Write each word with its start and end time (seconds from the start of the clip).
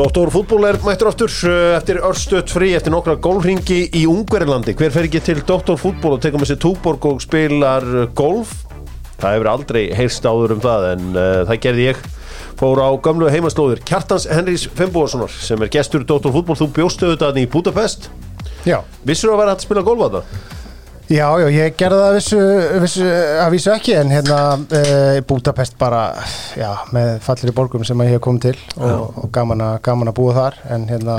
Dóttor 0.00 0.30
fútból 0.32 0.64
er 0.64 0.78
mættur 0.80 1.10
aftur 1.10 1.28
uh, 1.44 1.74
eftir 1.76 1.98
örstuðt 2.00 2.48
frí 2.48 2.70
eftir 2.72 2.88
nokkra 2.94 3.18
gólfringi 3.20 3.82
í 4.00 4.06
Ungverilandi. 4.08 4.72
Hver 4.72 4.94
fer 4.94 5.04
ekki 5.10 5.20
til 5.26 5.42
Dóttor 5.44 5.76
fútból 5.76 6.14
og 6.14 6.22
tekur 6.24 6.40
með 6.40 6.54
sér 6.54 6.58
túborg 6.62 7.04
og 7.10 7.18
spilar 7.20 7.84
golf? 8.16 8.54
Það 9.20 9.34
hefur 9.34 9.50
aldrei 9.52 9.82
heyrst 9.98 10.24
áður 10.24 10.54
um 10.54 10.62
það 10.64 10.86
en 10.94 11.10
uh, 11.12 11.42
það 11.50 11.60
gerði 11.66 11.84
ég. 11.90 12.00
Fór 12.62 12.80
á 12.80 12.88
gamlu 13.04 13.28
heimaslóður 13.28 13.84
Kjartans 13.90 14.24
Henrys 14.32 14.64
Fimboðarssonar 14.72 15.36
sem 15.36 15.66
er 15.66 15.72
gestur 15.76 16.08
Dóttor 16.08 16.32
fútból. 16.32 16.56
Þú 16.56 16.70
bjóstu 16.80 17.12
þetta 17.12 17.34
í 17.36 17.44
Budapest. 17.52 18.08
Já, 18.64 18.78
Vissur 19.04 19.34
þú 19.34 19.36
að 19.36 19.42
vera 19.42 19.52
hægt 19.52 19.66
að 19.66 19.68
spila 19.68 19.84
golf 19.84 20.06
að 20.08 20.16
það? 20.16 20.59
Já, 21.10 21.26
já, 21.42 21.46
ég 21.50 21.76
gerði 21.78 22.00
það 22.04 22.16
vissu, 22.16 22.40
vissu, 22.84 23.06
að 23.42 23.54
vísu 23.56 23.72
ekki 23.74 23.96
en 23.98 24.12
hérna 24.14 24.40
e, 24.70 24.82
Budapest 25.26 25.74
bara, 25.80 26.04
já, 26.58 26.70
með 26.94 27.16
fallir 27.24 27.52
í 27.52 27.56
borgum 27.56 27.86
sem 27.86 28.00
að 28.00 28.12
ég 28.12 28.18
hef 28.18 28.24
komið 28.26 28.46
til 28.46 28.56
og, 28.78 29.24
og 29.24 29.32
gaman, 29.34 29.64
að, 29.66 29.80
gaman 29.88 30.12
að 30.12 30.18
búa 30.20 30.36
þar 30.36 30.60
en 30.76 30.86
hérna 30.90 31.18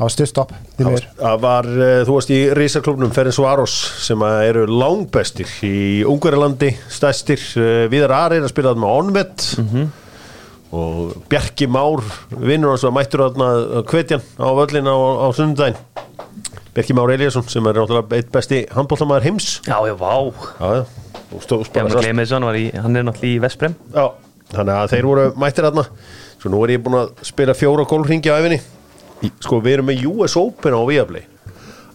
það 0.00 0.02
var 0.02 0.14
stuðstopp 0.14 0.52
því 0.78 0.88
mér. 0.88 1.06
Það 1.20 1.40
var, 1.44 1.70
uh, 1.76 1.94
þú 2.08 2.16
varst 2.16 2.30
í 2.32 2.40
Rísaklubnum 2.56 3.10
Ferenc 3.14 3.40
Varos 3.44 3.74
sem 4.00 4.22
að 4.24 4.44
eru 4.48 4.66
langbestir 4.72 5.50
í 5.66 5.74
Ungverilandi, 6.08 6.70
stæstir 6.90 7.42
uh, 7.60 7.84
Viðar 7.92 8.16
Ari 8.16 8.40
er 8.40 8.46
að 8.48 8.54
spila 8.54 8.72
það 8.72 8.80
með 8.86 8.94
Onvet 9.02 9.48
og 10.70 11.14
Bjarki 11.28 11.66
Már 11.66 12.02
vinnur 12.30 12.72
hans 12.72 12.86
að 12.86 12.94
mættur 12.96 13.26
að 13.26 13.80
kvetjan 13.90 14.22
á 14.38 14.48
völlin 14.54 14.88
á, 14.88 14.96
á 14.96 15.26
sundaginn 15.34 15.78
Bjarki 16.74 16.94
Már 16.94 17.10
Eliasson 17.16 17.46
sem 17.50 17.66
er 17.66 17.78
náttúrulega 17.80 18.18
eitt 18.20 18.32
besti 18.34 18.64
handbóltamæður 18.74 19.26
heims. 19.26 19.48
Já, 19.66 19.78
já, 19.88 19.94
vá. 19.98 20.12
Já, 20.60 20.68
já, 20.78 20.84
glemir 21.70 22.26
þessu, 22.26 22.40
hann, 22.40 22.96
er 22.96 23.06
náttúrulega 23.06 23.30
í 23.30 23.38
Vesprem 23.42 23.74
Já, 23.94 24.04
þannig 24.54 24.76
að 24.76 24.92
þeir 24.94 25.08
voru 25.10 25.24
mættir 25.38 25.66
aðna 25.68 25.86
Svo 26.40 26.50
nú 26.52 26.62
er 26.64 26.74
ég 26.76 26.84
búin 26.84 27.00
að 27.02 27.24
spila 27.26 27.54
fjóra 27.58 27.86
gólfringi 27.90 28.30
á 28.32 28.38
efinni 28.38 28.60
Sko, 29.42 29.60
við 29.60 29.76
erum 29.76 29.90
með 29.90 30.06
US 30.08 30.36
Open 30.40 30.72
á 30.72 30.80
Viaplay. 30.88 31.26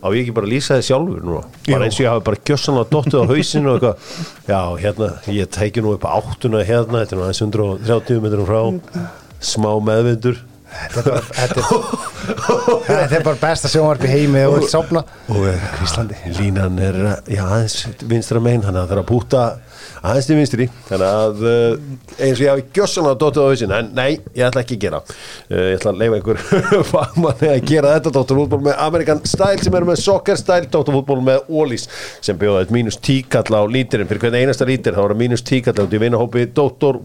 Á 0.05 0.13
ég 0.13 0.21
ekki 0.21 0.33
bara 0.37 0.49
lýsa 0.49 0.75
þið 0.77 0.83
sjálfur 0.85 1.23
núna? 1.25 1.39
Bara 1.65 1.87
eins 1.87 1.97
og 1.97 2.03
ég 2.03 2.11
hafi 2.11 2.25
bara 2.27 2.41
gjössanlega 2.45 2.91
dottið 2.91 3.15
á 3.17 3.29
hausinu 3.31 3.71
og 3.71 3.77
eitthvað. 3.79 4.09
Já, 4.45 4.59
hérna, 4.83 5.07
ég 5.33 5.49
teki 5.55 5.81
nú 5.81 5.95
upp 5.95 6.05
áttuna 6.05 6.61
hérna 6.67 7.01
Þetta 7.01 7.15
er 7.15 7.17
nú 7.17 7.25
aðeins 7.25 7.41
130 7.41 8.21
metrum 8.21 8.45
frá. 8.45 8.61
Smá 9.41 9.71
meðvindur 9.81 10.37
Þetta 10.95 11.55
er 11.55 13.23
bara, 13.23 13.23
bara 13.25 13.37
besta 13.41 13.69
sjónvarp 13.71 14.03
í 14.05 14.09
heimi 14.11 14.41
og 14.47 14.57
vilt 14.59 14.71
sopna 14.71 15.01
Og 15.31 15.45
eh, 15.49 15.69
Íslandi. 15.85 16.17
línan 16.37 16.79
er, 16.83 16.97
já, 17.31 17.43
aðeins 17.45 17.77
vinstra 18.09 18.41
megin 18.43 18.63
Þannig 18.65 18.81
að 18.81 18.85
það 18.85 18.91
þarf 18.93 19.03
að 19.03 19.09
búta 19.11 19.43
aðeins 20.05 20.27
til 20.29 20.37
vinstri 20.39 20.67
Þannig 20.89 21.07
að 21.09 21.43
eh, 21.51 22.25
eins 22.27 22.39
og 22.39 22.43
ég 22.45 22.51
hafi 22.53 22.65
gjössanlega 22.77 23.19
dottið 23.23 23.45
á 23.45 23.47
hausinu 23.51 23.77
En 23.79 23.91
nei, 23.97 24.09
ég 24.37 24.47
ætla 24.49 24.63
ekki 24.65 24.77
að 24.79 24.83
gera 24.85 25.01
Eh, 25.05 25.65
Ég 25.71 25.79
ætla 25.79 25.93
að 25.93 25.99
leifa 26.01 26.19
einhver 26.19 26.39
fagmanni 26.93 27.49
að 27.51 27.65
gera 27.69 27.95
þetta 27.97 28.13
Dr. 28.15 28.37
Fútból 28.39 28.61
með 28.65 28.79
American 28.85 29.21
Style 29.29 29.61
sem 29.65 29.75
er 29.79 29.85
með 29.89 30.01
Soccer 30.01 30.39
Style 30.41 30.69
Dr. 30.71 30.93
Fútból 30.95 31.19
með 31.25 31.49
Ólís 31.53 31.87
sem 32.25 32.37
bjóða 32.41 32.63
eitt 32.65 32.73
mínus 32.75 32.97
tíkall 33.03 33.45
á 33.53 33.61
lítirinn 33.69 34.09
fyrir 34.09 34.23
hvernig 34.25 34.45
einasta 34.47 34.67
lítir 34.69 34.95
þá 34.97 35.03
er 35.05 35.13
það 35.13 35.21
mínus 35.21 35.45
tíkall 35.45 35.77
út 35.85 35.93
í 35.95 36.01
vinahópi 36.01 36.47
Dr. 36.55 37.01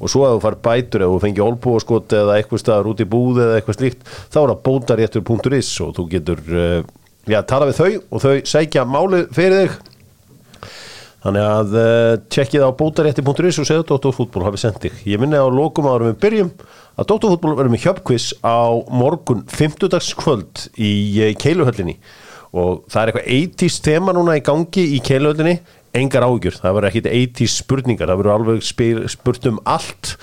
Og 0.00 0.08
svo 0.08 0.24
að 0.24 0.38
þú 0.38 0.42
far 0.46 0.56
bætur 0.64 1.04
ef 1.04 1.12
þú 1.12 1.20
fengi 1.26 1.44
olbúaskot 1.44 2.16
eða 2.16 2.38
eitthvað 2.40 2.62
staðar 2.62 2.90
út 2.90 3.04
í 3.04 3.08
búð 3.10 3.42
eða 3.44 3.58
eitthvað 3.58 3.78
slíkt 3.78 4.10
þá 4.32 4.40
er 4.40 4.52
það 4.52 4.64
bótaréttur.is 4.70 5.72
og 5.84 5.94
þú 5.98 6.06
getur 6.14 6.42
uh, 6.56 6.80
já, 7.28 7.40
tala 7.44 7.68
við 7.68 7.80
þau 7.80 7.90
og 8.00 8.24
þau 8.24 8.34
sækja 8.54 8.86
málið 8.88 9.28
fyrir 9.36 9.64
þig 9.66 9.78
Þannig 11.20 11.44
að 11.44 11.74
uh, 11.76 12.14
tjekkið 12.32 12.62
á 12.64 12.70
bótarétti.is 12.80 13.58
og 13.60 13.66
segja 13.68 13.84
Dóttarfútból 13.84 14.46
hafi 14.46 14.60
sendt 14.62 14.80
þig. 14.86 15.02
Ég 15.04 15.20
minni 15.20 15.36
á 15.36 15.44
lokum 15.52 15.88
árum 15.90 16.08
við 16.08 16.16
byrjum 16.22 16.48
að 16.96 17.08
Dóttarfútból 17.10 17.58
verður 17.58 17.74
með 17.74 17.84
hjöpkviss 17.84 18.30
á 18.40 18.72
morgun 18.88 19.42
50. 19.52 19.98
kvöld 20.16 20.64
í 20.80 20.92
uh, 21.20 21.34
Keiluhöllinni 21.36 21.98
og 22.56 22.86
það 22.90 23.02
er 23.02 23.10
eitthvað 23.10 23.28
80s 23.36 23.76
tema 23.84 24.14
núna 24.16 24.38
í 24.40 24.44
gangi 24.46 24.86
í 24.96 25.02
Keiluhöllinni, 25.04 25.60
engar 25.96 26.26
ágjur, 26.26 26.56
það 26.60 26.76
verður 26.76 26.90
ekkit 26.90 27.08
80s 27.10 27.56
spurningar, 27.62 28.10
það 28.10 28.20
verður 28.20 28.34
alveg 28.36 28.64
spyr, 28.66 29.02
spurt 29.10 29.48
um 29.50 29.58
allt 29.68 30.14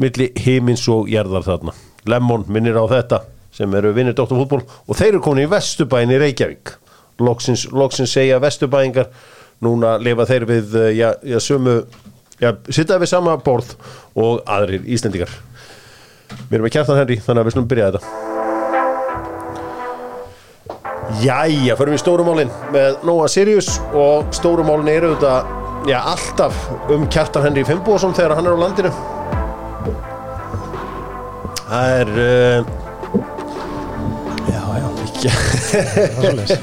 milli 0.00 0.30
heimins 0.42 0.84
og 0.90 1.10
jarðar 1.12 1.46
þarna. 1.46 1.74
Lemon 2.08 2.46
minnir 2.50 2.78
á 2.78 2.84
þetta 2.90 3.22
sem 3.54 3.74
eru 3.78 3.92
vinnir 3.94 4.16
Dóttarfútból 4.18 4.62
og 4.64 4.98
þeir 4.98 5.12
eru 5.12 5.22
komin 5.24 5.44
í 5.44 5.50
Vesturbæin 5.52 6.12
í 6.12 6.18
Reykjavík. 6.22 6.74
Loksins, 7.22 7.68
loksins 7.70 8.14
segja 8.16 8.40
Vesturbæingar. 8.42 9.12
Núna 9.62 9.94
lifa 10.02 10.26
þeir 10.26 10.48
við 10.48 10.76
eh, 10.80 10.90
já, 10.98 11.12
já, 11.22 11.38
sömu, 11.38 11.82
já, 12.42 12.50
sitta 12.66 12.98
við 12.98 13.12
sama 13.12 13.36
borð 13.44 13.76
og 14.18 14.42
aðrir 14.50 14.88
Íslendingar. 14.90 15.30
Við 16.48 16.58
erum 16.58 16.66
með 16.66 16.78
kjartan 16.78 17.02
Henry 17.04 17.20
þannig 17.22 17.44
að 17.44 17.50
við 17.50 17.58
slumum 17.58 17.74
byrja 17.74 17.92
þetta 17.92 18.41
Jæja, 21.20 21.74
förum 21.76 21.92
við 21.96 22.00
stórumálin 22.00 22.50
með 22.72 23.02
Nóa 23.04 23.26
Sirius 23.30 23.74
og 23.92 24.30
stórumálin 24.34 24.88
eru 24.88 25.10
þetta 25.12 25.34
já, 25.90 25.98
alltaf 26.08 26.56
um 26.94 27.04
kjartan 27.12 27.44
Henry 27.44 27.64
Fimboðsson 27.68 28.14
þegar 28.16 28.36
hann 28.38 28.48
er 28.48 28.56
á 28.56 28.62
landinu. 28.62 28.92
Það 31.72 31.94
er 32.00 32.08
uh, 32.16 32.58
Já, 34.48 34.62
já, 34.76 34.88
Já. 35.22 35.34
það 36.12 36.26
er 36.26 36.36
svolítið 36.50 36.58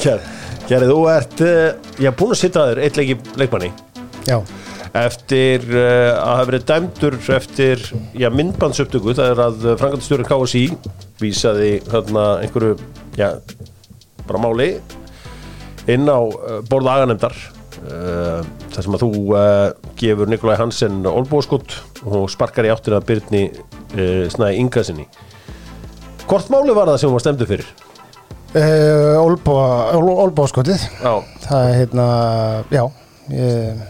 Kjær, 0.00 0.22
Kjæri, 0.68 0.88
þú 0.88 0.98
ert 1.12 1.42
uh, 1.44 1.52
já, 2.00 2.10
búin 2.16 2.32
að 2.36 2.40
sitta 2.44 2.66
þér 2.70 2.80
eitt 2.86 3.00
leiki 3.00 3.16
leikmanni 3.40 3.70
Já, 4.28 4.38
eftir 5.00 5.66
uh, 5.72 6.16
að 6.16 6.32
hafa 6.32 6.48
verið 6.52 6.66
dæmdur 6.70 7.18
eftir 7.36 7.84
já, 8.16 8.28
myndbandsupptöku 8.32 9.16
það 9.18 9.32
er 9.34 9.44
að 9.48 9.68
frangatistjórin 9.82 10.28
KSI 10.30 10.64
vísaði 11.20 11.72
þarna 11.86 12.24
einhverju 12.44 12.76
já, 13.18 13.28
bara 14.26 14.42
máli 14.42 14.70
inn 15.90 16.06
á 16.08 16.20
uh, 16.20 16.60
borða 16.70 16.98
aganemdar 17.00 17.34
uh, 17.34 18.40
þar 18.70 18.86
sem 18.86 18.96
að 18.96 19.04
þú 19.04 19.10
uh, 19.34 19.42
gefur 20.00 20.30
Nikolai 20.30 20.58
Hansen 20.60 21.02
olbúaskott 21.08 21.76
og 22.06 22.28
sparkar 22.32 22.68
í 22.68 22.72
áttina 22.72 23.00
Byrni 23.04 23.46
uh, 23.50 24.26
snæði 24.32 24.60
ynga 24.64 24.84
sinni 24.86 25.06
Hvort 26.30 26.50
máli 26.52 26.74
var 26.76 26.86
það 26.92 27.00
sem 27.02 27.14
var 27.14 27.22
stemdu 27.24 27.46
fyrir? 27.48 27.70
Olbóskotið 29.20 30.82
Já, 31.00 31.12
Það 31.44 31.60
er 31.66 31.74
hérna, 31.78 32.06
já 32.70 32.82
ég, 33.30 33.82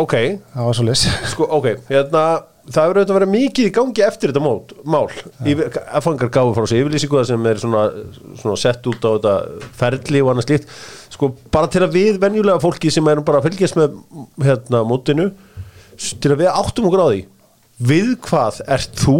ok. 0.00 0.14
Það 0.52 0.68
var 0.68 0.78
svolítið 0.78 1.28
Sko, 1.32 1.48
ok, 1.58 1.66
hérna 1.90 2.22
það 2.70 2.84
hefur 2.86 2.98
auðvitað 3.00 3.16
verið 3.18 3.30
mikið 3.32 3.68
í 3.68 3.72
gangi 3.74 4.04
eftir 4.06 4.30
þetta 4.32 4.42
mót, 4.44 4.72
mál. 4.86 5.08
Yfir- 5.42 5.78
F-fangar 5.98 6.30
gáðu 6.34 6.54
frá 6.56 6.66
sig 6.70 6.82
yfirlýsingu 6.82 7.22
sem 7.26 7.46
er 7.50 7.60
svona, 7.62 7.84
svona 8.38 8.58
sett 8.60 8.86
út 8.86 9.02
á 9.02 9.10
þetta 9.16 9.34
ferli 9.80 10.22
og 10.22 10.30
annað 10.32 10.46
slíkt. 10.46 10.68
Sko, 11.16 11.32
bara 11.52 11.70
til 11.72 11.82
að 11.82 11.96
við 11.98 12.20
venjulega 12.22 12.62
fólki 12.62 12.92
sem 12.94 13.08
erum 13.10 13.24
bara 13.26 13.40
að 13.42 13.48
fylgjast 13.50 13.78
með 13.80 13.96
hérna 14.46 14.82
mótinu 14.88 15.30
til 16.22 16.32
að 16.32 16.44
við 16.44 16.52
áttum 16.54 16.86
okkur 16.88 17.02
á 17.02 17.08
því 17.12 17.22
við 17.82 18.12
hvað 18.28 18.60
ert 18.78 19.00
þú 19.02 19.16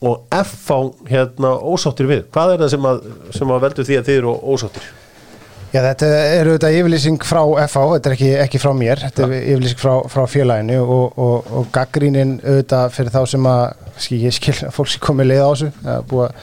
og 0.00 0.22
F 0.32 0.70
á 0.72 0.78
hérna 1.10 1.54
ósáttir 1.60 2.08
við? 2.10 2.24
Hvað 2.32 2.54
er 2.56 2.62
það 2.64 2.70
sem 2.74 2.86
að, 2.90 3.00
sem 3.36 3.50
að 3.54 3.62
veldur 3.66 3.86
því 3.86 3.98
að 4.00 4.06
þið 4.10 4.18
eru 4.22 4.34
ósáttir 4.54 4.86
Já, 5.70 5.78
þetta 5.84 6.06
er 6.10 6.48
auðvitað 6.50 6.76
yfirlýsing 6.80 7.22
frá 7.22 7.40
FH, 7.68 7.82
þetta 7.92 8.10
er 8.10 8.14
ekki, 8.16 8.30
ekki 8.42 8.58
frá 8.58 8.72
mér, 8.74 9.02
þetta 9.04 9.22
er 9.22 9.34
yfirlýsing 9.38 9.78
frá, 9.78 9.92
frá 10.10 10.24
félaginu 10.26 10.80
og, 10.82 11.20
og, 11.22 11.52
og 11.60 11.68
gaggrínin 11.74 12.32
auðvitað 12.42 12.96
fyrir 12.96 13.14
þá 13.14 13.20
sem 13.30 13.46
að, 13.46 13.86
skil, 14.02 14.18
ég 14.24 14.34
skil 14.34 14.56
að 14.66 14.74
fólk 14.74 14.90
sem 14.90 15.04
komið 15.04 15.30
leið 15.30 15.42
á 15.46 15.50
þessu, 15.50 15.70
það 15.78 15.94
er 15.94 16.08
búið 16.10 16.26
að 16.26 16.42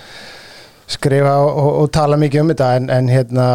skrifa 0.96 1.36
og, 1.44 1.70
og 1.82 1.92
tala 1.98 2.20
mikið 2.22 2.44
um 2.46 2.52
þetta 2.54 2.72
en, 2.80 2.90
en 2.96 3.12
hérna, 3.12 3.48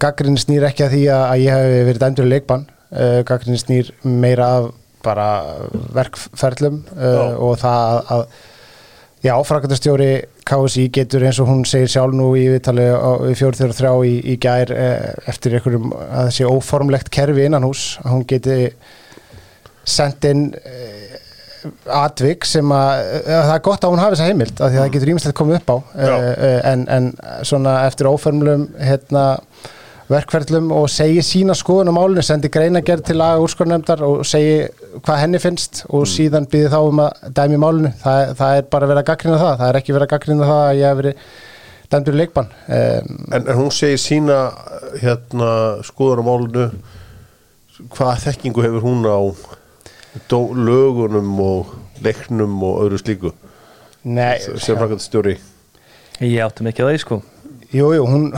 gaggrínin 0.00 0.40
snýr 0.40 0.68
ekki 0.70 0.86
að 0.86 0.94
því 0.96 1.04
að, 1.12 1.24
að 1.26 1.44
ég 1.44 1.58
hef 1.58 1.88
verið 1.90 2.02
dæmdur 2.06 2.28
í 2.28 2.32
leikbann, 2.32 2.68
uh, 2.88 3.18
gaggrínin 3.28 3.60
snýr 3.60 3.92
meira 4.08 4.52
af 4.62 4.70
bara 5.04 5.26
verkferlum 5.94 6.80
uh, 6.96 7.36
og 7.36 7.60
það 7.60 7.90
að, 7.90 8.14
að 8.16 8.56
Já, 9.24 9.32
frakandastjóri 9.42 10.10
KSI 10.46 10.84
getur 10.94 11.24
eins 11.26 11.40
og 11.42 11.48
hún 11.50 11.64
segir 11.66 11.90
sjálf 11.90 12.14
nú 12.14 12.28
í 12.38 12.44
viðtali 12.52 12.84
á- 12.94 13.24
í 13.26 13.34
433 13.34 13.90
í, 14.06 14.12
í 14.30 14.36
gær 14.38 14.70
eh, 14.70 15.08
eftir 15.32 15.56
einhverjum 15.58 15.88
að 15.98 16.30
sé 16.36 16.46
óformlegt 16.46 17.10
kerfi 17.10 17.48
innan 17.48 17.66
hús 17.66 17.96
að 18.04 18.12
hún 18.14 18.26
geti 18.30 18.58
sendt 19.88 20.24
inn 20.28 20.44
eh, 20.54 21.16
atvik 21.98 22.46
sem 22.46 22.70
að 22.72 23.02
eh, 23.24 23.26
það 23.32 23.54
er 23.56 23.64
gott 23.66 23.84
að 23.88 23.94
hún 23.96 24.02
hafi 24.04 24.14
þessa 24.16 24.28
heimild 24.30 24.54
af 24.62 24.70
því 24.70 24.78
að 24.78 24.84
það 24.84 24.92
getur 24.96 25.12
ímislegt 25.16 25.38
komið 25.40 25.58
upp 25.58 25.72
á 25.74 25.76
Já. 25.98 26.16
en, 26.72 26.86
en 26.98 27.10
svona 27.50 27.74
eftir 27.88 28.10
óformlum 28.12 28.68
hérna 28.78 29.24
verkferðlum 30.08 30.70
og 30.72 30.86
segi 30.92 31.20
sína 31.24 31.56
skoðun 31.58 31.90
á 31.92 31.98
málinu, 31.98 32.22
sendi 32.24 32.48
greinagerð 32.52 33.04
til 33.10 33.18
laga 33.20 33.42
úrskornefndar 33.44 34.02
og 34.06 34.24
segi 34.26 34.62
hvað 35.04 35.20
henni 35.22 35.40
finnst 35.42 35.82
og 35.92 36.06
síðan 36.08 36.48
býði 36.48 36.70
þá 36.72 36.78
um 36.80 37.02
að 37.04 37.26
dæmi 37.36 37.60
málinu, 37.60 37.92
það, 38.00 38.32
það 38.38 38.60
er 38.60 38.68
bara 38.72 38.88
verið 38.88 39.02
að 39.02 39.08
gaggrina 39.10 39.40
það, 39.42 39.54
það 39.60 39.68
er 39.68 39.80
ekki 39.80 39.96
verið 39.96 40.06
að 40.06 40.12
gaggrina 40.14 40.48
það 40.48 40.62
að 40.64 40.78
ég 40.78 40.88
hef 40.88 41.00
verið 41.02 41.26
dæmdur 41.88 42.16
í 42.16 42.20
leikbann. 42.22 42.48
Um, 42.68 43.18
En, 43.32 43.42
en 43.42 43.58
hún 43.60 43.70
segir 43.74 44.00
sína 44.00 44.38
hérna 45.02 45.50
skoður 45.88 46.24
á 46.24 46.28
málunu 46.28 46.66
hvað 47.94 48.24
þekkingu 48.26 48.64
hefur 48.64 48.86
hún 48.88 49.04
á 49.08 49.20
dó, 50.28 50.40
lögunum 50.52 51.36
og 51.44 51.74
leiknum 52.04 52.56
og 52.64 52.84
öðru 52.86 53.00
slíku? 53.02 53.34
Nei, 54.08 54.38
sem 54.40 54.76
framkvæmdastjóri. 54.78 55.36
Ég 56.24 56.40
átti 56.42 56.64
mikið 56.66 56.88
á 56.88 56.90
því 56.90 57.02
sko. 57.02 57.20
Jú, 57.74 57.90
jú, 57.92 58.04
hún 58.08 58.30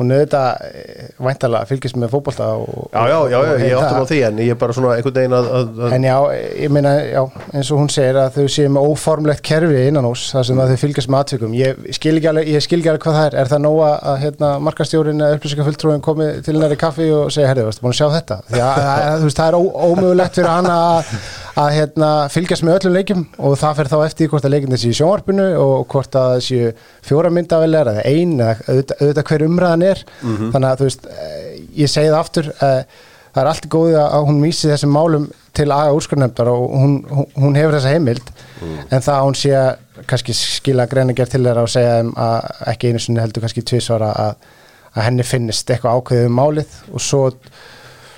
hún 0.00 0.12
auðvitað 0.16 0.64
eh, 0.66 1.08
væntalega 1.20 1.68
fylgist 1.70 1.98
með 2.00 2.12
fótbolta 2.14 2.48
og, 2.56 2.88
Já, 2.94 3.02
já, 3.10 3.18
já, 3.32 3.38
já, 3.46 3.52
ég 3.64 3.74
og- 3.76 3.84
áttum 3.84 4.00
á 4.02 4.10
því 4.10 4.18
en 4.28 4.40
ég 4.44 4.50
er 4.54 4.58
bara 4.60 4.76
svona 4.76 4.94
einhvern 4.96 5.16
veginn 5.20 5.36
að, 5.38 5.50
að, 5.60 5.80
að 5.86 5.94
En 5.98 6.06
já, 6.08 6.16
ég 6.64 6.72
meina, 6.74 6.94
já, 7.10 7.20
eins 7.54 7.70
og 7.74 7.80
hún 7.82 7.92
segir 7.92 8.18
að 8.20 8.38
þau 8.38 8.46
séu 8.56 8.72
með 8.74 8.88
óformlegt 8.90 9.44
kerfi 9.50 9.84
innan 9.90 10.08
hús 10.08 10.26
þar 10.34 10.48
sem 10.50 10.62
að 10.64 10.72
þau 10.74 10.80
fylgjast 10.84 11.12
með 11.12 11.20
aðtökum. 11.24 11.54
Ég 11.60 11.84
skil 11.98 12.16
ekki 12.18 12.30
alveg, 12.32 12.50
ég 12.54 12.64
skil 12.66 12.80
ekki 12.80 12.92
alveg 12.94 13.04
hvað 13.06 13.18
það 13.20 13.28
er. 13.30 13.38
Er 13.44 13.52
það 13.52 13.62
nóga 13.66 13.90
að 14.12 14.18
hérna, 14.24 14.50
markastjórin 14.66 15.20
eða 15.24 15.38
upplýsingafulltrúin 15.38 16.04
komi 16.04 16.30
til 16.46 16.56
í 16.60 16.80
kaffi 16.80 17.10
og 17.14 17.30
segja, 17.34 17.50
herri, 17.52 17.66
varstu 17.68 17.84
búin 17.84 17.94
að 17.94 18.00
sjá 18.00 18.08
þetta? 18.16 18.40
Því 18.50 18.60
að 18.66 19.20
þú 19.20 19.28
veist, 19.28 19.40
það 19.40 19.50
er 19.50 19.58
ó, 19.58 19.62
ómögulegt 19.90 20.38
fyrir 20.40 20.50
hana 20.50 20.76
að, 20.96 21.14
að 21.60 21.74
hérna, 21.76 22.08
fylgjast 22.32 22.64
með 22.66 22.78
öllum 22.78 22.96
leikjum 22.96 23.26
og 23.38 23.58
það 23.60 23.76
fer 23.78 23.90
þá 23.92 23.96
eftir 24.04 24.30
hvort 24.32 24.46
að 24.46 24.54
leikin 24.54 24.74
þessi 24.74 24.90
í 24.90 24.96
sjónvarpinu 24.98 25.46
og 25.60 25.76
hvort 25.92 26.18
að 26.18 26.32
þessi 26.38 26.60
fjóra 27.06 27.30
myndavelar 27.34 27.92
eða 27.92 28.06
ein 28.08 28.34
eða 28.38 28.56
auðvitað, 28.66 28.96
auðvitað 29.00 29.30
hver 29.30 29.46
umræðan 29.46 29.86
er. 29.90 30.02
Þannig 30.24 30.68
að 30.70 30.80
þú 30.80 30.88
veist, 30.88 31.06
eh, 31.10 31.46
ég 31.82 31.92
segi 31.92 32.10
það 32.10 32.20
aftur, 32.20 32.50
eh, 32.50 32.82
það 33.30 33.42
er 33.42 33.50
allt 33.52 33.66
í 33.66 33.72
góði 33.76 33.98
að 34.00 34.26
hún 34.28 34.42
vísi 34.44 34.70
þessum 34.70 34.94
málum 34.94 35.28
til 35.56 35.68
aða 35.74 35.94
úrskurnemdar 35.96 36.50
og 36.50 36.62
hún, 36.78 36.94
hún, 37.34 37.58
hefur 37.58 37.76
þessa 37.76 37.94
heimild 37.94 38.30
en 38.62 39.02
það 39.02 39.14
að 39.16 39.24
hún 39.26 39.38
sé 39.38 39.52
að 39.56 40.04
kannski 40.10 40.36
skila 40.36 40.86
greinagerð 40.90 41.34
til 41.34 41.42
þeirra 41.44 41.64
og 41.66 41.72
segja 41.72 41.98
þeim 41.98 42.12
að 42.24 42.48
ekki 42.72 42.90
einu 42.90 43.02
sinni 43.02 43.22
heldur 43.22 43.44
kannski 43.44 43.64
tvisvara 43.66 44.10
að, 44.24 44.48
að 44.94 45.06
henni 45.08 45.26
finnist 45.26 45.70
eitthvað 45.70 45.98
ákveðið 45.98 46.30
um 46.30 46.38
málið 46.38 46.76
og 46.94 47.04
svo, 47.04 47.22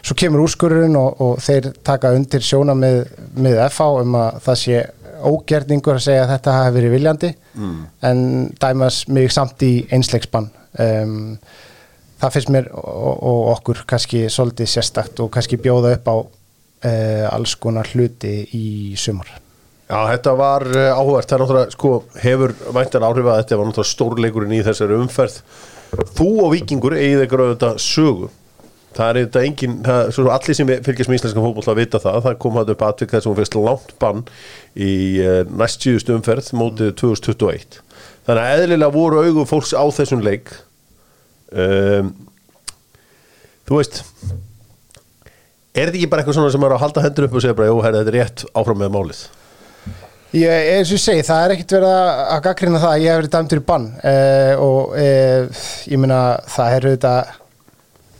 svo 0.02 0.16
kemur 0.18 0.44
úrskururinn 0.44 0.98
og, 0.98 1.20
og 1.22 1.42
þeir 1.42 1.70
taka 1.86 2.12
undir 2.16 2.44
sjóna 2.44 2.74
með, 2.78 3.04
með 3.38 3.60
FH 3.68 3.88
um 4.02 4.18
að 4.18 4.40
það 4.46 4.60
sé 4.64 4.80
ógerningur 5.22 5.98
að 5.98 6.06
segja 6.08 6.24
að 6.24 6.32
þetta 6.32 6.56
hafi 6.58 6.74
verið 6.74 6.94
viljandi 6.96 7.28
en 8.08 8.22
dæmas 8.58 9.04
mig 9.06 9.30
samt 9.30 9.62
í 9.62 9.74
einsleiksbann 9.94 10.48
um, 10.82 11.36
það 12.22 12.34
finnst 12.36 12.52
mér 12.54 12.68
og, 12.78 13.14
og 13.18 13.50
okkur 13.56 13.84
kannski 13.88 14.24
svolítið 14.30 14.70
sérstakt 14.70 15.22
og 15.22 15.30
kannski 15.34 15.58
bjóða 15.62 15.96
upp 15.96 16.10
á 16.10 16.16
uh, 16.16 17.26
alls 17.32 17.56
konar 17.60 17.88
hluti 17.92 18.34
í 18.56 18.66
sumar. 18.98 19.30
Já, 19.90 19.98
þetta 20.08 20.34
var 20.38 20.66
uh, 20.70 20.90
áhugavert, 20.94 21.28
það 21.28 21.36
er 21.36 21.42
náttúrulega, 21.44 21.74
sko, 21.76 21.92
hefur 22.22 22.54
væntan 22.78 23.06
áhrif 23.08 23.28
að 23.28 23.40
þetta 23.42 23.58
var 23.58 23.68
náttúrulega 23.68 23.92
stórleikurinn 23.92 24.56
í 24.56 24.62
þessari 24.68 24.98
umferð. 25.00 25.40
Þú 26.16 26.28
og 26.46 26.54
Víkingur 26.54 26.96
eigið 26.96 27.26
ykkur 27.26 27.44
auðvitað 27.46 27.82
sögu. 27.84 28.30
Það 28.92 29.08
er 29.08 29.18
auðvitað 29.20 29.46
engin, 29.48 29.76
það, 29.86 30.10
svo 30.16 30.32
allir 30.34 30.56
sem 30.58 30.70
fylgjast 30.86 31.10
með 31.10 31.18
íslenskan 31.18 31.46
fótboll 31.46 31.72
að 31.72 31.80
vita 31.80 32.00
það, 32.02 32.18
það 32.26 32.38
kom 32.44 32.58
hægt 32.58 32.72
upp 32.74 32.84
atvik 32.88 33.14
þess 33.14 33.24
að 33.24 33.30
hún 33.30 33.38
fyrst 33.38 33.56
langt 33.58 33.94
bann 34.02 34.22
í 34.76 34.92
uh, 35.22 35.40
næst 35.62 35.86
síðust 35.86 36.12
umferð 36.12 36.52
mótið 36.58 36.92
2021. 37.00 37.80
Þannig 38.28 38.42
að 38.42 38.62
eðlilega 38.66 38.94
voru 38.94 39.24
augu 39.24 39.46
fólks 39.48 39.72
á 39.72 39.84
þessum 39.96 40.24
leik. 40.24 40.52
Um, 41.52 42.12
þú 43.68 43.80
veist, 43.80 44.02
er 45.72 45.88
þetta 45.88 45.98
ekki 45.98 46.10
bara 46.12 46.22
eitthvað 46.22 46.40
svona 46.40 46.52
sem 46.52 46.66
er 46.68 46.76
að 46.76 46.84
halda 46.84 47.06
hendur 47.06 47.28
upp 47.28 47.38
og 47.38 47.44
segja 47.44 47.56
bara, 47.58 47.72
jú, 47.72 47.80
herri, 47.84 48.02
þetta 48.02 48.12
er 48.12 48.20
rétt 48.20 48.46
áfram 48.52 48.84
með 48.84 48.94
málið? 48.96 49.24
Ég, 50.32 50.48
eins 50.48 50.88
og 50.88 50.96
ég 50.96 51.02
segi, 51.02 51.24
það 51.28 51.42
er 51.44 51.52
ekkert 51.52 51.74
verið 51.76 51.90
að 51.92 52.38
gaggrina 52.46 52.78
það 52.80 52.92
að 52.94 53.02
ég 53.02 53.10
hef 53.10 53.18
verið 53.20 53.32
dæmdur 53.34 53.60
í 53.60 53.64
bann 53.68 53.88
uh, 54.00 54.52
og 54.64 54.94
uh, 54.96 55.64
ég 55.92 56.00
meina 56.00 56.20
það 56.48 56.76
þetta 56.86 57.12
þú 57.36 57.41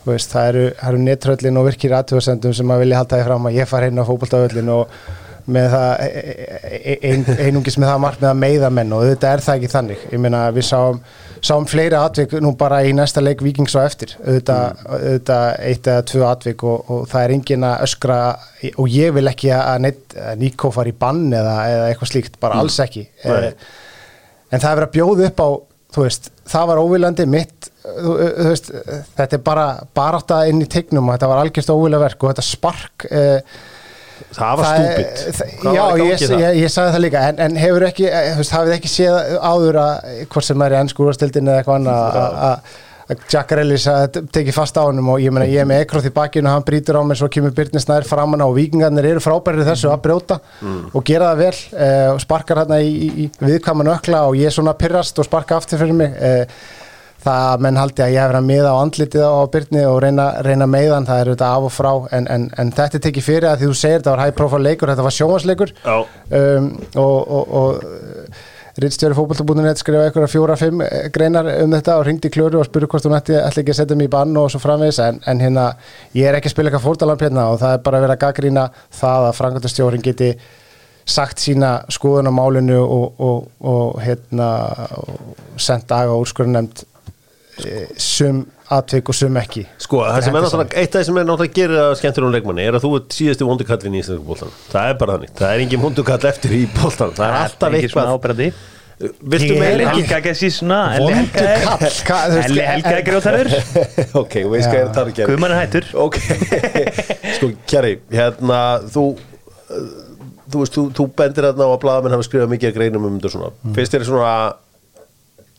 veist, 0.07 0.33
það 0.33 0.49
eru, 0.53 0.69
eru 0.89 1.03
nettröllin 1.07 1.59
og 1.61 1.69
virkir 1.71 1.97
aðtöðasendum 1.97 2.55
sem 2.57 2.73
að 2.75 2.85
vilja 2.85 3.03
halda 3.03 3.19
því 3.19 3.27
fram 3.29 3.51
að 3.51 3.59
ég 3.59 3.69
far 3.71 3.87
inn 3.89 4.01
á 4.03 4.09
fótboltavöllin 4.09 4.73
og 4.75 4.97
með 5.53 5.73
það 5.73 6.03
e- 6.05 6.83
e- 6.93 6.99
ein, 7.11 7.25
einungis 7.39 7.77
með 7.81 7.91
það 7.91 8.01
margt 8.05 8.23
með 8.23 8.31
að 8.31 8.41
meiða 8.43 8.71
menn 8.71 8.95
og 8.95 9.05
þetta 9.09 9.33
er 9.33 9.43
það 9.43 9.57
ekki 9.59 9.71
þannig. 9.73 10.05
Ég 10.13 10.23
meina 10.23 10.43
við 10.55 10.67
sáum, 10.69 11.01
sáum 11.43 11.67
fleiri 11.71 11.99
atvik 11.99 12.37
nú 12.45 12.53
bara 12.59 12.83
í 12.87 12.93
næsta 12.95 13.23
leik 13.23 13.43
Víkings 13.43 13.75
á 13.75 13.83
eftir. 13.83 14.15
Auðvitað, 14.23 14.85
auðvitað 14.87 15.49
eitt 15.67 15.91
eða 15.91 16.07
tvö 16.13 16.23
atvik 16.29 16.65
og, 16.69 16.93
og 16.95 17.03
það 17.11 17.27
er 17.27 17.35
engin 17.37 17.67
að 17.67 17.87
öskra 17.89 18.21
og 18.77 18.95
ég 18.95 19.17
vil 19.19 19.27
ekki 19.33 19.51
að, 19.57 19.91
að 20.23 20.39
Níko 20.43 20.71
fari 20.75 20.95
í 20.95 20.99
bann 20.99 21.27
eða, 21.35 21.57
eða 21.73 21.91
eitthvað 21.91 22.13
slíkt, 22.13 22.39
bara 22.43 22.63
alls 22.63 22.79
ekki. 22.85 23.09
Nei. 23.25 23.51
Eh, 23.51 23.53
en 24.53 24.63
það 24.63 24.71
er 24.71 24.81
verið 24.81 24.89
að 24.91 24.97
bjóða 24.99 25.29
upp 25.33 25.43
á 25.43 25.49
veist, 25.99 26.31
það 26.49 26.71
var 26.71 26.81
óviljandi 26.83 27.29
mitt 27.29 27.72
þú, 27.83 28.15
þú 28.39 28.49
veist, 28.49 28.71
þetta 29.19 29.39
er 29.39 29.45
bara 29.47 29.67
barátta 29.97 30.43
inn 30.51 30.63
í 30.65 30.69
tegnum 30.71 31.09
og 31.11 31.17
þetta 31.17 31.31
var 31.33 31.43
algjörst 31.45 31.73
óvilja 31.75 32.01
verk 32.03 32.23
og 32.27 32.33
þetta 32.35 32.47
spark 32.49 33.07
eh, 33.11 33.41
Það 34.33 34.53
var 34.61 34.79
er- 34.79 35.33
það- 35.35 35.65
Já, 35.75 35.83
ég, 35.99 36.21
ég, 36.39 36.61
ég 36.63 36.71
sagði 36.71 36.93
það 36.95 37.03
líka 37.03 37.23
en, 37.33 37.41
en 37.43 37.57
hefur 37.59 37.85
ekki, 37.89 38.07
eh, 38.07 38.31
veist, 38.39 38.53
hafið 38.55 38.77
ekki 38.77 38.91
séð 38.93 39.37
áður 39.43 39.79
að, 39.83 40.13
hvort 40.31 40.47
sem 40.47 40.63
er 40.63 40.77
í 40.77 40.79
ennsku 40.79 41.09
úrstildin 41.09 41.51
eða 41.51 41.63
eitthvað 41.65 41.81
annað 41.81 42.19
að- 42.23 42.81
Jack 43.29 43.51
Rellis 43.59 43.85
tekið 44.33 44.55
fast 44.57 44.79
á 44.79 44.87
honum 44.87 45.09
og 45.13 45.19
ég 45.21 45.33
meina 45.35 45.45
ég 45.51 45.61
er 45.61 45.67
með 45.69 45.83
ekróð 45.85 46.07
í 46.09 46.13
bakinu 46.15 46.49
og 46.49 46.55
hann 46.55 46.65
brýtur 46.65 46.97
á 46.97 47.03
mig 47.05 47.19
svo 47.19 47.27
kemur 47.29 47.51
Byrnir 47.53 47.83
Snær 47.83 48.07
framan 48.09 48.41
á 48.41 48.47
og 48.47 48.55
vikingarnir 48.57 49.05
eru 49.11 49.21
frábærið 49.21 49.67
þessu 49.69 49.91
að 49.91 50.01
brjóta 50.07 50.39
og 50.95 51.03
gera 51.05 51.33
það 51.35 51.43
vel 51.43 51.59
eh, 51.83 52.07
og 52.15 52.23
sparkar 52.23 52.63
hérna 52.63 52.79
í, 52.81 52.89
í, 52.95 53.27
í 53.27 53.27
viðkvæman 53.43 53.91
ökla 53.99 54.23
og 54.31 54.39
ég 54.39 54.55
svona 54.55 54.73
pyrrast 54.79 55.19
og 55.21 55.27
sparka 55.29 55.59
aftur 55.59 55.83
fyrir 55.83 55.99
mig 55.99 56.15
eh, 56.15 56.47
það 57.23 57.49
að 57.49 57.65
menn 57.67 57.81
haldi 57.81 58.05
að 58.05 58.15
ég 58.15 58.23
hef 58.23 58.31
verið 58.31 58.41
að 58.41 58.49
miða 58.51 58.73
á 58.73 58.83
andlitið 58.83 59.27
á 59.27 59.43
Byrni 59.55 59.83
og 59.89 59.99
reyna, 60.05 60.29
reyna 60.47 60.71
meiðan 60.71 61.09
það 61.09 61.21
er 61.21 61.31
auðvitað 61.31 61.59
af 61.59 61.67
og 61.69 61.75
frá 61.75 61.91
en, 62.19 62.31
en, 62.37 62.49
en 62.59 62.73
þetta 62.79 62.99
er 62.99 63.05
tekið 63.09 63.29
fyrir 63.29 63.51
að 63.51 63.61
því 63.61 63.69
þú 63.71 63.77
segir 63.83 64.01
þetta 64.01 64.15
var 64.15 64.25
high 64.25 64.39
profile 64.39 64.67
leikur 64.67 64.93
þetta 64.93 65.07
var 65.07 65.17
sjónvarsleikur 65.19 65.75
Já. 65.83 65.95
um, 66.41 66.73
og, 67.05 67.37
og, 67.39 67.55
og 67.61 68.41
Rittstjóri 68.73 69.13
fótbolta.net 69.13 69.81
skrifa 69.83 70.07
einhverja 70.07 70.31
fjóra-fimm 70.33 70.81
greinar 71.13 71.49
um 71.61 71.75
þetta 71.77 71.99
og 72.01 72.07
ringdi 72.09 72.31
klöru 72.33 72.63
og 72.63 72.65
spurði 72.65 72.89
hvort 72.89 73.05
hún 73.05 73.17
ætti 73.19 73.37
ekki 73.37 73.69
að 73.69 73.79
setja 73.83 73.99
mig 74.01 74.09
í 74.09 74.13
bann 74.15 74.33
og 74.41 74.49
svo 74.49 74.63
framvegis 74.63 75.01
en, 75.05 75.19
en 75.29 75.43
hérna, 75.45 75.67
ég 76.17 76.25
er 76.25 76.39
ekki 76.39 76.49
að 76.49 76.55
spila 76.55 76.71
eitthvað 76.71 76.87
fórtalamp 76.87 77.21
hérna 77.21 77.51
og 77.53 77.61
það 77.61 77.77
er 77.77 77.83
bara 77.85 78.01
að 78.01 78.07
vera 78.07 78.17
að 78.17 78.23
gaggrína 78.23 78.65
það 78.97 79.27
að 79.29 79.37
frangöndastjórin 79.43 80.07
geti 80.07 80.31
sagt 81.05 81.43
sína 81.43 81.75
skoðun 81.93 82.31
á 82.31 82.33
málinu 82.33 82.79
og, 82.81 83.21
og, 83.21 83.51
og 83.61 84.01
hérna 84.01 84.49
og 85.03 85.61
sendt 85.61 85.91
daga 85.93 86.17
úrskurðunemnd 86.17 86.87
sum 88.01 88.39
atvik 88.73 89.11
og 89.13 89.17
sum 89.19 89.37
ekki 89.37 89.67
Sko, 89.83 90.01
það 90.07 90.25
sem 90.25 90.37
er 90.39 90.45
náttúrulega, 90.47 90.77
eitt 90.81 90.95
af 90.95 91.01
það 91.03 91.07
sem 91.09 91.19
er 91.21 91.27
náttúrulega 91.29 91.57
gerir 91.59 91.81
að 91.83 91.95
skemmtur 92.01 92.25
um 92.27 92.33
leikmanni 92.33 92.65
er 92.65 92.79
að 92.79 92.85
þú 92.87 92.93
ert 92.99 93.17
síðasti 93.19 93.45
vondukallin 93.49 93.97
í 93.99 94.01
íslensku 94.01 94.25
bóltan. 94.31 94.53
Það 94.73 94.89
er 94.93 94.97
bara 95.03 95.17
þannig. 95.19 95.33
Það 95.37 95.51
er 95.57 95.65
engin 95.67 95.83
vondukall 95.83 96.29
eftir 96.31 96.55
í 96.57 96.63
bóltan. 96.79 97.13
Það 97.19 97.27
er 97.29 97.37
alltaf 97.43 97.77
ekki 97.77 97.91
svona 97.93 98.07
eitthvað. 98.07 98.23
ábyrðandi 98.23 98.53
Viltu 99.03 99.55
meira? 99.59 99.91
ekki- 99.91 100.03
Helga 100.07 100.19
ekki 100.33 100.51
svona 100.55 100.79
Elli 100.95 101.13
Helga 101.13 101.43
er- 101.43 101.65
Vondukall, 101.67 102.35
Helga 102.39 102.93
en- 102.97 103.07
grjótarður 103.09 103.49
ok, 104.23 104.35
veist 104.53 104.69
hvað 104.71 104.79
ég 104.79 104.83
er 104.83 104.91
að 105.03 105.11
ekki. 105.13 105.27
Guðmann 105.27 105.55
er 105.57 105.61
hættur 105.67 105.89
Ok, 106.05 106.19
sko, 107.37 107.51
Kjari, 107.67 107.97
hérna, 108.15 108.61
þú, 108.95 109.05
uh, 109.19 109.89
þú 110.53 110.63
veist, 110.63 110.77
þú, 110.79 110.85
þú 110.95 111.09
bendir 111.19 111.49
hérna 111.51 111.67
á 111.67 111.71
að 111.75 111.81
blaðamenn 111.83 112.15
hafa 112.15 112.29
skrifað 112.29 112.53
mikið 112.55 112.71
að 112.71 112.77
greinum 112.79 113.09
um 113.11 113.19
þetta 113.19 113.33
svona. 113.35 113.51
Mm. 113.65 113.75
Finnst 113.81 113.97
þér 113.97 114.07
svona, 114.07 114.33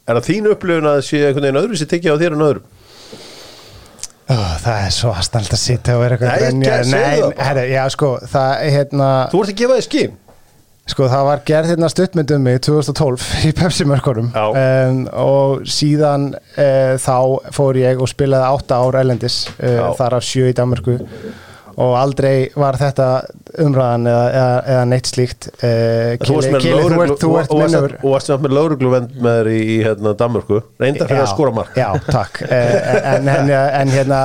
er 0.07 0.17
það 0.19 0.27
þín 0.29 0.49
upplifun 0.53 0.87
að 0.89 0.97
það 0.99 1.05
sé 1.09 1.21
einhvern 1.27 1.45
veginn 1.47 1.61
öðru 1.63 1.79
sem 1.81 1.91
tekja 1.93 2.15
á 2.15 2.21
þér 2.21 2.35
en 2.37 2.45
öðrum? 2.47 2.65
Ó, 4.23 4.35
það 4.63 4.81
er 4.87 4.91
svo 4.95 5.11
aðstæld 5.13 5.51
að 5.53 5.59
sitja 5.61 5.95
og 5.97 6.03
vera 6.05 6.15
eitthvað 6.17 6.57
Nei, 6.57 6.67
ég- 6.67 6.85
segðu 6.89 7.29
það 7.33 7.41
herri, 7.47 7.63
já 7.73 7.83
sko, 7.91 8.11
það 8.31 8.51
hérna 8.77 9.07
Þú 9.33 9.41
ert 9.43 9.51
að 9.53 9.57
gefa 9.61 9.77
þér 9.79 9.87
skinn. 9.89 10.13
Sko 10.93 11.05
það 11.07 11.21
var 11.29 11.41
gerð 11.47 11.69
hérna 11.71 11.87
stuttmynd 11.91 12.31
um 12.35 12.41
mig 12.43 12.57
2012 12.65 13.27
í 13.47 13.51
Pepsi-mörkunum 13.55 14.31
um, 14.35 14.97
og 15.23 15.61
síðan 15.71 16.25
uh, 16.35 16.95
þá 16.99 17.15
fór 17.55 17.79
ég 17.79 18.01
og 18.03 18.09
spilaði 18.11 18.49
átta 18.49 18.79
ár 18.83 18.97
elendis, 18.99 19.37
Já. 19.59 19.79
uh, 19.79 19.93
þar 19.99 20.17
af 20.19 20.25
sjö 20.27 20.49
í 20.51 20.55
Danmarku 20.57 20.97
og 21.77 21.95
aldrei 21.97 22.49
var 22.59 22.77
þetta 22.79 23.07
umræðan 23.63 24.07
eða, 24.11 24.23
eða, 24.29 24.55
eða 24.75 24.85
neitt 24.91 25.09
slíkt 25.09 25.49
með 25.63 26.61
Kili, 26.63 26.85
þú 27.21 27.33
varst- 27.33 28.31
með 28.43 28.55
laurugluvend 28.59 29.17
með 29.23 29.37
þér 29.39 29.51
í, 29.53 29.75
hérna, 29.87 30.15
Danmörku. 30.19 30.63
Reyndar 30.81 31.09
fyrir 31.11 31.25
að 31.25 31.29
skora 31.33 31.53
mark. 31.55 31.77
Já, 31.77 31.89
takk. 32.09 32.41
Uh, 32.47 33.13
en, 33.13 33.29
en, 33.35 33.53
en 33.53 33.93
hérna 33.93 34.23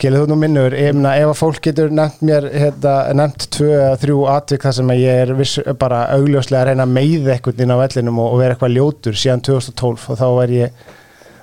Kili, 0.00 0.16
þú 0.16 0.30
nú 0.30 0.36
minnur, 0.40 0.72
ég 0.72 0.94
meina 0.96 1.10
ef 1.20 1.34
að 1.34 1.40
fólk 1.42 1.58
getur 1.66 1.90
nefnt 1.92 2.22
mér, 2.24 2.46
hérna, 2.54 2.94
nefnt 3.18 3.50
tvö 3.52 3.68
eða 3.74 3.98
þrjú 4.00 4.22
atvik 4.32 4.62
þar 4.64 4.76
sem 4.78 4.92
að 4.94 5.02
ég 5.02 5.18
er 5.26 5.32
viss, 5.36 5.58
bara 5.82 5.98
augljóslega 6.14 6.62
að 6.62 6.70
reyna 6.70 6.86
að 6.86 6.94
meiða 6.96 7.34
eitthvað 7.34 7.60
inn 7.66 7.74
á 7.76 7.82
vellinum 7.82 8.22
og, 8.22 8.30
og 8.32 8.40
vera 8.40 8.56
eitthvað 8.56 8.78
ljótur 8.78 9.18
síðan 9.20 9.44
2012 9.44 10.06
og 10.14 10.20
þá 10.22 10.26
var 10.38 10.54
ég 10.56 10.88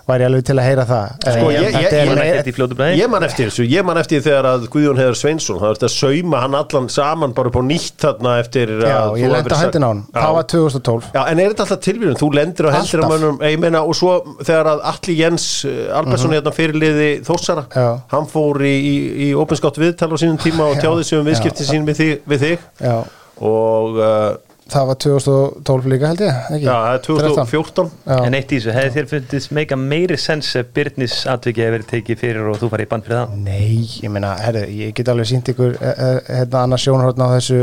var 0.08 0.20
ég 0.24 0.26
alveg 0.30 0.44
til 0.48 0.56
að 0.56 0.64
heyra 0.68 0.86
það 0.88 1.08
Sko, 1.18 1.28
Eh, 1.28 1.58
ég- 1.58 1.74
ég- 1.74 1.94
er 1.94 2.08
ég- 2.08 2.98
Ég 2.98 3.10
man 3.10 3.24
eftir 3.24 3.48
þessu, 3.50 3.64
ég 3.68 3.84
man 3.86 3.98
eftir 3.98 4.22
þegar 4.24 4.46
að 4.46 4.68
Guðjón 4.72 4.98
Heiðar 5.02 5.16
Sveinsson, 5.20 5.58
það 5.60 5.68
var 5.68 5.76
þetta 5.76 5.90
að 5.90 5.98
sauma 5.98 6.40
hann 6.42 6.56
allan 6.56 6.88
saman 6.90 7.34
bara 7.34 7.48
upp 7.52 7.56
á 7.60 7.64
nýtt 7.68 7.98
þarna 8.00 8.40
eftir 8.40 8.68
Já, 8.82 8.98
að 9.04 9.18
ég 9.20 9.32
lendi 9.32 9.52
á 9.52 9.58
hendina 9.62 9.86
á 9.86 9.90
hann, 9.92 10.04
það 10.14 10.34
var 10.38 10.44
2012 10.44 11.04
Já, 11.14 11.22
en 11.28 11.40
er 11.40 11.50
þetta 11.52 11.66
alltaf 11.66 11.82
tilvíðun? 11.88 12.18
Þú 12.22 12.30
lendir 12.34 12.66
á 12.66 12.72
hendur 12.72 13.00
á 13.00 13.04
Alltaf. 13.04 13.12
mönnum, 13.12 13.38
ég 13.42 13.60
meina, 13.60 13.82
og 13.84 13.94
svo 13.96 14.14
þegar 14.44 14.66
að 14.74 14.80
Alli 14.94 15.16
Jens 15.18 15.66
uh, 15.66 15.98
Albersson 16.00 16.32
hérna 16.32 16.54
fyrirliði 16.56 17.10
Þórsara, 17.28 17.66
Mhm. 17.68 17.76
Já. 17.76 18.02
hann 18.12 18.26
fór 18.28 18.62
í, 18.64 18.76
í, 18.80 18.96
í 19.28 19.34
opinskátt 19.36 19.76
viðtal 19.78 20.12
á 20.14 20.18
sínum 20.18 20.38
tíma 20.40 20.72
og 20.72 20.76
Já. 20.80 20.82
tjáði 20.88 21.04
sig 21.04 21.20
um 21.20 21.26
viðskipti 21.26 21.64
sín 21.68 21.86
við 21.86 21.96
þig, 22.00 22.20
við 22.28 22.40
þig 22.40 22.60
Já, 22.82 23.04
og 23.42 23.98
uh, 24.00 24.36
það 24.72 24.88
var 24.90 24.98
2012 25.04 25.92
líka 25.92 26.10
held 26.12 26.24
ég, 26.26 26.40
ekki? 26.56 26.66
Já, 26.66 26.74
það 26.74 26.94
er 26.94 27.04
2014 27.08 27.92
Já. 28.08 28.18
En 28.18 28.38
eitt 28.38 28.52
í 28.52 28.60
þessu, 28.60 28.74
hefði 28.78 28.96
þér 28.96 29.10
fundist 29.12 29.54
meika 29.58 29.80
meiri 29.80 30.18
sens 30.22 30.50
ef 30.60 30.74
Byrnis 30.76 31.20
atvikið 31.32 31.72
verið 31.78 31.92
tekið 31.94 32.22
fyrir 32.24 32.50
og 32.52 32.60
þú 32.62 32.72
farið 32.74 32.90
í 32.90 32.92
band 32.94 33.08
fyrir 33.08 33.20
það? 33.22 33.38
Nei, 33.46 33.86
ég 34.04 34.14
meina, 34.14 34.34
herri, 34.42 34.66
ég 34.82 34.98
get 34.98 35.14
alveg 35.14 35.30
sínt 35.32 35.54
ykkur 35.54 35.78
eh, 35.78 35.94
eh, 35.94 36.20
hérna 36.42 36.66
annars 36.66 36.88
sjónhórn 36.88 37.24
á 37.24 37.28
þessu 37.38 37.62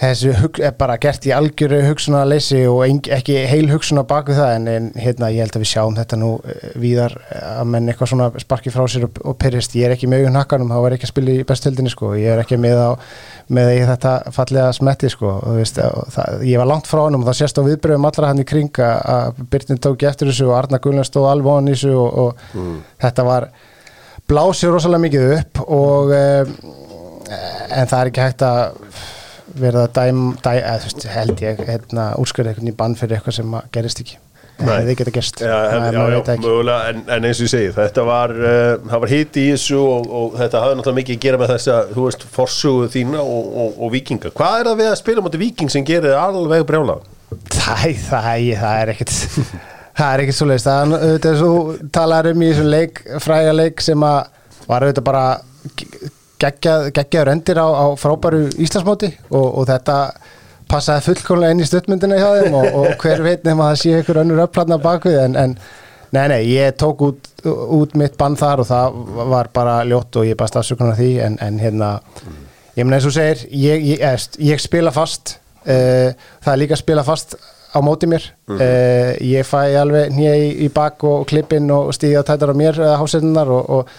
þessu 0.00 0.30
er 0.64 0.72
bara 0.80 0.94
gert 1.00 1.26
í 1.28 1.32
algjöru 1.36 1.82
hugsunarleysi 1.84 2.62
og 2.70 2.78
ekki 3.12 3.34
heil 3.50 3.66
hugsunar 3.68 4.06
baku 4.08 4.32
það 4.32 4.52
en, 4.56 4.68
en 4.72 4.86
hérna 4.96 5.28
ég 5.34 5.42
held 5.44 5.58
að 5.58 5.64
við 5.64 5.68
sjáum 5.74 5.98
þetta 5.98 6.16
nú 6.16 6.30
eh, 6.48 6.70
víðar 6.80 7.16
eh, 7.28 7.42
að 7.60 7.68
menn 7.74 7.90
eitthvað 7.92 8.10
svona 8.14 8.28
sparki 8.40 8.72
frá 8.72 8.86
sér 8.88 9.04
og, 9.10 9.20
og 9.28 9.36
pyrrist, 9.42 9.76
ég 9.76 9.84
er 9.90 9.94
ekki 9.96 10.08
með 10.08 10.24
augun 10.24 10.38
hakkanum, 10.40 10.72
þá 10.72 10.80
var 10.86 10.96
ekki 10.96 11.08
að 11.08 11.12
spila 11.12 11.34
í 11.36 11.44
bestöldinni 11.50 11.92
sko, 11.92 12.14
ég 12.16 12.32
er 12.32 12.40
ekki 12.46 12.58
með 12.64 12.80
á 12.80 12.90
með 13.50 13.70
þetta 13.90 14.14
fallega 14.32 14.72
smetti 14.76 15.08
sko. 15.10 15.30
Og 15.36 15.46
þú 15.50 15.54
veist, 15.58 15.78
og 15.82 16.10
það, 16.14 16.42
ég 16.48 16.60
var 16.62 16.68
langt 16.70 16.86
frá 16.88 17.00
hann 17.02 17.16
og 17.18 17.24
það 17.28 17.38
sést 17.42 17.58
á 17.60 17.66
viðbröðum 17.66 18.06
allra 18.08 18.30
hann 18.30 18.40
í 18.44 18.46
kring 18.46 18.80
að- 18.86 19.40
Byrnin 19.50 19.80
tók 19.82 20.04
eftir 20.06 20.30
þessu 20.30 20.46
og 20.48 20.56
Arna 20.62 20.78
Gullin 20.80 21.04
stóð 21.08 21.28
hann 21.50 21.68
í 21.68 21.74
þessu 21.74 21.92
og, 21.98 22.20
og 22.24 22.60
þetta 23.02 23.24
var 23.26 23.48
blásið 24.30 24.76
rosalega 24.76 25.02
mikið 25.04 25.30
upp 25.40 25.60
og 25.66 26.12
um, 26.14 26.52
en 27.74 27.90
það 27.90 27.98
er 28.04 28.10
ekki 28.12 28.22
hægt 28.28 28.44
að 28.46 28.86
verða 29.58 29.86
að 29.86 29.94
dæm, 29.98 30.24
dæ, 30.40 30.50
eða, 30.60 30.80
veist, 30.86 31.06
held 31.10 31.44
ég 31.44 31.62
hérna, 31.68 32.10
úrskurða 32.20 32.52
einhvern 32.52 32.72
í 32.72 32.76
bann 32.76 32.98
fyrir 32.98 33.18
eitthvað 33.18 33.40
sem 33.40 33.56
að 33.58 33.70
gerist 33.76 34.02
ekki. 34.04 34.18
Það 34.60 34.74
hefði 34.76 34.94
geta 34.98 35.12
gerst. 35.14 35.40
Já, 35.40 35.54
hef, 35.72 35.84
já, 35.94 36.00
já, 36.12 36.34
mögulega, 36.42 36.90
en, 36.90 36.98
en 37.16 37.26
eins 37.30 37.38
og 37.40 37.46
ég 37.46 37.52
segi 37.54 37.70
þetta 37.76 38.02
var, 38.04 38.34
uh, 38.36 38.74
það 38.90 39.04
var 39.04 39.12
hiti 39.14 39.44
í 39.46 39.54
þessu 39.54 39.78
og, 39.80 40.10
og 40.18 40.36
þetta 40.36 40.60
hafði 40.64 40.76
náttúrulega 40.76 40.98
mikið 40.98 41.16
að 41.16 41.24
gera 41.24 41.40
með 41.40 41.52
þessa 41.54 41.78
þú 41.94 42.04
veist, 42.04 42.26
forsögu 42.34 42.90
þína 42.92 43.22
og, 43.24 43.48
og, 43.64 43.80
og 43.80 43.94
vikinga 43.94 44.34
hvað 44.36 44.58
er 44.58 44.70
það 44.70 44.82
við 44.82 44.90
að 44.90 44.98
spila 45.00 45.24
mútið 45.24 45.44
viking 45.46 45.72
sem 45.72 45.86
gerir 45.88 46.18
alveg 46.20 46.66
brjála? 46.68 46.98
það, 47.30 47.86
það, 48.04 48.46
það 48.60 48.82
er 48.82 48.94
ekkert 48.94 49.16
það 50.00 50.12
er 50.12 50.24
ekkert 50.24 50.38
svo 50.38 50.50
leist 50.50 50.68
það 50.68 50.96
er 51.32 51.40
svo 51.40 51.52
talar 51.94 52.30
um 52.34 52.44
í 52.44 52.52
þessum 52.52 52.72
leik 52.74 53.04
fræga 53.24 53.56
leik 53.56 53.84
sem 53.84 54.06
að 54.06 54.20
var 54.68 54.86
auðvitað 54.86 55.06
bara 55.08 55.26
geggjaður 56.40 57.32
endir 57.34 57.60
á, 57.60 57.68
á 57.68 57.86
frábæru 58.00 58.46
Íslandsmóti 58.56 59.12
og, 59.30 59.46
og 59.60 59.68
þetta 59.68 59.96
passaði 60.70 61.06
fullkomlega 61.08 61.54
inn 61.54 61.62
í 61.64 61.68
stuttmyndina 61.68 62.18
hjá 62.20 62.28
þeim 62.40 62.56
og, 62.60 62.66
og 62.80 62.90
hver 63.02 63.22
veit 63.24 63.46
nema 63.46 63.68
að 63.68 63.72
það 63.74 63.80
sé 63.82 64.02
ykkur 64.02 64.20
önnur 64.22 64.42
upplatna 64.44 64.78
bakvið 64.82 65.18
en, 65.24 65.36
en 65.40 65.54
nei, 66.14 66.24
nei, 66.32 66.40
ég 66.52 66.76
tók 66.80 67.04
út, 67.06 67.30
út 67.46 67.96
mitt 67.98 68.16
bann 68.20 68.38
þar 68.38 68.64
og 68.64 68.70
það 68.70 69.00
var 69.32 69.50
bara 69.54 69.80
ljótt 69.88 70.20
og 70.20 70.28
ég 70.28 70.38
bara 70.38 70.52
stafsökunar 70.52 70.98
því 70.98 71.12
en, 71.26 71.38
en 71.42 71.58
hérna, 71.62 71.92
ég 72.76 72.84
meina 72.84 73.00
eins 73.00 73.08
og 73.10 73.16
segir 73.16 73.44
ég, 73.50 73.86
ég, 73.92 74.04
ég, 74.04 74.28
ég 74.52 74.62
spila 74.62 74.94
fast 74.94 75.36
uh, 75.66 76.12
það 76.42 76.52
er 76.54 76.62
líka 76.62 76.78
að 76.78 76.84
spila 76.84 77.06
fast 77.06 77.36
á 77.70 77.78
móti 77.86 78.08
mér 78.10 78.30
uh, 78.50 79.12
ég 79.22 79.46
fæ 79.46 79.74
alveg 79.80 80.14
nýja 80.14 80.38
í, 80.38 80.48
í 80.66 80.70
bak 80.74 81.04
og 81.06 81.26
klippinn 81.30 81.70
og 81.74 81.92
stíði 81.94 82.18
á 82.18 82.26
tættar 82.26 82.54
á 82.54 82.56
mér 82.58 82.80
uh, 82.82 82.94
hásendunar 82.98 83.50
og, 83.54 83.70
og 83.80 83.92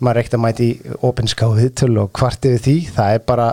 maður 0.00 0.16
er 0.18 0.22
ekkert 0.24 0.38
að 0.38 0.44
mæti 0.44 0.66
í 0.66 0.96
opinskáðið 1.10 1.70
til 1.82 1.92
og 2.02 2.10
kvartið 2.16 2.58
því, 2.64 2.76
það 2.96 3.14
er 3.16 3.24
bara 3.28 3.48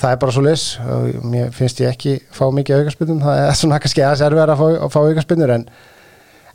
það 0.00 0.14
er 0.14 0.20
bara 0.22 0.34
svo 0.34 0.44
leys 0.44 0.64
og 0.80 1.26
mér 1.28 1.50
finnst 1.54 1.82
ég 1.82 1.92
ekki 1.92 2.16
fá 2.32 2.46
mikið 2.54 2.80
aukarspinnum 2.84 3.20
það 3.24 3.42
er 3.42 3.52
svona 3.60 3.80
kannski 3.82 4.04
aðeins 4.04 4.24
erfiðar 4.28 4.54
að 4.54 4.62
fá, 4.62 4.88
fá 4.94 5.00
aukarspinnur 5.02 5.54
en, 5.56 5.66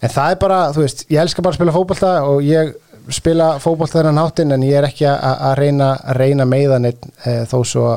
en 0.01 0.15
það 0.15 0.33
er 0.33 0.41
bara, 0.41 0.59
þú 0.75 0.85
veist, 0.85 1.05
ég 1.11 1.21
elskar 1.21 1.45
bara 1.45 1.55
að 1.55 1.61
spila 1.61 1.75
fótbolta 1.75 2.15
og 2.31 2.41
ég 2.45 2.73
spila 3.13 3.51
fótbolta 3.61 3.99
þennan 3.99 4.23
hátinn 4.23 4.55
en 4.55 4.65
ég 4.65 4.79
er 4.79 4.89
ekki 4.89 5.07
að, 5.11 5.53
reyna 5.59 5.91
reyna 6.17 6.47
meiðan 6.49 6.89
einn 6.89 7.09
e, 7.21 7.37
þó 7.49 7.59
svo 7.61 7.87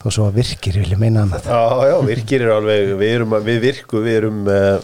þó 0.00 0.08
svo 0.12 0.26
að 0.28 0.40
virkir 0.40 0.76
vilja 0.78 0.98
meina 1.00 1.24
annað. 1.24 1.46
Já, 1.50 1.90
já, 1.90 1.96
virkir 2.06 2.44
er 2.44 2.52
alveg, 2.56 2.90
við, 3.00 3.12
erum, 3.16 3.36
við 3.46 3.62
virku, 3.64 4.02
við 4.04 4.18
erum 4.20 4.42
uh, 4.50 4.76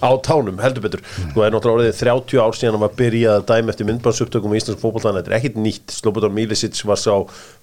á 0.00 0.10
tánum, 0.24 0.60
heldur 0.62 0.84
betur. 0.86 1.02
Sko, 1.04 1.36
það 1.36 1.46
er 1.46 1.54
náttúrulega 1.54 1.76
orðið 1.78 2.00
30 2.00 2.42
ár 2.44 2.58
síðan 2.58 2.78
að 2.78 2.82
maður 2.84 2.98
byrjaði 3.00 3.40
að 3.40 3.46
dæma 3.50 3.74
eftir 3.74 3.88
myndbandsupptökum 3.90 4.54
í 4.54 4.60
Íslands 4.60 4.82
fótboltan, 4.82 5.18
þetta 5.20 5.32
er 5.32 5.36
ekkit 5.38 5.60
nýtt. 5.60 5.94
Slobodan 5.96 6.36
Milicic 6.36 6.82
var 6.88 7.00
sá 7.00 7.14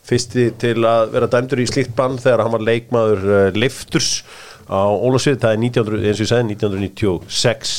fyrsti 0.07 0.49
til 0.61 0.77
að 0.87 1.13
vera 1.15 1.31
dæmdur 1.31 1.63
í 1.63 1.67
slíkt 1.69 1.95
bann 1.97 2.19
þegar 2.21 2.45
hann 2.45 2.55
var 2.55 2.65
leikmaður 2.67 3.27
uh, 3.27 3.43
Lifturs 3.57 4.21
á 4.67 4.83
Ólafsvið, 4.85 5.41
það 5.43 5.53
er 5.53 5.61
1900, 5.63 6.07
eins 6.07 6.19
og 6.19 6.25
ég 6.25 6.31
segi, 6.31 6.49
1996. 6.57 7.77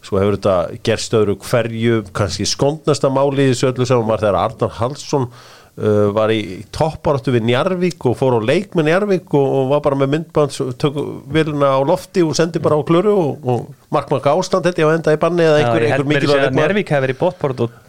Svo 0.00 0.16
hefur 0.16 0.38
þetta 0.38 0.80
gerst 0.86 1.14
öðru 1.16 1.36
hverju, 1.44 2.02
kannski 2.16 2.46
skondnasta 2.48 3.10
máli 3.12 3.44
í 3.44 3.50
þessu 3.50 3.68
öllu 3.68 3.88
saman 3.88 4.08
var 4.08 4.22
þegar 4.22 4.38
Arnar 4.46 4.76
Hallsson 4.78 5.26
uh, 5.80 6.10
var 6.14 6.30
í 6.34 6.60
topparáttu 6.74 7.32
við 7.34 7.46
Njarvík 7.48 8.04
og 8.10 8.16
fór 8.20 8.36
á 8.36 8.40
leik 8.44 8.76
með 8.78 8.90
Njarvík 8.90 9.34
og, 9.34 9.46
og 9.58 9.68
var 9.72 9.82
bara 9.86 9.98
með 10.02 10.12
myndband 10.14 10.56
tök 10.80 10.98
vilna 11.34 11.72
á 11.74 11.80
lofti 11.88 12.22
og 12.26 12.36
sendi 12.38 12.62
bara 12.62 12.78
á 12.78 12.82
klöru 12.86 13.14
og, 13.16 13.48
og 13.48 13.68
markmark 13.90 14.28
ástand 14.30 14.68
held 14.68 14.78
ég 14.78 14.86
að 14.86 14.96
enda 15.00 15.14
í 15.16 15.20
banni 15.24 15.42
eða 15.46 15.58
einhver, 15.62 15.84
ég 15.86 15.94
einhver 15.96 16.08
mikilvæg 16.12 16.36
að 16.36 16.44
leikmaður. 16.44 16.60
Njárvík 16.60 16.92
hefði 16.94 17.06
verið 17.06 17.16
í 17.16 17.20
bóttport 17.24 17.64
og, 17.64 17.80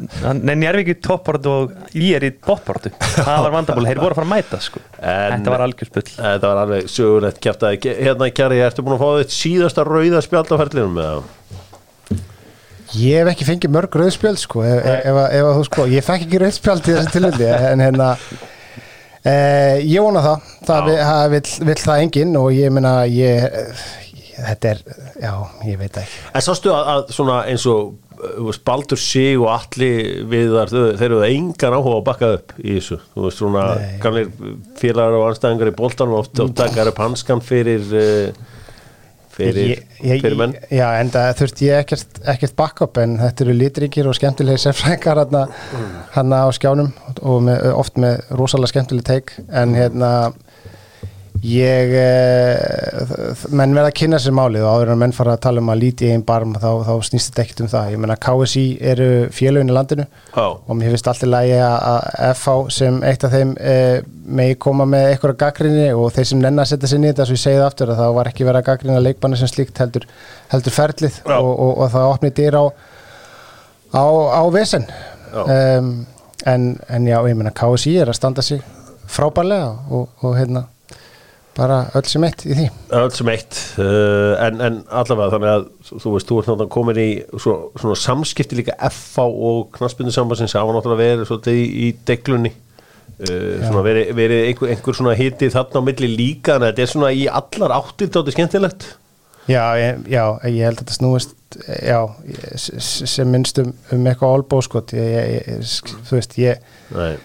nei, 0.42 0.54
Njárvík 0.64 0.94
í 0.94 0.98
topport 1.06 1.50
og 1.52 1.76
ég 2.00 2.16
er 2.18 2.26
í 2.26 2.32
bóttportu 2.48 2.94
það 2.98 3.44
var 3.46 3.56
vandabúl, 3.58 3.86
þeir 3.92 4.02
voru 4.02 4.16
að 4.16 4.22
fara 4.22 4.28
að 4.30 4.34
mæta 4.34 4.62
sko. 4.66 4.82
En- 4.98 5.36
þetta 5.38 5.54
var 5.56 5.66
algjörspull 5.68 6.08
Þetta 6.16 6.52
var 6.54 6.64
alveg 6.66 6.90
sögulegt 6.96 7.44
kæft 7.44 7.68
að 7.68 7.90
hérna 8.02 8.32
kæri, 8.34 8.62
ertu 8.66 8.86
búin 8.88 8.98
að 8.98 9.04
fá 9.06 9.22
þitt 9.22 9.36
síðasta 9.38 9.86
rauða 9.88 10.24
spjald 10.26 10.52
á 10.52 10.58
ferlinum 10.64 10.98
með 10.98 11.12
það? 11.12 11.30
Ég 13.00 13.22
hef 13.22 13.30
ekki 13.32 13.46
fengið 13.48 13.72
mörg 13.76 13.96
rauðspjöld 14.02 14.40
sko, 14.42 14.64
ef, 14.68 14.82
ef, 14.84 15.08
ef, 15.08 15.20
ef 15.40 15.46
að 15.48 15.58
þú 15.60 15.66
sko, 15.70 15.86
ég 15.94 16.04
fekk 16.08 16.26
ekki 16.28 16.42
rauðspjöld 16.44 16.90
í 16.92 16.96
þessu 16.98 17.14
tilhulli 17.16 17.50
en 17.72 17.84
hérna 17.86 18.10
e, 19.24 19.34
ég 19.88 20.04
vona 20.04 20.24
það, 20.26 20.52
það 20.68 20.78
Já. 20.82 20.86
vi, 20.90 20.96
ha, 21.10 21.18
vill, 21.36 21.44
vill 21.72 21.82
það 21.86 22.04
enginn 22.06 22.38
og 22.42 22.52
ég 22.58 22.74
meina 22.76 22.94
ég, 23.08 23.60
þetta 24.42 24.72
er, 24.76 24.82
já, 25.24 25.34
ég 25.72 25.82
veit 25.82 26.00
ekki. 26.04 26.24
En 26.36 26.46
sástu 26.46 26.74
að, 26.76 26.92
að 26.98 27.14
svona 27.16 27.42
eins 27.52 27.68
og 27.72 27.94
veist, 28.22 28.62
Baldur 28.68 29.00
Sig 29.02 29.40
og 29.42 29.48
Alli 29.50 29.92
viðar, 30.30 30.70
þau- 30.70 30.92
þeir 31.00 31.08
eru 31.08 31.22
það 31.24 31.36
engan 31.40 31.78
áhuga 31.80 31.96
að 32.02 32.08
bakka 32.12 32.34
upp 32.38 32.52
í 32.62 32.76
þessu, 32.78 33.00
þú 33.16 33.24
veist 33.30 33.40
svona 33.42 33.64
gamlir 34.04 34.28
félagar 34.82 35.18
og 35.18 35.30
anstæðingar 35.32 35.72
í 35.72 35.78
boltanum 35.80 36.20
oft, 36.20 36.36
oft 36.44 36.58
takar 36.60 36.92
upp 36.92 37.02
hanskan 37.02 37.42
fyrir 37.46 37.88
uh, 37.98 38.50
fyrir, 39.36 39.72
ég, 39.74 39.84
ég, 40.04 40.22
fyrir 40.24 40.38
menn. 40.40 40.56
Já, 40.74 40.86
en 41.00 41.12
það 41.14 41.34
þurfti 41.42 41.70
ég 41.70 41.86
ekkert, 41.86 42.22
ekkert 42.34 42.56
backup 42.60 43.02
en 43.02 43.18
þetta 43.22 43.46
eru 43.46 43.58
litríkir 43.58 44.10
og 44.12 44.18
skemmtilegir 44.18 44.64
sérfrækar 44.66 45.24
hann, 45.24 45.58
hann 46.16 46.36
á 46.36 46.48
skjánum 46.56 46.92
og 47.22 47.44
með, 47.48 47.68
oft 47.74 48.00
með 48.02 48.24
rosalega 48.36 48.74
skemmtileg 48.74 49.08
teik 49.08 49.36
en 49.50 49.76
hérna 49.78 50.12
ég 51.42 51.94
eh, 51.98 53.46
menn 53.50 53.74
verða 53.74 53.90
að 53.90 53.96
kynna 53.98 54.20
sér 54.22 54.34
málið 54.38 54.62
og 54.62 54.76
áður 54.76 54.92
en 54.94 55.00
menn 55.02 55.14
fara 55.16 55.34
að 55.34 55.44
tala 55.48 55.62
um 55.64 55.72
að 55.74 55.80
líti 55.82 56.10
einn 56.14 56.24
barm 56.26 56.52
þá, 56.54 56.68
þá 56.86 56.92
snýst 57.08 57.32
þetta 57.32 57.44
ekkert 57.44 57.62
um 57.64 57.70
það 57.72 57.94
ég 57.96 58.02
menna 58.04 58.18
KSI 58.22 58.66
eru 58.92 59.08
félögin 59.34 59.72
í 59.72 59.76
landinu 59.76 60.06
Já, 60.06 60.46
og 60.46 60.78
mér 60.78 60.94
finnst 60.94 61.10
alltaf 61.10 61.32
lægi 61.32 61.56
að 61.66 62.06
FH 62.28 62.56
sem 62.78 63.00
eitt 63.10 63.26
af 63.26 63.34
þeim 63.34 63.56
e, 63.58 63.76
megi 64.42 64.60
koma 64.62 64.86
með 64.90 65.08
eitthvað 65.10 65.38
gaggrinni 65.42 65.88
og 65.98 66.12
þeir 66.14 66.28
sem 66.30 66.44
nenn 66.44 66.62
að 66.62 66.70
setja 66.74 66.92
sér 66.92 67.02
nýtt 67.02 67.22
að 67.24 67.34
ég 67.34 67.42
segi 67.42 67.58
það 67.58 67.70
aftur 67.72 67.94
að 67.94 68.02
það 68.04 68.16
var 68.20 68.30
ekki 68.30 68.48
verið 68.48 68.62
að 68.62 68.68
gaggrina 68.70 69.02
leikbanni 69.02 69.40
sem 69.42 69.50
slíkt 69.50 69.82
heldur, 69.82 70.06
heldur 70.54 70.76
ferlið 70.76 71.18
Já. 71.24 71.38
og, 71.40 71.52
og, 71.56 71.72
og 71.74 71.94
það 71.96 72.12
opni 72.12 72.34
dyr 72.38 72.60
á 72.62 72.64
á, 73.98 74.06
á 74.38 74.44
vesen 74.54 74.86
Já. 75.32 75.42
um, 75.42 75.90
en, 76.46 76.70
en 76.90 77.10
já, 77.10 77.18
ég 77.26 77.38
meina 77.38 77.54
KSI 77.56 77.96
er 78.04 78.14
að 78.14 78.20
standa 78.20 78.46
sig 78.46 78.62
frábærlega 79.12 79.74
og, 79.90 80.08
og 80.22 80.38
hérna 80.38 80.68
bara 81.58 81.82
öll 81.98 82.08
sem 82.08 82.24
eitt 82.28 82.46
í 82.48 82.56
því. 82.56 82.66
Öll 82.96 83.12
sem 83.16 83.32
eitt 83.34 83.60
uh, 83.82 84.34
en, 84.46 84.62
en 84.64 84.80
allavega 84.88 85.34
þannig 85.36 85.52
að 85.52 85.66
þú 85.90 86.14
veist, 86.16 86.30
þú 86.30 86.40
ert 86.40 86.50
náttúrulega 86.52 86.74
komin 86.78 87.02
í 87.02 87.10
svo, 87.36 87.56
svona 87.80 87.98
samskipti 88.00 88.60
líka 88.60 88.78
FH 88.88 89.26
og 89.50 89.72
knaspindu 89.76 90.14
sambansins 90.16 90.56
hafa 90.58 90.76
náttúrulega 90.78 91.16
verið 91.16 91.30
svolítið 91.30 91.60
í, 91.60 91.66
í 91.88 91.92
deglunni. 92.08 92.54
Uh, 93.22 93.60
svona 93.66 93.84
verið, 93.86 94.16
verið 94.18 94.48
einhver, 94.48 94.72
einhver 94.74 94.98
svona 94.98 95.18
hitið 95.20 95.54
þarna 95.58 95.84
á 95.84 95.88
milli 95.92 96.10
líka 96.16 96.56
en 96.56 96.66
þetta 96.70 96.86
er 96.86 96.94
svona 96.96 97.12
í 97.14 97.28
allar 97.30 97.76
áttir 97.82 98.10
þetta 98.10 98.36
skemmtilegt. 98.38 98.88
Já, 99.50 99.64
ég, 99.82 100.04
já, 100.10 100.24
ég 100.48 100.64
held 100.70 100.78
að 100.78 100.84
þetta 100.84 100.96
snúist 100.96 101.38
já, 101.82 102.00
sem 102.56 103.28
minnst 103.28 103.60
um, 103.60 103.74
um 103.92 104.08
eitthvað 104.08 104.94
ég, 104.96 105.66
þú 106.08 106.16
veist, 106.16 106.38
ég, 106.40 106.62
Nei. 106.94 107.16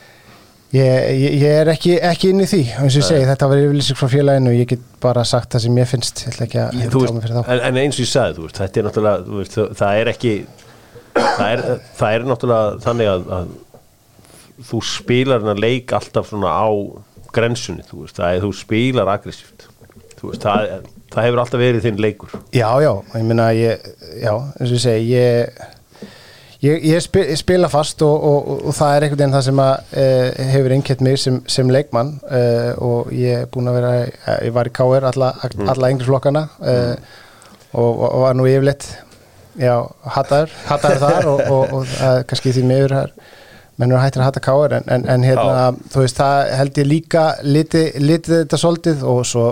Ég, 0.74 1.20
ég 1.20 1.36
ég 1.42 1.52
er 1.60 1.68
ekki, 1.72 1.94
ekki 2.02 2.30
inn 2.32 2.42
í 2.42 2.48
því, 2.50 2.62
eins 2.80 2.96
og 2.96 3.00
ég 3.02 3.06
segi, 3.06 3.26
þetta 3.30 3.48
var 3.52 3.60
yfirlýsing 3.62 3.98
frá 4.00 4.08
félaginu 4.12 4.50
og 4.52 4.58
ég 4.58 4.70
get 4.72 4.82
bara 5.02 5.24
sagt 5.24 5.52
það 5.54 5.64
sem 5.66 5.76
ég 5.80 5.90
finnst 5.90 6.24
ég 6.26 6.32
ætla 6.34 6.46
ekki 6.48 6.62
að 6.62 6.80
hefða 6.82 7.02
tjá 7.06 7.14
mig 7.16 7.26
fyrir 7.26 7.36
þá. 7.36 7.50
en, 7.54 7.60
en 7.68 7.80
eins 7.84 7.98
og 8.00 8.04
ég 8.04 8.10
sagði, 8.10 8.36
þú 8.38 8.46
veist, 8.46 8.58
þetta 8.62 8.80
er 8.82 8.88
náttúrulega 8.88 9.36
veist, 9.38 9.58
það- 9.80 10.00
er 10.00 10.10
ekki 10.12 10.34
það 11.16 11.46
er, 11.52 11.62
það 12.00 12.16
er 12.18 12.26
náttúrulega 12.32 12.82
þannig 12.86 13.12
að, 13.12 13.30
að 13.38 13.54
þú 14.72 14.82
spilar 14.88 15.42
hennar 15.44 15.62
leik 15.62 15.92
alltaf 15.96 16.28
svona 16.32 16.50
á 16.52 16.68
grensunni, 17.36 17.84
þú 17.86 18.02
veist, 18.04 18.16
það 18.18 18.34
er, 18.36 18.44
þú 18.46 18.52
spilar 18.56 19.10
aggressíft, 19.12 19.66
þú 20.18 20.30
veist, 20.32 20.44
það, 20.46 20.86
það 21.12 21.26
hefur 21.28 21.42
alltaf 21.42 21.60
verið 21.60 21.84
þinn 21.84 22.00
leikur. 22.00 22.36
Já, 22.56 22.68
já, 22.80 22.92
ég 23.14 23.26
meina 23.28 23.50
ég, 23.56 23.82
já, 24.22 24.32
eins 24.56 24.70
og 24.70 24.76
ég 24.78 24.84
segi 24.86 25.10
ég, 25.12 25.66
Ég, 26.64 26.84
ég 26.88 27.02
spi- 27.04 27.26
ég 27.28 27.36
spila 27.36 27.68
fast 27.68 28.00
og, 28.02 28.14
og, 28.24 28.46
og, 28.48 28.60
og 28.70 28.74
það 28.78 28.94
er 28.96 29.04
einhvern 29.06 29.20
veginn 29.20 29.34
það 29.36 29.44
sem 29.44 29.58
að, 29.60 29.94
uh, 30.02 30.44
hefur 30.54 30.72
innkett 30.76 31.02
mig 31.04 31.18
sem, 31.20 31.40
sem 31.52 31.68
leikmann 31.72 32.14
uh, 32.24 32.70
og 32.82 33.10
ég 33.12 33.42
er 33.42 33.48
búin 33.52 33.68
að 33.68 33.76
vera, 33.76 33.90
uh, 34.06 34.36
ég 34.46 34.54
var 34.56 34.70
í 34.70 34.72
KR 34.78 35.04
alla, 35.10 35.28
alla 35.68 35.90
yngri 35.92 36.06
flokkana 36.08 36.46
uh, 36.64 36.94
og, 37.76 38.00
var 38.22 38.38
nú 38.38 38.46
yfirleitt 38.48 38.86
já, 39.60 39.74
hattaður, 40.16 40.54
hattaður 40.70 41.02
þar 41.04 41.28
og, 41.34 41.42
og, 41.58 41.74
og 41.82 42.24
kannski 42.30 42.54
því 42.56 42.64
miður 42.70 42.94
er, 43.02 43.12
menn 43.76 43.92
eru 43.92 44.00
hættir 44.00 44.22
að 44.24 44.30
hatta 44.30 44.42
KR 44.46 44.76
en, 44.78 44.88
en, 44.96 45.04
en 45.12 45.26
hérna, 45.28 45.66
þú 45.92 46.06
veist, 46.06 46.16
það 46.22 46.54
held 46.62 46.80
ég 46.80 46.88
líka 46.88 47.24
litið 47.44 47.98
liti 48.00 48.32
þetta 48.32 48.60
svolítið 48.62 49.04
og 49.12 49.20
svo 49.28 49.50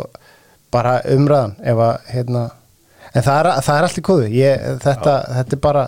bara 0.73 0.97
umræðan 1.13 1.53
ef 1.61 1.85
að, 1.91 2.09
hérna 2.15 2.47
en 3.13 3.23
það 3.29 3.37
er, 3.43 3.51
það 3.69 3.77
er 3.77 3.89
allt 3.91 4.01
í 4.01 4.07
kóðu 4.09 4.31
ég, 4.33 4.65
þetta, 4.87 5.19
þetta 5.37 5.57
er 5.59 5.63
bara 5.69 5.85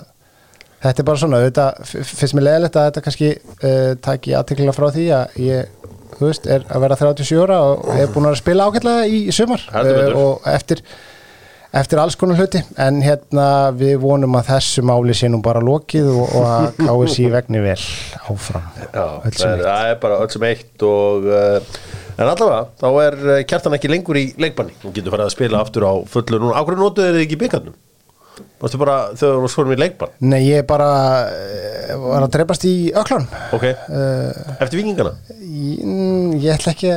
þetta 0.85 1.03
er 1.03 1.09
bara 1.09 1.23
svona, 1.23 1.43
þetta 1.47 1.67
finnst 1.89 2.37
mér 2.37 2.49
leðilegt 2.51 2.79
að 2.79 2.89
þetta 2.91 3.05
kannski 3.07 3.33
uh, 3.41 3.91
taki 4.05 4.37
aðtekla 4.39 4.77
frá 4.77 4.87
því 4.95 5.09
að 5.17 5.37
ég, 5.47 5.91
þú 6.17 6.31
veist, 6.31 6.49
er 6.53 6.65
að 6.69 6.87
vera 6.87 7.03
37 7.03 7.43
ára 7.45 7.61
og 7.73 7.93
er 7.97 8.09
búin 8.15 8.31
að 8.31 8.41
spila 8.43 8.71
ágætlega 8.71 9.05
í, 9.11 9.27
í 9.31 9.37
sumar 9.37 9.67
betur. 9.73 10.19
og 10.21 10.51
eftir 10.53 10.85
eftir 11.77 12.01
alls 12.01 12.17
konar 12.19 12.39
hluti. 12.41 12.63
En 12.81 13.03
hérna 13.05 13.47
við 13.77 13.99
vonum 14.05 14.39
að 14.39 14.51
þessu 14.53 14.85
máli 14.87 15.17
sé 15.17 15.29
nú 15.33 15.43
bara 15.45 15.63
lokið 15.65 16.09
og, 16.13 16.35
og 16.39 16.49
að 16.49 16.69
KSI 16.87 17.29
vegni 17.35 17.63
vel 17.65 17.79
áfram. 18.31 18.69
Já, 18.87 19.07
það 19.27 19.47
er, 19.51 19.65
það 19.67 19.91
er 19.91 20.01
bara 20.07 20.21
öll 20.25 20.33
sem 20.33 20.47
eitt 20.51 20.87
og 20.87 21.29
uh, 21.29 21.81
en 22.17 22.31
allavega, 22.31 22.63
þá 22.81 22.89
er 23.03 23.19
uh, 23.27 23.41
kjartan 23.49 23.77
ekki 23.77 23.93
lengur 23.93 24.21
í 24.21 24.29
leikbanni. 24.41 24.77
Hún 24.85 24.97
getur 24.97 25.15
farið 25.15 25.29
að 25.29 25.37
spila 25.37 25.65
aftur 25.65 25.89
á 25.89 25.95
fullu 26.13 26.41
núna, 26.41 26.57
ákveður 26.61 26.85
notuðu 26.85 27.17
þið 27.17 27.27
ekki 27.27 27.43
byggarnum 27.45 27.77
varstu 28.63 28.79
bara 28.81 28.97
þegar 29.17 29.41
þú 29.45 29.51
skorum 29.53 29.75
í 29.75 29.79
leikbann? 29.81 30.13
Nei, 30.27 30.41
ég 30.49 30.67
bara 30.69 30.89
uh, 31.31 31.95
var 32.07 32.27
að 32.27 32.33
dreipast 32.37 32.67
í 32.69 32.75
öklan 32.97 33.27
ok, 33.57 33.65
uh, 33.67 34.57
eftir 34.61 34.81
vikingana 34.83 35.15
Ég, 35.57 35.79
mm, 35.87 36.33
ég 36.43 36.53
ætla 36.57 36.73
ekki 36.75 36.91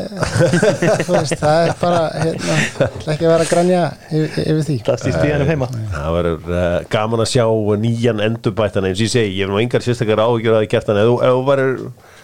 veist, 1.14 1.36
það 1.40 1.60
er 1.68 1.74
bara 1.80 2.00
hérna, 2.16 2.58
ætla 2.90 3.14
ekki 3.14 3.28
að 3.28 3.32
vera 3.32 3.46
að 3.46 3.52
grænja 3.54 3.84
yfir, 4.10 4.42
yfir 4.44 4.64
því. 4.68 4.78
Það 4.88 4.98
stýst 5.04 5.22
í 5.24 5.30
hennum 5.32 5.52
heima. 5.54 5.68
Það 5.94 6.16
verður 6.18 6.50
uh, 6.58 6.66
gaman 6.92 7.24
að 7.24 7.30
sjá 7.32 7.46
nýjan 7.86 8.24
endurbættan 8.26 8.90
eins 8.90 9.00
og 9.00 9.06
ég 9.06 9.14
segi, 9.14 9.36
ég 9.38 9.46
hef 9.46 9.54
nú 9.54 9.62
engar 9.62 9.86
sérstakar 9.86 10.24
áhyggjur 10.26 10.58
að 10.58 10.64
það 10.66 10.72
kjartan, 10.74 11.00
ef 11.04 11.08
þú- 11.12 11.22
ef 11.30 11.38
þú 11.38 11.46
verður 11.54 11.78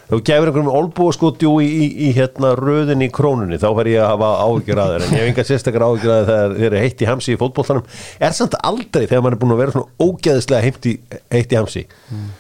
þú 0.09 0.19
gefur 0.27 0.49
einhverjum 0.49 0.71
olbúaskotjú 0.79 1.51
í, 1.63 1.67
í, 1.67 1.85
í 2.07 2.09
hérna 2.15 2.53
röðin 2.59 3.03
í 3.05 3.09
krónunni 3.13 3.57
þá 3.61 3.67
fer 3.79 3.89
ég 3.89 4.03
að 4.03 4.11
hafa 4.13 4.29
áhyggjur 4.45 4.81
að 4.83 4.93
þér 4.93 5.05
en 5.05 5.15
ég 5.15 5.21
hef 5.23 5.29
engar 5.31 5.47
sérstakar 5.49 5.85
áhyggjur 5.87 6.13
að 6.13 6.29
þegar 6.29 6.55
þeir 6.55 6.67
eru 6.69 6.81
heitt 6.83 7.01
í 7.01 7.09
hamsi 7.09 7.33
í 7.33 7.39
fótboltanum 7.41 7.87
er 8.27 8.37
samt 8.37 8.57
aldrei 8.61 9.03
þegar 9.05 9.25
maður 9.25 9.37
er 9.37 9.41
búin 9.41 9.55
að 9.55 9.61
vera 9.63 9.75
svona 9.75 10.05
ógeðislega 10.05 10.67
heitt 10.67 10.89
í, 10.91 10.95
heitt 11.33 11.55
í 11.55 11.59
hamsi 11.59 11.85
mm. 11.89 12.31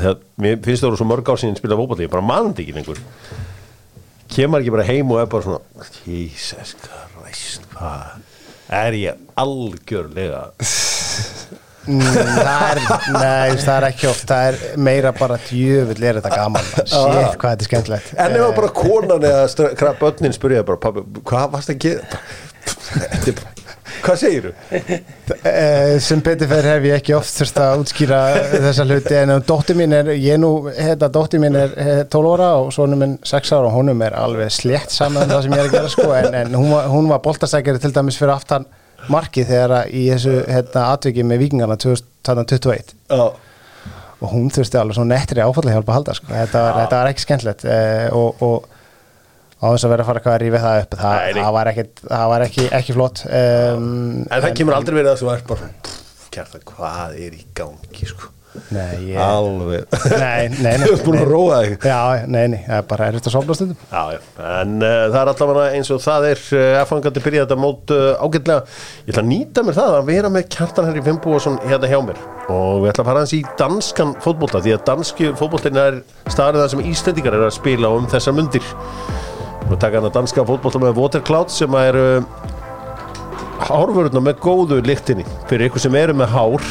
að 0.00 0.26
mér 0.40 0.60
finnst 0.64 0.86
það 0.86 0.88
voru 0.88 1.02
svo 1.02 1.08
mörg 1.12 1.32
ár 1.32 1.42
síðan 1.42 1.60
spila 1.60 1.80
fótbolti, 1.82 2.08
ég 2.08 2.14
bara 2.16 2.28
manandi 2.32 2.64
ekki 2.64 2.76
lengur 2.78 3.02
kemur 4.32 4.64
ekki 4.64 4.76
bara 4.78 4.88
heim 4.88 5.12
og 5.12 5.20
er 5.20 5.32
bara 5.32 5.44
svona 5.44 5.88
Jesus 6.08 6.76
Christ 6.80 7.68
hvað 7.76 8.22
er 8.72 8.96
ég 8.96 9.20
algjörlega 9.36 10.46
nei, 11.86 13.56
það 13.58 13.72
er 13.74 13.88
ekki 13.88 14.10
oft. 14.10 14.26
Það 14.28 14.48
er 14.50 14.82
meira 14.88 15.12
bara 15.16 15.38
djöfull 15.48 16.08
er 16.08 16.20
þetta 16.20 16.34
gaman. 16.34 16.70
Shit, 16.82 16.92
hvað 16.94 17.40
þetta 17.40 17.52
er 17.52 17.70
skemmtilegt. 17.70 18.12
En 18.22 18.38
ef 18.38 18.54
bara 18.58 18.72
konan 18.76 19.28
eða 19.32 19.96
börnin 20.00 20.36
spurja 20.36 20.66
bara, 20.66 20.80
pabbi, 20.82 21.04
hvað 21.26 21.50
varst 21.56 21.74
að 21.74 21.82
gera? 21.88 22.22
Er 22.92 23.42
Hvað 24.02 24.18
segir 24.18 24.46
þú? 24.46 24.52
Eh, 25.46 25.96
sem 26.02 26.20
betur 26.24 26.48
fyrir 26.50 26.68
hef 26.72 26.86
ég 26.88 26.98
ekki 26.98 27.14
oft 27.16 27.32
þurft 27.38 27.58
að 27.62 27.82
útskýra 27.82 28.20
þessa 28.50 28.86
hluti 28.86 29.16
en 29.18 29.32
dóttir 29.46 29.78
mín 29.78 29.94
er, 29.96 30.10
ég 30.18 30.40
nú, 30.42 30.50
hérna 30.74 31.10
dóttir 31.12 31.42
mín 31.42 31.58
er 31.58 31.74
eh, 31.78 32.02
12 32.10 32.32
ára 32.34 32.50
og 32.62 32.72
svonum 32.74 33.02
minn 33.02 33.16
6 33.28 33.52
ára 33.54 33.68
og 33.68 33.76
honum 33.76 34.02
er 34.06 34.16
alveg 34.18 34.52
slétt 34.54 34.94
saman 34.94 35.26
um 35.26 35.34
það 35.34 35.44
sem 35.44 35.54
ég 35.54 35.62
er 35.62 35.68
að 35.68 35.76
gera 35.76 35.92
sko 35.92 36.08
en, 36.18 36.38
en 36.40 36.56
hún 36.58 36.70
var, 36.72 36.88
var 37.12 37.22
boltasækjari 37.26 37.82
til 37.82 37.94
dæmis 37.94 38.18
fyrir 38.18 38.34
aftan 38.34 38.66
markið 39.10 39.48
þegar 39.50 39.88
í 39.90 40.04
þessu 40.10 40.36
hérna 40.46 40.84
atviki 40.92 41.24
með 41.26 41.42
vikingarna 41.46 41.78
2021 41.82 42.94
Já, 43.10 43.24
og 44.22 44.30
hún 44.30 44.52
þurfti 44.54 44.78
alveg 44.78 44.98
svona 44.98 45.16
nettri 45.16 45.42
áfallega 45.42 45.78
hjálpa 45.78 45.92
að 45.92 45.98
halda 45.98 46.16
sko. 46.18 46.30
þetta, 46.30 46.62
var, 46.62 46.78
þetta 46.82 47.00
var 47.00 47.10
ekki 47.12 47.24
skemmtilegt 47.24 47.64
eh, 47.66 48.06
og, 48.14 48.44
og 48.46 48.68
á 49.62 49.66
þess 49.70 49.86
að 49.86 49.94
vera 49.94 50.04
að 50.04 50.10
fara 50.10 50.20
eitthvað 50.20 50.36
að 50.36 50.42
rífa 50.42 50.62
það 50.62 50.82
upp 50.82 50.94
nei. 50.98 51.40
það 51.40 51.56
var, 51.56 51.72
ekki, 51.72 51.86
það 52.02 52.28
var 52.34 52.44
ekki, 52.46 52.68
ekki 52.78 52.96
flott 52.98 53.24
um, 53.26 53.88
en 54.26 54.44
það 54.46 54.54
kemur 54.60 54.78
aldrei 54.78 54.98
verið 55.00 55.12
að 55.14 55.24
þú 55.24 55.32
ert 55.36 55.50
bara 55.50 55.72
Kjartan, 56.32 56.62
hvað 56.64 57.18
er 57.20 57.34
í 57.36 57.42
gangi, 57.52 58.06
sko 58.08 58.30
Nei, 58.72 59.12
ég, 59.12 59.18
Alveg. 59.22 59.86
Nei, 60.12 60.48
nei, 60.58 60.74
nei. 60.76 60.84
Þú 60.86 60.92
ert 60.92 61.04
búin 61.06 61.18
að 61.22 61.30
róa 61.30 61.60
þig. 61.64 61.86
Já, 61.88 62.26
nei, 62.28 62.42
nei, 62.52 62.58
það 62.66 62.76
er 62.76 62.86
bara 62.90 63.08
erfitt 63.08 63.28
að 63.30 63.34
sofna 63.36 63.56
stundum. 63.56 63.78
Já, 63.88 64.02
já, 64.12 64.18
en 64.60 64.74
uh, 64.78 64.92
það 65.06 65.18
er 65.22 65.30
allavega 65.32 65.78
eins 65.78 65.90
og 65.94 66.02
það 66.04 66.28
er 66.28 66.42
uh, 66.58 66.66
aðfangandi 66.82 67.24
byrja 67.24 67.46
þetta 67.46 67.58
mót 67.62 67.94
uh, 67.96 68.04
ágætlega. 68.20 68.76
Ég 69.06 69.12
ætla 69.14 69.24
að 69.24 69.30
nýta 69.30 69.66
mér 69.66 69.78
það 69.78 69.96
að 69.96 70.06
vera 70.12 70.32
með 70.36 70.46
Kjartan 70.52 70.88
Henry 70.90 71.04
Fimboðsson 71.08 71.58
hérna 71.64 71.92
hjá 71.92 71.98
mér. 72.10 72.22
Og 72.52 72.82
við 72.82 72.92
ætla 72.92 73.06
að 73.06 73.10
fara 73.12 73.24
hans 73.24 73.36
í 73.36 73.42
danskan 73.60 74.14
fótbolta 74.20 74.62
því 74.62 74.76
að 74.76 74.86
danski 74.92 75.32
fótboltin 75.40 75.80
er 75.80 76.00
staðrið 76.28 76.64
það 76.64 76.72
sem 76.74 76.86
Íslendingar 76.92 77.38
er 77.38 77.46
að 77.48 77.54
spila 77.56 77.92
um 77.96 78.08
þessar 78.12 78.36
mundir. 78.36 78.72
Og 79.70 79.78
taka 79.78 79.96
hann 79.96 80.10
að 80.10 80.16
danska 80.18 80.44
fótbolta 80.44 80.82
með 80.82 80.98
Watercloud 81.00 81.52
sem 81.54 81.80
eru 81.80 82.06
hárvörðuna 83.62 84.26
með 84.26 84.42
góðu 84.42 84.82
lyktinni. 84.84 85.24
Fyrir 85.48 85.70
ykkur 85.70 85.86
sem 85.86 85.96
eru 85.96 86.16
með 86.18 86.34
hár 86.34 86.66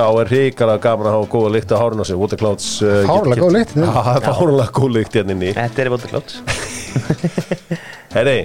þá 0.00 0.20
er 0.22 0.30
hrikalega 0.32 0.82
gaman 0.84 1.08
að 1.10 1.16
hafa 1.18 1.28
góða 1.34 1.52
lykt 1.56 1.72
á 1.72 1.76
hárun 1.80 2.00
á 2.02 2.06
sig 2.08 2.18
Waterclouds 2.20 2.68
uh, 2.82 3.00
get- 3.04 3.42
góð 3.44 3.54
lykt, 3.58 3.76
er 3.84 4.26
fárlega 4.26 4.72
góð 4.80 4.94
lykt 4.96 5.16
hérna 5.20 5.36
inni. 5.36 5.52
Þetta 5.56 5.82
er 5.84 5.90
í 5.90 5.94
Voldaklátt 5.94 6.36
Herri 8.16 8.38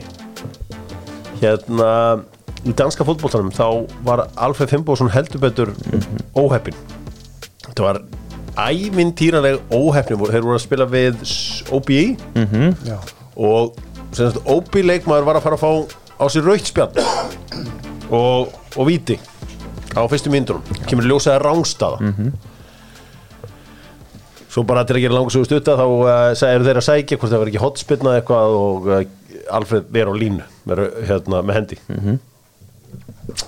Hérna 1.41 1.89
Í 2.65 2.73
danska 2.73 3.05
fótboltanum 3.05 3.51
þá 3.53 3.65
var 4.07 4.23
Alfred 4.41 4.71
Fimboðsson 4.71 5.11
heldur 5.13 5.41
betur 5.43 5.71
óheppin 6.37 6.77
Þetta 7.67 7.83
var 7.85 7.99
ævintýraleg 8.65 9.59
óheppin 9.75 10.21
Þeir 10.25 10.45
voru 10.47 10.55
að 10.57 10.63
spila 10.63 10.87
við 10.89 11.21
OBI 11.75 11.99
Já, 12.87 12.97
og 13.35 13.75
sem 14.15 14.29
sagt, 14.31 14.41
OBI 14.49 14.81
leikmaður 14.87 15.27
var 15.29 15.37
að 15.41 15.45
fara 15.45 15.59
að 15.59 15.65
fá 15.65 15.71
á 16.15 16.25
sér 16.31 16.45
raukt 16.47 16.69
spjall 16.71 16.93
og, 18.15 18.53
og 18.79 18.83
víti 18.89 19.17
á 19.95 20.01
fyrstu 20.11 20.33
myndunum. 20.33 20.83
Kemur 20.89 21.07
ljósaði 21.09 21.41
rángstaða 21.43 22.13
svo 24.55 24.63
bara 24.63 24.85
til 24.87 24.95
að 24.95 25.03
gera 25.03 25.17
langur 25.17 25.33
svo 25.35 25.43
stutta 25.43 25.75
þá 25.75 25.83
uh, 25.83 26.45
eru 26.47 26.67
þeir 26.67 26.79
að 26.79 26.87
sækja 26.87 27.17
hvort 27.19 27.31
það 27.31 27.41
verður 27.41 27.51
ekki 27.51 27.63
hotspillna 27.63 28.15
eitthvað 28.19 28.55
og 28.55 28.87
uh, 28.87 29.01
Alfred 29.55 29.97
er 29.99 30.09
á 30.09 30.13
línu 30.15 30.45
með, 30.65 30.81
hérna, 31.09 31.41
með 31.45 31.57
hendi. 31.59 31.79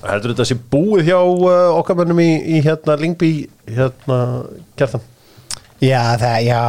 Heldur 0.04 0.34
þetta 0.34 0.48
sé 0.50 0.58
búið 0.74 1.08
hjá 1.14 1.20
uh, 1.22 1.78
okkar 1.80 2.02
mönnum 2.02 2.20
í, 2.22 2.30
í 2.58 2.62
hérna 2.66 2.98
Lingby 3.00 3.32
hérna 3.72 4.20
kjartan? 4.78 5.06
Já 5.80 6.02
það, 6.20 6.40
já 6.50 6.62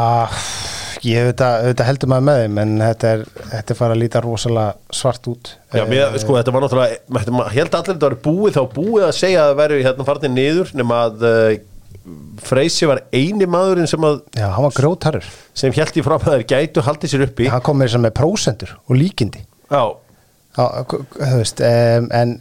Ég 1.09 1.25
auðvitað, 1.25 1.65
auðvitað 1.65 1.89
heldur 1.89 2.11
maður 2.13 2.27
með 2.29 2.41
þeim 2.43 2.61
en 2.63 2.75
þetta 2.83 3.11
er, 3.15 3.25
þetta 3.55 3.75
er 3.75 3.79
fara 3.79 3.97
að 3.97 4.03
líta 4.03 4.23
rosalega 4.25 4.97
svart 5.01 5.29
út. 5.33 5.51
Já, 5.73 5.83
mér, 5.89 6.19
sko, 6.21 6.37
þetta 6.37 6.55
var 6.55 6.65
náttúrulega, 6.65 7.01
maður 7.17 7.53
held 7.55 7.79
allir 7.79 7.95
þetta 7.95 8.11
var 8.11 8.19
búið 8.29 8.59
þá 8.59 8.63
búið 8.77 9.07
að 9.09 9.15
segja 9.19 9.45
að 9.45 9.51
það 9.53 9.61
væri 9.63 9.83
hérna 9.87 10.09
farnir 10.09 10.35
niður 10.35 10.73
nema 10.79 11.03
að 11.09 11.29
uh, 11.29 11.59
Freysi 12.41 12.87
var 12.89 13.03
eini 13.13 13.45
maðurinn 13.51 13.89
sem, 13.91 14.05
að, 14.07 14.21
Já, 14.39 14.47
hann 14.55 14.65
var 14.65 14.77
grótarur 14.77 15.27
sem 15.59 15.75
held 15.77 15.97
í 15.99 16.05
fram 16.07 16.23
að 16.23 16.39
þeir 16.39 16.47
gætu 16.53 16.85
haldið 16.87 17.13
sér 17.13 17.25
uppi. 17.27 17.49
Hann 17.53 17.65
kom 17.67 17.81
með 17.81 17.91
þess 17.91 17.99
að 17.99 18.05
með 18.07 18.15
prósendur 18.17 18.75
og 18.79 18.97
líkindi. 18.97 19.43
Já, 19.69 19.83
Já, 20.59 20.65
þú 20.89 21.37
veist 21.39 21.61
um, 21.63 22.09
en, 22.19 22.33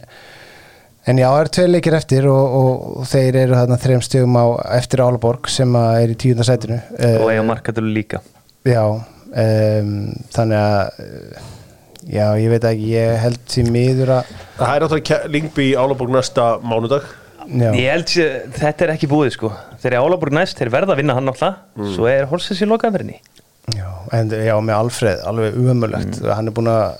en 1.06 1.20
já, 1.20 1.26
það 1.28 1.42
eru 1.42 1.52
tveir 1.54 1.70
leikir 1.70 1.96
eftir 1.98 2.26
og, 2.32 2.56
og, 2.60 2.86
og 3.02 3.06
þeir 3.10 3.38
eru 3.44 3.58
þarna 3.60 3.78
þreim 3.84 4.02
stöðum 4.02 4.38
á 4.40 4.46
eftir 4.78 5.04
Álaborg 5.04 5.50
sem 5.52 5.76
að 5.78 6.00
er 6.00 6.14
í 6.14 6.18
tíundasætinu 6.24 6.80
Og 7.12 7.28
eiga 7.30 7.44
markatölu 7.46 7.92
líka 7.94 8.22
Já, 8.68 8.82
um, 9.44 9.94
þannig 10.34 10.58
að 10.58 11.00
uh, 11.04 11.46
já, 12.08 12.26
ég 12.42 12.52
veit 12.52 12.68
ekki, 12.72 12.90
ég 12.92 13.22
held 13.24 13.40
því 13.48 13.64
miður 13.72 14.14
að 14.18 14.34
það 14.58 14.74
er 14.74 14.84
náttúrulega 14.84 15.32
Lingby 15.36 15.70
Álaborg 15.78 16.14
næsta 16.18 16.50
mánudag. 16.60 17.08
Já, 17.48 17.70
Ég 17.72 17.88
held 17.88 18.12
sér, 18.12 18.38
þetta 18.58 18.84
er 18.84 18.90
ekki 18.92 19.08
búið 19.08 19.32
sko. 19.38 19.48
Þeir 19.80 19.94
eru 19.94 20.04
Álaborg 20.04 20.34
næst, 20.36 20.58
þeir 20.60 20.72
verða 20.74 20.92
að 20.92 21.00
vinna 21.00 21.14
hann 21.16 21.24
náttúrulega 21.30 21.94
Svo 21.94 22.08
er 22.10 22.26
Horsens 22.28 22.60
í 22.60 22.68
lokaðverðinni 22.68 23.22
já, 23.76 23.88
en 24.16 24.30
já, 24.32 24.54
með 24.64 24.74
Alfreð 24.76 25.22
alveg 25.28 25.56
umömmulegt, 25.58 26.20
hann 26.24 26.50
er 26.50 26.56
búin 26.56 26.70
að 26.72 26.98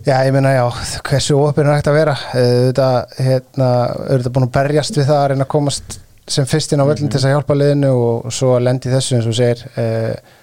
Já, 0.00 0.14
ég 0.24 0.32
meina, 0.32 0.54
já, 0.54 0.62
hversu 1.04 1.36
opinn 1.36 1.68
er 1.68 1.76
hægt 1.76 1.88
að 1.90 1.96
vera? 1.98 2.12
Auðvitað, 2.32 3.16
hérna, 3.20 3.66
auðvitað 4.06 4.34
búin 4.36 4.46
að 4.46 4.52
berjast 4.54 4.96
við 4.96 5.10
það 5.10 5.18
að 5.18 5.26
reyna 5.32 5.44
að 5.44 5.50
komast 5.52 5.96
sem 6.30 6.46
fyrst 6.48 6.72
inn 6.72 6.80
á 6.80 6.88
völlin 6.88 7.10
til 7.10 7.18
þess 7.18 7.28
að 7.28 7.34
hjálpa 7.34 7.56
liðinu 7.58 7.90
og 7.98 8.30
svo 8.32 8.54
að 8.54 8.64
lendi 8.68 8.92
þessu 8.94 9.18
eins 9.18 9.28
og 9.28 9.36
segir. 9.36 9.64
Uh, 9.74 10.38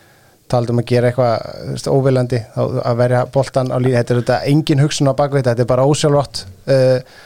taldum 0.51 0.81
að 0.81 0.87
gera 0.91 1.09
eitthvað 1.11 1.87
óvilandi, 1.93 2.43
þá 2.53 2.61
að 2.83 2.99
verja 3.01 3.23
boltan 3.33 3.71
á 3.73 3.77
líði, 3.79 3.97
þetta 3.97 4.13
er 4.13 4.21
auðvitað 4.21 4.45
engin 4.53 4.83
hugsun 4.85 5.11
á 5.11 5.13
bakvið 5.17 5.41
þetta, 5.41 5.55
þetta 5.55 5.65
er 5.65 5.71
bara 5.73 5.87
ósjálfrátt 5.89 6.43
uh, 6.75 7.17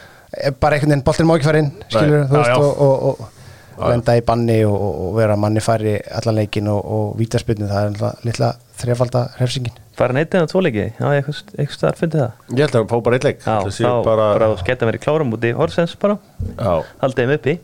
bara 0.62 0.78
einhvern 0.78 0.94
veginn, 0.94 1.04
boltin 1.06 1.28
má 1.28 1.36
ekki 1.36 1.48
fara 1.50 1.62
inn 1.62 1.70
skilur, 1.86 2.24
Nei, 2.24 2.28
þú 2.32 2.40
veist, 2.40 2.56
og, 2.56 2.82
og, 2.82 3.30
og 3.78 3.86
lenda 3.92 4.14
í 4.18 4.24
banni 4.26 4.58
og, 4.68 4.76
og 5.06 5.14
vera 5.16 5.36
manni 5.40 5.62
færi 5.64 5.96
allan 6.18 6.38
leikin 6.40 6.68
og, 6.72 6.82
og 6.96 7.14
vítaspinnu, 7.20 7.68
það 7.70 7.82
er 7.86 7.92
alltaf 7.92 8.26
litla 8.28 8.52
þrefalda 8.82 9.24
hrefsingin 9.38 9.78
Fara 9.92 10.14
neitt 10.16 10.32
eða 10.32 10.48
tvoleiki, 10.48 10.86
já, 10.96 11.04
eitthvað, 11.12 11.40
eitthvað 11.52 11.74
staðar 11.76 11.98
fundið 11.98 12.22
það. 12.22 12.46
Ég 12.48 12.62
held 12.64 12.72
að 12.72 12.78
hann 12.80 12.88
fá 12.88 13.02
bara 13.04 13.18
eitt 13.18 13.26
leik 13.26 13.42
Já, 13.42 13.50
Það 13.52 13.74
þá 13.76 13.82
bara, 13.84 14.04
bara, 14.06 14.28
bara 14.40 14.60
sketta 14.62 14.88
verið 14.88 15.02
klárum 15.04 15.34
út 15.36 15.44
í 15.44 15.50
Horsens 15.58 15.92
bara, 16.00 16.16
Já, 16.56 16.72
haldið 17.02 17.20
þeim 17.28 17.34
uppi 17.36 17.54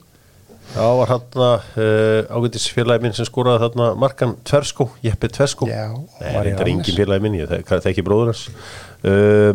Já, 0.74 0.84
var 0.98 1.08
hann 1.10 1.22
uh, 1.40 2.36
ágætis 2.36 2.66
félagi 2.76 3.02
minn 3.02 3.14
sem 3.16 3.26
skoraði 3.26 3.62
þarna 3.64 3.86
markan 3.98 4.34
Tversko, 4.46 4.88
Jeppi 5.02 5.30
Tversko 5.32 5.66
Já, 5.70 5.86
Nei, 6.20 6.32
var 6.34 6.46
í 6.46 6.52
þetta 6.52 6.62
er 6.62 6.68
Randers. 6.68 6.72
engin 6.74 6.98
félagi 7.00 7.24
minn, 7.24 7.38
ég 7.40 7.48
þek- 7.50 7.72
þekki 7.86 8.04
bróður 8.06 8.30
hans. 8.32 8.42
Uh, 8.98 9.52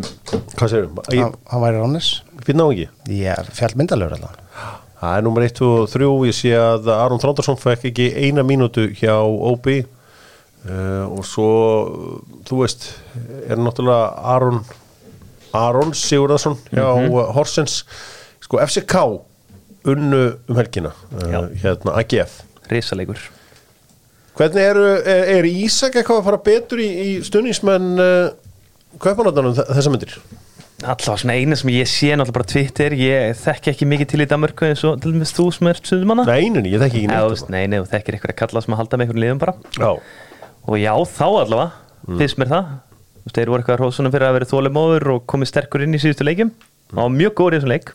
Hvað 0.58 0.72
segir 0.72 0.88
við? 0.88 1.20
hann, 1.22 1.34
hann 1.52 1.62
væri 1.64 1.80
Rónis 1.82 2.08
Finn 2.46 2.60
á 2.60 2.66
ekki? 2.66 2.86
ég 3.14 3.30
er 3.38 3.50
fjallmyndalögur 3.56 4.16
allavega 4.18 4.72
Það 5.04 5.16
er 5.18 5.24
nummer 5.26 5.44
1 5.44 5.60
og 5.68 5.90
3, 5.92 6.06
ég 6.30 6.36
sé 6.38 6.52
að 6.56 6.86
Aron 6.94 7.20
Þrándarsson 7.20 7.58
fekk 7.60 7.82
ekki 7.90 8.06
eina 8.24 8.40
mínútu 8.46 8.86
hjá 8.96 9.14
OB 9.20 9.66
uh, 9.74 11.04
og 11.12 11.20
svo, 11.28 11.48
þú 12.48 12.62
veist, 12.62 12.86
er 13.44 13.60
náttúrulega 13.60 14.14
Aron 14.34 14.62
Aron 15.54 15.92
Sigurðarsson 15.94 16.56
hjá 16.72 16.88
mm 17.04 17.34
Horsens. 17.36 17.82
Sko 18.42 18.58
FCK 18.64 18.96
unnu 19.92 20.20
um 20.48 20.58
helgina 20.58 20.92
uh, 21.18 21.48
hérna 21.62 21.96
AGF 22.00 22.40
Rísaleikur 22.70 23.20
Hvernig 24.34 24.64
eru, 24.66 24.86
er, 25.06 25.28
er 25.36 25.46
Ísak 25.46 25.94
eitthvað 26.00 26.22
að 26.22 26.24
fara 26.26 26.40
betur 26.42 26.80
í, 26.82 26.88
í 26.88 27.10
stunningsmenn 27.22 27.92
uh, 28.02 28.32
kaupanáttanum 29.02 29.54
þessa 29.54 29.92
myndir? 29.92 30.16
Alltaf 30.84 31.20
svona 31.22 31.36
eina 31.38 31.56
sem 31.56 31.70
ég 31.70 31.86
sé 31.88 32.10
náttúrulega 32.10 32.34
bara 32.34 32.48
Twitter 32.50 32.96
Ég 32.98 33.38
þekki 33.38 33.70
ekki 33.72 33.88
mikið 33.88 34.10
til 34.10 34.24
í 34.24 34.26
Danmörku 34.28 34.66
eins 34.66 34.82
og 34.88 34.98
til 35.04 35.14
dæmis 35.14 35.32
þú 35.36 35.46
sem 35.54 35.70
er 35.70 35.78
suðumanna. 35.78 36.26
Nei, 36.26 36.50
nei, 36.50 36.64
ég 36.72 36.82
þekki 36.82 37.04
ekki 37.04 37.12
neitt 37.12 37.30
veist, 37.30 37.48
nei, 37.54 37.62
nei, 37.70 37.78
þú 37.78 37.88
þekkir 37.94 38.18
eitthvað 38.18 38.34
að 38.34 38.40
kalla 38.42 38.64
sem 38.64 38.74
að 38.74 38.82
halda 38.82 38.98
með 38.98 39.06
einhvern 39.06 39.22
liðum 39.22 39.42
bara. 39.44 39.54
Já, 39.78 39.92
Og 40.64 40.80
já, 40.80 40.92
þá 41.14 41.24
allavega, 41.28 41.66
finnst 42.18 42.40
mér 42.40 42.50
það. 42.50 42.68
Þú 43.14 43.28
veist, 43.28 43.38
þeir 43.38 43.50
voru 43.52 43.62
eitthvað 43.62 43.80
hrósunum 43.80 44.14
fyrir 44.14 44.28
að 44.28 44.36
vera 44.40 44.50
þólimóður 44.50 45.10
og 45.14 45.26
komið 45.30 45.50
sterkur 45.52 45.84
inn 45.86 45.94
í 45.94 46.00
síðustu 46.02 46.26
leikjum. 46.26 46.50
Það 46.90 47.00
var 47.04 47.14
mjög 47.20 47.34
góður 47.38 47.54
í 47.54 47.60
þessum 47.60 47.72
leik 47.74 47.94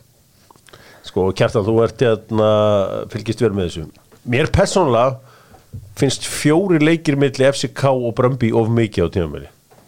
sko 1.07 1.29
Kjartan, 1.35 1.65
þú 1.67 1.77
ert 1.85 2.03
hérna, 2.03 2.49
fylgist 3.13 3.43
verið 3.43 3.57
með 3.57 3.69
þessu. 3.69 3.85
Mér 4.29 4.51
persónulega 4.53 5.19
finnst 5.99 6.27
fjóri 6.27 6.79
leikir 6.81 7.17
milli 7.19 7.47
FCK 7.49 7.89
og 7.91 8.13
Brömbi 8.17 8.51
of 8.55 8.69
mikið 8.73 9.09
á 9.09 9.09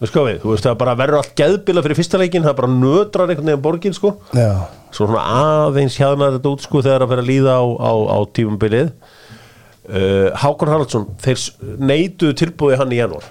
Veist 0.01 0.15
hvað 0.15 0.27
við, 0.31 0.37
þú 0.41 0.49
veist 0.49 0.65
það 0.65 0.77
bara 0.81 0.93
verður 0.97 1.19
allt 1.19 1.33
geðbila 1.37 1.81
fyrir 1.85 1.97
fyrsta 1.99 2.17
leikin, 2.17 2.41
það 2.41 2.55
bara 2.57 2.69
nötrar 2.73 3.29
einhvern 3.29 3.51
veginn 3.51 3.61
borgin 3.61 3.93
sko. 3.93 4.15
Já, 4.33 4.65
svo 4.89 5.05
svona 5.05 5.25
aðeins 5.29 5.97
hjæðnar 5.99 6.39
þetta 6.39 6.53
út 6.55 6.63
sko 6.65 6.81
þegar 6.81 7.05
að 7.05 7.11
fyrir 7.11 7.21
að 7.21 7.29
líða 7.29 7.57
á, 7.61 7.65
á, 7.69 7.93
á 8.09 8.17
tímumbilið 8.33 8.89
uh, 8.89 10.31
Hákon 10.41 10.71
Haraldsson 10.73 11.05
þeir 11.21 11.45
neituðu 11.85 12.37
tilbúið 12.41 12.81
hann 12.81 12.95
í 12.95 12.97
janúar. 12.97 13.29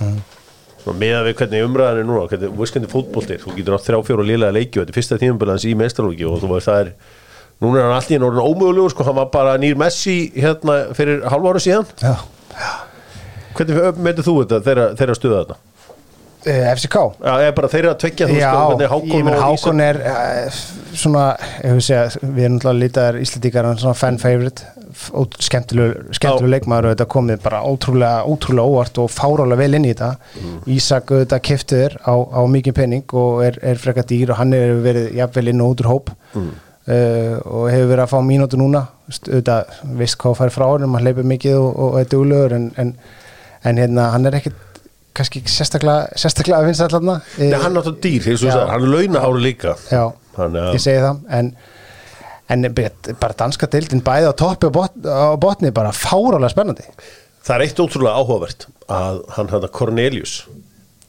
Mm. 0.00 0.16
Með 0.94 1.14
að 1.18 1.28
við 1.28 1.36
hvernig 1.40 1.66
umræðan 1.66 2.00
er 2.00 2.06
núna 2.06 2.24
hvernig, 2.30 2.50
þú 2.52 2.62
veist 2.62 2.76
hvernig 2.76 2.92
fótboltir, 2.92 3.40
þú 3.42 3.54
getur 3.56 3.76
átt 3.76 3.86
þrjá 3.88 4.00
fjóru 4.06 4.26
liðlega 4.28 4.56
leiki 4.56 4.78
og 4.78 4.84
þetta 4.84 4.94
er 4.94 4.98
fyrsta 4.98 5.20
tímumbilið 5.22 5.56
hans 5.56 5.66
í 5.66 5.74
mestralóki 5.78 6.26
og 6.28 6.40
þú 6.42 6.50
veist 6.52 6.70
það 6.70 6.82
er, 6.84 6.90
núna 7.64 7.82
er 7.82 7.94
hann 7.94 8.16
enn 8.16 8.26
orðin 8.28 8.46
ómögulegur 8.46 8.94
sko, 8.94 9.06
hann 9.08 9.18
var 9.18 9.30
bara 9.34 9.56
nýr 9.58 9.78
Messi 9.80 10.16
hérna 10.36 10.76
fyrir 10.96 11.24
halv 11.26 11.48
ára 11.50 11.62
síðan 11.64 11.88
já. 11.98 12.14
hvernig 13.58 14.02
meður 14.06 14.28
þú 14.28 14.36
þetta 14.44 14.62
þeirra, 14.68 14.86
þeirra 15.00 15.18
stuða 15.18 15.40
þetta? 15.42 15.58
Eh, 16.46 16.62
FCK 16.76 17.00
Já, 17.18 17.32
eða 17.42 17.54
bara 17.56 17.68
þeirra 17.72 17.92
að 17.96 18.02
tvekja 18.04 18.26
þú 18.30 18.34
Já, 18.38 18.50
sko, 18.54 18.74
ég 18.78 18.92
Hákon 18.92 19.30
og 19.32 19.40
Hákon 19.42 19.80
er 19.82 19.96
uh, 20.06 20.58
svona, 20.94 21.24
ég 21.64 21.74
vil 21.74 21.82
segja, 21.82 22.04
við 22.22 22.44
erum 22.46 22.58
náttúrulega 22.60 22.82
lítið 22.84 23.18
íslendíkar, 23.24 23.66
hann 23.66 23.74
er 23.74 23.82
svona 23.82 23.98
fan 23.98 24.20
favorite 24.22 24.75
skemmtilegur, 24.96 26.06
skemmtilegur 26.16 26.52
leikmaður 26.52 26.88
og 26.88 26.94
þetta 26.94 27.06
komið 27.12 27.40
bara 27.44 27.62
ótrúlega, 27.68 28.22
ótrúlega 28.26 28.72
óvart 28.72 29.00
og 29.02 29.10
fárálega 29.12 29.60
vel 29.60 29.78
inn 29.78 29.88
í 29.88 29.92
þetta. 29.92 30.10
Ísak 30.76 31.12
auðvitað 31.14 31.42
kiftur 31.50 31.96
á, 32.02 32.14
á 32.16 32.40
mikið 32.50 32.76
penning 32.80 33.16
og 33.16 33.42
er, 33.46 33.58
er 33.62 33.80
frekar 33.82 34.06
dýr 34.08 34.32
og 34.34 34.40
hann 34.40 34.54
hefur 34.56 34.84
verið 34.86 35.10
jafnvel 35.20 35.52
inn 35.52 35.64
og 35.64 35.74
út 35.74 35.84
úr 35.84 35.90
hóp. 35.92 36.14
Uh, 36.86 37.34
og 37.42 37.64
hefur 37.72 37.88
verið 37.90 38.04
að 38.04 38.12
fá 38.12 38.18
mínútu 38.22 38.60
núna. 38.60 38.84
Auðvitað, 39.10 39.74
veist 39.98 40.18
hvað 40.22 40.38
fær 40.40 40.54
frá 40.54 40.66
hann 40.72 40.86
hann 40.94 41.06
leipur 41.06 41.26
mikið 41.26 41.58
og, 41.58 41.70
og 41.86 41.98
er 42.00 42.08
duglegur 42.10 42.54
en, 42.56 42.70
en, 42.78 42.94
en 43.66 43.80
hérna, 43.82 44.10
hann 44.14 44.26
er 44.30 44.38
ekkit 44.38 44.62
kannski 45.16 45.42
sérstaklega, 45.48 46.10
sérstaklega 46.18 46.60
að 46.60 46.82
allavega 46.86 47.20
Nei, 47.38 47.56
hann 47.56 47.70
er 47.70 47.76
náttúrulega 47.78 48.02
dýr, 48.04 48.28
og 48.50 48.70
hann 48.70 48.84
er 48.84 48.92
launaháru 48.92 49.42
líka. 49.42 49.76
Já, 49.90 50.04
Þannig 50.36 50.62
að- 50.62 50.74
ég 50.76 50.84
segi 50.84 51.02
það 51.04 51.20
en, 51.38 51.50
en 52.52 52.66
bara 52.74 53.36
danska 53.38 53.68
deildin 53.70 54.04
bæði 54.06 54.30
á 54.30 54.34
toppi 54.38 54.68
og 54.68 54.74
bot, 54.76 54.98
á 55.02 55.34
botni 55.40 55.72
bara 55.74 55.94
fárálega 55.94 56.52
spennandi. 56.52 56.86
Það 57.46 57.56
er 57.56 57.64
eitt 57.66 57.82
ótrúlega 57.82 58.20
áhugavert 58.20 58.68
að 58.90 59.22
hann 59.36 59.50
hann 59.52 59.66
Cornelius 59.74 60.36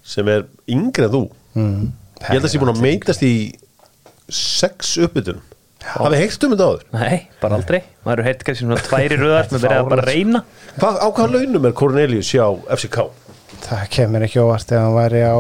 sem 0.08 0.28
er 0.32 0.48
yngri 0.70 1.08
en 1.08 1.14
þú 1.14 1.24
mm. 1.58 1.86
ég 2.22 2.32
held 2.32 2.42
að 2.42 2.48
það 2.48 2.54
sé 2.54 2.62
búin 2.62 2.74
að 2.74 2.84
meitast 2.86 3.26
í 3.26 3.36
sex 4.34 4.96
uppbytunum 5.02 5.46
hafið 5.88 6.20
heyrt 6.20 6.44
um 6.44 6.54
þetta 6.54 6.68
áður? 6.68 6.88
Nei, 6.98 7.18
bara 7.42 7.58
aldrei. 7.60 7.80
Maður 8.04 8.20
hefur 8.20 8.28
heyrt 8.28 8.44
kannski 8.48 8.66
svona 8.66 8.82
tværi 8.84 9.20
röðar 9.22 9.48
sem 9.48 9.58
er 9.60 9.64
verið 9.64 9.78
að 9.78 9.92
bara 9.94 10.08
reyna. 10.10 10.42
Hvað, 10.82 11.00
á 11.00 11.08
hvaða 11.08 11.30
launum 11.38 11.68
er 11.70 11.76
Cornelius 11.78 12.32
hjá 12.34 12.44
FCK? 12.76 13.06
það 13.68 13.84
kemur 13.94 14.26
ekki 14.28 14.44
óvart 14.44 14.72
ef 14.72 14.82
hann 14.82 14.96
væri 14.96 15.24
á 15.24 15.38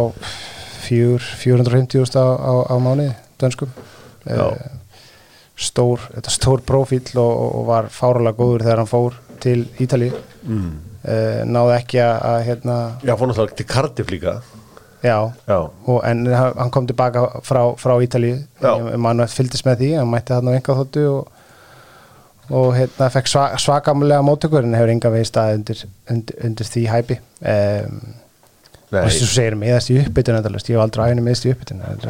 fjúr, 0.87 1.23
450.000 1.41 2.19
á, 2.19 2.27
á, 2.39 2.53
á 2.71 2.75
mánuði 2.79 3.11
dönskum. 3.41 3.71
Já. 4.27 4.47
Stór, 5.57 6.03
þetta 6.13 6.33
stór 6.33 6.61
profíl 6.65 7.01
og, 7.17 7.31
og 7.47 7.63
var 7.71 7.87
fárálega 7.93 8.37
góður 8.37 8.65
þegar 8.67 8.83
hann 8.83 8.91
fór 8.91 9.15
til 9.41 9.63
Ítalíu. 9.81 10.13
Mm. 10.47 10.75
náði 11.47 11.73
ekki 11.77 11.99
að, 12.03 12.15
að 12.29 12.39
hérna, 12.49 12.77
Já, 13.05 13.13
fór 13.15 13.29
náttúrulega 13.31 13.57
til 13.57 13.67
Cardiff 13.69 14.11
líka. 14.11 14.37
Já, 15.03 15.31
Já, 15.47 15.57
og, 15.85 15.97
en 16.05 16.25
hann 16.33 16.71
kom 16.73 16.87
tilbaka 16.89 17.23
frá, 17.45 17.61
frá 17.79 17.95
Ítalíu. 18.03 18.41
Já. 18.61 18.73
mann 18.97 19.23
fylgdist 19.29 19.65
með 19.65 19.81
því, 19.81 19.89
hann 20.01 20.11
mætti 20.11 20.33
þarna 20.33 20.53
á 20.53 20.57
enga 20.57 20.77
þóttu 20.81 21.03
og, 21.11 21.33
og 22.49 22.69
hérna 22.77 23.09
fekk 23.13 23.29
sva, 23.31 23.47
svakamulega 23.61 24.25
móttökur 24.25 24.65
en 24.65 24.77
hefur 24.77 24.93
enga 24.93 25.13
veginn 25.13 25.29
stað 25.29 25.53
undir, 25.59 25.83
undir, 26.11 26.39
undir 26.49 26.71
því 26.73 26.85
hæpi. 26.91 27.19
Um, 27.41 27.97
nei 27.97 27.97
og 27.97 27.97
þess 27.97 28.03
að 28.03 28.76
þú 28.87 29.27
segir 29.27 29.55
meðast 29.59 29.91
í 29.91 29.97
uppbytun 29.99 30.37
ég 30.37 30.67
hef 30.71 30.79
aldrei 30.79 31.09
æfni 31.11 31.23
meðast 31.25 31.47
í 31.47 31.51
uppbytun 31.51 31.81
það 31.83 32.05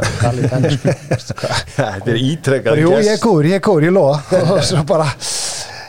er 0.68 0.76
sko? 0.78 1.50
Þetta 1.78 2.14
er 2.14 2.20
ítrekkað 2.22 2.82
Jú, 2.84 2.92
ég 3.02 3.10
er 3.16 3.22
góður, 3.24 3.50
ég 3.50 3.58
er 3.58 3.64
góður, 3.66 3.88
ég 3.88 3.96
lofa. 3.96 4.38
Og 4.54 4.62
svo 4.68 4.84
bara 4.88 5.10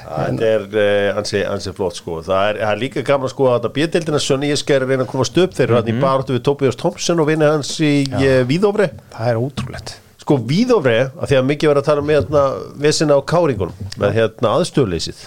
Þetta 0.09 0.49
er 0.49 0.65
uh, 0.65 1.21
ansi, 1.21 1.43
ansi 1.45 1.75
flott 1.77 1.99
sko. 2.01 2.23
Það 2.25 2.47
er, 2.47 2.61
það 2.63 2.73
er 2.73 2.81
líka 2.81 3.05
gaman 3.05 3.33
sko 3.33 3.51
að 3.51 3.59
þetta 3.59 3.73
bjöldildina 3.77 4.21
Sönni 4.25 4.53
Ísker 4.55 4.79
er 4.79 4.87
að 4.87 4.95
reyna 4.95 5.05
að 5.05 5.11
komast 5.13 5.41
upp. 5.43 5.57
Þeir 5.59 5.67
eru 5.67 5.77
hann 5.77 5.91
í 5.93 5.97
baráttu 6.01 6.37
við 6.39 6.45
Tobias 6.49 6.81
Thompson 6.81 7.21
og 7.21 7.29
vinna 7.29 7.51
hans 7.53 7.75
í 7.85 7.93
uh, 8.09 8.41
Víðofri 8.49 8.89
það 9.13 9.33
er 9.35 9.41
ótrúlegt. 9.43 9.99
Sko 10.25 10.39
Víðofri, 10.49 10.97
að 11.13 11.31
því 11.31 11.39
að 11.43 11.51
mikið 11.53 11.73
verið 11.75 11.83
að 11.83 11.91
tala 11.91 12.05
um 12.05 12.15
hérna, 12.15 12.47
vesina 12.81 13.21
á 13.21 13.21
káringunum 13.29 13.93
með 14.01 14.17
hérna 14.17 14.55
aðstöðleysið 14.57 15.27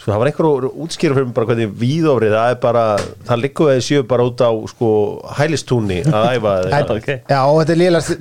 Sko 0.00 0.14
það 0.14 0.20
var 0.22 0.28
einhver 0.30 0.66
útskýra 0.80 1.12
fyrir 1.16 1.26
mig 1.28 1.34
bara 1.36 1.46
hvernig 1.50 1.72
Víðofri, 1.76 2.28
það 2.32 2.52
er 2.54 2.58
bara 2.62 2.84
það 3.28 3.40
liggur 3.42 3.68
eða 3.68 3.82
séu 3.84 4.04
bara 4.08 4.24
út 4.30 4.40
á 4.40 4.50
sko 4.70 4.88
hælistúni 5.36 5.98
að 6.08 6.28
æfa 6.38 6.54
eða 6.54 6.70
En- 6.70 6.76
eitthvað. 6.78 7.00
ok. 7.02 7.10
Já, 7.28 7.40
og 7.44 7.58
þetta 7.60 7.74
er 7.74 7.80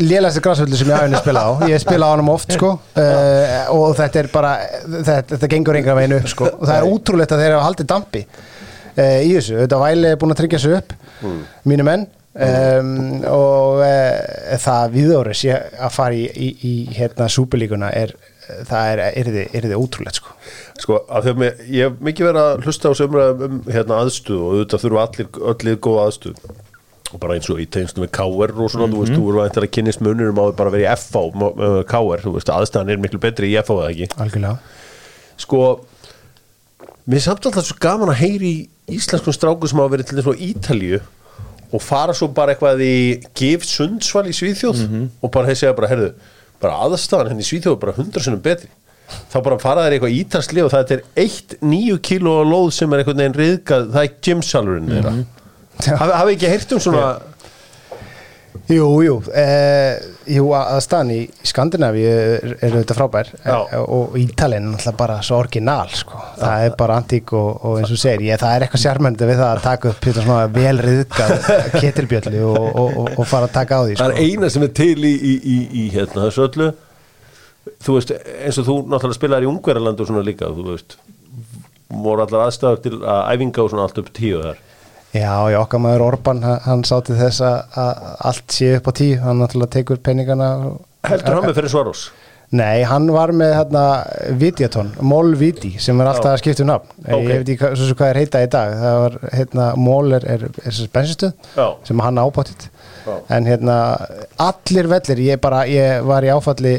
lélæsti 0.09 0.43
græsvöldu 0.43 0.79
sem 0.81 0.91
ég 0.91 0.99
hafi 0.99 1.21
spilað 1.23 1.47
á. 1.47 1.51
Ég 1.71 1.83
spila 1.85 2.09
á 2.09 2.11
hann 2.11 2.31
oft 2.33 2.51
sko. 2.57 2.73
Uh, 2.99 3.55
og 3.77 3.95
þetta 3.95 4.19
er 4.23 4.31
bara 4.33 4.53
þetta, 4.83 5.17
þetta 5.31 5.51
gengur 5.55 5.79
enga 5.79 5.95
veginn 6.01 6.17
upp 6.19 6.31
sko. 6.33 6.49
Og 6.51 6.67
það 6.67 6.75
er 6.81 6.91
útrúlegt 6.91 7.35
að 7.37 7.43
þeir 7.45 7.55
hafa 7.55 7.67
haldið 7.69 7.91
dampi 7.93 8.25
uh, 8.27 9.19
í 9.23 9.33
þessu, 9.37 9.59
þetta 9.63 9.83
væli 9.85 10.11
er 10.11 10.19
búin 10.19 10.35
að 10.35 10.41
tryggja 10.43 10.63
sig 10.65 10.79
upp 10.81 10.95
mínu 11.63 11.87
menn. 11.87 12.09
Um, 12.39 13.23
og 13.25 13.79
uh, 13.81 14.59
það 14.61 14.99
sé 15.35 15.55
að 15.55 15.95
fara 15.95 16.15
í, 16.15 16.27
í, 16.27 16.49
í 16.59 16.73
hérna 16.99 17.31
súpilíkuna 17.31 17.89
er 17.95 18.13
það 18.69 18.89
er, 18.93 19.29
þið 19.65 19.75
ótrúlegt 19.77 20.19
sko. 20.19 20.33
Sko, 20.79 21.01
af 21.09 21.25
því 21.25 21.33
að 21.33 21.43
mér, 21.43 21.61
ég 21.67 21.89
hef 21.89 22.01
mikið 22.07 22.29
verið 22.29 22.41
að 22.45 22.65
hlusta 22.65 22.91
á 22.91 22.99
sömræðum 22.99 23.45
um 23.45 23.61
hérna 23.69 23.99
aðstuð 24.03 24.39
og 24.39 24.55
auðvitað 24.55 24.83
þurfa 24.85 25.05
allir, 25.05 25.29
allir 25.51 25.79
góð 25.85 26.01
aðstuð 26.05 26.41
og 27.09 27.21
bara 27.21 27.35
eins 27.39 27.49
og 27.49 27.61
í 27.61 27.67
tengstum 27.73 28.05
við 28.05 28.11
KR 28.13 28.53
og 28.53 28.71
svona, 28.71 28.89
þú 28.91 29.03
veist, 29.03 29.15
þú 29.15 29.21
voru 29.25 29.43
að 29.45 29.69
kynist 29.73 30.03
munur 30.05 30.29
um 30.29 30.41
að 30.43 30.51
bara 30.59 30.73
vera 30.73 30.85
í 30.85 30.97
FH 30.99 31.23
uh, 31.33 31.79
KR, 31.89 32.25
þú 32.25 32.33
veist, 32.35 32.51
aðstæðan 32.53 32.91
er 32.93 33.01
miklu 33.01 33.21
betri 33.21 33.49
í 33.49 33.55
FH 33.61 33.77
eða 33.79 33.93
ekki? 33.93 34.09
Algjörlega. 34.21 34.59
Sko 35.39 35.61
mér 37.09 37.17
er 37.17 37.25
samt 37.25 37.47
alltaf 37.49 37.65
svo 37.65 37.79
gaman 37.81 38.11
að 38.13 38.21
heyri 38.21 38.51
í 38.51 38.97
íslenskum 38.99 39.33
stráku 39.33 39.69
sem 39.69 39.81
hafa 39.81 39.95
verið 39.95 40.11
til 40.11 40.19
þess 40.19 40.29
að 40.29 40.43
Ítalíu 40.49 40.99
og 41.69 41.81
fara 41.85 42.13
svo 42.17 42.29
bara 42.33 42.53
eitthvað 42.53 42.81
í 42.85 42.93
gif 43.37 43.65
sundsval 43.65 44.27
í 44.29 44.35
Svíþjóð 44.37 44.85
og 45.21 45.33
bara 45.33 45.49
þeir 45.49 45.59
segja 45.63 45.75
bara, 45.77 45.89
herðu, 45.91 46.11
bara 46.61 46.77
aðstæðan 46.85 47.31
henni 47.33 47.45
í 47.45 47.49
Svíþjóð 47.49 47.75
er 47.75 47.81
bara 47.83 47.95
hundra 47.97 48.23
sinnum 48.25 48.43
betri 48.45 48.69
þá 49.31 49.37
bara 49.45 49.57
fara 49.61 49.85
þeir 49.85 49.95
eitthvað 49.97 50.17
ítalsli 50.19 50.63
og 50.63 50.71
það 50.73 50.93
er 50.95 51.03
eitt 51.23 51.55
níu 51.65 51.97
kíló 52.05 52.35
lóð 52.45 52.69
sem 52.75 52.93
er 52.93 53.01
einhvern 53.01 53.23
veginn 53.23 53.37
riðgað, 53.39 53.87
það 53.95 54.03
er 54.05 54.15
gymsalurinn 54.27 54.91
þeirra 54.93 55.13
Já. 55.17 55.95
hafi, 55.95 56.13
hafi 56.19 56.35
ekki 56.35 56.51
heyrt 56.51 56.75
um 56.75 56.83
svona 56.83 57.05
Jú, 58.69 58.87
jú, 59.01 59.15
eh, 59.33 59.95
jú 60.29 60.51
að 60.53 60.67
að 60.75 60.79
staðan 60.85 61.11
í 61.15 61.19
Skandinavíu 61.49 62.09
er, 62.09 62.51
er 62.61 62.75
auðvitað 62.75 62.99
frábær 62.99 63.31
Já. 63.33 63.55
eh, 63.73 63.79
og 63.81 64.17
Ítalinn 64.21 64.67
er 64.67 64.75
náttúrulega 64.75 64.99
bara 64.99 65.15
svo 65.25 65.39
orginal 65.41 65.89
sko. 65.89 66.19
það 66.37 66.65
er 66.67 66.75
bara 66.77 66.99
antík 67.01 67.33
og, 67.33 67.49
og 67.65 67.79
eins 67.79 67.93
og 67.95 68.01
segir 68.01 68.27
ég, 68.27 68.37
það 68.37 68.53
er 68.55 68.65
eitthvað 68.67 68.83
sjarmöndi 68.83 69.29
við 69.31 69.41
það 69.41 69.53
að 69.55 69.63
taka 69.65 69.89
upp 69.89 70.05
hérna, 70.09 70.25
svona 70.27 70.51
velriðgað 70.59 71.33
ketilbjöllu 71.79 72.43
og, 72.51 72.69
og, 72.69 73.01
og, 73.15 73.25
fara 73.25 73.49
að 73.49 73.57
taka 73.57 73.81
á 73.81 73.81
því 73.87 73.97
Það 74.03 74.13
sko. 74.13 74.21
er 74.21 74.29
eina 74.29 74.53
sem 74.53 74.67
er 74.69 74.73
til 74.83 74.97
í, 75.01 75.15
í, 75.17 75.33
í, 75.33 75.57
í 75.81 75.89
hérna, 75.95 76.27
þessu 76.27 76.45
öllu 76.45 76.69
Þú 77.79 77.95
veist, 77.97 78.11
eins 78.45 78.57
og 78.61 78.65
þú 78.65 78.75
náttúrulega 78.89 79.17
spilaðir 79.17 79.45
í 79.45 79.49
Ungverjaland 79.49 79.99
og 80.01 80.07
svona 80.09 80.23
líka, 80.25 80.47
þú 80.53 80.63
veist 80.71 80.95
voru 81.89 82.23
allar 82.23 82.47
aðstæður 82.47 82.81
til 82.85 82.97
að 83.01 83.21
æfinga 83.33 83.63
og 83.63 83.71
svona 83.73 83.85
allt 83.87 83.99
upp 84.01 84.09
tíu 84.13 84.41
þar 84.43 84.61
Já, 85.15 85.33
já, 85.49 85.57
okkar 85.57 85.81
maður 85.81 86.05
Orban 86.05 86.43
hann, 86.45 86.59
hann 86.67 86.85
sá 86.85 86.99
til 87.05 87.17
þess 87.17 87.41
að, 87.41 88.01
allt 88.29 88.53
sé 88.53 88.75
upp 88.77 88.89
á 88.89 88.93
tíu. 88.99 89.19
Hann 89.23 89.41
náttúrulega 89.41 89.73
tekur 89.79 90.01
peningana 90.05 90.49
Heldur 91.07 91.39
hann 91.39 91.47
með 91.47 91.61
fyrir 91.61 91.73
Svarós? 91.73 92.09
Nei, 92.49 92.81
hann 92.89 93.05
var 93.13 93.29
með 93.37 93.51
hérna 93.53 93.83
Vidjaton, 94.41 94.87
Mól 95.05 95.35
Viti 95.37 95.75
sem 95.81 95.99
er 96.01 96.09
alltaf 96.09 96.31
að 96.31 96.39
skipta 96.41 96.65
um 96.65 96.71
nafn. 96.71 96.95
Ok. 97.05 97.27
ég 97.29 97.43
veit 97.43 97.51
ekki 97.53 97.69
svo 97.75 97.89
sem 97.91 97.99
hvað 97.99 98.09
er 98.09 98.19
heita 98.23 98.41
í 98.41 98.49
dag. 98.49 98.73
Það 98.79 98.97
var, 99.03 99.17
hérna, 99.35 99.67
Mól 99.77 100.17
er, 100.17 100.25
er, 100.33 100.45
er 100.65 100.75
sem 100.75 100.89
bensinstöð 100.93 101.59
sem 101.85 102.01
hann 102.05 102.21
ábáttið 102.21 102.69
en 103.29 103.47
hérna, 103.47 103.77
allir 104.41 104.89
vellir 104.89 105.21
ég 105.23 105.41
bara, 105.41 105.63
ég 105.69 106.03
var 106.05 106.25
í 106.25 106.31
áfalli 106.33 106.75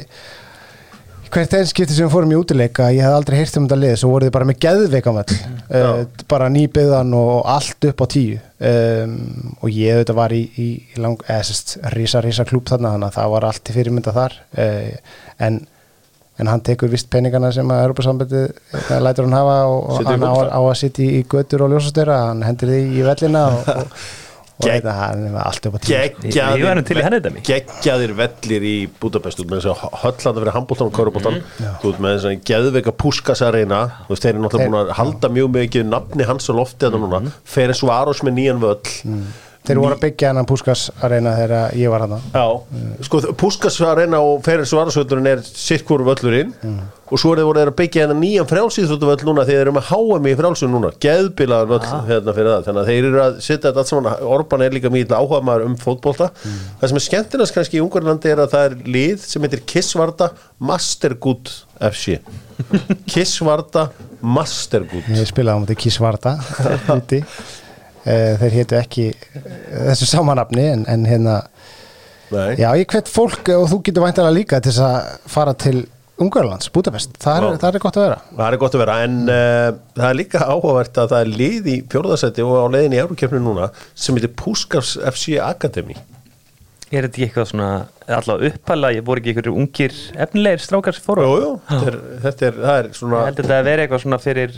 hvert 1.35 1.57
einn 1.57 1.69
skipti 1.71 1.97
sem 1.97 2.07
við 2.07 2.13
fórum 2.15 2.35
í 2.35 2.39
útileika? 2.39 2.91
Ég 2.95 3.07
hef 3.07 3.17
aldrei 3.17 3.39
heyrt 3.41 3.59
um 3.59 3.67
þetta 3.67 3.81
lið, 3.81 3.97
svo 4.01 4.13
voru 4.13 4.29
þið 4.29 4.35
bara 4.37 4.49
með 4.51 4.61
geðveikamall, 4.65 5.37
uh, 5.81 5.91
bara 6.31 6.53
nýbyggðan 6.55 7.17
og 7.19 7.35
allt 7.55 7.91
upp 7.91 8.05
á 8.05 8.07
tíu. 8.15 8.39
Um, 8.61 9.19
og 9.63 9.73
ég 9.73 9.97
auðvitað 9.97 10.19
var 10.21 10.37
í, 10.37 10.41
í, 10.61 10.71
í 10.93 11.03
lang, 11.03 11.21
eða 11.27 11.49
sérst, 11.49 11.77
rísa, 11.95 12.21
rísa 12.25 12.45
klúb 12.49 12.69
þarna 12.69 12.95
þannig 12.97 13.09
að 13.09 13.19
það 13.19 13.35
var 13.35 13.47
allt 13.51 13.71
í 13.71 13.77
fyrirmynda 13.77 14.17
þar. 14.17 14.41
Uh, 14.59 15.21
en 15.47 15.63
en 16.41 16.49
hann 16.49 16.63
tekur 16.65 16.89
vist 16.89 17.11
peningana 17.13 17.51
sem 17.53 17.69
að 17.69 17.83
Europasambandi 17.85 18.47
lætur 19.05 19.27
hann 19.27 19.37
hafa 19.37 19.57
og, 19.69 19.91
og 19.93 20.09
hann 20.09 20.25
á, 20.25 20.35
á 20.57 20.61
að 20.61 20.79
sitja 20.81 21.09
í 21.19 21.23
götur 21.29 21.67
og 21.67 21.75
ljósastöra 21.75 22.17
hann 22.31 22.45
hendur 22.47 22.73
því 22.73 22.81
í 22.97 23.05
vellina 23.05 23.43
og, 23.53 23.69
og, 23.75 24.07
og 24.61 24.69
þetta, 24.69 24.95
hann 25.01 25.25
er 25.27 25.33
með 25.35 25.43
allt 25.47 25.67
upp 25.71 25.75
á 25.75 25.79
tíu. 25.81 25.91
Geggjaðir- 27.51 28.15
vellir 28.21 28.67
í 28.71 28.75
Budapest. 29.01 29.41
Út 29.41 29.51
með 29.51 29.61
þess 29.61 29.73
að 29.73 29.99
höllanda 30.05 30.41
fyrir 30.45 30.55
handbóltan 30.59 30.91
og 30.91 30.95
korubóltan 31.01 31.39
þú 31.81 31.93
út 31.95 32.01
með 32.05 32.17
þess 32.17 32.29
að 32.31 32.41
geðveika 32.51 32.93
púskasarina 33.03 33.81
þú 34.07 34.15
veist, 34.15 34.23
þeir 34.27 34.35
eru 34.35 34.43
náttúrulega 34.45 34.71
búin 34.71 34.81
að 34.81 34.95
halda 35.01 35.29
mjög 35.37 35.53
mikið 35.57 35.87
nafni 35.91 36.27
hans 36.29 36.51
og 36.53 36.61
loftið 36.61 36.91
þetta 36.91 37.01
núna. 37.07 37.23
Fyrir 37.45 37.75
Svarós 37.81 38.21
með 38.27 38.37
nýjan 38.41 38.61
völl 38.61 38.81
þeir 39.67 39.77
voru 39.83 39.95
að 39.97 40.03
byggja 40.07 40.27
hann 40.33 40.49
Púskas 40.49 40.83
arena 41.05 41.33
þegar 41.37 41.75
ég 41.79 41.89
var 41.93 42.01
hann 42.07 42.15
Já, 42.33 42.47
sko 43.07 43.17
Púskasarina 43.41 44.19
og 44.25 44.35
fyrir 44.47 44.67
Svarósvöllurinn 44.69 45.31
er 45.35 45.41
sirkur 45.45 46.01
völlurinn 46.07 46.53
og 47.11 47.17
svo 47.19 47.29
er 47.35 47.39
þeir 47.41 47.49
voru 47.49 47.61
að 47.65 47.73
byggja 47.81 48.03
hennar 48.05 48.19
nýjan 48.21 48.47
frjálsýþróttuvöll 48.51 49.25
núna 49.27 49.43
þegar 49.43 49.51
þeir 49.51 49.63
eru 49.65 49.73
með 49.75 49.87
HM 49.91 50.25
í 50.31 50.35
frjálsum 50.39 50.71
núna 50.75 50.91
geðbilaðan 51.03 51.71
völl 51.73 51.87
hérna 52.07 52.33
fyrir 52.37 52.51
það. 52.53 52.63
Þannig 52.69 52.83
að 52.83 52.91
þeir 52.91 53.05
eru 53.09 53.21
að 53.25 53.33
setja 53.43 53.65
þetta 53.65 53.81
allt 53.83 53.91
saman. 53.91 54.07
Orban 54.37 54.63
er 54.63 54.77
líka 54.77 54.93
mjög 54.95 55.15
áhuga 55.17 55.41
maður 55.49 55.65
um 55.67 55.75
fótbolta. 55.81 56.27
Það 56.79 56.87
sem 56.93 56.99
er 57.01 57.05
skemmtilegast 57.09 57.55
kannski 57.57 57.77
í 57.81 57.83
Ungarlandi 57.83 58.29
er 58.31 58.39
að 58.45 58.53
það 58.55 58.65
er 58.69 58.75
lið 58.95 59.19
sem 59.27 59.43
heitir 59.43 59.65
Kissvarda 59.75 60.27
Mastergood 60.63 61.47
FC 61.91 62.05
Kissvarda 63.11 63.83
Mastergood 64.23 65.03
þeir 68.41 68.57
hétu 68.61 68.79
ekki 68.81 69.07
eh, 69.13 69.47
þessu 69.91 70.09
samanafni 70.11 70.67
en, 70.75 70.85
en 70.91 71.07
hérna 71.09 71.39
Nei. 72.31 72.55
já 72.61 72.69
ég 72.79 72.87
hvet 72.93 73.09
fólk 73.11 73.49
og 73.57 73.65
þú 73.73 73.81
getur 73.89 74.05
væntalega 74.07 74.37
líka 74.37 74.61
til 74.63 74.71
þess 74.71 74.85
að 74.87 75.33
fara 75.33 75.55
til 75.59 75.81
Ungarlands, 76.21 76.69
Budapest, 76.69 77.15
það 77.17 77.39
er, 77.47 77.55
það 77.63 77.77
er 77.79 77.81
gott 77.81 77.97
að 77.97 78.03
vera 78.05 78.17
Það 78.37 78.47
er 78.53 78.57
gott 78.61 78.75
að 78.77 78.81
vera 78.83 78.97
en 79.07 79.15
uh, 79.25 79.69
það 79.97 80.07
er 80.11 80.19
líka 80.19 80.43
áhugavert 80.45 80.99
að 81.01 81.07
það 81.15 81.23
er 81.25 81.31
lið 81.41 81.69
í 81.73 81.77
fjórðasetti 81.95 82.45
og 82.45 82.53
á 82.61 82.67
leiðin 82.75 82.97
í 82.99 83.01
Eurókjöfni 83.01 83.41
núna 83.41 83.71
sem 83.97 84.19
heitir 84.19 84.35
Puskars 84.37 84.91
FC 85.01 85.39
Academy 85.41 85.97
Er 86.91 87.07
þetta 87.07 87.15
ekki 87.15 87.25
eitthvað 87.29 87.49
svona 87.53 87.71
allavega 88.11 88.53
uppala, 88.59 88.91
ég 88.93 89.05
voru 89.07 89.23
ekki 89.23 89.33
einhverju 89.33 89.57
ungir 89.63 89.97
efnilegir 90.27 90.63
strákar 90.65 90.97
sem 90.99 91.05
fóru? 91.07 91.25
Jú, 91.25 91.35
jú, 91.41 91.51
þetta 91.71 91.89
er, 91.95 91.99
þetta 92.27 92.47
er, 92.51 92.57
það 92.67 92.79
er 92.83 92.89
Ég 92.91 92.97
svona 93.01 93.21
held 93.29 93.41
þetta 93.41 93.59
að 93.61 93.69
vera 93.71 93.85
eitthvað 93.87 94.03
svona 94.05 94.19
fyrir 94.25 94.57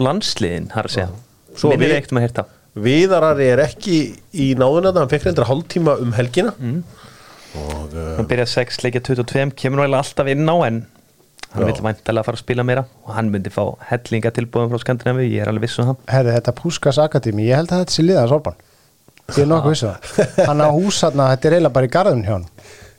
landsliðin, 0.00 0.68
har 0.72 0.88
að 0.88 0.94
segja. 0.96 1.08
Svo 1.56 1.70
Minnir 1.74 1.92
við- 1.92 1.98
eitt 2.00 2.12
um 2.14 2.20
að 2.20 2.24
hérta. 2.26 2.44
Viðarari 2.76 3.46
er 3.54 3.62
ekki 3.64 3.96
í 4.36 4.50
náðuna 4.58 4.92
það 4.92 5.00
hann 5.02 5.12
fekk 5.14 5.28
reyndra 5.28 5.48
hálftíma 5.48 5.96
um 6.04 6.12
helgina. 6.16 6.52
Og 7.56 7.94
uh, 7.96 8.12
Hann 8.18 8.28
byrjaði 8.28 8.52
6, 8.52 8.82
leikja 8.84 9.00
22, 9.08 9.54
kemur 9.56 9.80
nálega 9.80 10.02
alltaf 10.02 10.28
inn 10.28 10.44
á 10.44 10.56
en 10.66 10.82
hann 11.56 11.64
vil 11.70 11.76
væntalega 11.86 12.26
fara 12.26 12.36
að 12.36 12.42
spila 12.42 12.64
meira 12.66 12.82
og 13.06 13.14
hann 13.16 13.30
myndi 13.32 13.48
fá 13.54 13.62
hellinga 13.88 14.32
tilbúðum 14.36 14.74
frá 14.74 14.82
Skandinavi, 14.82 15.28
ég 15.32 15.44
er 15.44 15.48
alveg 15.48 15.64
viss 15.64 15.80
um 15.80 15.88
það. 15.88 16.00
Herði, 16.12 16.34
þetta 16.36 16.54
Púskas 16.58 16.98
Akademi, 17.00 17.46
ég 17.48 17.56
held 17.56 17.72
að 17.72 17.84
þetta 17.84 17.96
sé 17.96 18.04
liðans 18.04 18.34
Orban 18.36 18.58
ég 19.34 19.42
er 19.42 19.48
nokkuð 19.50 19.72
vissu 19.72 19.88
það. 19.88 20.34
Hann 20.50 20.62
á 20.62 20.68
hús 20.70 20.98
hann, 21.06 21.22
þetta 21.32 21.48
er 21.48 21.56
eiginlega 21.56 21.76
bara 21.78 21.88
í 21.88 21.92
garðun 21.96 22.26
hjá 22.26 22.34
hann 22.36 22.44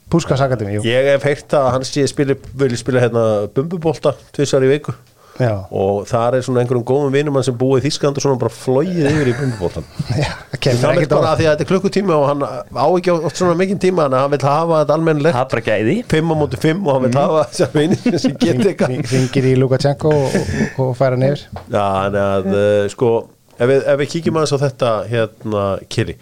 Púskas 0.07 0.41
Akademi, 0.43 0.77
jú. 0.77 0.85
Ég 0.87 1.11
hef 1.11 1.27
heyrt 1.27 1.53
að 1.59 1.69
hann 1.75 1.85
sé 1.87 2.07
spili, 2.07 2.37
vilja 2.55 2.79
spila 2.79 3.03
hérna 3.03 3.23
bumbubólta 3.53 4.15
tvisar 4.35 4.63
í 4.63 4.71
viku 4.71 4.95
já, 5.39 5.53
og 5.69 6.07
það 6.09 6.37
er 6.37 6.45
svona 6.47 6.63
einhverjum 6.63 6.85
góðum 6.87 7.17
hann 7.37 7.45
sem 7.45 7.57
búið 7.57 7.81
í 7.81 7.85
Þískland 7.87 8.19
og 8.19 8.25
svona 8.25 8.41
bara 8.41 8.53
flóið 8.53 9.09
yfir 9.11 9.31
í 9.31 9.35
bumbubóltan 9.37 9.87
já, 10.23 10.29
það 10.57 10.83
er 10.89 10.91
ekkert 10.95 11.15
bara 11.15 11.31
að 11.31 11.41
því 11.41 11.47
að 11.47 11.53
þetta 11.53 11.65
er 11.65 11.71
klukkutími 11.71 12.15
og 12.17 12.25
hann 12.31 12.45
á 12.47 12.85
ekki 12.87 13.15
oft 13.15 13.41
svona 13.41 13.57
mikinn 13.59 13.81
tíma 13.83 14.07
að 14.07 14.17
hann 14.21 14.33
vil 14.33 14.41
hafa 14.47 14.81
þetta 14.81 14.97
almennilegt 14.97 15.37
Það 15.37 15.45
er 15.45 15.53
bara 15.53 15.65
gæði. 15.69 15.95
5 16.13 16.33
á 16.33 16.35
móti 16.41 16.61
5 16.65 16.83
og 16.83 16.97
hann 16.97 17.07
vil 17.07 17.13
hafa 17.21 17.45
þessar 17.51 17.73
vinir 17.77 18.19
sem 18.23 18.37
getur 18.41 18.71
eitthvað. 18.71 18.99
ringir 19.13 19.49
í 19.51 19.55
Lukashenko 19.61 20.13
og, 20.13 20.37
og, 20.41 20.83
og 20.87 20.93
færa 20.97 21.19
nefnir 21.19 21.45
Já, 21.73 21.85
að 22.17 22.51
uh, 22.53 22.83
sko 22.91 23.11
ef 23.57 23.65
við, 23.69 23.81
ef 23.81 23.99
við 24.01 24.11
kíkjum 24.15 24.39
aðeins 24.39 24.55
á 24.55 24.63
þetta 24.65 24.93
hérna, 25.11 25.65
Kiri, 25.91 26.17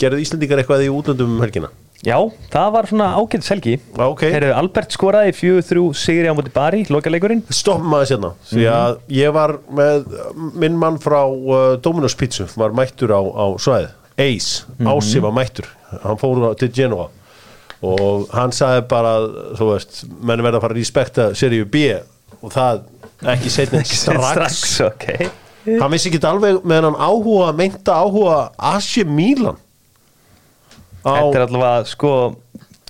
gerðu 0.00 0.22
Íslendingar 0.24 0.62
eitthvað 0.62 0.86
í 0.86 0.90
útlöndum 0.92 1.36
um 1.36 1.44
helgina? 1.44 1.70
Já, 2.06 2.18
það 2.52 2.68
var 2.76 2.86
svona 2.86 3.08
ágætt 3.18 3.46
selgi. 3.46 3.72
Já, 3.80 4.04
ok. 4.06 4.22
Heyrðu, 4.30 4.52
Albert 4.54 4.94
skoraði 4.94 5.32
4-3 5.34 5.86
sigri 5.98 6.30
á 6.30 6.34
móti 6.38 6.52
Bari, 6.54 6.84
lokaleikurinn. 6.94 7.42
Stoppum 7.50 7.96
aðeins 7.98 8.14
hérna, 8.14 8.30
því 8.52 8.68
að 8.70 9.00
ég 9.18 9.34
var 9.34 9.56
með 9.74 10.06
minn 10.54 10.78
mann 10.78 11.00
frá 11.02 11.24
uh, 11.26 11.74
Dominos 11.82 12.14
Pizza, 12.18 12.46
var 12.60 12.76
mættur 12.76 13.10
á, 13.10 13.18
á 13.18 13.46
svæð, 13.58 13.90
Ace, 14.18 14.62
Ási 14.86 15.20
var 15.22 15.34
mættur 15.34 15.66
hann 16.02 16.18
fór 16.20 16.54
til 16.58 16.70
Genoa 16.74 17.08
og 17.86 18.30
hann 18.34 18.52
sagði 18.54 18.86
bara, 18.90 19.12
þú 19.58 19.68
veist 19.72 20.00
menn 20.10 20.42
verða 20.42 20.58
að 20.58 20.64
fara 20.64 20.74
að 20.74 20.80
respekta 20.80 21.26
seríu 21.38 21.68
B 21.70 21.84
og 22.42 22.50
það 22.54 22.80
ekki 23.34 23.52
setna 23.54 23.84
strax, 23.86 24.64
ok. 24.82 25.06
hann 25.78 25.92
vissi 25.94 26.10
ekki 26.10 26.20
alveg 26.26 26.58
með 26.66 26.88
hann 26.88 26.98
áhuga, 26.98 27.52
meinta 27.54 28.00
áhuga 28.02 28.40
Asi 28.72 29.04
Milan 29.06 29.54
á, 29.54 29.67
Þetta 31.16 31.40
er 31.40 31.44
allavega, 31.46 31.88
sko, 31.88 32.12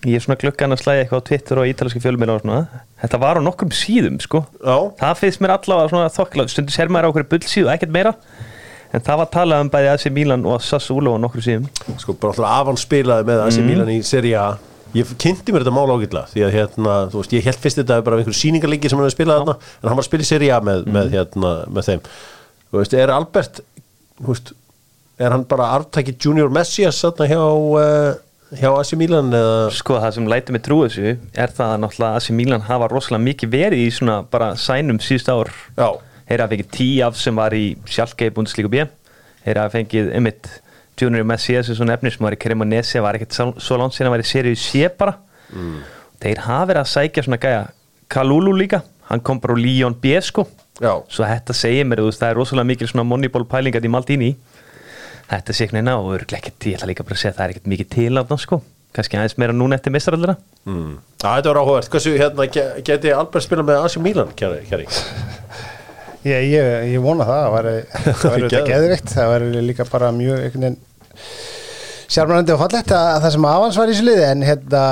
ég 0.06 0.18
er 0.18 0.24
svona 0.24 0.38
glöggan 0.42 0.74
að 0.76 0.82
slæða 0.82 1.02
eitthvað 1.04 1.22
á 1.22 1.26
Twitter 1.30 1.62
og 1.62 1.70
ítalski 1.70 2.02
fjölmir 2.04 2.32
og 2.34 2.42
svona. 2.44 2.60
Þetta 3.02 3.20
var 3.22 3.38
á 3.38 3.42
nokkrum 3.46 3.72
síðum, 3.74 4.20
sko. 4.22 4.44
já, 4.58 4.76
Það 5.00 5.18
finnst 5.22 5.42
mér 5.44 5.54
allavega 5.56 5.92
svona 5.92 6.12
þokkla, 6.14 6.48
stundu 6.52 6.74
sér 6.74 6.90
maður 6.92 7.08
á 7.08 7.10
okkur 7.12 7.28
bullsíðu, 7.34 7.70
ekkert 7.74 7.94
meira. 7.94 8.14
En 8.94 9.02
það 9.04 9.18
var 9.20 9.28
talað 9.34 9.60
um 9.66 9.70
bæði 9.70 9.88
AC 9.92 10.06
Milan 10.16 10.46
og 10.48 10.62
Sassuolo 10.64 11.12
á 11.14 11.18
nokkrum 11.20 11.44
síðum. 11.44 11.66
sko 12.00 12.14
bara 12.16 12.32
alltaf 12.32 12.48
af 12.48 12.66
hann 12.70 12.80
spilaði 12.80 13.26
með 13.28 13.42
AC 13.44 13.58
Milan 13.60 13.90
í 13.92 13.98
Serie 14.06 14.38
A 14.40 14.46
ég 14.96 15.10
kynnti 15.20 15.52
mér 15.52 15.60
þetta 15.66 15.74
mál 15.76 15.90
ágætla 15.92 16.22
því 16.30 16.44
að 16.46 16.54
hérna, 16.54 16.92
þú 17.12 17.18
veist, 17.20 17.32
ég 17.36 17.44
held 17.44 17.58
fyrst 17.60 17.76
þetta 17.82 17.98
bara 18.06 18.16
af 18.16 18.22
einhverju 18.22 18.38
sýningarleiki 18.38 18.88
sem 18.88 18.96
hann 18.96 19.04
hefði 19.04 19.16
spilað 19.18 19.42
þarna 19.42 19.54
en 19.60 19.88
hann 19.90 19.98
var 19.98 20.00
að 20.00 20.08
spila 20.08 20.24
í 20.24 20.28
Serie 20.30 20.54
A 20.56 20.60
með, 20.64 20.86
með, 20.94 21.10
hérna, 21.12 21.50
með 21.68 21.88
þeim 21.90 22.00
þú 22.08 22.80
veist, 22.80 22.96
er 22.96 23.12
Albert 23.12 23.60
þú 24.22 24.30
veist, 24.32 24.52
er 25.18 25.34
hann 25.34 25.44
bara 25.50 25.72
arftæki 25.76 26.16
Junior 26.24 26.50
Messias 26.52 27.00
þarna 27.02 27.28
hjá 27.30 27.42
uh, 27.42 28.18
hjá 28.58 28.68
AC 28.72 28.92
Milan 28.98 29.32
eða? 29.34 29.70
Sko 29.74 29.98
það 30.00 30.14
sem 30.16 30.28
læti 30.30 30.54
mig 30.54 30.62
trúið 30.64 30.86
þessu 30.88 31.14
er 31.34 31.54
það 31.56 31.72
að 31.74 31.82
náttúrulega 31.84 32.20
AC 32.20 32.30
Milan 32.38 32.66
hafa 32.68 32.90
rosalega 32.92 33.24
mikið 33.26 33.52
verið 33.52 33.82
í 33.84 33.90
svona 33.98 34.20
bara 34.30 34.52
sænum 34.60 35.00
síðust 35.02 35.32
ár. 35.32 35.50
Já, 35.76 35.90
Þeir 36.28 36.42
hafa 36.42 36.52
fengið 36.52 36.72
tíaf 36.76 37.16
sem 37.16 37.38
var 37.40 37.54
í 37.56 37.66
í 37.72 38.30
Bundesliga 38.36 38.68
B. 38.68 38.82
Þeir 39.46 39.60
hafa 39.62 39.74
fengið 39.78 40.10
einmitt 40.12 40.50
Junior 41.00 41.24
Messias 41.24 41.70
og 41.72 41.78
svona 41.78 41.94
efnir 41.96 42.12
sem 42.12 42.24
var 42.26 42.36
í 42.36 42.40
Cremonese 42.40 43.00
var 43.00 43.16
ekkert 43.16 43.36
svo 43.38 43.78
langt 43.80 43.96
síðan 43.96 44.10
að 44.10 44.16
var 44.16 44.24
í 44.24 44.28
seríu 44.28 44.58
C 44.58 44.88
bara. 44.92 45.14
Mm. 45.54 45.78
Þeir 46.20 46.42
hafa 46.44 46.68
verið 46.68 46.82
að 46.82 46.90
sækja 46.92 47.24
svona 47.24 47.40
gæja 47.40 47.62
Kalulu 48.12 48.52
líka, 48.56 48.82
hann 49.08 49.22
kom 49.24 49.40
bara 49.40 49.54
úr 49.54 49.62
Lyon 49.62 49.96
B 50.00 50.18
sko. 50.24 50.44
Já, 50.78 50.92
Svo 51.10 51.26
þetta 51.26 51.56
segir 51.56 51.86
mér, 51.88 52.04
það 52.14 52.28
er 52.30 52.38
rosalega 52.38 52.68
mikil 52.68 52.88
svona 52.90 53.06
moneyball 53.08 53.46
pælingat 53.48 53.84
í 53.84 53.90
Maldini 53.90 54.28
Þetta 55.28 55.54
sé 55.54 55.66
ekki 55.66 55.76
neina 55.76 55.98
og 56.00 56.08
ekkert, 56.38 56.66
ég 56.70 56.78
ætla 56.78 56.88
líka 56.88 57.04
bara 57.04 57.16
að 57.18 57.22
segja 57.22 57.32
að 57.34 57.38
það 57.38 57.44
er 57.46 57.54
ekkert 57.54 57.70
mikið 57.74 57.88
til 57.94 58.12
af 58.22 58.28
það 58.30 58.42
sko. 58.46 58.58
Kannski 58.96 59.18
aðeins 59.18 59.36
meira 59.38 59.52
núna 59.52 59.76
eftir 59.76 59.92
mistarallina 59.92 60.34
mm. 60.64 60.92
Já, 61.20 61.28
þetta 61.28 61.50
var 61.52 61.58
áhugavert, 61.60 61.90
hversu 61.92 62.14
hérna 62.16 62.46
ge- 62.54 62.70
geti 62.88 63.12
Albert 63.12 63.44
spilað 63.44 63.66
með 63.68 63.82
AC 63.84 63.98
Milan, 64.00 64.30
kæri, 64.38 64.62
kæri? 64.70 64.86
ég, 66.24 66.46
ég, 66.54 66.70
ég 66.94 67.04
vona 67.04 67.26
það 67.28 67.42
það 67.44 67.54
væri 67.58 67.74
þetta 68.48 68.62
geðveikt. 68.72 69.12
Það 69.12 69.30
væri 69.34 69.62
líka 69.68 69.86
bara 69.92 70.08
mjög 70.16 70.40
einhvern 70.46 70.64
veginn 70.64 70.80
sjármærandi 72.08 72.54
og 72.54 72.62
fallegt 72.62 72.92
að 72.96 73.22
það 73.24 73.32
sem 73.34 73.46
avans 73.50 73.78
var 73.78 73.90
í 73.90 73.94
þessu 73.94 74.06
liði 74.08 74.26
en 74.30 74.44
hérna 74.48 74.82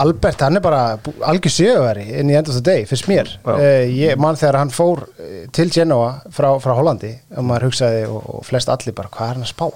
Albert 0.00 0.44
hann 0.46 0.56
er 0.58 0.64
bara 0.64 0.82
algjör 1.28 1.52
söguveri 1.52 2.06
inn 2.20 2.32
í 2.32 2.38
end 2.38 2.48
of 2.48 2.56
the 2.56 2.64
day 2.64 2.86
fyrst 2.88 3.08
mér. 3.10 3.34
Uh, 3.44 3.84
ég 3.92 4.20
mann 4.20 4.38
þegar 4.40 4.62
hann 4.62 4.72
fór 4.72 5.04
eh, 5.20 5.44
til 5.54 5.68
Genoa 5.74 6.14
frá, 6.32 6.54
frá 6.64 6.72
Hollandi 6.78 7.12
og 7.36 7.48
maður 7.50 7.68
hugsaði 7.68 8.06
og, 8.08 8.22
og 8.38 8.46
flest 8.48 8.72
allir 8.72 8.96
bara 8.96 9.12
hvað 9.12 9.28
er 9.28 9.36
hann 9.36 9.48
að 9.48 9.52
spá 9.52 9.66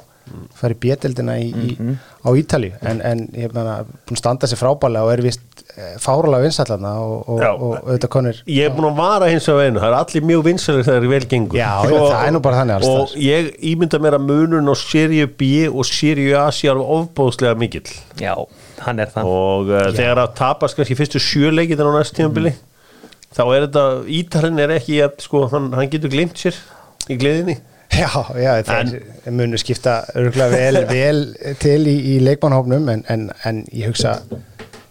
fær 0.59 0.75
í 0.75 0.79
bjettildina 0.83 1.39
í, 1.43 1.49
í, 1.53 1.95
á 2.25 2.29
Ítalíu. 2.39 2.75
En, 2.83 3.03
en 3.05 3.27
ég 3.37 3.55
meina 3.55 3.81
búin 3.85 4.19
að 4.19 4.23
standa 4.23 4.51
sér 4.51 4.61
frábælega 4.61 5.07
og 5.07 5.15
er 5.15 5.25
vist 5.27 5.59
fárulega 6.03 6.43
vinsallana 6.43 6.93
og, 7.03 7.29
og, 7.29 7.41
og, 7.43 7.61
og 7.63 7.89
auðvitað 7.89 8.11
konur 8.13 8.39
Ég 8.51 8.67
er 8.67 8.73
búin 8.75 8.89
að 8.89 8.97
vara 8.99 9.29
hins 9.31 9.47
að 9.51 9.61
veinu, 9.61 9.83
það 9.83 9.89
er 9.93 9.97
allir 9.99 10.25
mjög 10.31 10.45
vinsalir 10.47 10.87
þegar 10.87 10.97
það 10.97 11.07
er 11.07 11.13
vel 11.13 11.29
gengur 11.33 11.59
Já, 11.59 11.71
já, 11.85 11.99
það 11.99 12.23
er 12.23 12.35
nú 12.35 12.41
bara 12.47 12.61
þannig 12.61 12.79
alls 12.79 12.89
Og 12.89 13.15
ég 13.23 13.51
ímynda 13.71 14.01
mér 14.03 14.17
að 14.19 14.25
munun 14.27 14.73
á 14.73 14.75
seríu 14.81 15.29
B 15.39 15.51
og 15.69 15.87
seríu 15.87 16.35
A 16.41 16.47
sé 16.55 16.71
alveg 16.73 16.95
ofbóðslega 16.97 17.59
mikill. 17.61 17.85
Já, 18.19 18.35
hann 18.87 19.05
er 19.05 19.13
það. 19.15 19.31
Og 19.31 19.71
uh, 19.71 19.85
þegar 19.95 20.23
að 20.25 20.35
tapast 20.41 20.79
kannski 20.79 20.99
fyrstu 20.99 21.23
sjöleikið 21.23 21.85
á 21.85 21.91
næst 21.95 22.17
tímabili 22.19 22.55
Þá 23.29 23.43
er 23.45 23.67
þetta, 23.67 23.87
Ítalinn 24.19 24.63
er 24.65 24.73
ekki 24.79 25.03
að, 25.05 25.19
sko, 25.21 25.45
hann, 25.53 25.69
hann 25.77 25.91
getur 25.93 26.11
glimt 26.11 26.39
sér 26.41 26.57
í 27.13 27.19
gleðinni 27.21 27.59
Já, 27.89 28.11
já, 28.37 28.53
þeir 28.69 29.35
munu 29.35 29.59
skipta 29.61 30.03
örgulega 30.19 30.53
vel, 30.53 30.83
vel 30.93 31.23
til 31.63 31.81
í, 31.89 31.97
í 32.15 32.19
leikmannhófnum 32.25 32.91
en, 32.93 33.05
en, 33.11 33.29
en 33.49 33.63
ég 33.75 33.91
hugsa 33.91 34.19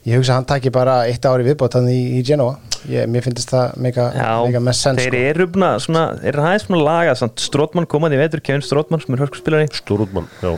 ég 0.08 0.18
hugsa 0.18 0.34
að 0.34 0.40
hann 0.40 0.50
taki 0.50 0.72
bara 0.74 1.02
eitt 1.10 1.28
ári 1.28 1.46
viðbót 1.48 1.78
hann 1.78 1.90
í, 1.92 2.00
í 2.18 2.24
Genoa. 2.26 2.58
Ég, 2.88 3.08
mér 3.12 3.26
finnst 3.26 3.52
það 3.52 3.78
mega, 3.84 4.08
mega 4.46 4.62
mest 4.64 4.86
sens 4.86 5.02
þeir 5.02 5.12
sko. 5.12 5.24
eru 5.34 5.48
búin 5.52 5.66
að 5.68 5.80
svona, 5.84 6.04
þeir 6.22 6.30
eru 6.32 6.44
aðeins 6.46 6.68
að 6.70 6.84
laga 6.88 7.16
samt 7.20 7.44
Strótmann 7.44 7.90
komaði 7.90 8.20
í 8.20 8.22
vetur, 8.22 8.44
Kevin 8.46 8.64
Strótmann 8.64 9.04
sem 9.04 9.18
er 9.18 9.24
hörkurspilari 9.26 9.72
Stórútmann, 9.76 10.30
já 10.40 10.54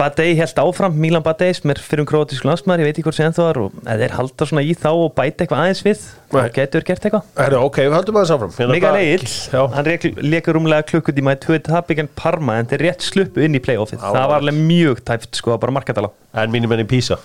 Badei 0.00 0.32
held 0.38 0.60
áfram, 0.62 0.94
Milan 0.96 1.20
Badei 1.20 1.52
sem 1.52 1.68
er 1.74 1.80
fyrir 1.84 2.00
um 2.00 2.06
króatísku 2.08 2.48
landsmaður, 2.48 2.80
ég 2.80 2.88
veit 2.88 2.96
ekki 2.96 3.04
hvort 3.04 3.18
sem 3.18 3.26
ennþá 3.28 3.44
var 3.50 3.58
og 3.60 3.74
ef 3.84 3.98
þeir 4.00 4.14
halda 4.16 4.46
svona 4.48 4.62
í 4.64 4.70
þá 4.72 4.88
og 4.94 5.10
bæta 5.18 5.44
eitthvað 5.44 5.60
aðeins 5.66 5.82
við 5.84 6.06
Nei. 6.06 6.30
þá 6.30 6.54
getur 6.56 6.86
gert 6.88 7.04
eitthvað. 7.04 7.58
Ok, 7.60 7.80
við 7.82 7.96
höldum 7.98 8.20
aðeins 8.20 8.32
áfram. 8.36 8.54
Hérna 8.56 8.94
Egil, 9.02 9.28
Já, 9.52 9.60
hann 9.74 9.90
leikur 10.32 10.56
rúmlega 10.56 10.88
klukkutíma 10.88 11.36
í 11.36 11.42
tvö 11.44 11.60
tapik 11.68 12.00
en 12.00 12.08
Parma 12.16 12.56
en 12.62 12.70
þeir 12.70 12.86
rétt 12.86 13.04
sluppu 13.04 13.44
inn 13.44 13.58
í 13.58 13.60
playoffið. 13.60 14.00
Það 14.00 14.32
var 14.32 14.40
alveg 14.40 14.64
mjög 14.72 15.04
tæft 15.10 15.36
sko, 15.36 15.60
bara 15.60 15.76
markatala 15.76 16.14
en 16.32 16.52
mínum 16.54 16.72
enn 16.72 16.86
í 16.86 16.88
Písa 16.88 17.20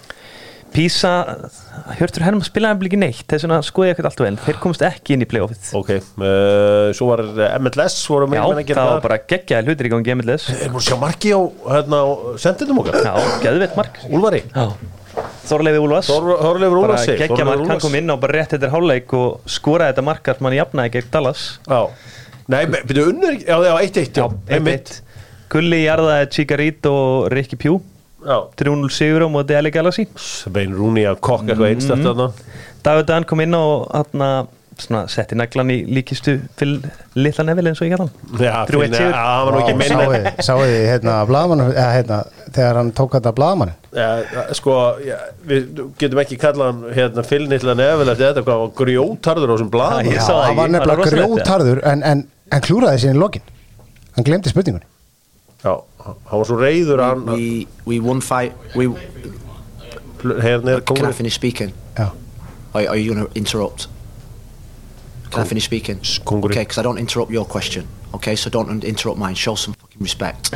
Písa, 0.75 1.11
Hjörtur 1.95 2.25
Hermann 2.25 2.43
spilaði 2.43 2.89
ekki 2.89 2.97
neitt? 2.99 3.23
Þess 3.29 3.45
vegna 3.45 3.59
skoði 3.63 3.87
ég 3.87 3.95
ekkert 3.95 4.09
allt 4.09 4.21
og 4.23 4.27
enn 4.27 4.39
þeir 4.43 4.57
komst 4.59 4.83
ekki 4.83 5.15
inn 5.15 5.23
í 5.23 5.27
playoffið. 5.31 5.69
Ok, 5.79 5.91
uh, 5.95 6.89
svo 6.97 7.07
var 7.13 7.23
uh, 7.23 7.45
MLS 7.61 7.95
voru 8.11 8.27
Já, 8.35 8.41
það 8.73 8.89
var 8.91 9.03
bara 9.05 9.19
geggjaði 9.31 9.71
hlutir 9.71 9.87
í 9.87 9.93
gangi 9.93 10.17
MLS 10.19 10.49
múin 10.65 10.81
að 10.81 10.87
sjá 10.89 10.97
marki 10.99 11.31
á, 11.31 11.39
hérna, 11.77 12.01
á 12.03 12.07
sendinum 12.43 12.81
okkar? 12.83 12.99
Já, 13.07 13.15
geðveitt 13.45 13.79
mark. 13.79 14.01
Úlfari 14.11 14.43
Já. 14.51 14.67
Þorleifi 15.45 15.79
Úlfars. 15.79 16.11
Þor- 16.11 16.43
Þorleifur 16.43 16.77
bara 16.81 16.99
Úlfars 16.99 17.23
geggja 17.23 17.47
mark, 17.47 17.65
hann 17.71 17.83
kom 17.87 17.95
inn 18.01 18.11
á 18.11 18.15
bara 18.19 18.35
rétt 18.41 18.57
eftir 18.57 18.73
hálfleik 18.73 19.15
og 19.15 19.47
skoraði 19.47 19.93
þetta 19.93 20.07
mark 20.09 20.27
að 20.33 20.43
mann 20.43 20.57
jafnaði 20.57 20.95
gegn 20.97 21.11
Dallas. 21.13 21.45
Já. 21.69 21.81
Nei, 22.51 22.61
byrju 22.67 23.07
unnur 23.13 23.39
Já, 23.41 23.55
já, 23.63 23.73
1-1 23.79 24.19
Já, 24.19 24.25
einmitt. 24.53 24.91
1-1 24.99 25.49
Gulli 25.49 25.79
jarðaði 25.85 26.27
Chigarito 26.35 26.91
og 26.93 27.29
Ricky 27.33 27.57
Pjú 27.57 27.79
3-0 28.25 28.91
sigur 28.93 29.25
á 29.25 29.29
móti 29.29 29.55
LA 29.57 29.71
Galaxy. 29.73 30.07
Svein 30.17 30.73
Rúni 30.75 31.05
að 31.05 31.19
kokka 31.25 31.53
eitthvað 31.53 31.71
einstætt 31.73 32.05
þarna. 32.05 32.29
David 32.85 33.09
Dan 33.09 33.25
kom 33.29 33.41
inn 33.45 33.57
og 33.57 33.87
hann 33.93 34.47
svona 34.81 35.05
setti 35.11 35.35
naglan 35.37 35.69
í 35.71 35.77
líkistu 35.87 36.35
fyrir 36.59 36.83
litla 37.17 37.45
nefil 37.47 37.69
eins 37.69 37.81
og 37.81 37.87
ég 37.87 37.93
gæti 37.93 38.03
hann. 38.03 38.11
Já, 38.41 38.55
3-1 38.67 38.71
fyrir- 38.71 38.95
sigur. 38.97 39.13
Hann 39.15 39.45
var 39.45 39.53
nú 39.53 39.59
ekki 39.61 39.75
Vá, 39.75 39.79
minna 39.81 40.07
sáuði, 40.07 40.31
sáuði 40.47 40.79
hérna 40.89 41.13
blaðmann 41.29 41.63
eða 41.67 41.85
hérna, 41.95 42.17
þegar 42.51 42.79
hann 42.81 42.91
tók 42.91 43.15
þetta 43.15 43.33
blaðmann 43.37 43.71
Ja, 43.95 44.09
sko, 44.53 44.75
ja, 45.05 45.19
við 45.47 45.69
getum 46.01 46.19
ekki 46.25 46.39
kallað 46.41 46.71
hann 46.71 46.97
hérna 46.97 47.23
fylgnitla 47.23 47.77
nefnil 47.79 48.11
eftir 48.11 48.27
þetta 48.33 48.43
hvað 48.49 48.63
var 48.65 48.73
grjótarður 48.81 49.53
á 49.53 49.57
Já, 50.03 50.19
sá 50.19 50.33
það 50.33 50.55
var 50.59 50.73
nefnilega 50.75 51.09
grjótarður 51.15 51.83
en, 51.93 52.03
en, 52.03 52.25
en 52.51 52.61
klúraði 52.67 53.05
sín 53.05 53.15
í 53.15 53.19
lokin. 53.23 53.41
Hann 54.15 54.27
glemdi 54.27 54.51
spurningunni 54.51 54.85
Já, 55.65 55.73
hann 56.05 56.39
var 56.39 56.45
svo 56.45 56.59
reyður 56.59 57.01
að 57.01 57.15
hann 57.15 57.25
We 57.33 57.65
we 57.85 57.99
won 57.99 58.21
fight. 58.21 58.53
We 58.75 58.87
hérna 60.21 60.77
er 60.77 60.85
can 60.85 61.09
I 61.09 61.13
finish 61.13 61.35
speaking? 61.35 61.73
Já, 61.97 62.11
Or 62.73 62.81
are 62.89 62.97
you 62.97 63.13
going 63.13 63.25
to 63.25 63.31
interrupt? 63.35 63.87
Can 65.31 65.41
I 65.43 65.47
finish 65.47 65.65
speaking? 65.65 65.99
Konguri. 66.25 66.51
Okay, 66.51 66.63
because 66.63 66.77
I 66.77 66.83
don't 66.83 66.99
interrupt 66.99 67.31
your 67.31 67.45
question. 67.45 67.87
Okay, 68.13 68.35
so 68.35 68.49
don't 68.49 68.83
interrupt 68.83 69.19
mine. 69.19 69.35
Show 69.35 69.55
some 69.55 69.73
fucking 69.73 70.01
respect. 70.01 70.51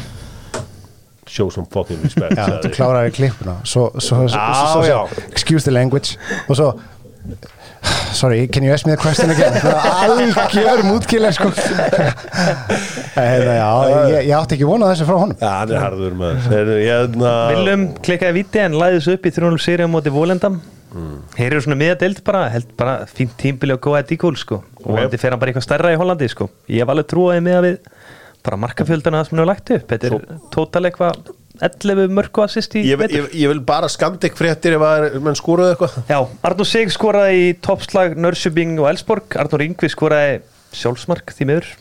show 1.30 1.50
some 1.50 1.65
fucking 1.65 2.02
respect 2.04 2.38
já 2.38 2.45
þú 2.63 2.72
kláraði 2.74 3.13
klippuna 3.13 3.60
svo, 3.63 3.89
svo, 4.02 4.24
svo, 4.28 4.82
svo, 4.84 5.02
excuse 5.30 5.63
the 5.63 5.74
language 5.74 6.17
og 6.50 6.58
svo 6.58 6.69
sorry, 8.13 8.48
can 8.48 8.63
you 8.63 8.72
ask 8.74 8.86
me 8.86 8.93
the 8.95 9.02
question 9.02 9.30
again? 9.30 9.54
Algjör 9.63 10.84
mútkileg 10.88 11.34
sko. 11.38 11.52
Já, 13.15 13.69
ég, 14.10 14.28
ég 14.30 14.34
átti 14.38 14.58
ekki 14.58 14.67
vonað 14.67 14.93
þessu 14.93 15.08
frá 15.10 15.17
honum. 15.22 15.38
Já, 15.39 15.52
hann 15.62 15.74
er 15.76 15.84
harður 15.84 16.17
maður. 16.19 16.74
Hérna 16.80 17.32
Willum 17.54 17.88
klikkaði 18.06 18.38
viti 18.41 18.62
en 18.63 18.78
læði 18.80 19.00
þessu 19.00 19.15
upp 19.17 19.30
í 19.30 19.34
3-0 19.39 19.63
seri 19.63 19.88
á 19.88 19.89
móti 19.91 20.13
Volendam 20.13 20.60
Mm. 20.89 21.19
Þeir 21.36 21.54
eru 21.54 21.62
svona 21.62 21.78
miðadeild 21.78 22.19
bara, 22.26 22.48
held 22.50 22.69
bara 22.80 22.93
fínt 23.06 23.36
tímbili 23.38 23.76
og 23.76 23.82
góða 23.86 24.02
díkól 24.10 24.34
sko. 24.39 24.63
Og 24.82 24.95
þetta 24.98 25.19
fer 25.22 25.36
hann 25.36 25.41
bara 25.41 25.52
eitthvað 25.52 25.67
stærra 25.67 25.91
í 25.93 26.00
Hollandi 26.02 26.30
sko. 26.32 26.48
Ég 26.65 26.82
hef 26.82 26.89
alveg 26.89 27.10
trúaði 27.12 27.43
með 27.45 27.58
að 27.60 27.67
við 27.67 27.76
bara 28.48 28.60
markafjöldana 28.63 29.22
sem 29.28 29.36
hann 29.38 29.43
hefur 29.43 29.52
lagt 29.52 29.74
upp. 29.76 29.86
Þetta 29.91 30.10
er 30.10 30.39
tótal 30.56 30.82
eitthvað 30.89 31.30
11 31.65 32.13
mörg 32.15 32.39
og 32.39 32.45
assist 32.45 32.76
í 32.80 32.84
ég, 32.88 33.04
ég, 33.12 33.30
ég 33.36 33.52
vil 33.52 33.62
bara 33.65 33.89
skamdekk 33.91 34.38
fréttir 34.39 34.78
ef 34.78 34.86
að 34.86 35.19
menn 35.24 35.38
skoruðu 35.38 35.74
eitthvað. 35.74 35.98
Já, 36.10 36.19
Arnur 36.48 36.67
Sig 36.69 36.91
skoraði 36.95 37.45
í 37.45 37.54
toppslag 37.65 38.17
Nörsjöbing 38.19 38.78
og 38.80 38.89
Elsborg 38.91 39.38
Arnur 39.39 39.63
Yngvi 39.65 39.91
skoraði 39.91 40.41
sjálfsmark 40.80 41.34
því 41.36 41.50
miður. 41.50 41.72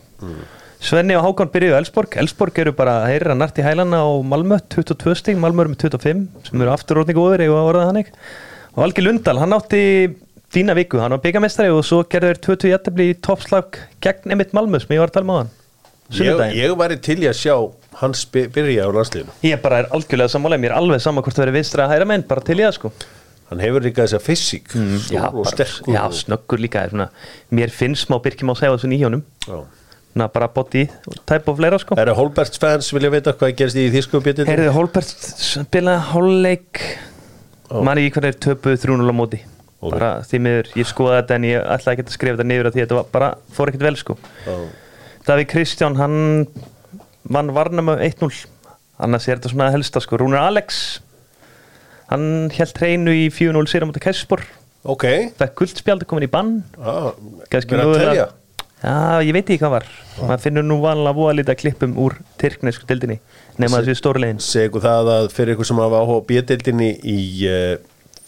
Svenni 0.83 1.15
og 1.19 1.25
Hákon 1.25 1.51
byrjuðu 1.51 1.77
Elsborg 1.79 2.15
Elsborg 2.21 2.61
eru 2.63 2.73
bara, 2.75 3.01
þeir 3.09 3.25
eru 3.25 3.35
að 3.35 3.41
narti 3.41 3.65
hælana 3.65 3.99
á 4.03 4.09
Malmö 4.23 4.61
22 4.71 5.15
stig, 5.19 5.39
Malmö 5.39 5.65
eru 5.65 5.73
með 5.73 5.85
25 5.89 6.23
sem 6.47 6.63
eru 6.63 6.73
afturrótning 6.73 7.19
góður, 7.19 7.43
eigum 7.43 7.59
að 7.59 7.71
orða 7.73 7.89
þannig. 7.89 8.11
Og 8.77 8.83
Algi 8.85 9.03
Lundal, 9.03 9.39
hann 9.41 9.55
átti 9.57 9.83
fína 10.53 10.75
viku, 10.77 10.99
hann 11.03 11.13
var 11.13 11.21
byggamestari 11.23 11.71
og 11.73 11.83
svo 11.85 12.01
gerður 12.09 12.39
20 12.47 12.71
jættabli 12.71 13.09
í 13.11 13.17
toppslag 13.21 13.79
gegn 14.03 14.33
Emmett 14.33 14.55
Malmö 14.55 14.79
sem 14.81 14.95
ég 14.95 15.03
var 15.03 15.11
að 15.11 15.19
tala 15.19 15.27
um 15.27 15.33
á 15.35 15.39
hann 15.43 15.51
ég, 16.17 16.41
ég 16.57 16.73
væri 16.79 16.97
til 17.05 17.19
í 17.21 17.27
að 17.29 17.37
sjá 17.37 17.55
hans 18.01 18.25
by- 18.31 18.47
byrja 18.55 18.85
á 18.87 18.89
landsliðinu. 18.95 19.33
Ég 19.43 19.61
bara 19.63 19.79
er 19.83 19.89
algjörlega 19.95 20.31
sammála, 20.33 20.57
mér 20.61 20.71
er 20.73 20.77
alveg 20.79 21.01
sama 21.03 21.21
hvort 21.25 21.35
það 21.35 21.45
verið 21.47 21.57
vinstra 21.59 21.85
að 21.87 21.93
hæra 21.95 22.07
menn, 22.09 22.23
bara 22.27 22.41
til 22.45 22.57
ég 22.61 22.69
það 22.69 22.77
sko. 22.79 22.91
Hann 23.49 23.59
hefur 23.63 23.81
líka 23.81 24.03
þessa 24.05 24.19
fysík 24.21 24.67
já, 25.09 25.23
stór 25.25 25.39
og 25.41 25.47
bara, 25.49 25.65
já, 25.95 26.03
snöggur 26.13 26.59
líka 26.61 26.83
er 26.85 26.91
svona, 26.93 27.07
mér 27.51 27.71
finnst 27.73 28.05
smá 28.05 28.19
Birkjum 28.21 28.51
á 28.53 28.55
segja 28.59 28.75
þessu 28.77 28.89
nýjónum 28.91 29.23
Já. 29.47 29.57
Ná, 30.19 30.27
bara 30.33 30.47
body, 30.53 30.83
tæp 31.25 31.47
og 31.49 31.57
fleira 31.57 31.77
sko. 31.81 31.95
Eru 31.97 32.13
Holberts 32.17 32.57
fans 32.61 32.89
vilja 32.93 33.09
vita 33.13 33.33
hvað 33.33 33.55
gerist 33.57 33.77
í 33.77 33.87
þýsku 33.93 34.21
bjötið 34.25 34.49
Heyrðu, 34.49 34.71
Holbert 34.73 35.05
spilaði 35.37 36.05
hálfleik. 36.11 36.81
Ó. 37.69 37.81
manni 37.85 38.07
í 38.07 38.11
hvernig 38.13 38.33
er 38.33 38.39
töpuð 38.41 38.77
3-0 38.81 39.05
á 39.09 39.13
móti. 39.13 39.39
Ok. 39.79 39.93
bara 39.93 40.09
því 40.27 40.39
miður, 40.43 40.69
ég 40.75 40.87
skoða 40.89 41.19
þetta 41.21 41.35
en 41.39 41.43
ég 41.47 41.61
ætlaði 41.73 41.93
ekki 41.95 42.05
að 42.09 42.15
skrifa 42.17 42.35
þetta 42.37 42.47
niður 42.49 42.67
að 42.67 42.73
því 42.73 42.81
að 42.81 42.85
þetta 42.87 42.97
var, 42.97 43.05
bara 43.13 43.29
fór 43.55 43.69
ekkert 43.71 43.85
vel 43.85 43.95
sko. 44.01 44.17
Davíð 45.29 45.47
Kristján, 45.53 45.95
hann 46.01 46.17
vann 47.29 47.53
varnum 47.55 47.93
af 47.93 48.01
1-0 48.05 48.47
annars 48.99 49.27
er 49.27 49.37
þetta 49.39 49.53
svona 49.53 49.69
helsta 49.73 50.01
sko. 50.03 50.19
Rúnar 50.19 50.49
Alex 50.49 50.99
hann 52.09 52.49
held 52.55 52.81
hreinu 52.81 53.13
í 53.13 53.27
4-0 53.33 53.69
sér 53.69 53.85
á 53.85 53.89
móti 53.89 54.01
Kæsspor 54.03 54.43
ok. 54.83 55.05
Það 55.37 55.55
guldspjaldi 55.61 56.07
komin 56.09 56.27
í 56.27 56.31
bann. 56.31 56.59
Ah, 56.79 57.11
verið 57.51 57.83
að 57.83 57.97
telja. 57.99 58.27
Já, 58.79 59.19
ég 59.27 59.33
veit 59.35 59.43
ekki 59.43 59.59
hvað 59.59 59.73
var. 59.73 59.87
Maður 60.21 60.43
finnur 60.45 60.63
nú 60.63 60.77
vanlega 60.79 61.17
voða 61.17 61.35
lítið 61.35 61.57
klippum 61.59 61.97
úr 61.99 62.15
tyrknesku 62.39 62.87
dildinni 62.87 63.17
nema 63.59 63.81
þessu 63.83 63.99
stórlegin 63.99 64.39
segu 64.39 64.79
það 64.79 65.09
að 65.17 65.25
fyrir 65.35 65.57
ykkur 65.57 65.67
sem 65.67 65.81
hafa 65.83 65.99
áhuga 65.99 66.21
á 66.23 66.27
bjötildinni 66.29 66.89
í 67.03 67.19
uh, 67.49 67.73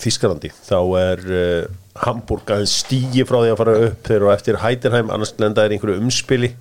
Þískalandi 0.01 0.51
þá 0.57 0.77
er 0.99 1.23
uh, 1.29 1.69
Hamburg 2.03 2.51
aðeins 2.51 2.73
stígi 2.83 3.23
frá 3.27 3.37
því 3.39 3.53
að 3.53 3.59
fara 3.61 3.77
upp. 3.87 4.11
Eru 4.17 4.27
á 4.27 4.35
eftir 4.35 4.59
Heidenheim 4.59 5.13
annars 5.13 5.31
lenda 5.39 5.63
er 5.63 5.75
einhverju 5.75 6.01
umspili 6.03 6.51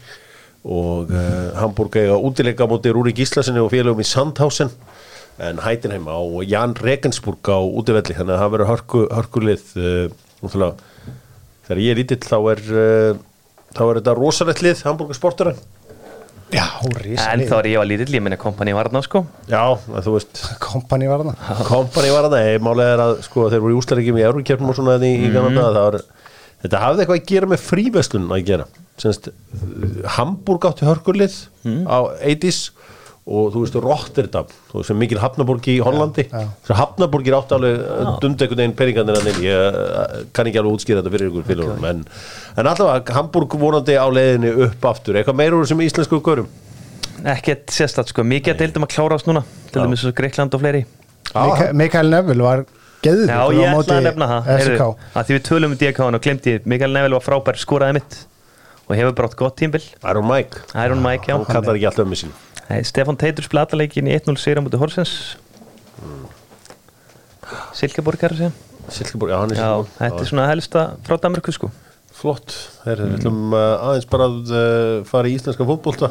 og 0.65 1.13
uh, 1.15 1.55
Hamburg 1.57 1.97
eiga 1.97 2.19
útileika 2.21 2.69
móti 2.69 2.93
Rúri 2.93 3.15
Gíslasinni 3.17 3.63
og 3.63 3.71
félagum 3.73 4.03
í 4.03 4.09
Sandhausen. 4.09 4.73
En 5.41 5.63
Heidenheim 5.65 6.05
á 6.05 6.21
Jan 6.45 6.77
Regensburg 6.77 7.41
á 7.49 7.59
útivelli. 7.65 8.17
Þannig 8.19 8.37
að 8.37 8.43
það 8.43 8.55
verður 8.55 8.71
hörku, 8.75 9.03
hörkulið 9.09 9.75
uh, 9.81 10.71
þegar 11.65 11.85
ég 11.85 11.95
er 11.95 12.01
lítill 12.03 12.23
þá 12.27 12.39
er 12.53 12.65
uh, 12.75 13.21
þá 13.77 13.85
er 13.87 14.01
þetta 14.01 14.17
rosalegt 14.19 14.65
lið 14.65 14.83
Hamburger 14.87 15.19
sportur 15.19 15.55
Já, 16.51 16.65
rísa 16.99 17.29
en 17.31 17.45
þá 17.47 17.61
er 17.61 17.69
ég 17.71 17.79
var 17.79 17.87
lítill, 17.87 18.15
ég 18.17 18.23
minna 18.27 18.39
kompani 18.41 18.73
var 18.75 18.89
þarna 18.89 19.05
sko. 19.07 19.21
Já, 19.47 19.61
að 19.71 20.07
þú 20.09 20.15
veist 20.17 20.41
Kompani 20.59 21.07
var 21.07 21.23
það 21.23 21.61
Kompani 21.69 22.11
var 22.11 22.27
það, 22.27 22.35
nei, 22.35 22.63
málega 22.67 22.97
er 22.97 23.03
að 23.05 23.13
sko, 23.23 23.45
þeir 23.53 23.63
voru 23.63 23.77
í 23.77 23.79
úslæringjum 23.79 24.19
í 24.19 24.25
Eurokjörnum 24.27 24.73
og 24.73 24.79
svona 24.81 24.97
í, 24.99 25.13
í 25.15 25.31
Kanada, 25.31 25.69
það 25.69 25.87
var, 25.87 25.99
þetta 26.63 26.83
hafði 26.85 27.05
eitthvað 27.05 27.21
að 27.21 27.31
gera 27.33 27.51
með 27.55 27.65
fríveslun 27.71 28.29
að 28.37 28.45
gera. 28.53 28.67
Semst, 29.01 29.31
Hamburg 30.19 30.67
átti 30.69 30.85
hörkurlið 30.89 31.37
á 31.89 31.99
80s 32.21 32.71
og 33.31 33.51
þú 33.55 33.61
veist 33.63 33.77
Rotterdam 33.85 34.49
þú 34.71 34.81
veist 34.81 34.91
sem 34.91 34.99
mikil 34.99 35.21
Hafnaborg 35.23 35.67
í 35.71 35.77
Hollandi. 35.85 36.25
já. 36.29 36.47
sem 36.67 36.77
Hafnaborg 36.77 37.29
er 37.29 37.37
átt 37.37 37.53
alveg 37.55 37.83
dund 38.25 38.41
einhvern 38.43 38.59
veginn 38.63 38.75
peningarnir 38.77 39.19
að 39.21 39.29
nynni 39.29 39.45
ég 39.47 39.79
eh, 39.81 40.25
kann 40.37 40.49
ekki 40.51 40.59
alveg 40.61 40.77
útskýra 40.79 41.03
þetta 41.03 41.13
fyrir 41.15 41.31
ykkur 41.31 41.47
félagum 41.49 41.87
en, 41.91 42.01
en 42.57 42.71
allavega 42.73 43.15
Hamburg 43.17 43.55
vonandi 43.61 43.95
á 44.01 44.07
leiðinni 44.11 44.51
upp 44.67 44.89
aftur. 44.91 45.21
Eitthvað 45.21 45.39
meira 45.43 45.57
úr 45.61 45.65
þessum 45.69 45.85
íslensku 45.85 46.21
görum? 46.27 46.49
Ekkert 47.31 47.71
sérstætt 47.77 48.11
sko, 48.15 48.25
mikið 48.25 48.55
að 48.57 48.63
deildum 48.65 48.89
að 48.89 48.95
klárast 48.97 49.29
núna 49.29 49.45
til 49.71 49.83
dæmis 49.85 50.05
Greikland 50.17 50.57
og 50.57 50.63
fleiri. 50.65 50.85
Mika- 51.37 51.73
Mikael 51.77 52.11
Neville 52.11 52.43
var 52.43 52.65
geður 53.05 53.31
Já, 53.31 53.41
ég 53.57 53.75
ætla 53.75 53.99
að 53.99 54.07
nefna 54.09 54.29
það. 54.31 54.51
SK 54.51 54.71
Heyrðu, 54.71 54.89
að 55.15 55.29
því 55.29 55.37
við 55.37 55.45
tölum 55.49 55.75
um 55.75 55.81
DK 55.81 56.07
og 56.07 56.21
glemdi 56.27 56.55
ég, 56.55 56.69
Mikael 56.69 56.93
Neville 56.95 57.19
var 57.19 57.25
frábær 57.25 57.61
skoraði 57.61 57.99
mitt 58.01 58.19
og 58.91 58.97
hefur 58.99 59.15
brátt 59.21 59.37
gott 59.39 59.57
tímbil 59.61 59.83
Iron 60.03 60.27
Mike. 60.27 60.65
Iron 60.75 61.03
Mike, 61.05 61.31
já. 61.31 61.37
Hann 61.39 61.47
kallar 61.49 61.79
ekki 61.79 61.91
alltaf 61.91 62.07
um 62.07 62.35
Nei, 62.71 62.83
Stefan 62.87 63.19
Teitur 63.19 63.47
splataleikin 63.47 64.07
í 64.07 64.15
1-0 64.15 64.37
sigur 64.39 64.61
á 64.61 64.65
mútið 64.67 64.83
Horsens 64.83 65.15
Silkeborgar 67.75 68.35
sem 68.39 68.53
Silkeborg, 68.91 69.33
já 69.33 69.39
hann 69.41 69.55
er 69.55 69.59
Já, 69.59 69.63
Silkeborg. 69.63 69.97
þetta 69.99 70.23
er 70.23 70.31
svona 70.31 70.47
helsta 70.51 70.85
frá 71.07 71.19
Danmarku 71.23 71.55
sko. 71.55 71.71
Flott. 72.21 72.55
Herri, 72.85 73.07
við 73.09 73.21
ætlum 73.21 73.55
uh, 73.55 73.91
aðeins 73.91 74.09
bara 74.11 74.27
að 74.29 74.55
uh, 74.55 74.95
fara 75.09 75.31
í 75.31 75.37
íslenska 75.39 75.67
fótbolta 75.67 76.11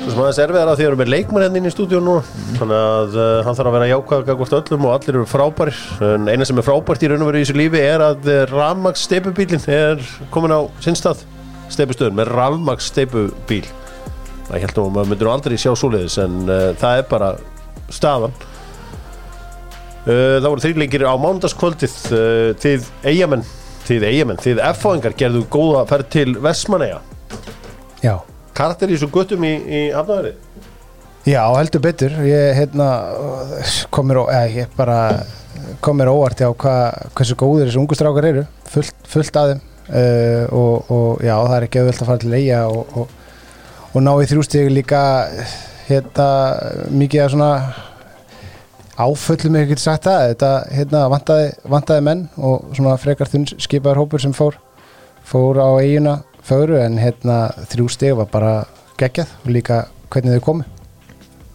svo 0.00 0.12
sem 0.12 0.20
aðeins 0.22 0.40
erfiðar 0.44 0.70
að 0.70 0.78
því 0.78 0.84
að 0.84 0.86
við 0.86 0.88
erum 0.90 1.00
með 1.00 1.10
leikmann 1.14 1.44
hérna 1.44 1.60
inn 1.60 1.68
í 1.68 1.72
stúdíu 1.74 2.00
núna. 2.04 2.22
Þannig 2.56 2.78
að 2.80 3.18
uh, 3.18 3.26
hann 3.46 3.58
þarf 3.58 3.70
að 3.70 3.76
vera 3.76 3.90
jákvæða 3.90 4.26
gagvart 4.30 4.56
öllum 4.60 4.86
og 4.88 4.94
allir 4.94 5.18
eru 5.18 5.26
frábærir. 5.28 5.82
En 6.06 6.30
eina 6.30 6.48
sem 6.48 6.60
er 6.60 6.66
frábært 6.66 7.04
í 7.04 7.10
raun 7.10 7.24
og 7.24 7.30
veru 7.30 7.42
í 7.42 7.44
þessu 7.44 7.58
lífi 7.60 7.82
er 7.84 8.04
að 8.04 8.30
uh, 8.30 8.40
rafmaks 8.50 9.04
steipubílin 9.08 9.66
er 9.70 10.02
komin 10.34 10.56
á 10.56 10.60
sinnstað 10.82 11.24
steipustöðun 11.70 12.16
með 12.18 12.32
rafmaks 12.34 12.90
steipubíl 12.90 13.64
það 14.50 14.64
heldur 14.64 14.86
að 14.88 14.94
maður 14.96 15.10
myndir 15.12 15.28
nú 15.28 15.34
aldrei 15.34 15.58
sjá 15.60 15.70
svoleiðis 15.78 16.18
en 16.24 16.40
uh, 16.48 16.70
það 16.80 17.02
er 17.02 17.06
bara 17.10 17.30
staðan. 17.90 18.34
Uh, 20.00 20.40
það 20.40 20.48
voru 20.48 20.64
þrýleikir 20.64 21.04
á 21.06 21.14
mánudagskvöldið 21.20 21.96
uh, 22.16 22.50
þið 22.58 22.88
eigamenn 23.04 23.44
þið 23.84 24.06
eigamenn, 24.06 24.40
þið 24.40 24.60
F-fáingar 24.70 25.16
gerðu 25.18 25.44
góða 25.52 25.84
ferð 25.90 26.10
til 26.14 26.34
Vestmanneja 26.40 27.00
Já, 28.00 28.14
karakter 28.56 28.90
í 28.90 28.96
þessu 28.96 29.10
guttum 29.12 29.44
í, 29.46 29.52
í 29.56 29.80
Hafnæðari 29.94 30.34
já, 31.28 31.42
heldur 31.54 31.82
betur. 31.84 32.14
Ég 32.24 32.54
hérna 32.56 32.86
kom 33.92 34.08
mér, 34.08 34.22
ó- 34.24 34.30
eða, 34.32 34.46
ég 34.54 34.70
bara 34.76 34.98
kom 35.84 35.98
mér 36.00 36.08
óvart 36.12 36.40
já, 36.40 36.48
hva, 36.50 36.74
hversu 37.14 37.36
góðir 37.38 37.68
þessu 37.68 37.82
ungu 37.82 37.98
strákar 37.98 38.28
eru. 38.30 38.46
Fullt, 38.70 38.94
fullt 39.08 39.36
af 39.36 39.50
þeim. 39.52 39.60
Uh, 39.90 40.44
og, 40.54 40.90
og 40.94 41.22
já, 41.26 41.34
það 41.34 41.56
er 41.56 41.64
ekki 41.66 41.80
auðvöld 41.82 42.02
að 42.04 42.08
fara 42.12 42.22
til 42.22 42.34
eiga 42.38 42.60
og, 42.70 42.92
og, 42.94 43.14
og 43.90 44.04
ná 44.06 44.10
í 44.22 44.28
þrjústegi 44.30 44.70
líka 44.70 45.00
hérna 45.88 46.28
mikið 46.94 47.24
af 47.24 47.32
svona 47.34 47.52
áföllum 49.00 49.56
ég 49.58 49.72
get 49.72 49.82
sagt 49.82 50.06
það. 50.06 50.26
Þetta 50.32 50.50
hérna 50.76 51.04
vantaði, 51.10 51.48
vantaði 51.74 52.06
menn 52.06 52.24
og 52.38 52.70
svona 52.78 52.96
frekar 53.02 53.30
þunn 53.32 53.48
skipaður 53.56 54.04
hópur 54.04 54.22
sem 54.22 54.34
fór 54.36 54.58
fór 55.30 55.58
á 55.62 55.68
eiguna 55.82 56.20
fögru 56.46 56.78
en 56.80 56.98
hérna 57.00 57.38
þrjú 57.70 57.88
steg 57.92 58.18
var 58.18 58.28
bara 58.32 58.52
geggjað. 59.00 59.32
Og 59.44 59.54
líka 59.54 59.80
hvernig 60.10 60.38
þau 60.38 60.46
komu. 60.50 60.68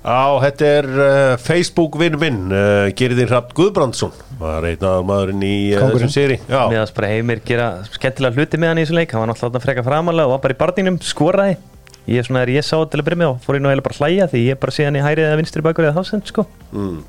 Á, 0.05 0.37
þetta 0.43 0.67
er 0.69 0.87
uh, 0.93 1.31
Facebook 1.41 1.95
vinn 1.97 2.17
minn 2.21 2.41
uh, 2.53 2.91
Gerðin 2.93 3.29
Hrapt 3.31 3.55
Guðbrandsson 3.57 4.11
var 4.37 4.67
einn 4.69 4.83
af 4.85 4.99
maðurinn 5.09 5.41
í 5.41 5.55
uh, 5.73 5.87
þessum 5.95 6.11
séri. 6.13 6.37
Já, 6.45 6.59
Meðan 6.69 6.91
bara 6.99 7.09
heimir 7.09 7.41
gera 7.47 7.69
skemmtilega 7.89 8.37
hluti 8.37 8.59
með 8.61 8.69
hann 8.69 8.81
í 8.81 8.85
þessu 8.85 8.99
leik. 8.99 9.15
Hann 9.15 9.23
var 9.23 9.31
náttúrulega 9.31 9.63
freka 9.63 9.85
framalega 9.87 10.29
og 10.29 10.35
var 10.35 10.43
bara 10.45 10.57
í 10.57 10.59
barninum 10.61 11.01
skoraði. 11.01 11.57
Ég 12.05 12.21
er 12.21 12.27
svona 12.27 12.43
þegar 12.43 12.53
ég 12.53 12.67
sá 12.67 12.75
þetta 12.75 12.91
til 12.93 13.01
að 13.01 13.07
byrja 13.07 13.21
með 13.23 13.31
og 13.31 13.41
fór 13.41 13.57
ég 13.57 13.65
nú 13.65 13.71
eiginlega 13.71 13.87
bara 13.87 13.97
að 13.97 14.03
hlæja 14.03 14.29
því 14.29 14.41
ég 14.45 14.59
bara 14.61 14.73
sé 14.75 14.85
hann 14.85 14.99
í 14.99 15.01
hærið 15.01 15.25
eða 15.25 15.37
vinstri 15.39 15.65
bakur 15.65 15.87
eða 15.87 15.97
hafsend 15.97 16.29
sko. 16.29 16.45
Mm. 16.69 16.99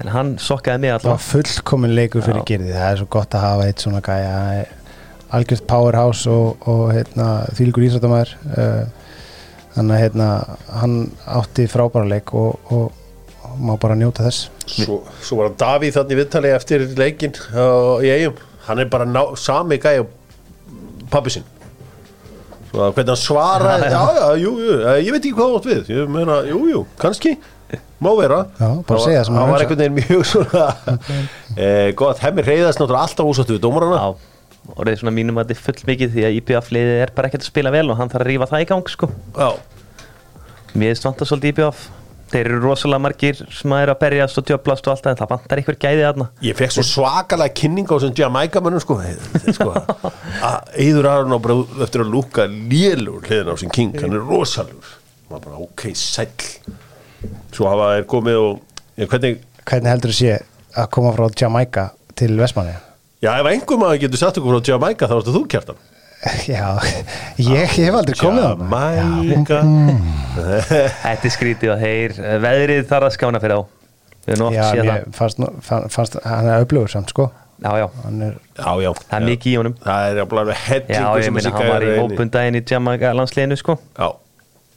en 0.00 0.08
hann 0.14 0.30
sokkaði 0.40 0.80
mig 0.82 0.94
það 0.94 1.04
var 1.04 1.12
alltaf 1.12 1.26
fullkomin 1.28 1.92
leikur 1.94 2.24
fyrir 2.24 2.40
Já. 2.40 2.46
Girði 2.48 2.72
það 2.72 2.86
er 2.88 3.02
svo 3.02 3.08
gott 3.12 3.36
að 3.36 3.44
hafa 3.44 3.66
eitt 3.68 3.84
svona 3.84 4.00
gæja 4.06 4.32
algjört 5.32 5.66
powerhouse 5.70 6.30
og, 6.30 6.66
og 6.68 6.90
hérna, 6.92 7.28
þvílíkur 7.56 7.86
íþróttamæður 7.88 8.32
uh, 8.56 8.82
þannig 9.76 9.94
að 9.96 10.02
hérna, 10.04 10.28
hann 10.80 10.96
átti 11.40 11.64
frábæra 11.72 12.08
leik 12.10 12.34
og, 12.36 12.58
og, 12.74 12.90
og 13.48 13.60
má 13.62 13.74
bara 13.80 13.96
njóta 13.96 14.26
þess. 14.26 14.50
Svo, 14.68 14.98
svo 15.24 15.40
var 15.40 15.50
hann 15.50 15.60
Davíð 15.62 15.96
þannig 15.98 16.20
viðtali 16.22 16.52
eftir 16.56 16.84
leikin 17.00 17.36
uh, 17.54 17.96
í 18.04 18.10
eigum 18.12 18.36
hann 18.66 18.78
er 18.84 18.90
bara 18.92 19.06
ná, 19.08 19.22
sami 19.40 19.78
gæja 19.82 20.04
pappi 21.10 21.32
sinn. 21.34 21.48
Hvernig 22.72 23.08
hann 23.10 23.18
svaraði 23.20 23.88
já, 23.94 24.02
já, 24.16 24.28
jú, 24.40 24.52
jú, 24.64 24.76
eh, 24.86 25.00
ég 25.04 25.10
veit 25.12 25.24
ekki 25.26 25.34
hvað 25.36 25.56
átt 25.58 25.66
við. 25.72 25.90
Ég 25.92 26.12
meina, 26.12 26.38
jú, 26.48 26.60
jú, 26.70 26.84
kannski 27.00 27.34
má 28.02 28.10
vera. 28.18 28.42
Það 28.58 29.02
segja 29.04 29.18
var- 29.22 29.26
sem 29.28 29.34
hann 29.36 29.42
hann 29.42 29.52
var 29.52 29.64
hugsa. 29.64 29.64
einhvern 29.64 29.82
veginn 29.82 29.98
mjög 29.98 30.24
svona 30.30 30.64
eh, 31.64 31.88
gott, 31.98 32.22
hemmi 32.24 32.44
reyðast 32.46 32.80
náttúrulega 32.80 33.08
alltaf 33.08 33.28
úsáttu 33.32 33.56
við 33.56 33.64
dómarana. 33.66 33.98
Já, 33.98 34.31
og 34.70 34.86
er 34.86 35.00
svona 35.00 35.14
mínum 35.14 35.40
að 35.40 35.50
þetta 35.50 35.58
er 35.58 35.64
full 35.66 35.88
mikið 35.90 36.12
því 36.14 36.26
að 36.28 36.36
IPF 36.40 36.70
liðið 36.76 37.00
er 37.02 37.14
bara 37.16 37.30
ekkert 37.30 37.46
að 37.46 37.50
spila 37.50 37.72
vel 37.74 37.88
og 37.90 37.98
hann 37.98 38.12
þarf 38.12 38.24
að 38.24 38.30
rífa 38.30 38.50
það 38.52 38.64
í 38.64 38.68
gang 38.70 38.92
sko. 38.92 39.10
Já, 39.36 39.50
Mér 40.72 41.02
vantar 41.04 41.28
svolítið 41.28 41.52
IPF 41.52 41.88
Þeir 42.32 42.48
eru 42.48 42.60
rosalega 42.62 43.02
margir 43.04 43.40
sem 43.52 43.72
að 43.76 43.82
eru 43.84 43.92
að 43.92 43.98
berjast 44.00 44.38
og 44.40 44.44
tjöplast 44.48 44.86
og 44.86 44.94
allt 44.94 45.02
það 45.04 45.10
en 45.10 45.18
það 45.18 45.30
vantar 45.34 45.60
einhver 45.60 45.76
gæði 45.82 46.04
þarna. 46.06 46.26
Ég 46.46 46.56
fekk 46.56 46.72
svo 46.72 46.84
svakalega 46.88 47.52
kynning 47.60 47.90
á 47.92 47.92
þessum 47.92 48.14
Jamaica 48.16 48.62
mönnum 48.64 48.80
sko, 48.80 48.96
sko 49.52 49.66
að 50.48 50.70
Eður 50.80 51.08
Aron 51.10 51.36
á 51.36 51.38
bara 51.44 51.56
eftir 51.84 52.06
að 52.06 52.14
lúka 52.14 52.46
lélur 52.48 53.28
hliðin 53.28 53.52
á 53.52 53.54
sin 53.60 53.74
King, 53.74 53.92
hann 54.00 54.16
er 54.16 54.24
rosalur 54.24 54.94
maður 55.28 55.44
bara 55.50 55.60
ok, 55.66 55.84
sæll. 55.92 56.32
Svo 57.52 57.68
hafa 57.68 57.90
þeir 57.98 58.08
komið 58.14 58.40
og 58.40 58.80
já, 58.96 59.04
hvernig, 59.12 59.44
hvernig 59.68 59.92
heldur 59.92 60.14
þú 60.14 60.18
sé 60.22 60.38
að 60.72 60.88
koma 60.96 61.12
frá 61.18 61.28
Jamaica 61.36 61.86
til 62.16 62.32
Vestmanni 62.40 62.78
já 63.22 63.30
ef 63.38 63.48
einhver 63.52 63.80
maður 63.80 64.00
getur 64.04 64.20
sagt 64.22 64.38
okkur 64.40 64.56
frá 64.58 64.70
Jamaica 64.72 65.08
þá 65.10 65.16
ertu 65.20 65.34
þú 65.36 65.42
kjartan. 65.54 65.80
Já, 66.46 66.68
ég, 67.42 67.46
ég 67.50 67.72
hef 67.88 67.96
aldrei 67.98 68.14
komið 68.20 68.44
á 68.46 68.52
Jamaica. 69.00 69.60
Þetta 71.02 71.26
er 71.26 71.32
skrítið 71.34 71.72
að 71.74 71.80
þeir 71.86 72.14
veðrið 72.44 72.84
þarf 72.90 73.08
að 73.08 73.16
skána 73.16 73.40
fyrir 73.42 73.58
á. 73.58 73.62
Já, 74.22 74.66
mér 74.78 75.06
fannst, 75.18 75.40
fannst 75.66 76.20
hann 76.22 76.46
er 76.52 76.62
öflugur 76.62 76.92
samt 76.92 77.10
sko. 77.10 77.26
Já, 77.62 77.72
já, 77.78 77.86
hann 78.04 78.22
er, 78.26 78.36
já, 78.58 78.70
já, 78.82 78.90
það 79.06 79.16
er 79.18 79.26
mikið 79.28 79.50
í 79.52 79.56
honum. 79.58 79.74
Það 79.82 80.06
er 80.08 80.20
alveg 80.22 80.54
Já, 80.54 80.62
hellingu 80.68 81.18
ég 81.18 81.26
sem 81.26 81.36
þessi 81.38 81.52
hann 81.52 81.58
var 81.58 81.62
í 81.62 81.66
gæjar 81.66 81.82
er 81.82 81.90
inni. 81.92 82.02
hópundaginn 82.14 82.58
í 82.58 82.62
Jamaica 82.70 83.12
landsliðinu 83.18 83.58
sko. 83.60 83.76
Já, 83.98 84.08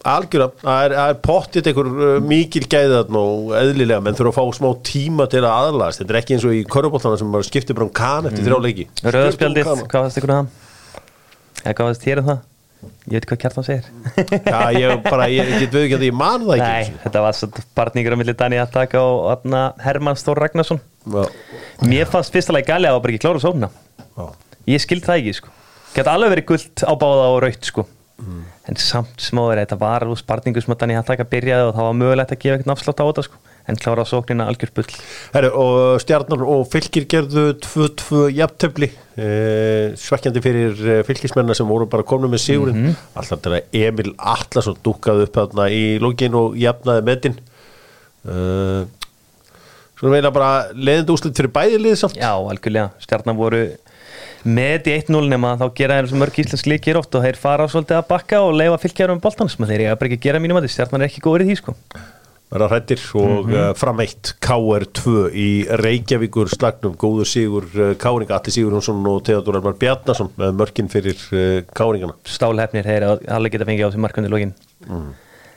algjörða 0.06 0.48
það 0.62 0.86
er, 0.86 0.96
er 1.02 1.20
pottit 1.26 1.68
einhver 1.70 1.90
uh, 1.90 2.18
mikil 2.24 2.66
gæðan 2.70 3.18
og 3.20 3.54
eðlilega 3.58 4.04
menn 4.06 4.18
þurfa 4.18 4.34
að 4.34 4.38
fá 4.38 4.58
smá 4.60 4.68
tíma 4.86 5.28
til 5.32 5.42
að 5.42 5.52
aðlast 5.52 6.02
þetta 6.02 6.14
er 6.14 6.20
ekki 6.22 6.36
eins 6.38 6.46
og 6.48 6.58
í 6.58 6.64
körubóltana 6.70 7.20
sem 7.20 7.32
bara 7.34 7.48
skiptir 7.48 7.78
bara 7.78 7.88
um 7.88 7.94
kan 7.96 8.30
eftir 8.30 8.46
þrjá 8.46 8.60
leiki. 8.66 8.86
Rauðspjaldið, 9.02 9.64
Skiptir 9.66 9.72
um 9.74 9.88
hvað 9.90 10.06
fannst 10.06 10.22
ykkur 10.22 10.34
um 10.36 10.42
það? 10.42 11.00
Eða 11.64 11.74
hvað 11.80 11.90
fannst 11.90 12.06
þér 12.06 12.22
um 12.22 12.30
það? 12.30 12.44
Ég 12.86 13.16
veit 13.18 13.26
hvað 13.32 13.40
kjartan 13.42 13.66
segir. 13.66 13.88
Já, 14.46 14.60
ég 14.78 15.00
bara, 15.08 15.26
ég 15.34 15.50
get 15.56 15.74
við 15.74 15.88
ekki 15.88 15.98
að 15.98 16.06
ég 16.06 16.18
man 16.18 16.44
það 16.46 16.60
ekki. 16.60 16.70
Nei, 16.70 17.00
þetta 17.02 17.24
var 17.26 17.38
svo 17.38 17.50
barningur 17.78 18.14
á 18.14 18.18
milli 18.22 18.36
Dani 18.38 18.60
Attaka 18.62 19.02
og 19.02 19.32
atna, 19.34 19.64
Hermann 19.82 20.20
Stór 20.22 20.38
Ragnarsson. 20.42 20.82
Já, 21.10 21.26
Mér 21.86 22.10
fannst 22.12 22.34
fyrsta 22.36 22.54
lagi 22.54 22.70
gali 22.70 22.90
að 22.90 22.98
það 23.00 23.02
var 23.08 23.14
ekki 23.16 23.24
klára 23.26 23.42
sóna. 23.42 23.72
Ég 24.70 24.86
skild 24.86 25.06
það 25.08 25.24
ekki 25.24 25.36
sko. 25.40 25.54
Gæti 25.96 26.14
alveg 26.14 26.36
verið 26.36 26.50
gullt 26.52 26.86
á 26.86 26.94
báða 26.94 27.28
og 27.32 27.42
raut 27.46 27.70
sko 27.72 27.88
En 28.66 28.78
samt 28.80 29.20
smáður 29.22 29.60
þetta 29.60 29.78
var 29.82 30.06
úr 30.08 30.18
sparningu 30.18 30.62
sem 30.64 30.72
að 30.74 30.80
Dani 30.84 30.96
Attaka 30.98 31.26
byrjaði 31.28 31.68
og 31.68 31.76
það 31.76 31.88
var 31.90 31.98
mögulegt 32.00 32.32
að 32.32 32.40
gefa 32.42 32.58
eitthvað 32.58 32.74
afslátt 32.76 33.02
á 33.04 33.06
þetta 33.10 33.26
sko. 33.28 33.42
En 33.66 33.80
klára 33.82 34.06
sóknina 34.06 34.46
algjör 34.48 34.72
bull. 34.78 34.98
Herru, 35.34 35.50
og 35.58 36.02
stjarnar 36.04 36.44
og 36.54 36.68
fylgir 36.72 37.08
gerðu 37.10 37.46
2-2 37.66 38.28
jafntöfli 38.38 38.90
eh, 39.18 39.96
svekkjandi 40.00 40.44
fyrir 40.46 40.84
eh, 40.86 41.02
fylgismennar 41.08 41.58
sem 41.58 41.68
voru 41.68 41.90
bara 41.90 42.06
komnum 42.08 42.32
með 42.32 42.44
sigurinn. 42.46 42.84
Mhm. 42.84 43.00
alltaf 43.18 43.42
til 43.42 43.56
að 43.58 43.80
Emil 43.82 44.14
Atlasson 44.16 44.78
dúkkaði 44.86 45.26
upp 45.28 45.40
þarna 45.42 45.68
í 45.74 45.84
lógin 46.02 46.38
og 46.40 46.56
jafnaði 46.62 47.08
metin. 47.10 47.42
Uh, 48.26 48.86
Svo 49.96 50.12
veila 50.12 50.28
bara 50.34 50.74
leiðandi 50.76 51.14
úslit 51.14 51.38
fyrir 51.40 51.54
bæði 51.56 51.78
lið 51.80 51.94
samt. 52.02 52.18
Já, 52.20 52.34
algjörlega, 52.36 52.90
stjarnan 53.00 53.38
voru 53.40 53.62
með 54.46 54.90
í 54.92 54.96
1-0 55.00 55.22
nema 55.30 55.56
þá 55.60 55.66
gera 55.78 56.02
þeir 56.02 56.20
mörg 56.22 56.42
íslensk 56.44 56.68
líkir 56.70 57.00
oft 57.00 57.16
og 57.18 57.26
þeir 57.26 57.40
fara 57.40 57.66
svolítið 57.70 58.00
að 58.00 58.10
bakka 58.12 58.42
og 58.46 58.54
leifa 58.60 58.82
fylgjarum 58.84 59.22
boltans 59.24 59.58
menn 59.60 59.72
þeir 59.72 59.86
eiga 59.86 59.96
bara 59.98 60.12
ekki 60.12 60.20
að 60.22 60.28
gera 60.28 60.42
mínum 60.44 60.60
að 60.60 60.68
því 60.68 60.76
stjarnan 60.76 61.04
er 61.04 61.10
ekki 61.10 61.24
góður 61.26 61.46
í 61.46 61.50
því 61.50 61.58
sko. 61.62 61.76
Verða 62.54 62.68
hrættir 62.72 63.02
og 63.18 63.50
mm 63.50 63.74
fram 63.76 64.02
eitt 64.04 64.36
KR2 64.46 65.16
í 65.34 65.48
Reykjavíkur 65.82 66.52
slagnum. 66.54 66.94
Góður 67.02 67.28
sigur 67.28 67.66
uh, 67.74 67.96
Káringa 68.00 68.38
Alli 68.38 68.54
Sigurjónsson 68.54 69.02
og 69.10 69.24
Theodor 69.26 69.58
Elmar 69.60 69.76
Bjarnason 69.82 70.30
með 70.38 70.54
mörkin 70.62 70.92
fyrir 70.94 71.18
uh, 71.34 71.64
Káringana. 71.76 72.16
Stálhefnir 72.30 72.86
þeir 72.86 73.08
alveg 73.10 73.58
geta 73.58 73.68
fengið 73.68 73.88
á 73.88 73.90
þessi 73.90 74.04
markandi 74.06 74.32
lógin 74.32 74.54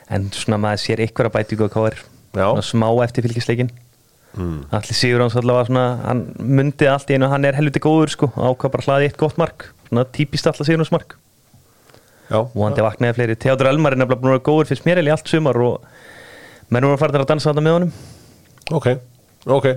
en 0.09 0.25
svona 0.33 0.57
maður 0.61 0.81
sér 0.83 1.05
ykkur 1.05 1.29
að 1.29 1.37
bæti 1.37 1.55
ykkur 1.55 2.01
svona 2.33 2.65
smá 2.65 2.89
eftir 3.05 3.25
fylgisleikin 3.25 3.69
mm. 4.37 4.59
allir 4.75 4.97
Sigur 4.97 5.23
hans 5.23 5.37
allavega 5.39 5.69
svona 5.69 5.87
hann 6.03 6.25
myndi 6.37 6.89
allt 6.89 7.09
í 7.09 7.17
einu, 7.17 7.29
hann 7.31 7.47
er 7.47 7.57
helviti 7.57 7.81
góður 7.83 8.13
sko 8.13 8.31
ákvað 8.35 8.75
bara 8.75 8.87
hlaði 8.87 9.09
eitt 9.09 9.19
gott 9.19 9.39
mark. 9.41 9.69
Svona 9.89 10.05
típist 10.17 10.49
allar 10.49 10.67
Sigur 10.67 10.83
hans 10.83 10.93
mark. 10.95 11.17
Já. 12.29 12.43
vonandi 12.53 12.85
vaknaði 12.85 13.17
fleiri. 13.17 13.35
Theodor 13.41 13.71
Elmar 13.71 13.95
er 13.95 14.03
nefnilega 14.03 14.21
búin 14.21 14.33
að 14.33 14.37
vera 14.37 14.45
góður 14.45 14.69
fyrst 14.69 14.85
mér 14.85 15.01
í 15.01 15.09
allt 15.09 15.29
sumar 15.29 15.57
og 15.65 15.85
menn 16.69 16.85
voru 16.85 16.97
að 16.97 17.01
fara 17.01 17.23
að 17.23 17.31
dansa 17.31 17.49
þetta 17.49 17.63
með 17.65 17.77
honum. 17.77 17.93
Ok, 18.77 18.89
ok. 19.49 19.69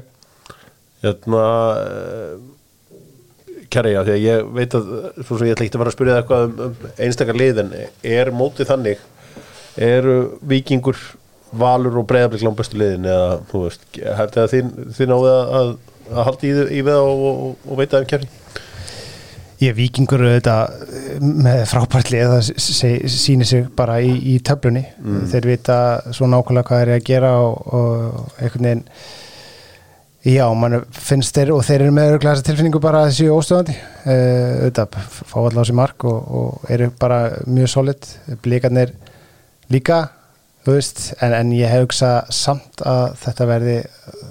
Hérna 1.02 1.44
uh, 1.80 2.34
Kæri, 3.72 3.94
já, 3.94 4.02
því 4.04 4.12
að 4.12 4.26
ég 4.26 4.48
veit 4.52 4.74
að 4.76 4.88
svo 5.24 5.38
sem 5.38 5.48
ég 5.48 5.54
ætla 5.54 5.64
ekki 5.64 5.78
að 5.78 5.80
fara 5.80 5.90
að 5.90 5.94
spyrja 5.96 6.16
eitthvað 6.20 6.42
um, 6.44 6.58
um 6.66 7.00
einstakar 7.06 7.38
lið 7.40 7.60
en 7.62 7.70
er 8.04 8.30
mótið 8.36 8.68
þannig 8.68 9.06
eru 9.80 10.16
vikingur 10.44 10.98
valur 11.52 11.98
og 12.00 12.06
breyðablik 12.10 12.44
langbestu 12.46 12.78
liðin 12.80 13.08
eða, 13.08 13.40
þú 13.50 13.64
veist, 13.66 13.88
hætti 14.02 14.42
að 14.42 14.52
þín, 14.54 14.70
þín 14.96 15.12
náðu 15.12 15.32
að, 15.32 15.50
að, 15.60 15.72
halda 16.28 16.48
í, 16.48 16.52
í 16.78 16.84
við 16.86 17.00
og, 17.00 17.26
og, 17.32 17.66
og 17.68 17.82
veita 17.82 18.00
um 18.02 18.08
kæri 18.08 18.30
Ég 19.62 19.76
vikingur 19.78 20.24
auðvitað 20.26 21.20
með 21.22 21.60
frábært 21.70 22.08
lið 22.10 22.32
það 22.32 22.48
sýnir 23.14 23.46
sig 23.46 23.68
bara 23.78 24.00
í, 24.02 24.10
í 24.32 24.38
töflunni. 24.42 24.82
Þeir 25.30 25.46
vita 25.52 25.76
svo 26.10 26.26
nákvæmlega 26.26 26.66
hvað 26.66 26.80
þeir 26.80 26.88
eru 26.88 26.96
að 26.96 27.04
gera 27.06 27.30
og, 27.44 27.68
og 27.78 28.40
einhvern 28.42 28.66
veginn 28.66 28.82
já, 30.32 30.46
mann 30.54 30.80
finnst 30.94 31.38
þeir 31.38 31.52
og 31.54 31.62
þeir 31.66 31.84
eru 31.84 31.94
með 31.94 32.16
þessa 32.24 32.46
tilfinningu 32.48 32.82
bara 32.82 33.04
þessi 33.06 33.28
óstöðandi. 33.30 33.76
Uh, 34.02 34.64
auðvitað 34.64 34.98
fá 35.20 35.38
alltaf 35.44 35.62
á 35.62 35.68
sér 35.70 35.78
mark 35.78 36.08
og, 36.10 36.34
og 36.40 36.66
eru 36.74 36.90
bara 36.98 37.20
mjög 37.46 37.72
solid. 37.76 38.10
Blikarnir 38.42 38.96
líka 39.70 40.02
þú 40.64 40.76
veist, 40.76 41.02
en, 41.20 41.34
en 41.36 41.52
ég 41.56 41.70
hef 41.70 41.86
hugsað 41.86 42.30
samt 42.34 42.84
að 42.86 43.16
þetta 43.22 43.48
verði 43.50 43.76
uh, 43.82 44.24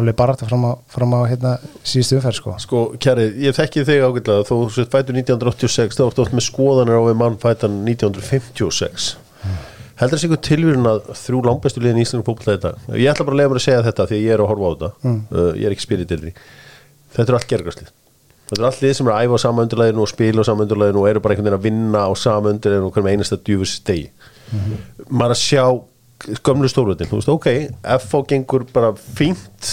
alveg 0.00 0.16
bara 0.18 0.36
fram 0.40 0.66
á, 0.66 0.72
fram 0.90 1.16
á 1.16 1.20
hérna, 1.30 1.56
síðustu 1.82 2.18
umferð 2.18 2.38
sko. 2.38 2.54
Sko, 2.64 2.84
kæri, 3.02 3.26
ég 3.46 3.56
þekki 3.56 3.84
þig 3.88 4.04
ágætlega. 4.06 4.46
Þú 4.48 4.60
sett 4.76 4.92
fætur 4.92 5.18
1986 5.18 5.98
þá 5.98 6.04
ertu 6.06 6.24
oft 6.24 6.36
með 6.36 6.46
skoðanir 6.48 7.00
á 7.00 7.02
við 7.08 7.18
mann 7.22 7.40
fætan 7.42 7.82
1956 7.88 9.16
heldur 10.00 10.16
þessi 10.16 10.28
ykkur 10.30 10.38
tilvíðun 10.46 10.88
að 10.88 11.08
þrjú 11.12 11.38
langbestu 11.44 11.80
liðin 11.82 11.98
í 12.00 12.04
Íslandum 12.06 12.24
fólkla 12.24 12.54
þetta 12.54 12.96
ég 12.96 13.10
ætla 13.10 13.26
bara 13.28 13.34
að 13.34 13.40
lega 13.42 13.50
mér 13.52 13.58
að 13.60 13.64
segja 13.66 13.82
þetta 13.84 14.06
því 14.08 14.20
ég 14.22 14.32
er 14.32 14.40
að 14.40 14.48
horfa 14.48 14.64
á 14.64 14.72
þetta. 14.72 14.88
Uh, 15.04 15.50
ég 15.60 15.66
er 15.68 15.74
ekki 15.74 15.84
spyrir 15.84 16.08
til 16.08 16.20
því. 16.22 16.32
Þetta 17.12 17.26
er 17.26 17.36
allt 17.36 17.50
gergarslið 17.50 17.90
þetta 18.50 18.64
er 18.64 18.66
allt 18.66 18.80
lið 18.82 18.94
sem 18.98 19.06
er 19.06 19.14
að 19.14 19.26
æfa 19.26 19.38
á 19.38 19.44
sama 19.44 19.64
undurleginu 19.64 20.02
og 20.02 20.10
spila 20.10 20.42
á 20.42 20.48
sama 20.48 20.64
undurleginu 20.64 21.02
og 21.04 21.06
eru 21.06 21.20
bara 21.22 21.36
einhvern 21.36 21.46
veginn 21.46 21.58
að 21.60 21.66
vinna 21.68 22.00
á 22.02 22.12
sama 22.18 22.50
djúfus 24.50 24.80
stegi 24.96 25.10
maður 25.10 25.36
að 25.36 25.40
sjá 25.40 25.64
gömlu 26.44 26.68
stórvöldin, 26.68 27.08
þú 27.08 27.20
veist, 27.20 27.30
ok 27.32 27.46
FH 27.96 28.24
gengur 28.28 28.66
bara 28.74 28.90
fínt 28.94 29.70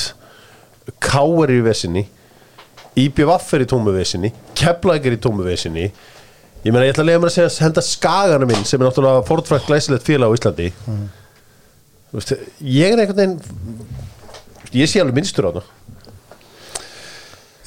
K.R. 1.04 1.52
í 1.52 1.64
vesinni 1.66 2.06
IBVF 2.98 3.54
er 3.54 3.66
í 3.66 3.70
tómu 3.70 3.92
vesinni 3.94 4.32
Keflæk 4.58 5.06
er 5.06 5.18
í 5.18 5.22
tómu 5.22 5.46
vesinni. 5.46 5.92
Ég 6.66 6.74
meina 6.74 6.88
ég 6.88 6.96
ætla 6.96 7.04
að 7.06 7.10
lega 7.12 7.22
mér 7.22 7.30
að 7.30 7.36
segja 7.36 7.66
henda 7.68 7.84
skagana 7.86 8.48
minn 8.50 8.66
sem 8.66 8.82
er 8.82 8.90
náttúrulega 8.90 9.26
fortfrækt 9.28 9.68
glæsilegt 9.70 10.08
félag 10.08 10.34
á 10.34 10.36
Íslandi. 10.38 10.72
Þú 12.08 12.18
veist, 12.18 12.34
ég 12.64 12.96
er 12.96 13.04
einhvern 13.04 13.20
veginn 13.22 13.38
ég 14.82 14.90
sé 14.90 15.00
alveg 15.04 15.20
minnstur 15.20 15.48
á 15.48 15.52
það 15.60 15.70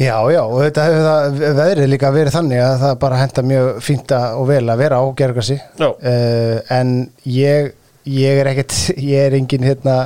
Já, 0.00 0.16
já, 0.32 0.40
og 0.48 0.62
þetta 0.64 0.84
hefur 0.86 1.02
það 1.06 1.56
veðrið 1.60 1.90
líka 1.92 2.10
verið 2.14 2.36
þannig 2.38 2.62
að 2.64 2.76
það 2.84 2.94
bara 3.02 3.18
henda 3.20 3.42
mjög 3.50 3.66
fínt 3.84 4.14
að- 4.16 4.38
og 4.40 4.46
vel 4.48 4.62
að 4.72 4.78
vera 4.80 5.00
á 5.00 5.04
gergarsi 5.18 5.58
Já. 5.76 5.88
uh, 5.90 6.60
en 6.78 6.94
ég, 7.28 7.72
ég 8.08 8.40
er 8.40 8.48
ekkert 8.54 8.72
ég 8.96 9.26
er 9.26 9.36
engin 9.36 9.66
hérna 9.68 9.98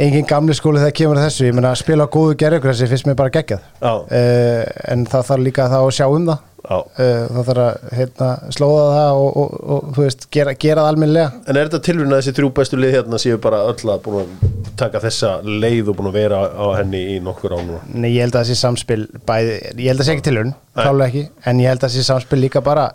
engin 0.00 0.24
gamli 0.30 0.54
skóli 0.56 0.78
þegar 0.80 0.94
kemur 0.96 1.18
þessu. 1.20 1.44
Ég 1.50 1.52
meina 1.58 1.72
að 1.74 1.80
spila 1.82 2.06
góðu 2.08 2.36
gergarsi 2.40 2.86
finnst 2.88 3.04
mér 3.04 3.18
bara 3.18 3.32
geggjað. 3.34 3.66
Uh, 4.08 4.62
en 4.94 5.02
það 5.10 5.26
þarf 5.28 5.42
líka 5.44 5.66
þá 5.68 5.76
að 5.82 5.90
sjá 5.98 6.06
um 6.08 6.30
það 6.30 6.38
það 6.68 7.38
þarf 7.48 7.60
að 7.64 7.90
hérna, 7.96 8.28
slóða 8.56 8.84
það 8.94 9.20
og, 9.24 9.36
og, 9.42 9.54
og 9.76 9.90
þú 9.96 10.04
veist, 10.06 10.26
gera, 10.36 10.54
gera 10.60 10.84
það 10.84 10.90
almennilega 10.94 11.30
en 11.46 11.56
er 11.60 11.68
þetta 11.70 11.82
tilvíðun 11.88 12.12
að 12.16 12.20
þessi 12.22 12.36
þrjú 12.38 12.50
bestu 12.60 12.80
lið 12.80 12.94
hérna 12.98 13.20
séu 13.22 13.40
bara 13.48 13.62
öll 13.70 13.92
að 13.94 14.02
búin 14.06 14.20
að 14.22 14.48
taka 14.80 15.00
þessa 15.04 15.30
leið 15.44 15.90
og 15.92 15.98
búin 16.00 16.10
að 16.12 16.18
vera 16.20 16.40
á 16.52 16.66
henni 16.78 17.02
í 17.16 17.18
nokkur 17.24 17.56
án 17.58 17.74
og 17.78 17.90
Nei, 17.94 18.10
ég 18.14 18.24
held 18.26 18.36
að 18.40 18.48
sé 18.52 18.58
samspil 18.60 19.02
bæði, 19.28 19.58
ég 19.80 19.92
held 19.92 20.00
að 20.04 20.10
sé 20.10 20.16
ekki 20.18 20.34
Nei. 20.40 20.54
klálega 20.76 21.08
ekki 21.10 21.24
en 21.50 21.60
ég 21.64 21.72
held 21.72 21.86
að 21.88 21.94
sé 21.96 22.04
samspil 22.06 22.38
líka 22.44 22.62
bara 22.64 22.86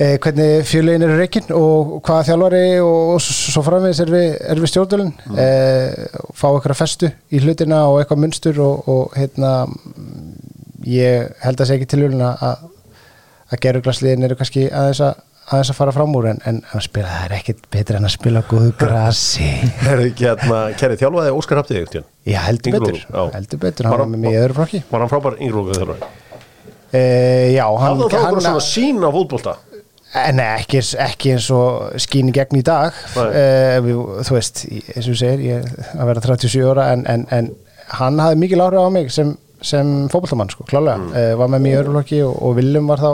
eh, 0.00 0.16
hvernig 0.22 0.64
fjöluðin 0.70 1.04
eru 1.06 1.18
reikinn 1.20 1.50
og 1.56 1.98
hvaða 2.06 2.24
þjálfari 2.30 2.62
og, 2.80 3.14
og 3.16 3.20
svo 3.26 3.62
framvegis 3.66 4.00
er 4.06 4.14
við, 4.14 4.28
við 4.62 4.72
stjórnvölin 4.72 5.12
Mm. 5.30 5.36
eh, 5.38 6.22
fá 6.34 6.46
eitthvað 6.54 6.78
festu 6.80 7.10
í 7.30 7.42
hlutina 7.44 7.82
og 7.90 8.00
eitthvað 8.00 8.22
munstur 8.24 8.62
og, 8.64 8.88
og 8.90 9.18
hérna 9.18 9.52
ég 10.88 11.32
held 11.44 11.56
að 11.56 11.64
það 11.64 11.70
sé 11.70 11.78
ekki 11.78 11.90
tilhörn 11.94 12.22
að 12.26 12.68
að 13.50 13.60
geruglasliðin 13.64 14.28
eru 14.28 14.36
kannski 14.38 14.68
aðeins 14.70 15.02
að 15.02 15.18
aðeins 15.50 15.70
að 15.72 15.78
fara 15.80 15.94
fram 15.94 16.12
úr 16.14 16.28
en, 16.30 16.40
en 16.46 16.60
að 16.70 16.84
spila 16.86 17.10
það 17.10 17.24
er 17.26 17.32
ekkit 17.40 17.62
betur 17.74 17.96
en 17.98 18.06
að 18.06 18.12
spila 18.14 18.42
góðu 18.46 18.74
grasi 18.78 19.48
er 19.90 20.02
ekki 20.04 20.28
hérna, 20.28 20.60
kæri 20.78 20.98
þjálfaði 21.00 21.32
Óskar 21.34 21.60
Hafti 21.60 21.80
ekkert 21.80 22.06
Já, 22.22 22.38
heldur 22.46 22.76
betur, 22.76 23.00
heldur 23.34 23.62
betur, 23.64 23.88
hann 23.90 23.98
Var 23.98 24.12
með 24.12 24.28
í 24.30 24.38
öðru 24.44 24.58
flokki. 24.60 24.82
Var 24.90 25.02
hann 25.02 25.10
frábær 25.10 25.40
yngri 25.40 25.64
þjálfari 25.74 26.10
e, 26.94 27.02
Já, 27.56 27.64
hann, 27.66 28.04
hafði 28.04 28.12
það 28.14 28.38
svona 28.44 28.62
sín 28.68 29.02
á 29.02 29.10
fótbolta? 29.16 29.56
Eh, 30.10 30.30
Nei, 30.34 30.46
ekki, 30.60 30.82
ekki 31.02 31.34
eins 31.36 31.50
og 31.54 31.98
skín 32.02 32.30
í 32.30 32.34
gegn 32.34 32.58
í 32.58 32.64
dag. 32.66 32.96
E, 33.30 33.44
Þú 33.86 34.34
veist, 34.34 34.64
eins 34.70 35.06
og 35.06 35.18
segir 35.18 35.44
ég 35.46 35.68
er 35.68 35.92
að 35.94 36.10
vera 36.10 36.24
37 36.24 36.64
ára 36.66 36.88
en, 36.96 37.04
en, 37.10 37.26
en 37.30 37.52
hann 37.94 38.18
hafði 38.22 38.40
mikil 38.42 38.62
áhrif 38.64 38.86
á 38.86 38.90
mig 38.90 39.10
sem, 39.14 39.36
sem 39.62 40.08
fótboltamann, 40.08 40.50
sko, 40.50 40.64
klálega 40.68 40.98
Mm. 40.98 41.12
e, 41.16 41.34
var 41.36 41.48
með 41.52 41.60
mig 41.66 41.72
í 41.74 41.78
öðru 41.82 41.92
flokki 41.98 42.22
og, 42.26 42.36
og 42.42 42.56
Viljum 42.56 42.86
var 42.88 42.98
þá 42.98 43.12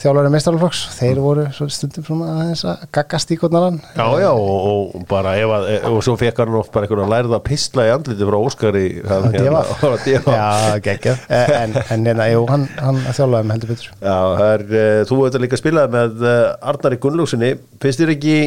þjálfari 0.00 0.30
meistaralflokks 0.32 0.78
þeir 0.96 1.16
Mm. 1.18 1.22
voru 1.26 1.42
svo 1.52 1.66
stundum 1.68 2.04
svona 2.06 2.28
aðeins 2.40 2.62
að 2.64 2.84
gaggast 2.96 3.30
í 3.34 3.36
konarann 3.36 3.80
Já, 3.96 4.06
já, 4.22 4.30
og, 4.32 4.94
og 4.96 5.02
bara 5.10 5.34
ef 5.36 5.50
að, 5.52 5.66
og 5.90 5.98
svo 6.06 6.14
fekk 6.16 6.38
hann 6.40 6.54
oft 6.56 6.72
bara 6.72 6.86
einhverja 6.86 7.08
lærða 7.10 7.40
pistla 7.44 7.84
í 7.84 7.92
andliti 7.92 8.24
frá 8.24 8.38
Óskari 8.40 8.84
hann. 9.04 9.32
Deva. 9.32 9.64
Já, 10.40 10.80
geggjað 10.80 11.18
Eh, 11.36 11.52
En, 11.62 11.74
en 11.76 12.06
hérna, 12.08 12.30
jú, 12.32 12.46
hann, 12.48 12.64
hann 12.80 12.96
þjálfaði 13.12 13.44
með 13.44 13.52
heldur 13.58 13.72
betur 13.74 13.90
Já, 14.00 14.16
það 14.40 14.54
er, 14.54 14.64
uh, 14.70 15.04
þú 15.10 15.20
að 15.28 15.40
líka 15.44 15.60
spilaði 15.60 15.92
með 15.98 16.24
Arnari 16.72 17.00
Gunnlúksinni 17.04 17.52
finnst 17.82 18.00
þér 18.00 18.14
ekki 18.16 18.38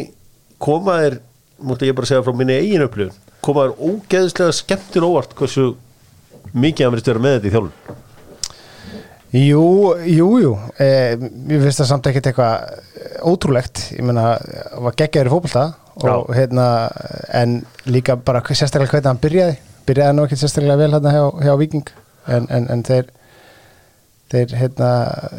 koma 0.58 0.98
þér 1.04 1.20
mútti 1.64 1.88
ég 1.91 1.96
bara 1.96 2.10
segja 2.10 2.26
frá 2.26 2.34
minni 2.36 2.58
eigin 2.58 2.88
upplifun 2.88 3.14
koma 3.46 3.68
þér 3.68 3.78
ógeðslega 3.94 4.58
skemmtin 4.58 5.06
óvart 5.06 5.38
hversu 5.38 5.76
mikið 6.54 6.86
hann 6.86 6.96
verið 6.96 7.12
vera 7.14 7.24
með 7.24 7.38
þetta 7.38 7.50
í 7.50 7.54
þjálfun? 7.56 8.02
Jú, 9.34 9.64
jú, 10.06 10.28
jú. 10.44 10.52
Eh, 10.78 11.16
Mér 11.18 11.64
finnst 11.64 11.82
það 11.82 11.88
samt 11.89 12.10
ekkert 12.12 12.28
eitthvað 12.30 12.68
eh, 12.70 13.16
ótrúlegt, 13.26 13.88
ég 13.96 14.06
meina 14.06 14.36
var 14.84 14.94
geggjaður 15.00 15.32
í 15.32 15.34
fótbolta 15.34 15.64
og 16.04 16.30
hérna 16.34 16.68
en 17.34 17.60
líka 17.89 18.16
bara 18.18 18.44
sérstaklega 18.46 18.91
hvernig 18.94 19.10
hann 19.10 19.22
byrjaði, 19.24 19.58
byrjaði 19.89 20.18
nú 20.18 20.28
ekkert 20.28 20.41
sérstaklega 20.44 20.78
vel 20.84 20.94
hérna 20.94 21.14
hjá, 21.16 21.24
hjá 21.48 21.54
Viking 21.62 21.89
en, 22.30 22.48
en, 22.54 22.70
en 22.74 22.86
þeir 22.86 23.10
þeir 24.34 24.54
hérna 24.58 24.89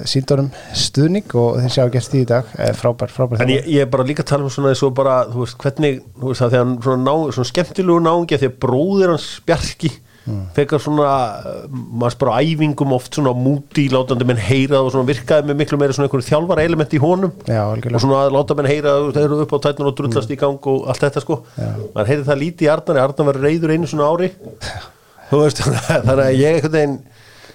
síndunum 0.06 0.50
stuðning 0.78 1.32
og 1.38 1.56
þeir 1.62 1.72
sjá 1.74 1.84
gert 1.94 2.10
því 2.12 2.20
í 2.22 2.28
dag. 2.30 2.50
Eh, 2.62 2.70
frábær, 2.78 3.10
frábær 3.10 3.42
En 3.42 3.50
ég, 3.50 3.66
ég 3.66 3.86
er 3.86 3.90
bara 3.90 4.06
líka 4.06 4.22
að 4.22 4.30
tala 4.30 4.46
um 4.46 4.52
svona 4.54 4.70
eins 4.70 4.82
og 4.86 4.94
bara, 4.94 5.20
þú 5.30 5.42
veist, 5.42 5.56
hvernig, 5.62 6.02
þú 6.18 6.30
veist, 6.30 6.44
að 6.44 6.52
því 6.52 6.58
að 6.58 6.64
hann 6.64 6.74
svona, 6.86 7.06
ná, 7.08 7.32
svona 7.34 7.50
skemmtilegu 7.50 8.04
náungi 8.04 8.36
að 8.36 8.44
því 8.44 8.50
að 8.52 8.58
bróðir 8.66 9.14
hans 9.14 9.28
Bjarki 9.48 9.90
Mm. 10.24 10.44
fekar 10.56 10.80
svona, 10.80 11.08
uh, 11.44 11.64
maður 11.68 12.30
á 12.32 12.40
æfingum 12.40 12.94
oft 12.96 13.12
svona 13.18 13.34
múti, 13.36 13.82
látandi 13.92 14.24
menn 14.24 14.40
heyrað 14.40 14.86
og 14.86 14.94
svona 14.94 15.08
virkaði 15.10 15.50
með 15.50 15.58
miklu 15.60 15.76
meira 15.82 15.92
svona 15.92 16.08
einhverju 16.08 16.28
þjálfara 16.30 16.64
element 16.64 16.96
í 16.96 17.00
honum. 17.02 17.32
Já, 17.44 17.60
algjörlega. 17.60 17.98
og 17.98 18.04
svona 18.06 18.22
að 18.24 18.32
láta 18.38 18.56
menn 18.56 18.70
heyra 18.70 18.94
að 18.96 19.10
þeir 19.18 19.26
eru 19.26 19.40
upp 19.44 19.52
á 19.52 19.58
tætnur 19.66 19.90
og 19.90 19.98
drullast 20.00 20.32
í 20.32 20.38
gang 20.40 20.70
og 20.72 20.88
allt 20.88 21.04
þetta 21.04 21.24
sko. 21.26 21.38
Maður 21.58 22.10
heyrði 22.14 22.26
það 22.30 22.40
lítið 22.44 22.64
í 22.64 22.72
Arnari, 22.72 23.04
Arnar 23.04 23.28
var 23.28 23.40
reyður 23.44 23.74
einu 23.76 23.90
svona 23.92 24.08
ári. 24.08 24.32
Þú 25.28 25.42
veist, 25.44 25.60
þannig 26.08 26.24
að 26.24 26.40
ég 26.40 26.70
veginn 26.70 26.98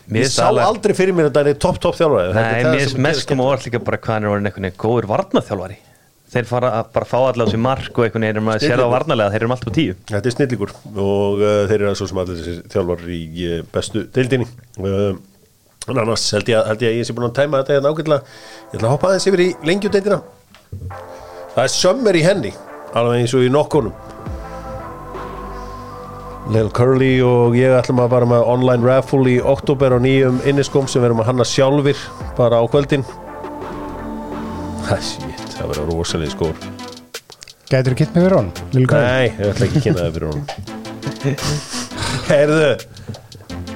Mér 0.10 0.24
ég 0.26 0.32
sá 0.34 0.48
alveg- 0.50 0.66
aldrei 0.66 0.94
fyrir 0.98 1.14
mér 1.14 1.28
að 1.30 1.36
það 1.38 1.50
er 1.52 1.58
topp 1.62 1.82
topp 1.82 1.98
þjálfari. 1.98 2.30
Er 2.30 2.38
Nei, 2.38 2.64
mér 2.66 2.80
finnst 2.86 2.98
mest 2.98 3.22
gerir 3.26 3.30
koma 3.34 3.50
orð 3.52 3.68
líka 3.68 3.82
bara 3.86 3.98
hvað 4.02 4.16
hann 4.16 4.26
er 4.26 4.32
orðin 4.34 4.50
veginn 4.54 4.78
góður 4.82 5.10
varnaþjálfari 5.12 5.78
þeir 6.30 6.50
fara 6.50 6.74
að 6.80 6.92
bara 6.96 7.10
fá 7.10 7.18
allavega 7.20 7.50
þessi 7.50 7.62
mark 7.64 7.90
og 7.96 8.06
einhvern 8.06 8.28
veginn 8.28 8.42
er 8.42 8.46
maður 8.46 8.64
að 8.64 8.74
sér 8.74 8.84
á 8.86 8.94
varnarlega, 8.94 9.34
þeir 9.34 9.46
eru 9.46 9.56
alltaf 9.56 9.76
tíu. 9.76 9.98
Þetta 10.12 10.32
er 10.32 10.36
snillíkur 10.36 10.76
og 10.90 11.42
uh, 11.42 11.64
þeir 11.72 11.80
eru 11.80 11.96
svo 11.98 12.10
sem 12.12 12.22
allir 12.24 12.62
þjálfar 12.70 13.06
í 13.16 13.24
uh, 13.48 13.60
bestu 13.74 14.06
deildinni. 14.16 14.50
Uh, 14.78 15.14
en 15.90 16.04
annars 16.04 16.28
held 16.36 16.52
ég, 16.52 16.60
að, 16.60 16.74
held 16.74 16.86
ég 16.86 16.94
að 16.94 17.00
ég 17.02 17.10
sé 17.10 17.18
búin 17.18 17.30
að 17.32 17.38
tæma 17.42 17.64
þetta 17.64 17.80
hérna 17.80 17.94
ágætlega. 17.96 18.38
Ég 18.70 18.78
ætla 18.78 18.92
að 18.92 18.96
hoppa 18.98 19.10
aðeins 19.10 19.30
yfir 19.32 19.46
í 19.46 19.50
lengjudeildina 19.66 20.22
það 21.56 21.64
er 21.64 21.74
sömmer 21.74 22.18
í 22.18 22.24
henni 22.24 22.54
alveg 22.98 23.24
eins 23.24 23.34
og 23.38 23.46
í 23.46 23.52
nokkunum. 23.54 23.94
Lil 26.50 26.72
Curly 26.74 27.12
og 27.22 27.58
ég 27.58 27.76
ætlum 27.78 28.02
að 28.02 28.14
bara 28.16 28.30
með 28.30 28.48
online 28.50 28.88
raffle 28.88 29.28
í 29.30 29.38
oktober 29.38 29.94
á 29.94 30.00
nýjum 30.02 30.40
inniskom 30.50 30.90
sem 30.90 31.04
við 31.04 31.12
erum 31.12 31.22
að 31.22 31.30
hanna 31.30 31.46
sjálfur 31.46 32.02
bara 32.40 32.62
á 32.62 32.66
kvöldin. 32.72 33.06
Það 34.88 35.04
shit, 35.06 35.49
það 35.60 35.72
verður 35.74 35.92
rosalega 35.94 36.32
skór 36.36 36.56
Gætur 37.70 37.94
þú 37.94 37.98
kitt 38.02 38.16
mig 38.16 38.24
fyrir 38.26 38.38
Grey? 38.90 39.04
Nei, 39.06 39.26
ég 39.30 39.52
ætla 39.54 39.68
ekki 39.68 39.78
að 39.78 39.84
kynna 39.86 40.02
það 40.06 40.14
fyrir 40.16 40.28
honum. 40.32 40.46
Heyrðu 42.30 42.72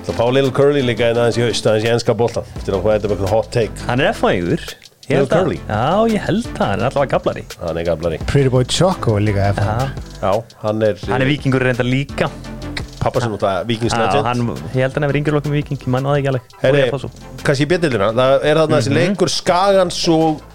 Það 0.03 0.15
fá 0.17 0.23
Lil 0.35 0.49
Curly 0.57 0.81
líka 0.83 1.11
en 1.13 1.19
aðeins 1.21 1.37
í 1.39 1.43
haust 1.45 1.67
aðeins 1.69 1.85
í 1.85 1.91
enska 1.93 2.15
boltan 2.17 2.47
Til 2.65 2.73
að 2.73 2.81
hvað 2.83 2.95
þetta 2.97 3.07
er 3.07 3.13
eitthvað 3.13 3.31
hot 3.31 3.51
take. 3.53 3.85
Hann 3.87 4.03
er 4.03 4.17
held 5.03 5.27
Lil 5.27 5.27
að, 5.27 5.33
Curly. 5.35 5.59
já, 5.67 5.83
ég 6.13 6.25
held 6.27 6.45
það, 6.55 6.65
hann 6.71 6.79
er 6.81 6.87
allavega 6.89 7.11
gablari. 7.11 7.43
Hann 7.59 7.79
er 7.79 7.87
gamlari 7.87 8.19
Pretty 8.29 8.51
Boy 8.53 8.65
Choco 8.71 9.17
er 9.19 9.25
líka 9.27 9.49
FH 9.53 9.65
Já, 9.67 9.87
já, 10.23 10.33
hann 10.63 10.85
er, 10.87 10.99
hann 11.11 11.25
er 11.25 11.27
vikingur 11.27 11.65
reynda 11.67 11.83
líka. 11.87 12.29
Pappa 13.03 13.19
sem 13.19 13.33
náttúrulega 13.33 13.63
Já, 13.63 13.67
vikingslegend 13.67 14.27
hann, 14.29 14.43
ég 14.71 14.79
held 14.79 14.93
að 14.93 14.95
hann 14.95 15.05
hefur 15.09 15.19
yngur 15.19 15.35
lokum 15.35 15.55
viking, 15.57 15.81
ég 15.83 15.91
mann 15.91 16.07
á 16.07 16.11
það 16.13 16.19
ekki 16.21 16.31
alveg. 16.31 16.53
Herri, 16.61 16.83
að 16.87 17.43
kannski 17.43 17.65
í 17.65 17.69
bjöndildina 17.73 18.07
það 18.15 18.35
er 18.47 18.61
þarna 18.61 18.79
þessi 18.79 18.93
leikur 18.95 19.33
Skagans 19.33 19.99
og, 20.13 20.45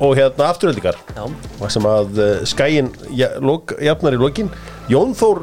og 0.00 0.16
hérna 0.16 0.48
afturöldingar 0.48 0.98
sem 1.68 1.86
að 1.88 2.20
uh, 2.20 2.30
Skagin 2.48 2.88
ja, 3.16 3.34
lok, 3.42 3.74
jafnar 3.84 4.16
í 4.16 4.20
lokin. 4.20 4.48
Jón 4.90 5.12
Þór 5.18 5.42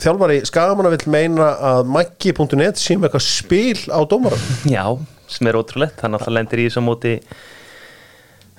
þjálfari 0.00 0.38
Skagamanna 0.46 0.92
vill 0.94 1.10
meina 1.10 1.50
að 1.72 1.90
Maggi.net 1.90 2.78
sé 2.80 2.96
með 2.96 3.10
eitthvað 3.10 3.26
spil 3.26 3.82
á 3.90 4.00
dómaran 4.08 4.46
já, 4.70 4.84
sem 5.30 5.50
er 5.50 5.58
ótrúlegt. 5.58 6.00
Hann 6.04 6.16
alltaf 6.18 6.34
lendir 6.34 6.62
í 6.62 6.68
þessu 6.68 6.84
móti 6.86 7.16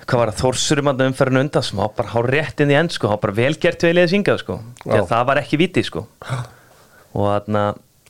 hvað 0.08 0.22
var 0.22 0.32
það, 0.32 0.38
Þórsurum 0.42 0.92
að 0.92 1.02
umferðinu 1.08 1.44
undan 1.46 1.64
sem 1.64 1.80
var 1.80 1.90
bara 1.96 2.12
hár 2.14 2.30
rétt 2.32 2.62
inn 2.64 2.72
í 2.72 2.78
enn 2.78 2.92
sko, 2.92 3.10
var 3.12 3.20
bara 3.24 3.36
velgert 3.36 3.84
við 3.84 3.98
liðið 3.98 4.14
syngað 4.14 4.40
sko, 4.44 4.60
að 4.88 5.10
það 5.10 5.26
var 5.28 5.40
ekki 5.42 5.60
viti 5.60 5.84
sko. 5.84 6.06
Og 7.12 7.28
þarna 7.28 7.64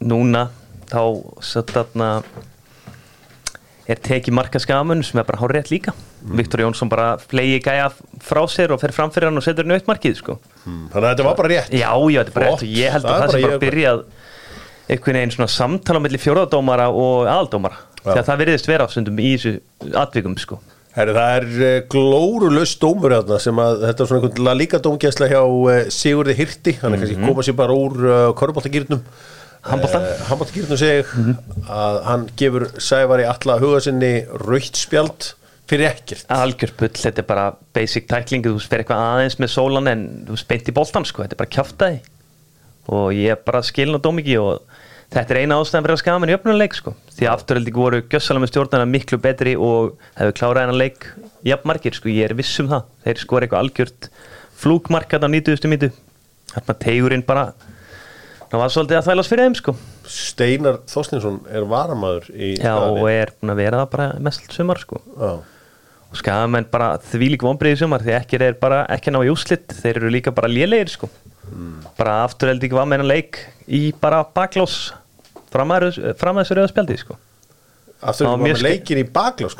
núna 0.06 0.44
þá 0.90 1.02
satt 1.44 1.74
þarna 1.74 2.12
er 3.88 3.98
tekið 4.04 4.36
marka 4.36 4.60
skamun 4.62 5.02
sem 5.06 5.18
er 5.18 5.26
bara 5.26 5.40
hár 5.42 5.54
rétt 5.56 5.72
líka 5.72 5.94
Viktor 6.22 6.60
Jónsson 6.64 6.90
bara 6.90 7.10
flegi 7.22 7.60
gæja 7.64 7.90
frá 8.24 8.40
sér 8.50 8.72
og 8.74 8.80
fer 8.82 8.92
framfyrir 8.96 9.28
hann 9.30 9.38
og 9.40 9.44
setur 9.46 9.68
nöytt 9.68 9.86
markið 9.88 10.16
sko. 10.18 10.38
Þannig 10.64 10.96
að 11.02 11.10
þetta 11.12 11.26
var 11.28 11.36
bara 11.38 11.52
rétt. 11.52 11.70
Já, 11.76 11.92
já, 12.10 12.22
þetta 12.24 12.34
Flott. 12.34 12.48
rétt. 12.48 12.64
Og 12.66 12.78
ég 12.78 12.96
held 12.96 13.04
Það 13.04 13.12
að 13.12 13.20
það, 13.20 13.26
bara 13.28 13.36
sé 13.38 13.46
bara 13.46 13.60
byrjað 13.66 14.02
einhvern 14.88 15.18
veginn 15.20 15.34
svona 15.36 15.52
samtala 15.52 16.00
mellir 16.02 16.22
fjóraðdómara 16.22 16.88
og 16.90 17.28
aðaldómara. 17.28 17.84
Já. 17.98 18.12
þegar 18.12 18.26
það 18.28 18.42
virðist 18.42 18.68
vera 18.70 18.88
stundum 18.88 19.18
í 19.20 19.30
þessu 19.36 19.94
atvikum 20.00 20.36
sko. 20.40 20.60
Herri, 20.98 21.14
það 21.14 21.32
er 21.38 21.48
uh, 21.62 21.72
glórulaus 21.92 22.72
dómur 22.80 23.12
þarna 23.14 23.38
sem 23.42 23.58
að 23.62 23.82
þetta 23.84 24.02
er 24.04 24.08
svona 24.10 24.28
einhvern 24.28 24.58
líka 24.58 24.80
dómgæsla 24.82 25.28
hjá 25.30 25.40
uh, 25.44 25.80
Sigurði 25.92 26.36
Hirti. 26.38 26.74
Hann 26.80 26.96
er 26.96 27.02
kannski 27.02 27.18
koma 27.22 27.44
sér 27.46 27.58
bara 27.58 27.76
úr 27.76 27.98
uh, 28.02 28.14
korfbóltagýrnum 28.38 29.02
Handbolta. 29.68 30.00
uh, 30.00 30.22
handbóltagýrnum 30.30 30.80
segi 30.80 31.02
ég 31.02 31.12
að 31.68 32.00
hann 32.08 32.26
gefur 32.40 32.68
Sævari 32.82 33.26
alla 33.28 33.58
huga 33.62 33.82
sinni 33.84 34.12
raukt 34.46 34.78
spjald 34.80 35.32
fyrir 35.68 35.90
ekkert. 35.90 36.26
Algjör 36.32 36.74
bull, 36.80 36.92
þetta 36.96 37.22
er 37.22 37.28
bara 37.28 37.46
basic 37.76 38.08
tackling, 38.10 38.44
þú 38.46 38.60
spyrir 38.64 38.84
eitthvað 38.84 39.04
aðeins 39.04 39.38
með 39.42 39.52
sólan 39.54 39.90
en 39.92 40.04
þú 40.28 40.38
speint 40.40 40.70
í 40.70 40.76
boltan 40.76 41.06
sko, 41.08 41.24
þetta 41.24 41.36
er 41.36 41.42
bara 41.42 41.54
kjaftaði 41.56 42.00
og 42.88 43.10
ég 43.12 43.34
er 43.34 43.42
bara 43.44 43.60
skilin 43.66 44.00
á 44.00 44.04
dómiki 44.04 44.38
og 44.40 44.62
þetta 45.12 45.34
er 45.34 45.40
eina 45.42 45.58
ástæðan 45.60 45.84
fyrir 45.84 45.96
að 45.96 46.02
skama 46.02 46.22
mér 46.24 46.32
í 46.32 46.36
öfnuleik 46.38 46.76
sko, 46.76 46.94
því 47.16 47.28
afturhaldi 47.28 47.74
voru 47.76 48.00
gjössalega 48.08 48.44
með 48.44 48.52
stjórnana 48.52 48.88
miklu 48.88 49.20
betri 49.24 49.54
og 49.60 49.98
hefur 50.16 50.36
klárað 50.40 50.64
hennar 50.64 50.80
leik 50.80 51.08
jafnmargir 51.48 51.96
sko, 51.96 52.12
ég 52.12 52.30
er 52.30 52.36
viss 52.38 52.60
um 52.62 52.70
það, 52.72 52.88
þeir 53.04 53.22
skora 53.24 53.48
eitthvað 53.48 53.66
algjört 53.66 54.10
flúkmarkat 54.58 55.24
á 55.24 55.28
90. 55.28 55.68
mítu 55.68 55.92
þarna 56.54 56.78
tegurinn 56.80 57.26
bara 57.28 57.50
það 58.48 58.62
var 58.62 58.72
svolítið 58.72 58.98
að 58.98 59.08
þælast 59.10 59.32
fyrir 59.32 59.44
þeim 59.44 59.56
sko. 59.58 59.74
Steinar 60.08 60.80
Þorstinsson 60.88 61.38
er 61.52 61.66
varamaður 61.68 62.30
í 62.32 62.54
já, 62.56 62.72
og 62.72 63.04
er 63.12 63.34
búin 63.36 63.52
að 63.52 63.60
vera 63.60 63.82
það 63.82 63.90
bara 63.92 64.08
mest 64.24 64.56
sumar 64.56 64.80
sko. 64.80 65.02
Já. 65.12 65.32
Og 66.08 66.16
skamenn 66.16 66.66
bara 66.72 66.94
þvílík 67.10 67.42
vonbreiði 67.44 67.82
sumar 67.82 68.00
því 68.04 68.14
ekki 68.16 68.38
er 68.40 68.54
bara 68.60 68.82
ekki 68.94 69.12
ná 69.12 69.20
í 69.26 69.30
úslitt 69.32 69.74
þeir 69.82 70.00
eru 70.02 70.10
líka 70.14 70.32
bara 70.34 70.48
lélegir 70.48 70.88
sko. 70.94 71.08
Bara 71.98 72.22
afturheldi 72.26 72.68
ekki 72.68 72.76
var 72.78 72.86
hennar 72.96 73.08
leik 73.08 73.38
í 73.68 73.88
bara 74.00 74.22
baklós 74.24 74.92
fram 75.52 75.70
að 75.72 75.88
þessu- 75.88 76.14
fram 76.20 76.36
að 76.40 76.44
þessu 76.46 76.56
rauða 76.58 76.72
spjaldi 76.72 76.98
sko. 77.00 77.16
Aftur 77.98 78.28
við 78.46 78.54
ske- 78.60 78.62
leikin 78.68 78.98
í 79.00 79.04
baklás 79.10 79.54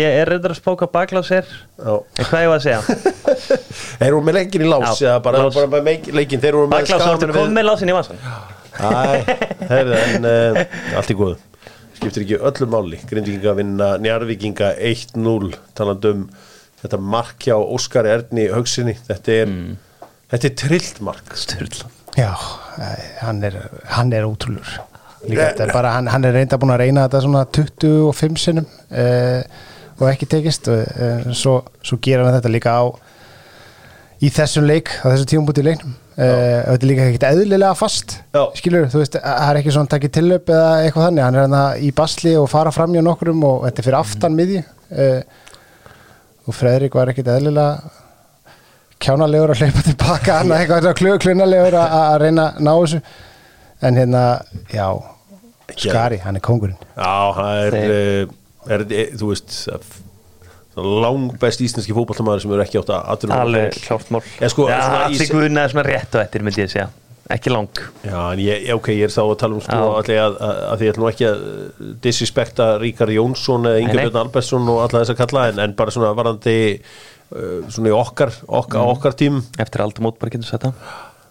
ég 0.00 0.14
er 0.22 0.30
reyndar 0.32 0.54
að 0.54 0.60
spóka 0.62 0.86
hvað 0.88 0.92
baklós 0.94 1.30
er 1.36 1.44
Já. 1.44 1.92
en 2.16 2.24
hvað 2.30 2.44
ég 2.46 2.48
var 2.48 2.56
að 2.56 2.64
segja? 2.64 2.80
Er 4.06 4.14
hún 4.16 4.24
með 4.24 4.38
leikin 4.38 4.62
í 4.64 4.70
lás 4.70 4.96
Já, 5.02 5.10
eða 5.10 5.22
bara, 5.26 5.42
lás. 5.44 5.54
bara 5.58 5.68
með 5.68 5.82
þeir 6.40 6.56
Skagamenn 6.56 7.66
lásin 7.68 7.92
í 7.92 7.96
vasan 7.98 8.16
Æ, 8.80 9.36
heyrðu, 9.68 9.98
en 10.00 10.24
uh, 10.30 10.62
allt 11.02 11.12
í 11.12 11.18
góðu 11.20 11.36
skiptir 12.00 12.24
ekki 12.24 12.38
öllu 12.40 12.68
máli. 12.70 12.98
Grindvíkinga 13.08 13.52
vinna 13.58 13.88
Njarvíkinga 14.00 14.72
1-0 14.88 15.52
talandi 15.76 16.12
um 16.14 16.26
þetta 16.80 17.00
mark 17.04 17.44
hjá 17.44 17.56
Óskari 17.60 18.12
Erni 18.14 18.46
Haugsinni 18.48 18.94
þetta 19.04 19.34
er, 19.42 19.52
þetta 20.32 20.48
er 20.48 20.54
trillt 20.62 21.00
mark. 21.04 21.34
Sturla. 21.36 21.90
Já, 22.16 22.32
eh, 22.80 23.02
hann 23.20 23.42
er, 23.46 23.58
hann 23.92 24.14
er 24.16 24.24
útrúlur 24.26 24.66
Líka 25.28 25.50
þetta 25.50 25.66
er 25.66 25.72
bara, 25.76 25.92
hann, 25.98 26.08
hann 26.10 26.24
er 26.24 26.32
reynda 26.34 26.58
búin 26.58 26.72
að 26.72 26.80
reyna 26.86 27.04
þetta 27.04 27.20
svona 27.26 27.44
25 27.52 28.40
sinnum 28.40 28.66
uh, 28.88 29.42
og 30.00 30.06
ekki 30.08 30.30
tekist. 30.32 30.70
Og 30.72 30.80
uh, 30.80 31.28
svo, 31.36 31.58
svo 31.84 32.00
gera 32.00 32.24
við 32.24 32.38
þetta 32.38 32.54
líka 32.54 32.72
á 32.80 32.84
í 34.24 34.30
þessum 34.32 34.64
leik, 34.64 34.88
á 35.04 35.12
þessu 35.12 35.28
tíumbúti 35.34 35.60
í 35.60 35.68
leiknum 35.68 35.92
þetta 36.20 36.74
er 36.76 36.88
líka 36.90 37.04
ekkert 37.08 37.26
eðlilega 37.30 37.76
fast 37.78 38.16
Já. 38.34 38.42
skilur, 38.58 38.88
þú 38.92 39.00
veist, 39.00 39.16
það 39.20 39.46
er 39.46 39.60
ekki 39.60 39.72
svona 39.76 39.92
takið 39.94 40.12
tillöp 40.16 40.50
eða 40.52 40.72
eitthvað 40.82 41.06
þannig, 41.06 41.24
hann 41.24 41.38
er 41.38 41.44
hérna 41.46 41.62
í 41.80 41.92
basli 41.96 42.34
og 42.36 42.50
fara 42.52 42.72
fram 42.74 42.96
hjá 42.96 43.04
nokkrum 43.06 43.46
og 43.48 43.64
þetta 43.66 43.82
er 43.82 43.88
fyrir 43.88 43.98
aftan 44.00 44.36
miðju. 44.36 44.60
Uh, 44.90 45.22
og 46.50 46.56
Fredrik 46.56 46.98
var 46.98 47.12
ekkert 47.12 47.30
eðlilega 47.36 47.96
kjánalegur 49.00 49.54
að 49.54 49.64
hlaupa 49.64 49.86
tilbaka 49.86 50.40
hann 50.42 50.54
eitthvað 50.58 51.22
klunalegur 51.24 51.78
að 51.80 51.96
að 52.00 52.18
reyna 52.24 52.46
að 52.50 52.60
ná 52.66 52.72
þessu. 52.74 53.02
En 53.80 53.96
hérna, 53.96 54.26
já 54.74 54.86
Skari, 55.70 56.18
hann 56.20 56.36
er 56.36 56.42
kongurinn 56.44 56.76
Já, 56.98 57.32
það 57.36 57.60
er, 57.64 57.76
uh, 57.80 58.32
er, 58.74 58.82
er 58.90 59.12
þú 59.16 59.30
veist 59.30 59.60
lang 59.70 60.09
best 61.40 61.60
íslenski 61.64 61.94
fótballtamaður 61.96 62.42
sem 62.44 62.52
eru 62.54 62.62
ekki 62.64 62.78
átt 62.80 62.92
að 62.94 63.08
aðra 63.14 63.40
alveg 63.44 63.78
klárt 63.84 64.10
mál. 64.14 64.22
Sko, 64.48 64.68
Já, 64.70 64.78
svona 64.80 65.00
í- 65.00 65.06
allir 65.10 65.30
guðna 65.34 65.64
er 65.68 65.88
rétt 65.90 66.14
og 66.14 66.20
eftir 66.22 66.42
myndi 66.46 66.62
ég 66.62 66.70
segja. 66.70 66.88
Ekki 67.30 67.50
lang. 67.54 67.68
Já, 68.02 68.32
en 68.32 68.38
ég, 68.42 68.64
ok, 68.74 68.88
ég 68.90 69.04
er 69.06 69.12
þá 69.14 69.20
að 69.22 69.36
tala 69.38 69.54
um 69.54 69.60
sko 69.62 69.82
allir 70.00 70.18
að, 70.18 70.32
að, 70.42 70.56
að 70.72 70.80
því 70.80 70.86
ég 70.88 70.94
ætlum 70.96 71.08
ekki 71.12 71.26
að 71.28 71.44
disrespekta 72.02 72.66
Ríkar 72.82 73.12
Jónsson 73.14 73.68
eða 73.70 73.82
Inga. 73.84 73.94
Björn 74.00 74.18
Albersson 74.24 74.66
og 74.72 74.80
alla 74.82 75.02
þess 75.04 75.12
að 75.14 75.20
kalla 75.20 75.44
en, 75.52 75.60
en 75.62 75.76
bara 75.78 75.94
svona 75.94 76.10
varandi 76.18 76.56
uh, 76.80 77.68
svona 77.70 77.92
í 77.92 77.94
okkar, 77.94 78.34
okkar, 78.48 78.80
Mm. 78.82 78.90
okkar 78.96 79.14
tím. 79.20 79.38
Eftir 79.62 79.84
aldamót 79.84 80.18
bara 80.18 80.30
getur 80.34 80.50
þetta 80.50 80.72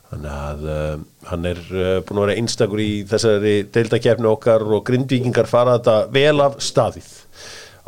þannig 0.09 0.31
að 0.33 0.63
uh, 0.65 1.01
hann 1.29 1.43
er 1.45 1.59
uh, 1.69 1.99
búin 2.01 2.17
að 2.17 2.23
vera 2.29 2.37
einstakur 2.39 2.79
í 2.81 2.89
þessari 3.11 3.55
deildakefni 3.75 4.25
okkar 4.31 4.63
og 4.65 4.85
grindvíkingar 4.87 5.45
fara 5.51 5.75
þetta 5.77 5.97
vel 6.15 6.39
af 6.47 6.55
staðið 6.63 7.11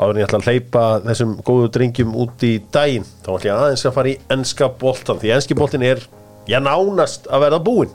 áður 0.01 0.15
en 0.15 0.21
ég 0.21 0.27
ætla 0.27 0.39
að 0.41 0.47
hleypa 0.49 0.83
þessum 1.05 1.33
góðu 1.45 1.67
drengjum 1.75 2.15
út 2.23 2.45
í 2.47 2.55
daginn 2.73 3.05
þá 3.21 3.29
ætla 3.35 3.49
ég 3.49 3.57
aðeins 3.57 3.83
að 3.85 3.97
fara 3.97 4.09
í 4.11 4.15
enska 4.33 4.69
boltan 4.81 5.19
því 5.21 5.33
enski 5.35 5.57
boltin 5.57 5.85
er, 5.85 6.01
já 6.49 6.57
nánast 6.63 7.29
að 7.29 7.45
verða 7.45 7.61
búinn. 7.67 7.91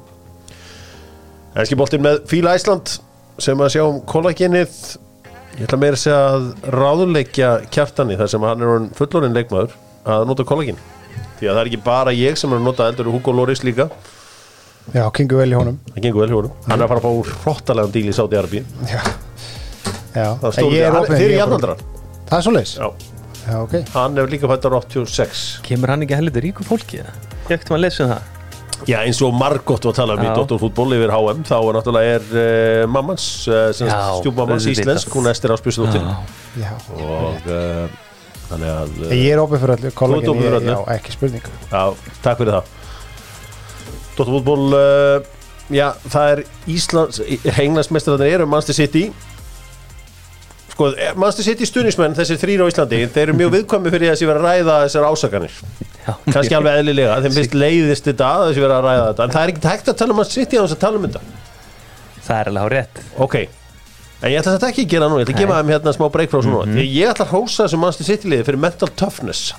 Enski 1.56 1.78
boltin 1.78 2.04
með 2.04 2.20
Fíla 2.30 2.54
Æsland 2.54 2.98
sem 3.42 3.60
að 3.60 3.72
sjá 3.74 3.82
um 3.88 3.98
kollagenið 4.06 4.76
ég 5.56 5.64
ætla 5.66 5.80
meira 5.80 5.98
að 5.98 6.02
segja 6.04 6.20
að 6.30 6.46
ráðuleikja 6.76 7.50
kjartani 7.74 8.18
þar 8.20 8.30
sem 8.32 8.46
hann 8.46 8.62
er 8.62 8.86
fullorinn 8.98 9.34
leikmaður 9.36 9.74
að 10.06 10.28
nota 10.28 10.46
kollagen 10.46 10.78
því 11.40 11.48
að 11.48 11.56
það 11.56 11.62
er 11.62 11.70
ekki 11.72 11.82
bara 11.84 12.14
ég 12.14 12.38
sem 12.38 12.52
er 12.52 12.60
að 12.60 12.68
nota 12.68 12.86
eldur 12.90 13.10
Hugo 13.12 13.34
Loris 13.34 13.64
líka. 13.66 13.88
Já, 14.94 15.02
kingu 15.10 15.40
vel 15.40 15.50
í 15.50 15.56
honum. 15.58 15.80
Það 15.90 16.04
gengur 16.04 16.22
vel 16.22 16.30
hjá 16.30 16.38
honum. 16.38 16.54
Hann 16.68 16.78
er 16.78 16.84
að 16.86 16.92
fara 16.92 17.00
að 17.00 17.06
fá 17.08 17.20
úr 17.20 17.30
hrottalega 17.42 17.92
díl 17.96 18.06
í 18.06 18.14
Sáti 18.14 18.38
Arbi 18.38 18.62
Já, 18.86 19.00
já. 20.14 20.28
Ég 20.70 20.86
er 20.86 20.94
opinn, 20.94 21.16
þeir 21.16 21.24
ég 21.24 21.26
eru 21.26 21.32
er 21.32 21.40
jafnaldrar 21.40 21.82
Það 22.26 22.38
er 22.40 22.46
svo 22.46 22.54
leis 22.56 22.72
já. 22.76 22.86
Já, 23.46 23.56
ok. 23.62 23.74
Hann 23.94 24.16
er 24.18 24.26
líka 24.30 24.48
fættar 24.50 24.74
86 24.74 25.42
kemur 25.66 25.92
hann 25.92 26.02
ekki 26.02 26.16
heldur 26.18 26.42
ríku 26.42 26.64
fólki 26.66 26.98
eða? 27.04 27.12
ég 27.46 27.52
ekkert 27.54 27.68
maður 27.70 27.78
að 27.78 27.84
lesa 27.86 28.02
um 28.06 28.10
það. 28.14 28.32
Já 28.90 28.96
eins 29.06 29.20
og 29.24 29.32
margótt 29.32 29.86
var 29.86 29.94
að 29.94 29.98
tala 30.00 30.16
um 30.18 30.24
í 30.24 30.26
Já. 30.26 30.32
Dóttorfútból 30.36 30.90
yfir 30.98 31.12
HM 31.14 31.44
þá 31.48 31.54
er 31.56 31.76
náttúrulega 31.78 32.16
er 32.16 32.24
uh, 32.26 32.80
mammans 32.92 33.26
uh, 33.48 33.70
Já, 33.72 34.00
stjúpmammans 34.18 34.66
auðvitað. 34.66 34.82
íslensk 34.82 35.14
hún 35.16 35.30
Ester 35.30 35.54
Áspjösdóttir 35.54 36.02
Já. 36.60 36.72
Og 36.98 37.46
uh, 37.46 37.86
þannig 38.50 38.72
að 38.74 38.98
uh, 39.06 39.14
Ég 39.16 39.30
er 39.32 39.40
opið 39.44 39.62
fyrir 39.62 39.86
opinn 39.96 40.42
fyrir 40.42 40.58
öllu. 40.58 40.74
já, 40.74 40.82
ekki 40.98 41.14
spurning 41.16 41.48
Já, 41.70 41.84
takk 42.26 42.42
fyrir 42.42 42.52
það. 42.58 42.74
Dóttarfútból 44.18 44.66
uh, 44.76 45.32
Já, 45.72 45.88
það 46.12 46.34
er 46.34 46.44
Íslands 46.76 47.22
Henglandsmestrarnir 47.56 48.36
eru 48.36 48.50
Manchester 48.50 48.76
City 48.82 49.06
Sko, 50.76 50.90
Manchester 51.16 51.46
City 51.46 51.64
stuðnismenn 51.64 52.12
þessir 52.18 52.36
þrýr 52.36 52.60
á 52.60 52.66
Íslandi? 52.68 52.98
Þeir 53.08 53.22
eru 53.22 53.34
mjög 53.38 53.52
viðkvæmi 53.54 53.92
fyrir 53.94 54.10
þessi 54.12 54.26
vera 54.28 54.42
að 54.42 54.48
ræða 54.50 54.74
þessar 54.82 55.06
ásakanir. 55.08 55.54
Já. 56.06 56.10
kannski 56.28 56.56
alveg 56.58 56.80
eðlilega, 56.82 57.14
þeim 57.24 57.32
finnst 57.34 57.54
leiðist 57.56 58.08
þetta 58.10 58.26
að 58.28 58.42
þessi 58.50 58.62
vera 58.62 58.76
að 58.76 58.84
ræða 58.84 59.06
þetta, 59.06 59.24
en 59.24 59.32
það 59.32 59.46
er 59.46 59.52
ekki 59.54 59.70
hægt 59.72 59.88
að 59.88 59.96
tala 60.02 60.12
um 60.12 60.20
Manchester 60.20 60.44
City 60.44 60.58
á 60.60 60.62
þess 60.62 60.76
að 60.76 60.82
tala 60.84 61.00
um 61.00 61.06
þetta. 61.06 61.22
Það 62.26 62.36
er 62.36 62.50
alveg 62.50 62.66
hár 62.66 62.74
rétt 62.76 63.00
Ok, 63.24 63.36
en 64.20 64.30
ég 64.34 64.40
ætla 64.42 64.52
þetta 64.56 64.68
ekki 64.70 64.84
að 64.84 64.92
gera 64.92 65.08
nú 65.08 65.16
Ég 65.16 65.26
ætla 65.26 65.34
að 65.36 65.40
gefa 65.40 65.60
þeim 65.62 65.72
hérna 65.72 65.94
smá 65.96 66.06
break 66.12 66.34
frá 66.34 66.38
svo 66.42 66.52
núna. 66.52 66.76
Því 66.76 66.84
ég 66.92 67.12
ætla 67.14 67.26
að 67.26 67.32
hósa 67.32 67.64
þessu 67.64 67.80
Manchester 67.80 68.08
City 68.10 68.30
liði 68.34 68.46
fyrir 68.50 68.62
mental 68.66 68.90
toughness. 69.00 69.54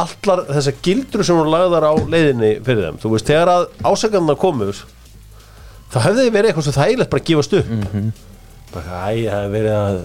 Allar 0.00 0.42
þessar 0.48 0.80
gildru 0.86 1.26
sem 1.26 1.36
hún 1.36 1.52
lagðar 1.52 1.86
á 1.86 1.92
leiðinni 2.00 2.50
fyrir 2.64 2.88
þeim. 2.88 2.98
Þú 3.02 3.12
veist, 3.12 3.28
þegar 3.28 3.52
að 3.52 3.68
ásakanna 3.90 4.38
komur 4.40 4.80
Það 5.90 6.04
hefði 6.06 6.24
verið 6.30 6.50
eitthvað 6.52 6.66
svo 6.68 6.74
þægilegt 6.76 7.10
bara 7.10 7.22
að 7.22 7.30
gefast 7.30 7.54
upp. 7.58 7.70
Bara, 8.70 8.98
æ, 9.02 9.14
það 9.26 9.32
hefði 9.34 9.54
verið 9.56 9.72
að 9.74 9.88
að 9.90 10.02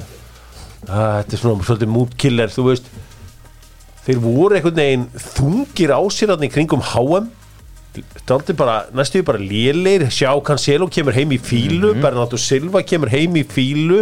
Þetta 0.85 1.35
er 1.35 1.41
svona 1.41 1.65
svolítið 1.65 1.91
mood 1.91 2.13
killer, 2.21 2.51
þú 2.53 2.67
veist. 2.69 2.91
Þeir 4.05 4.21
voru 4.21 4.57
einhvern 4.57 4.77
veginn 4.77 5.07
þungir 5.17 5.95
á 5.97 6.01
sér 6.13 6.33
þarna 6.33 6.45
í 6.45 6.53
kringum 6.53 6.83
HM 6.93 7.31
Daldi 8.27 8.53
bara, 8.57 8.81
næstu 8.91 9.21
bara 9.25 9.39
léleir 9.39 10.03
sjá 10.11 10.29
Cancelo 10.45 10.89
kemur 10.91 11.15
heim 11.15 11.31
í 11.31 11.39
fílu 11.41 11.93
Bernardo 12.03 12.37
Silva 12.37 12.81
kemur 12.83 13.09
heim 13.13 13.37
í 13.39 13.45
fílu 13.47 14.01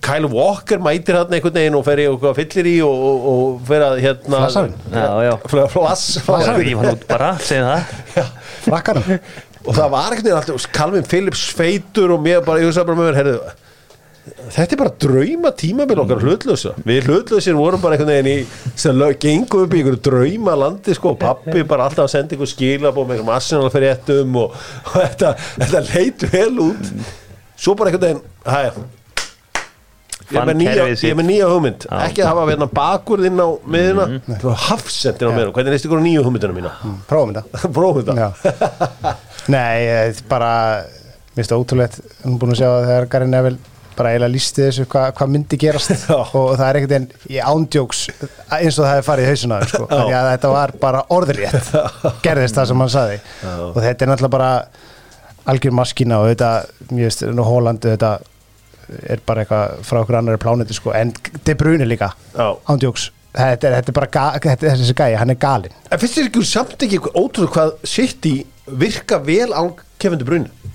Kyle 0.00 0.30
Walker 0.30 0.78
mætir 0.80 1.18
hann 1.18 1.34
einhvern 1.34 1.56
veginn 1.58 1.76
og 1.76 1.82
fer 1.84 2.00
í 2.00 2.06
eitthvað 2.06 2.36
fyllir 2.38 2.68
í 2.70 2.74
og, 2.86 3.02
og, 3.08 3.26
og 3.32 3.64
fer 3.66 3.82
að 3.84 3.98
hérna 4.04 4.38
Flassarinn. 4.46 4.76
Og 9.66 9.74
það 9.74 9.90
var 9.96 10.14
einhvern 10.14 10.28
veginn 10.28 10.38
alltaf 10.38 10.68
Calvin 10.78 11.08
Phillips 11.10 11.42
feitur 11.58 12.14
og 12.14 12.22
mér 12.24 12.44
bara, 12.46 12.62
ég 12.62 12.70
hugsaði 12.70 12.88
bara 12.92 13.00
með 13.02 13.10
mér 13.10 13.18
herðu, 13.20 13.36
þetta 14.26 14.74
er 14.74 14.80
bara 14.80 14.92
drauma 15.02 15.52
tímabil 15.54 16.00
okkar 16.02 16.22
hlutlösa 16.24 16.72
við 16.86 17.06
hlutlausir 17.06 17.54
vorum 17.58 17.82
bara 17.82 17.94
einhvern 17.94 18.10
veginn 18.10 18.30
í 18.32 18.74
sem 18.74 19.02
gengum 19.22 19.62
upp 19.66 19.74
í 19.74 19.80
einhverju 19.82 20.02
drauma 20.02 20.56
landi 20.58 20.96
sko, 20.96 21.14
og 21.14 21.20
pappi 21.20 21.62
bara 21.68 21.86
alltaf 21.86 22.08
að 22.08 22.12
senda 22.16 22.34
einhver 22.34 22.50
skilabó 22.50 23.04
með 23.04 23.20
einhverjum 23.20 23.34
arsenal 23.36 23.70
fyrir 23.74 23.94
ettum 23.94 24.38
og, 24.42 24.56
og 24.82 24.96
þetta, 24.96 25.32
þetta 25.62 25.82
leit 25.92 26.26
vel 26.32 26.62
út. 26.66 26.92
Svo 27.56 27.76
bara 27.78 27.92
einhvern 27.92 28.06
veginn 28.06 28.22
hæ, 28.46 28.86
ég 30.26 30.40
er 30.42 30.58
nýja, 30.58 30.88
ég 30.90 31.06
er 31.12 31.18
með 31.20 31.28
nýja 31.30 31.52
hugmynd. 31.52 31.86
Já. 31.86 32.02
ekki 32.08 32.24
að 32.24 32.30
hafa 32.32 32.48
hérna 32.50 32.70
bakurð 32.80 33.30
inn 33.30 33.38
á 33.38 33.48
miðuna 33.62 34.08
mm. 34.10 34.50
hafsendin 34.66 35.30
á 35.30 35.32
miðuna, 35.36 35.54
hvernig 35.54 35.76
leist 35.76 35.86
ykkur 35.86 36.02
á 36.02 36.06
nýju 36.08 36.26
hugmyndina 36.26 36.56
mína? 36.56 36.74
Prófum 37.06 37.36
þetta. 37.36 37.62
Prófum 37.78 38.02
þetta. 38.10 39.14
Nei, 39.54 40.10
bara 40.26 40.50
mér 40.82 41.38
finnst 41.38 41.54
það 41.54 41.62
ótrúlegt, 41.62 42.02
hann 42.24 42.34
er 42.34 42.42
búin 42.42 42.56
að 42.56 42.62
sjá 42.64 42.68
að 42.72 42.86
þegar 42.90 43.10
Gary 43.14 43.30
Neville 43.30 43.75
bara 43.98 44.12
eiginlega 44.12 44.32
lísti 44.34 44.64
þessu 44.66 44.86
hvað 44.92 45.08
hva 45.18 45.28
myndi 45.32 45.58
gerast. 45.60 46.06
Og 46.38 46.52
það 46.58 46.66
er 46.68 46.80
veginn 46.82 47.08
í 47.32 47.40
ándjóks 47.42 48.02
eins 48.12 48.76
og 48.78 48.84
það 48.86 48.92
hefur 48.94 49.08
farið 49.10 49.26
í 49.26 49.30
hausuna 49.32 49.60
sko. 49.70 49.86
Því 49.90 50.16
að 50.20 50.30
þetta 50.32 50.52
var 50.52 50.74
bara 50.82 51.04
orðrétt. 51.16 51.72
Gerðist 52.24 52.58
það 52.60 52.70
sem 52.72 52.84
hann 52.84 52.92
saði 52.92 53.18
og 53.56 53.80
þetta 53.82 54.06
er 54.06 54.12
náttúrulega 54.12 54.36
bara 54.36 54.50
algjör 55.46 55.76
maskína 55.78 56.20
og 56.22 56.30
þetta, 56.32 56.50
mér 56.90 57.06
veist, 57.08 57.22
nú 57.30 57.44
Hólandi 57.46 57.92
þetta 57.94 58.16
er 59.10 59.22
bara 59.26 59.42
eitthvað 59.44 59.76
frá 59.86 60.00
okkur 60.02 60.18
annari 60.20 60.40
plánetu 60.42 60.76
sko, 60.76 60.92
en 60.94 61.12
De 61.46 61.54
Bruyne 61.58 61.86
líka 61.88 62.12
ándjóks, 62.36 63.08
þetta 63.36 63.72
þetta 63.76 63.92
er 63.92 63.96
bara 63.98 64.10
ga, 64.16 64.26
þetta, 64.42 64.68
er 64.70 64.80
þessi 64.80 64.96
gæi, 64.98 65.16
hann 65.20 65.34
er 65.34 65.40
galinn. 65.42 65.74
En 65.90 66.02
finnst 66.02 66.18
þér 66.18 66.30
ekki 66.30 66.44
samt 66.46 66.86
ekki 66.86 67.00
ótrúlega 67.08 67.52
hvað 67.56 67.74
City 67.90 68.34
virka 68.66 69.18
vel 69.22 69.50
á 69.54 69.62
Kevin 70.02 70.22
De 70.22 70.28
Bruyne? 70.28 70.65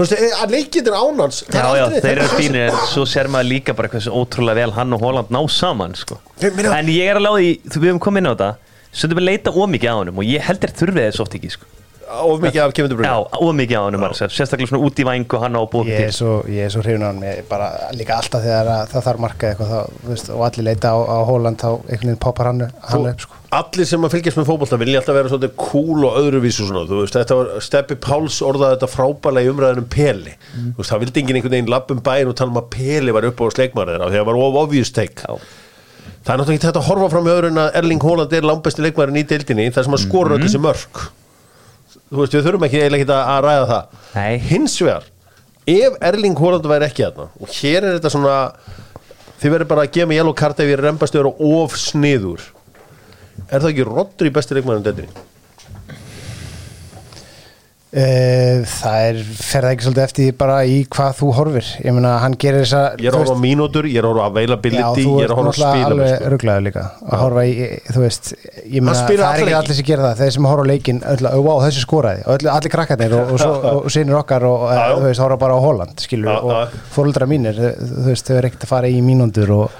Þú 0.00 0.06
veist, 0.06 0.14
eh, 0.16 0.36
að 0.40 0.52
leikið 0.56 0.86
er 0.88 0.94
ánans 0.96 1.38
Já, 1.44 1.64
já, 1.76 1.84
þeir 2.00 2.10
eru 2.14 2.28
fínir 2.32 2.62
en 2.70 2.78
svo 2.88 3.02
sér 3.04 3.28
maður 3.28 3.50
líka 3.50 3.74
bara 3.76 3.90
hversu 3.92 4.14
ótrúlega 4.16 4.62
vel 4.62 4.72
hann 4.78 4.96
og 4.96 5.02
Holland 5.04 5.28
ná 5.28 5.40
saman 5.52 5.92
sko. 5.98 6.16
En 6.40 6.88
ég 6.88 7.04
er 7.04 7.20
alveg 7.20 7.28
á 7.28 7.36
því, 7.36 7.50
þú 7.68 7.82
við 7.82 7.90
höfum 7.90 8.00
komið 8.06 8.22
inn 8.22 8.30
á 8.30 8.32
þetta 8.32 8.50
Stundum 8.90 9.20
við 9.20 9.26
leita 9.28 9.52
ómikið 9.52 9.92
á 9.92 9.96
honum 10.00 10.22
og 10.22 10.26
ég 10.26 10.42
heldur 10.48 10.72
þurfið 10.80 11.04
þess 11.04 11.22
oft 11.22 11.36
ekki 11.36 11.52
sko. 11.52 11.68
Of 12.10 12.40
mikið 12.42 12.60
af 12.64 12.72
Kevin 12.74 12.90
De 12.90 12.96
Bruyne 12.98 13.10
Já, 13.10 13.38
ómikið 13.38 13.78
á 13.78 13.82
honum, 13.86 14.04
já. 14.10 14.28
sérstaklega 14.34 14.70
svona 14.70 14.86
út 14.88 14.98
í 14.98 15.04
vængu 15.06 15.40
hann 15.42 15.58
á 15.58 15.62
er 15.62 15.90
til. 15.90 16.12
svo, 16.16 16.32
ég 16.50 16.66
er 16.66 16.72
svo 16.74 16.82
hrifin 16.82 17.04
á 17.06 17.08
hann 17.10 17.22
bara 17.50 17.68
líka 17.94 18.16
alltaf 18.18 18.42
þegar 18.42 18.70
að, 18.74 18.82
það 18.94 19.06
þarf 19.06 19.22
markað 19.24 19.52
eitthvað 19.52 19.70
þá, 19.70 20.00
veist, 20.08 20.32
og 20.34 20.42
allir 20.48 20.66
leita 20.66 20.90
á, 20.90 20.98
á 20.98 21.18
Hóland 21.28 21.60
þá 21.62 21.68
einhvern 21.70 22.10
veginn 22.10 22.20
poppar 22.24 22.50
hann, 22.50 22.64
hann 22.90 23.06
upp 23.12 23.24
sko. 23.24 23.38
Allir 23.60 23.88
sem 23.90 24.04
að 24.06 24.12
fylgjast 24.14 24.38
með 24.38 24.48
fótbolta 24.50 24.78
vilja 24.78 25.00
alltaf 25.00 25.16
vera 25.16 25.30
svolítið 25.30 25.54
cool 25.58 26.04
og 26.06 26.18
öðruvísu 26.20 26.66
svona, 26.66 26.84
þú 26.86 27.00
veist, 27.04 27.16
þetta 27.18 27.38
var 27.38 27.48
Steppi 27.66 27.96
Páls 27.98 28.36
orðaði 28.46 28.76
þetta 28.76 28.90
frábælega 28.90 29.46
í 29.46 29.54
umræðinum 29.54 29.88
Peli, 29.90 30.34
þú 30.54 30.76
veist, 30.82 30.92
það 30.92 31.02
vildi 31.04 31.22
enginn 31.24 31.40
einhvern 31.40 31.56
veginn 31.56 31.72
lapp 31.72 31.90
um 31.90 32.02
bæinn 32.06 32.30
og 32.30 32.36
tala 32.38 32.54
um 32.54 32.60
að 32.62 32.70
Peli 32.76 33.14
var 33.16 33.26
upp 33.26 33.42
á 33.42 33.50
því 33.50 33.70
að 33.74 34.14
það 34.14 34.28
var 34.30 34.38
of 34.38 34.60
obvious 34.62 34.94
take. 34.94 35.26
Já. 35.26 35.34
það 36.20 36.34
er 36.34 36.38
náttúrulega 36.40 36.58
ekki 36.58 36.68
þetta 36.68 36.80
að 36.84 36.88
horfa 36.90 37.08
fram 37.10 37.26
í 37.26 37.32
öðru 37.32 37.50
en 37.50 37.60
að 37.64 37.76
Erling 37.80 38.04
Haaland 38.04 38.34
er 38.36 38.46
langbæsti 38.46 38.84
leikmaðurinn 38.84 39.20
í 39.22 39.26
deildinni 39.26 39.70
þar 39.74 39.86
sem 39.86 39.96
að 39.96 40.02
skora 40.04 40.36
öll 40.36 40.44
þessi 40.44 40.60
mörk 40.62 41.00
þú 42.10 42.20
veist, 42.20 42.34
við 42.36 42.46
þurfum 42.46 42.66
ekki 42.66 42.80
eiginlega 42.82 43.04
ekki 43.04 43.16
að 43.16 43.40
ræða 43.46 43.66
það 43.70 43.98
Nei. 44.18 44.38
hins 44.50 44.76
vegar 44.82 45.08
ef 45.70 45.98
Erling 46.10 46.38
Haaland 46.40 46.70
væri 46.70 46.88
ekki 46.90 47.06
þarna 47.06 47.26
og 47.38 47.56
hér 47.60 47.86
er 47.86 47.98
þetta 47.98 48.12
svona 48.14 48.36
þið 49.40 49.54
verður 49.54 49.70
bara 49.70 49.84
að 49.86 49.92
gefa 49.96 50.10
mig 50.10 50.20
yellow 50.20 50.36
card 50.36 50.60
ef 50.60 50.72
ég 50.72 50.80
rembast 50.80 51.16
vera 51.16 51.32
of 51.32 51.76
sniður 51.78 52.46
er 53.48 53.60
það 53.62 53.70
ekki 53.72 53.86
Rodri 53.88 54.32
besti 54.34 54.56
leikmaðurinn 54.56 54.88
deildinni? 54.88 55.14
Uh, 55.14 55.39
það 58.70 59.04
er, 59.08 59.16
fer 59.34 59.64
það 59.64 59.72
ekki 59.74 59.84
svolítið 59.86 60.02
eftir 60.04 60.34
bara 60.38 60.58
í 60.62 60.74
hvað 60.94 61.16
þú 61.18 61.30
horfir 61.34 61.70
ég 61.82 61.94
meina, 61.96 62.12
hann 62.22 62.36
gerir 62.38 62.62
þessa 62.62 62.82
ég 63.02 63.08
er 63.10 63.16
að 63.16 63.24
horfa 63.24 63.34
á 63.34 63.42
mínútur, 63.42 63.88
ég 63.90 63.98
er 63.98 64.06
að 64.06 64.12
horfa 64.12 64.22
á 64.22 64.28
Já, 64.28 64.30
availability 64.30 65.06
þú 65.06 65.14
ég 65.18 65.24
er 65.26 65.34
að 65.34 65.40
horfa 65.40 65.50
á 65.50 65.58
spila 65.58 65.88
alveg 65.88 66.22
rugglaður 66.34 66.64
líka 66.68 66.84
að 67.02 67.24
horfa 67.24 67.44
í, 67.50 67.56
þú 67.88 68.04
veist 68.04 68.30
ég 68.36 68.86
meina, 68.86 68.94
það 69.00 69.24
er 69.26 69.42
ekki 69.42 69.56
allir 69.58 69.78
sem 69.80 69.88
gera 69.90 70.06
það 70.06 70.22
þeir 70.22 70.36
sem 70.36 70.48
horfa 70.52 70.62
á 70.62 70.70
leikin, 70.70 71.02
öll, 71.10 71.26
wow, 71.48 71.58
þessi 71.66 71.82
skoraði 71.82 72.24
og 72.26 72.36
öll, 72.36 72.50
allir 72.54 72.74
krakkarnir 72.76 73.16
og, 73.18 73.34
og, 73.34 73.42
svo, 73.42 73.74
og 73.82 73.90
sinir 73.96 74.20
okkar 74.20 74.46
og 74.46 74.66
Já, 74.70 74.78
já. 74.78 74.94
þú 74.94 75.04
veist, 75.08 75.24
horfa 75.26 75.40
bara 75.42 75.58
á 75.58 75.60
Holland 75.66 76.06
skilur, 76.06 76.30
Já, 76.30 76.38
og 76.46 76.54
já. 76.54 76.80
fóröldra 76.94 77.26
mínir 77.26 77.58
þú 77.58 78.06
veist, 78.06 78.30
þau 78.30 78.38
er 78.38 78.50
ekkert 78.52 78.68
að 78.68 78.74
fara 78.76 78.90
í 78.94 79.02
og, 79.50 79.70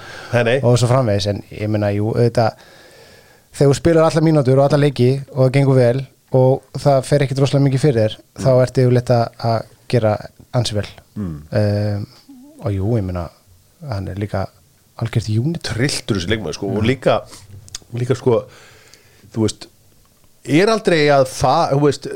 nei. 0.43 0.57
og 0.59 0.75
svo 0.75 0.91
framvegis 0.91 1.31
en 1.31 1.43
ég 1.55 1.71
meina, 1.71 1.95
jú, 1.95 2.11
þetta 2.19 2.51
þegar 3.55 3.71
þú 3.71 3.77
spilar 3.79 4.07
alla 4.09 4.23
mínútur 4.25 4.59
og 4.59 4.67
alla 4.67 4.79
leiki 4.83 5.13
og 5.31 5.45
það 5.45 5.53
gengur 5.55 5.79
vel 5.79 6.01
og 6.37 6.79
það 6.79 7.03
fer 7.07 7.25
ekkert 7.25 7.43
rosalega 7.43 7.67
mikið 7.67 7.83
fyrir 7.85 8.01
þér 8.01 8.17
þá 8.45 8.51
ertu 8.53 8.85
yfirleitt 8.85 9.13
að 9.15 9.45
að 9.51 9.59
gera 9.91 10.13
ansi 10.55 10.75
vel. 10.77 10.87
Mm. 11.19 11.37
um, 11.51 12.05
og 12.61 12.75
jú, 12.75 12.89
ég 12.95 13.03
meina 13.03 13.25
hann 13.89 14.07
er 14.11 14.19
líka 14.21 14.45
algjört 15.01 15.29
unit 15.33 15.63
trilltur 15.65 16.19
þessi 16.19 16.31
leikmaður 16.31 16.57
sko 16.59 16.69
og 16.77 16.85
líka, 16.85 17.17
líka 17.97 18.15
sko 18.15 18.43
þú 19.33 19.45
veist 19.45 19.67
er 20.45 20.71
aldrei 20.71 21.03
að 21.13 21.27
það, 21.33 21.73
þú 21.73 21.81
veist 21.85 22.09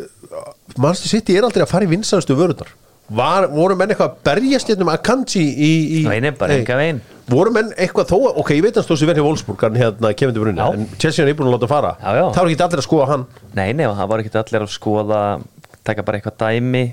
mannstu 0.81 1.11
sitt 1.11 1.31
er 1.33 1.47
aldrei 1.47 1.65
að 1.65 1.71
fara 1.73 1.87
í 1.87 1.91
vinsanstu 1.91 2.37
vörunar 2.37 2.71
Var, 3.05 3.45
voru 3.53 3.75
menn 3.77 3.91
eitthvað 3.93 4.15
að 4.15 4.21
berjast 4.25 4.69
hérna 4.71 4.87
um 4.87 4.89
Akanji 4.89 5.43
í, 5.45 5.73
í 5.99 5.99
Nei, 6.07 6.17
nei, 6.25 6.31
bara 6.33 6.55
enga 6.57 6.77
veginn. 6.79 7.01
Voru 7.31 7.53
menn 7.55 7.71
eitthvað 7.73 8.11
þó, 8.11 8.17
ok, 8.41 8.51
ég 8.57 8.65
veit 8.65 8.77
að 8.77 8.85
stóð 8.87 9.01
sér 9.01 9.09
verið 9.11 9.23
í 9.23 9.25
Wolfsburg 9.25 9.65
hann 9.65 9.79
hérna 9.79 10.11
kemur 10.17 10.35
til 10.35 10.43
brunni, 10.43 10.61
en 10.65 10.85
Chelsea 11.01 11.25
er 11.25 11.31
íbúin 11.31 11.49
að 11.49 11.57
láta 11.57 11.69
fara. 11.71 11.95
Já, 12.01 12.19
já. 12.19 12.25
það 12.35 12.41
var 12.41 12.51
ekki 12.51 12.65
allir 12.67 12.81
að 12.81 12.87
skoða 12.87 13.09
hann. 13.13 13.25
Nei, 13.57 13.67
nei, 13.73 13.85
það 13.87 14.11
var 14.11 14.23
ekki 14.23 14.37
allir 14.43 14.67
að 14.67 14.71
skoða 14.75 15.23
taka 15.85 16.05
bara 16.05 16.21
eitthvað 16.21 16.37
dæmi. 16.43 16.85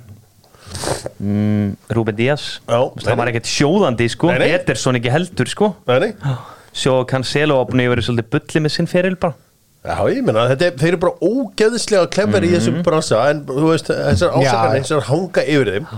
Mm, 1.20 1.76
Ruben 1.92 2.16
Díaz. 2.16 2.48
Það 2.66 3.16
var 3.20 3.30
ekkert 3.32 3.50
sjóðandi 3.50 4.08
sko. 4.12 4.32
Ederson 4.32 4.98
ekki 5.00 5.12
heldur 5.12 5.52
sko. 5.52 5.72
Nei, 5.90 5.98
nei. 6.06 6.34
Sjó 6.72 7.02
Cancelo 7.08 7.58
búin 7.68 7.84
að 7.84 7.92
vera 7.92 8.04
svolítið 8.06 8.30
bulli 8.32 8.64
með 8.64 8.76
sinn 8.78 8.88
feril 8.88 9.18
bara. 9.20 9.36
Já, 9.82 9.98
ég 10.14 10.22
þetta 10.22 10.66
er, 10.68 10.74
þeir 10.78 10.92
eru 10.92 10.98
bara 11.02 11.26
ógeðslega 11.26 12.08
klefver 12.14 12.44
í 12.46 12.52
þessum 12.52 12.76
bransa 12.86 13.24
en 13.32 13.40
þú 13.48 13.64
veist, 13.66 13.88
þessar 13.90 14.28
Já. 14.30 14.36
ásakarnir, 14.38 14.84
þessar 14.84 15.06
hanga 15.08 15.42
yfir 15.42 15.70
þeim 15.72 15.88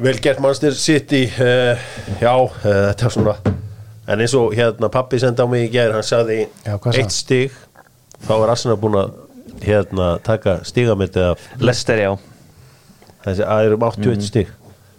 Vel 0.00 0.16
gert 0.24 0.40
mannstir 0.40 0.76
sitt 0.80 1.12
í 1.12 1.26
uh, 1.28 1.80
já, 2.22 2.32
uh, 2.32 2.52
þetta 2.62 3.08
er 3.08 3.12
svona 3.12 3.34
en 4.10 4.22
eins 4.24 4.34
og 4.38 4.54
hérna 4.56 4.88
pappi 4.92 5.18
sendi 5.20 5.44
á 5.44 5.46
mig 5.50 5.66
í 5.68 5.72
gær 5.74 5.92
hann 5.94 6.06
sagði 6.06 6.46
Já, 6.64 6.76
eitt 6.94 7.12
stig 7.14 7.52
þá 8.24 8.32
er 8.38 8.52
Arsenal 8.54 8.78
búin 8.80 8.96
að 9.00 9.12
hérna 9.64 10.14
taka 10.24 10.60
stigamiti 10.64 11.20
af 11.20 11.42
Lester, 11.60 12.00
já. 12.00 12.14
Þessi 13.26 13.44
að 13.44 13.66
eru 13.68 13.76
um 13.76 13.86
81 13.90 14.24
stig 14.24 14.48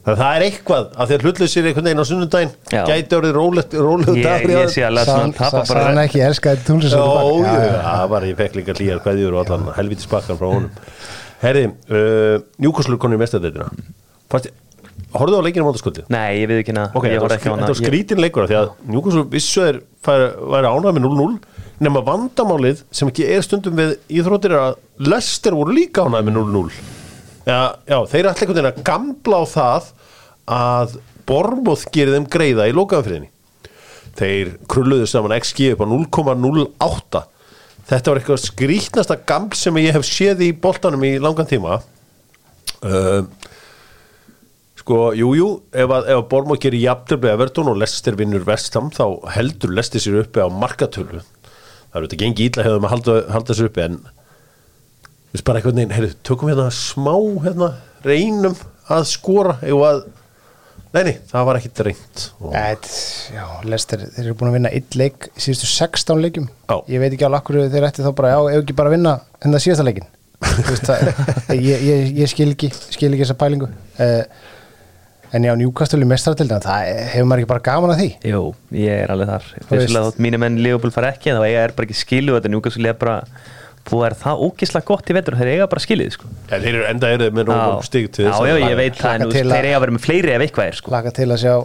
þannig 0.01 0.15
að 0.15 0.21
það 0.21 0.35
er 0.35 0.45
eitthvað 0.47 0.85
að 0.95 1.11
þeir 1.11 1.25
hlutlausir 1.25 1.67
einhvern 1.69 1.87
veginn 1.89 2.01
á 2.01 2.09
sunnundaginn 2.09 2.53
gæti 2.71 3.17
orðið 3.17 3.35
rólegt 3.37 3.75
rólegu 3.77 4.15
Ég, 4.17 4.47
ég 4.49 4.71
sé 4.73 4.85
alveg 4.85 5.09
Sann- 5.09 5.19
svona 5.33 5.37
tapa 5.37 5.65
sann 5.65 5.77
hann 5.81 5.91
bara 5.97 6.05
ekki 6.07 6.23
elskaði 6.25 6.63
já, 7.45 7.67
það 7.85 8.07
var, 8.13 8.25
ég 8.29 8.39
fekk 8.39 8.57
líka 8.57 8.77
hlýjar 8.77 9.03
kveðjur 9.05 9.37
og 9.37 9.43
allan 9.45 9.69
helvítis 9.77 10.09
bakkan 10.09 10.39
frá 10.41 10.47
honum. 10.49 10.71
Herði, 11.41 11.67
uh, 11.89 12.41
Newcastle 12.61 12.97
konni 13.01 13.17
í 13.17 13.21
mestadeitina 13.21 13.69
Horfðu 15.11 15.39
á 15.39 15.45
leikinu 15.45 15.65
á 15.65 15.67
mótaskvöldið? 15.67 16.05
Nei, 16.13 16.41
ég 16.41 16.47
veit 16.47 16.61
ekki 16.61 16.71
hana 16.75 16.85
Ok, 16.95 17.07
ég 17.09 17.17
þetta 17.19 17.51
var, 17.51 17.63
var 17.67 17.77
skrítin 17.79 18.21
leikur 18.23 18.47
því 18.47 18.57
að 18.61 18.69
Newcastle 18.87 19.25
vissu 19.33 19.65
færi- 20.05 20.31
væri 20.53 20.71
ánægð 20.71 20.95
með 20.97 21.07
0-0 21.07 21.39
nema 21.81 22.03
vandamálið 22.07 22.83
sem 22.93 23.09
ekki 23.11 23.25
er 23.35 23.43
stundum 23.45 23.75
við 23.81 23.95
íþróttir 24.21 24.55
er 24.55 24.61
að 24.69 25.09
Lester 25.11 25.57
voru 25.57 25.75
líka 25.75 26.05
ánægð 26.05 26.29
með 26.29 26.37
0-0 26.37 26.71
já, 27.49 27.59
já, 27.89 27.97
þeir 28.07 28.19
eru 28.21 28.31
allir 28.31 28.45
einhvern 28.45 28.55
veginn 28.55 28.71
að 28.71 28.83
gamla 28.91 29.41
á 29.41 29.45
það 29.55 29.91
að 30.61 30.97
Bormóð 31.31 31.83
gerir 31.93 32.15
þeim 32.17 32.29
greiða 32.33 32.69
í 32.69 32.73
lokaðanfriðinni 32.75 33.29
þeir 34.19 34.55
krulluðu 34.71 35.05
saman 35.09 35.35
XG 35.37 35.73
upp 35.75 35.83
á 35.83 35.87
0,08 35.91 37.21
þetta 37.91 38.11
var 38.11 38.19
eitthvað 38.21 38.41
skrítnasta 38.45 39.17
gaml 39.27 39.55
sem 39.57 39.77
ég 39.81 39.95
hef 39.95 40.05
séð 40.07 40.43
í 40.45 40.51
boltanum 40.55 41.01
í 41.07 41.17
langan 41.19 41.47
tíma. 41.49 41.79
Uh, 42.81 43.25
sko, 44.81 45.11
jú, 45.17 45.33
jú 45.37 45.49
ef 45.71 45.91
að, 45.91 46.07
ef 46.11 46.19
að 46.19 46.29
Bormóð 46.31 46.61
gerir 46.65 46.83
jafntöfli 46.85 47.31
Everton 47.31 47.69
og 47.71 47.77
Leicester 47.81 48.17
vinnur 48.19 48.45
vestam 48.47 48.89
þá 48.93 49.05
heldur 49.35 49.73
Leicester 49.75 50.03
sér 50.03 50.21
uppi 50.23 50.43
á 50.43 50.49
markatölu. 50.51 51.21
Það 51.91 51.99
eru 51.99 52.09
þetta 52.09 52.21
gengi 52.23 52.47
ítla 52.47 52.65
hefðum 52.65 52.87
að 52.87 52.95
halda, 52.95 53.17
halda 53.35 53.57
sér 53.57 53.69
uppi 53.69 53.83
en 53.85 53.99
við 55.31 55.43
bara 55.47 55.61
einhvern 55.61 55.77
veginn, 55.79 55.93
heyrðu, 55.95 56.15
tökum 56.27 56.51
hérna 56.51 56.71
smá 56.75 57.13
hérna, 57.45 57.69
reynum 58.05 58.57
að 58.91 59.05
skora 59.11 59.57
eða 59.63 59.91
að 59.91 60.01
nei, 60.91 61.03
nei, 61.07 61.13
það 61.29 61.45
var 61.47 61.59
ekki 61.59 61.85
reynd 61.87 62.23
og, 62.43 62.55
já, 63.31 63.43
Lester, 63.71 64.07
þeir 64.11 64.25
eru 64.25 64.39
búin 64.39 64.51
að 64.51 64.57
vinna 64.57 64.71
eitt 64.75 64.97
leik 64.99 65.29
síðustu 65.37 65.69
16 65.71 66.23
leikjum. 66.25 66.49
Já. 66.67 66.81
ég 66.91 67.03
veit 67.03 67.13
ekki 67.13 67.27
alveg 67.27 67.45
akkur 67.45 67.61
þeir 67.71 67.87
ætti 67.87 68.03
þá 68.03 68.11
bara, 68.17 68.33
já, 68.33 68.41
ef 68.57 68.65
ekki 68.65 68.75
bara 68.81 68.91
vinna 68.91 69.19
en 69.39 69.55
það 69.55 69.63
síðasta 69.67 69.87
leikin 69.87 70.09
Þú 70.41 70.73
veist, 70.73 70.87
það, 70.89 71.27
ég, 71.69 71.83
ég, 71.85 72.07
ég 72.21 72.31
skil 72.31 72.49
ekki 72.49 72.71
skil 72.73 73.11
ekki 73.11 73.23
þessa 73.23 73.37
pælingu. 73.39 73.69
Uh, 74.01 74.23
en 75.33 75.45
já, 75.47 75.53
Newcastle 75.55 76.01
í 76.03 76.07
mestratildina 76.09 76.59
það 76.63 76.89
hefur 77.13 77.27
maður 77.29 77.41
ekki 77.43 77.51
bara 77.53 77.63
gaman 77.69 77.93
að 77.95 78.01
því 78.01 78.09
Jú, 78.33 78.41
ég 78.81 79.01
er 79.05 79.13
alveg 79.13 79.29
þar 79.31 79.45
veist. 79.53 79.69
Vissulega 79.71 80.05
þótt 80.09 80.21
mínum 80.25 80.43
enn 80.47 80.57
Leopold 80.65 80.93
fara 80.95 81.11
ekki 81.15 81.31
þá 81.37 81.41
eiga 81.47 81.61
er 81.67 81.73
bara 81.77 81.87
ekki 81.87 81.99
skilu 82.01 82.35
þetta 82.37 82.51
Newcastle 82.51 82.89
er 82.91 82.97
bara 82.99 83.17
búið 83.91 84.05
er 84.11 84.15
það 84.21 84.41
ógislega 84.45 84.85
gott 84.91 85.07
í 85.09 85.15
vetur 85.17 85.37
þeir 85.39 85.51
eiga 85.55 85.67
bara 85.71 85.81
skilið 85.81 86.11
sko. 86.13 86.27
ja, 86.51 86.59
þeir 86.61 86.75
eru 86.75 86.83
enda 86.91 87.09
eru 87.15 87.29
með 87.33 87.47
nógum 87.49 87.79
stig 87.87 88.11
til 88.13 88.25
já, 88.27 88.29
þess 88.29 88.45
já, 88.45 88.53
að- 88.53 88.65
ég 88.69 88.75
veit 88.77 88.99
það 88.99 89.15
en 89.15 89.21
þú 89.23 89.29
að- 89.31 89.37
þeir 89.55 89.65
eiga 89.65 89.77
að 89.77 89.81
vera 89.85 89.95
með 89.95 90.03
fleiri 90.05 90.33
ef 90.35 90.43
eitthvað 90.45 90.67
er 90.67 90.77
sko. 90.81 90.91
laka 90.93 91.11
til 91.17 91.29
að 91.31 91.41
sjá 91.41 91.55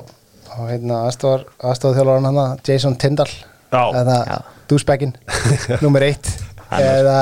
hérna, 0.57 1.01
aðstofþjálfaran 1.11 2.29
hann 2.31 2.61
Jason 2.65 2.97
Tyndall 2.97 3.35
Já. 3.73 3.83
eða 4.01 4.17
Já. 4.31 4.39
dúsbækin 4.71 5.13
nummer 5.85 6.01
eitt 6.07 6.31
eða 6.73 7.19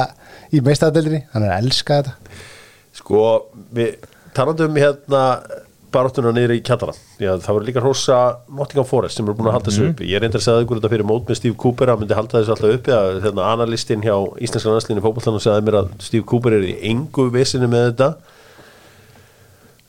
í 0.55 0.61
mestratildinni 0.63 1.25
hann 1.33 1.43
er 1.49 1.57
að 1.57 1.65
elska 1.67 1.99
þetta 1.99 2.15
Sko, 2.95 3.25
við 3.75 3.97
talandum 4.37 4.77
hérna 4.79 5.25
baráttuna 5.95 6.33
niður 6.35 6.53
í 6.57 6.61
kjallara 6.67 6.95
það 7.19 7.49
voru 7.57 7.69
líka 7.69 7.83
hrossa 7.85 8.19
Nottingham 8.51 8.89
Forest 8.89 9.19
sem 9.19 9.27
eru 9.27 9.37
búin 9.39 9.49
að 9.51 9.57
halda 9.57 9.71
þessu 9.71 9.87
uppi. 9.93 10.09
Ég 10.11 10.23
reyndar 10.23 10.43
að 10.43 10.47
segja 10.49 10.65
ykkur 10.65 10.81
þetta 10.81 10.91
fyrir 10.93 11.09
mót 11.09 11.31
með 11.31 11.39
Steve 11.41 11.57
Cooper 11.63 11.93
að 11.93 12.03
myndi 12.03 12.19
halda 12.19 12.41
þessu 12.41 12.55
alltaf 12.55 12.77
uppi 12.79 12.95
að 12.95 13.21
hérna, 13.25 13.47
analistinn 13.55 14.05
hjá 14.05 14.15
Íslenska 14.45 14.75
landslinni 14.75 15.05
fótbollan 15.05 15.39
og 15.39 15.45
segði 15.45 15.67
mér 15.69 15.79
að 15.81 15.91
Steve 16.05 16.27
Cooper 16.31 16.59
er 16.59 16.67
í 16.69 16.75
engu 16.91 17.29
vissinni 17.35 17.71
með 17.71 17.89
þetta 17.89 18.11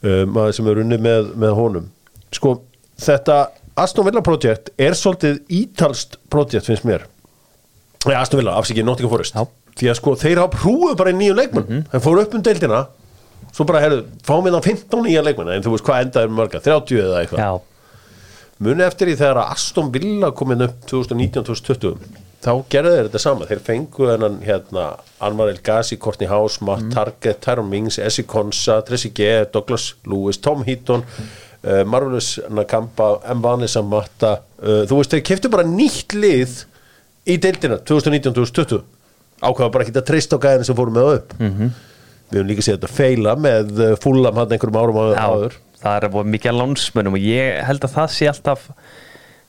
um, 0.05 0.33
maður 0.37 0.57
sem 0.59 0.71
er 0.71 0.81
unnið 0.85 1.05
með, 1.09 1.29
með 1.43 1.55
honum. 1.59 1.91
Sko, 2.35 2.55
þetta 3.01 3.39
Aston 3.85 4.07
Villa 4.07 4.23
projekt 4.23 4.71
er 4.79 4.95
svolítið 4.95 5.41
ítalst 5.51 6.19
projekt 6.31 6.69
finnst 6.69 6.87
mér. 6.87 7.07
Aston 8.05 8.39
Villa, 8.39 8.55
afsikið 8.61 8.85
Nottingham 8.87 9.11
Forest. 9.17 9.35
Já. 9.35 9.47
því 9.75 9.89
að 9.91 9.97
sko, 9.99 10.13
þeir 10.19 10.39
hafa 10.39 10.59
prúið 10.61 10.93
bara 10.99 11.11
í 11.11 11.17
nýju 11.19 11.35
leikmenn 11.35 11.65
mm 11.67 11.87
þeir 11.91 12.03
fóru 12.05 12.23
upp 12.23 12.37
um 12.37 12.43
deildina 12.45 12.85
svo 13.53 13.65
bara, 13.67 13.81
herru, 13.83 14.03
fáum 14.25 14.45
við 14.45 14.57
það 14.57 14.67
15 14.71 15.05
nýja 15.05 15.23
leikmenn 15.25 15.53
en 15.55 15.65
þú 15.65 15.73
veist 15.75 15.87
hvað 15.87 16.05
endaði 16.05 16.31
með 16.31 16.39
marga, 16.41 16.61
30 16.65 17.01
eða 17.03 17.23
eitthvað? 17.23 17.41
Muni 18.65 18.85
eftir 18.85 19.09
því 19.09 19.17
þegar 19.19 19.41
að 19.41 19.49
Aston 19.57 19.89
Villa 19.91 20.29
kom 20.31 20.53
inn 20.55 20.63
upp 20.63 20.85
2019-2020 20.87 22.21
þá 22.45 22.51
gerðu 22.71 22.91
þeir 22.93 23.07
þetta 23.07 23.21
sama, 23.23 23.47
þeir 23.49 23.63
fengu 23.65 24.09
hennan 24.11 24.37
hérna, 24.45 24.85
Anwar 25.25 25.49
El 25.51 25.59
Ghazi, 25.65 25.97
Courtney 26.01 26.29
House 26.29 26.63
Matt 26.63 26.91
Target, 26.93 27.41
Tyrone 27.43 27.71
Mings, 27.71 27.97
Essie 27.99 28.27
Konsa 28.29 28.79
Tracy 28.85 29.11
G, 29.17 29.31
Douglas 29.51 29.95
Lewis, 30.05 30.37
Tom 30.37 30.63
Heaton 30.67 31.03
uh, 31.03 31.81
Marvelous 31.89 32.37
Nakamba, 32.53 33.17
Mbani 33.35 33.67
Samatta 33.71 34.37
uh, 34.61 34.83
þú 34.87 35.01
veist, 35.01 35.15
þeir 35.15 35.25
keftu 35.31 35.51
bara 35.51 35.65
nýtt 35.67 36.15
lið 36.15 36.61
í 37.25 37.39
deildina 37.41 37.81
2019-2020 37.81 38.85
ákvaða 39.41 39.71
bara 39.73 39.85
ekki 39.85 39.95
að 39.97 40.07
treysta 40.07 40.39
á 40.39 40.43
gæðinu 40.45 40.67
sem 40.67 40.77
fórum 40.77 40.95
með 40.95 41.11
upp. 41.17 41.33
-hmm. 41.39 41.73
Við 42.31 42.39
höfum 42.39 42.49
líka 42.51 42.65
séð 42.65 42.77
þetta 42.79 42.91
feila 42.97 43.35
með 43.39 43.71
uh, 43.79 43.93
fúlam 44.01 44.39
hann 44.41 44.55
einhverjum 44.55 44.79
árum 44.81 44.99
áður- 45.15 45.57
það 45.85 46.07
er 46.09 46.29
mikið 46.35 46.51
að 46.51 46.59
lánsmönnum 46.61 47.17
og 47.19 47.25
ég 47.27 47.59
held 47.67 47.83
að 47.85 47.95
það 47.99 48.13
sé 48.15 48.29
alltaf 48.31 48.69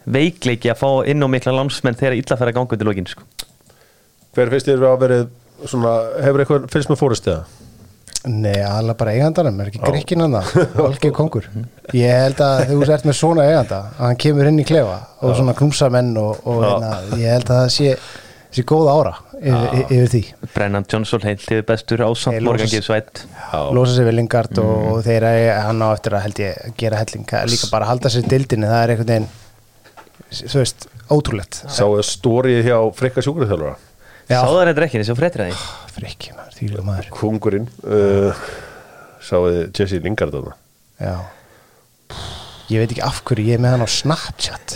veikleiki 0.06 0.70
að 0.70 0.80
fá 0.82 0.88
inn 1.10 1.24
á 1.24 1.28
mikla 1.32 1.54
lánsmenn 1.56 1.96
þegar 1.98 2.16
illa 2.20 2.36
fer 2.38 2.50
að 2.50 2.56
ganga 2.58 2.76
undir 2.76 2.86
lokin 2.90 3.08
sko. 3.10 3.24
Hver 4.36 4.50
finnst 4.52 4.68
þér 4.68 4.84
að 4.90 4.98
verið 5.02 5.22
svona, 5.70 5.92
hefur 6.22 6.42
eitthvað 6.44 6.66
fylgst 6.74 6.92
með 6.92 7.00
fórist 7.00 7.30
eða? 7.32 7.46
Nei, 8.26 8.58
alveg 8.66 8.96
bara 8.98 9.12
eigandanum, 9.14 9.60
er 9.62 9.68
ekki 9.70 9.80
greikin 9.86 10.22
hann 10.24 10.34
það 10.34 10.70
algjör 10.86 11.12
kongur. 11.14 11.44
Ég 11.94 12.10
held 12.24 12.40
að 12.42 12.62
þú 12.72 12.78
ert 12.90 13.06
með 13.06 13.16
svona 13.20 13.44
eiganda 13.46 13.78
að 13.86 14.00
hann 14.02 14.20
kemur 14.26 14.50
inn 14.50 14.58
í 14.62 14.66
klefa 14.66 14.96
og 15.22 15.36
svona 15.38 15.54
knúsa 15.58 15.88
menn 15.94 16.10
og, 16.20 16.40
og 16.44 16.62
hérna, 16.66 16.92
ég 17.22 17.30
held 17.36 17.50
að 17.54 17.60
það 17.62 17.70
sé, 17.76 17.92
sé 18.54 18.62
góð 18.68 18.88
ára 18.92 19.12
yfir, 19.40 19.80
yfir 19.90 20.10
því. 20.12 20.20
Brennan 20.54 20.86
Johnson 20.90 21.24
heilt 21.26 21.42
yfir 21.46 21.64
bestur 21.68 22.04
ásamt 22.06 22.36
Hey, 22.36 22.44
Morgan 22.46 22.66
losas- 22.66 22.74
Gibbs 22.76 22.90
White 22.92 23.72
losa 23.76 23.94
sig 23.96 24.06
við 24.06 24.16
Lingard 24.18 24.58
og, 24.62 24.76
og 24.92 25.00
þeir 25.06 25.26
að 25.30 25.62
hann 25.66 25.82
á 25.82 25.88
eftir 25.92 26.16
að 26.16 26.24
held 26.26 26.40
ég 26.44 26.76
gera 26.80 27.00
helling. 27.02 27.26
Líka 27.50 27.70
bara 27.72 27.88
halda 27.90 28.12
sér 28.12 28.28
dildinni, 28.30 28.66
það 28.70 28.82
er 28.84 28.94
einhvern 28.94 29.12
veginn 29.12 29.28
þú 30.36 30.58
veist, 30.62 30.86
ótrúlegt. 31.12 31.60
Sáu 31.70 31.98
stórið 32.02 32.62
hjá 32.66 32.78
frikka 32.96 33.22
sjúkurþjálfara 33.24 33.76
Já. 34.26 34.40
Sáðu 34.42 34.56
það 34.58 34.64
reyndar 34.66 34.84
ekki, 34.88 34.98
þessu 35.02 35.14
fréttir 35.20 35.42
að 35.44 35.50
því? 35.52 35.66
Frikki 35.96 36.32
maður, 36.34 36.54
því 36.56 36.84
maður. 36.88 37.10
Kungurinn 37.14 37.68
uh, 37.86 38.40
Sáuði 39.22 39.60
Jesse 39.70 40.00
Lingard 40.02 40.34
þarna? 40.34 40.56
Já 40.98 41.14
Ég 42.66 42.80
veit 42.82 42.90
ekki 42.96 43.02
af 43.06 43.20
hverju 43.28 43.44
ég 43.46 43.58
er 43.58 43.62
með 43.62 43.74
hann 43.76 43.84
á 43.86 43.90
Snapchat 43.94 44.72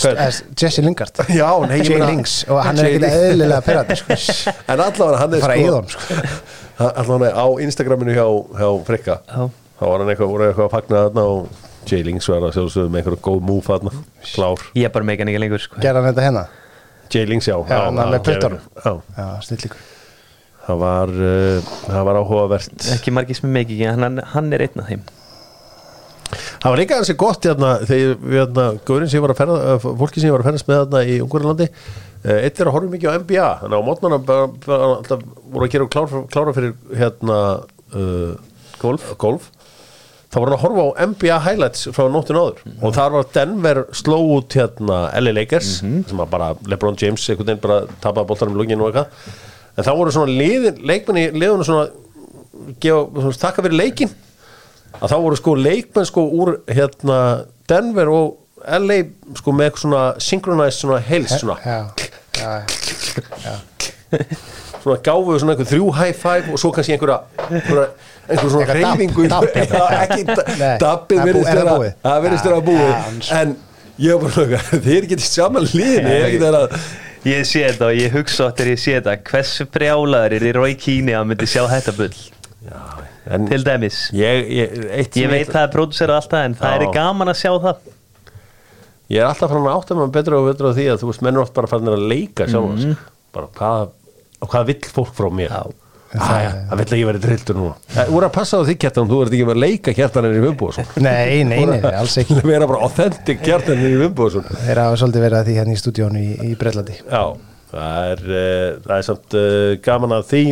Jesse 0.60 0.82
Lingard 0.84 1.22
Já, 1.40 1.48
nei, 1.64 1.78
ég 1.80 1.86
Jay 1.88 1.94
meina- 1.96 2.10
Lings 2.10 2.34
og 2.50 2.60
hann 2.66 2.80
er 2.82 2.90
ekkert 2.90 3.06
eðlilega 3.08 3.60
perrandi 3.64 3.96
sko. 4.00 4.18
En 4.74 4.82
allavega 4.84 5.20
hann 5.22 5.36
er 5.38 5.44
sko 5.46 5.56
í 5.56 5.64
honum, 5.64 5.88
sko. 5.94 6.20
Allavega 6.90 7.32
á 7.40 7.46
Instagraminu 7.64 8.16
hjá, 8.16 8.26
hjá 8.60 8.68
frikka 8.88 9.18
Já. 9.24 9.42
Þá 9.80 9.84
var 9.88 10.02
hann 10.04 10.12
eitthvað, 10.12 10.32
voru 10.34 10.48
eitthvað 10.50 10.66
að 10.68 10.74
fagna 10.74 11.04
þarna 11.06 11.24
og 11.32 11.68
Jay 11.88 12.02
Lings 12.04 12.28
var 12.28 12.44
að 12.44 12.52
sjálfsögðu 12.58 12.92
með 12.92 13.00
einhverju 13.00 13.22
góð 13.24 13.46
move 13.48 13.64
þarna 13.64 13.94
Klár 14.34 14.66
Ég 14.76 14.90
er 14.90 14.92
bara 14.92 15.08
hann 15.08 15.30
ekki 15.32 15.40
lengur 15.40 15.64
sko. 15.64 15.80
Gerði 15.80 16.02
hann 16.02 16.10
þetta 16.10 16.26
hérna? 16.26 16.42
Jay 17.10 17.24
Lings, 17.30 17.48
já 17.48 17.56
Já, 17.56 17.78
hann 17.86 17.96
var 17.98 18.12
með 18.12 18.26
puttunum. 18.28 18.60
Já, 18.84 18.92
Já, 19.16 19.24
snillíkur 19.48 19.80
það 20.70 20.82
var, 20.84 21.10
uh, 21.16 21.70
var 22.06 22.18
áhugavert 22.20 22.84
Ekki 22.94 23.14
er 23.16 23.40
meiki, 23.48 23.80
en 23.88 24.04
hann, 24.04 24.20
hann 24.34 24.52
er 24.54 24.66
einn 24.66 24.82
af 24.84 24.90
þeim 24.92 25.08
Það 26.30 26.68
var 26.68 26.80
líka 26.82 27.00
hansi 27.00 27.16
gott 27.18 27.48
hérna, 27.48 27.72
þegar 27.88 28.30
hérna, 28.36 28.66
gaurin 28.86 29.10
sem 29.10 29.18
ég 29.18 29.24
var 29.24 29.34
að 29.34 29.40
ferða, 29.42 29.58
eh, 29.74 29.88
fólki 30.02 30.22
sem 30.22 30.30
ég 30.30 30.36
var 30.36 30.44
að 30.44 30.50
ferðast 30.50 30.70
með 30.70 30.80
hérna 30.80 31.02
í 31.06 31.18
Ungurlandi 31.24 31.70
eitt 32.20 32.58
er 32.60 32.68
að 32.68 32.74
horfa 32.74 32.92
mikið 32.92 33.08
á 33.08 33.16
NBA 33.16 33.46
þannig 33.62 33.76
að 33.76 33.80
á 33.80 33.88
mótnana 33.88 34.18
voru 34.20 35.64
að 35.64 35.70
gera 35.72 35.86
klára, 35.88 36.20
klára 36.28 36.52
fyrir 36.52 36.74
hérna 36.92 37.38
uh, 37.96 38.34
golf. 38.82 39.06
golf 39.16 39.48
þá 40.30 40.38
voru 40.38 40.54
að 40.54 40.62
horfa 40.62 40.82
á 40.84 40.88
NBA 41.10 41.38
highlights 41.42 41.88
frá 41.90 42.04
nóttin 42.06 42.38
áður. 42.38 42.60
Og 42.78 42.92
þar 42.94 43.14
var 43.16 43.30
Denver 43.34 43.80
sló 43.98 44.18
út 44.36 44.54
hérna 44.54 44.98
LA 45.18 45.32
Lakers 45.40 45.72
sem 45.80 46.22
að 46.22 46.30
bara 46.30 46.52
LeBron 46.70 46.98
James 47.00 47.24
einhvern 47.26 47.48
veginn 47.48 47.64
bara 47.64 47.80
tapaði 48.04 48.28
boltanum 48.28 48.54
í 48.54 48.60
lunginu 48.60 48.86
og 48.86 48.92
eitthvað. 48.92 49.32
En 49.74 49.86
þá 49.88 49.90
voru 49.98 50.14
svona 50.14 50.36
leikmenni 50.86 51.24
liðinu 51.34 51.66
svona, 51.66 51.88
gefa, 52.82 53.24
svona 53.24 53.42
takka 53.42 53.64
fyrir 53.66 53.80
leikin 53.80 54.14
að 54.98 55.12
þá 55.12 55.16
voru 55.24 55.38
sko 55.38 55.54
leikmenn 55.56 56.08
sko 56.08 56.24
úr 56.42 56.54
hérna 56.68 57.18
Denver 57.70 58.10
og 58.12 58.36
LA 58.66 59.00
sko 59.38 59.54
með 59.56 59.70
eitthvað 59.70 59.84
svona 59.86 60.02
synchronized 60.20 60.82
svona 60.82 61.00
heils 61.06 61.36
svona, 61.40 61.56
Já, 61.64 61.78
já, 62.36 62.50
já 63.46 63.54
svona 64.80 64.96
gáfuðu 65.06 65.38
svona 65.42 65.54
einhver 65.54 65.68
þrjú 65.70 65.88
high 65.96 66.16
five 66.16 66.52
og 66.54 66.58
svo 66.60 66.70
kannski 66.74 66.94
einhverja 66.96 67.18
einhverja, 67.46 67.86
einhver 68.28 68.52
svona. 68.54 68.66
Já, 69.70 69.84
ekki 70.04 70.24
dabbið 70.80 71.20
það 71.20 71.28
er 71.28 71.36
er 71.36 71.44
það 71.44 71.60
vera 71.60 71.76
búið? 71.78 71.92
Já, 72.80 72.90
já, 72.90 73.02
hans- 73.06 73.30
en 73.40 73.54
ég 74.00 74.24
var 74.24 74.36
bara 74.38 74.80
þeir 74.88 75.08
getið 75.12 75.26
saman 75.28 75.68
liðin 75.70 76.08
ég 76.10 76.16
er 76.16 76.26
ekki 76.30 76.42
þeirra 76.44 76.82
Ég 77.28 77.44
sé 77.44 77.60
þetta 77.66 77.84
og 77.90 77.98
ég 78.00 78.14
hugsa 78.16 78.46
átt 78.48 78.56
þegar 78.62 78.70
ég 78.72 78.78
sé 78.80 78.92
þetta. 78.96 79.14
Hversu 79.28 79.66
brjálaður 79.74 80.34
er 80.38 80.44
í 80.48 80.52
Rói 80.56 80.70
Kíni 80.80 81.12
að 81.12 81.26
myndi 81.28 81.48
sjá 81.52 81.66
þetta 81.68 81.92
bull 81.98 82.14
en 83.30 83.48
Til 83.50 83.62
dæmis. 83.66 84.00
ég, 84.16 84.50
ég, 84.50 84.78
Ég 85.16 85.30
veit 85.30 85.50
það 85.50 85.62
er 85.62 85.72
pródusera 85.74 86.18
alltaf 86.20 86.44
en 86.44 86.56
það 86.58 86.74
Já. 86.74 86.80
er 86.80 86.94
gaman 86.94 87.32
að 87.32 87.38
sjá 87.40 87.52
það. 87.66 87.84
Ég 89.10 89.20
er 89.22 89.28
alltaf 89.30 89.50
frá 89.50 89.60
að 89.60 89.70
átta 89.74 89.98
maður 89.98 90.16
betur 90.16 90.38
og 90.38 90.48
betur 90.50 90.70
á 90.70 90.72
því 90.76 90.88
að 90.92 91.02
þú 91.02 91.12
veist 91.12 91.22
menn 91.26 91.38
er 91.38 91.44
oft 91.44 91.54
bara 91.56 91.70
farin 91.70 91.90
að 91.90 92.08
leika 92.10 92.46
sjálf 92.50 92.74
mm. 92.78 92.98
bara 93.34 93.48
hvað, 93.58 93.94
hvað 94.46 94.68
vill 94.70 94.82
fólk 94.98 95.14
frá 95.16 95.30
mér? 95.34 95.54
Já. 95.54 95.78
Það 96.10 96.80
vill 96.80 96.86
að 96.88 96.98
ég 96.98 97.06
verið 97.06 97.22
drilltur 97.22 97.58
núna. 97.58 97.74
Það 97.94 98.08
voru 98.10 98.26
að 98.26 98.32
passa 98.34 98.58
á 98.58 98.66
því 98.66 98.74
kjartan, 98.82 99.06
þú 99.06 99.18
verður 99.20 99.36
ekki 99.36 99.44
að 99.52 99.60
leika 99.62 99.92
kjartanir 99.94 100.32
í 100.34 100.40
Vimbo 100.42 100.70
Nei, 100.74 101.44
nei, 101.46 101.60
nei, 101.62 101.76
nei, 101.78 101.92
alls 102.00 102.16
ekki. 102.18 102.38
vera 102.42 102.66
bara 102.66 102.80
authentic 102.82 103.44
kjartanir 103.46 103.94
í 103.94 104.00
Vimbo 104.00 104.26
Þeir 104.34 104.80
hafa 104.82 104.98
svolítið 104.98 105.24
verið 105.26 105.38
að 105.38 105.46
því 105.46 105.54
hérna 105.60 105.76
í 105.76 105.78
stúdíónu 105.78 106.22
í, 106.24 106.32
í 106.50 106.56
Breitlandi 106.58 106.96
Já, 107.04 107.22
það 107.70 108.10
er, 108.16 108.24
uh, 108.26 108.66
það 108.88 108.96
er 108.96 109.06
samt 109.06 109.38
uh, 109.38 109.76
gaman 109.86 110.16
að 110.18 110.26
því 110.32 110.42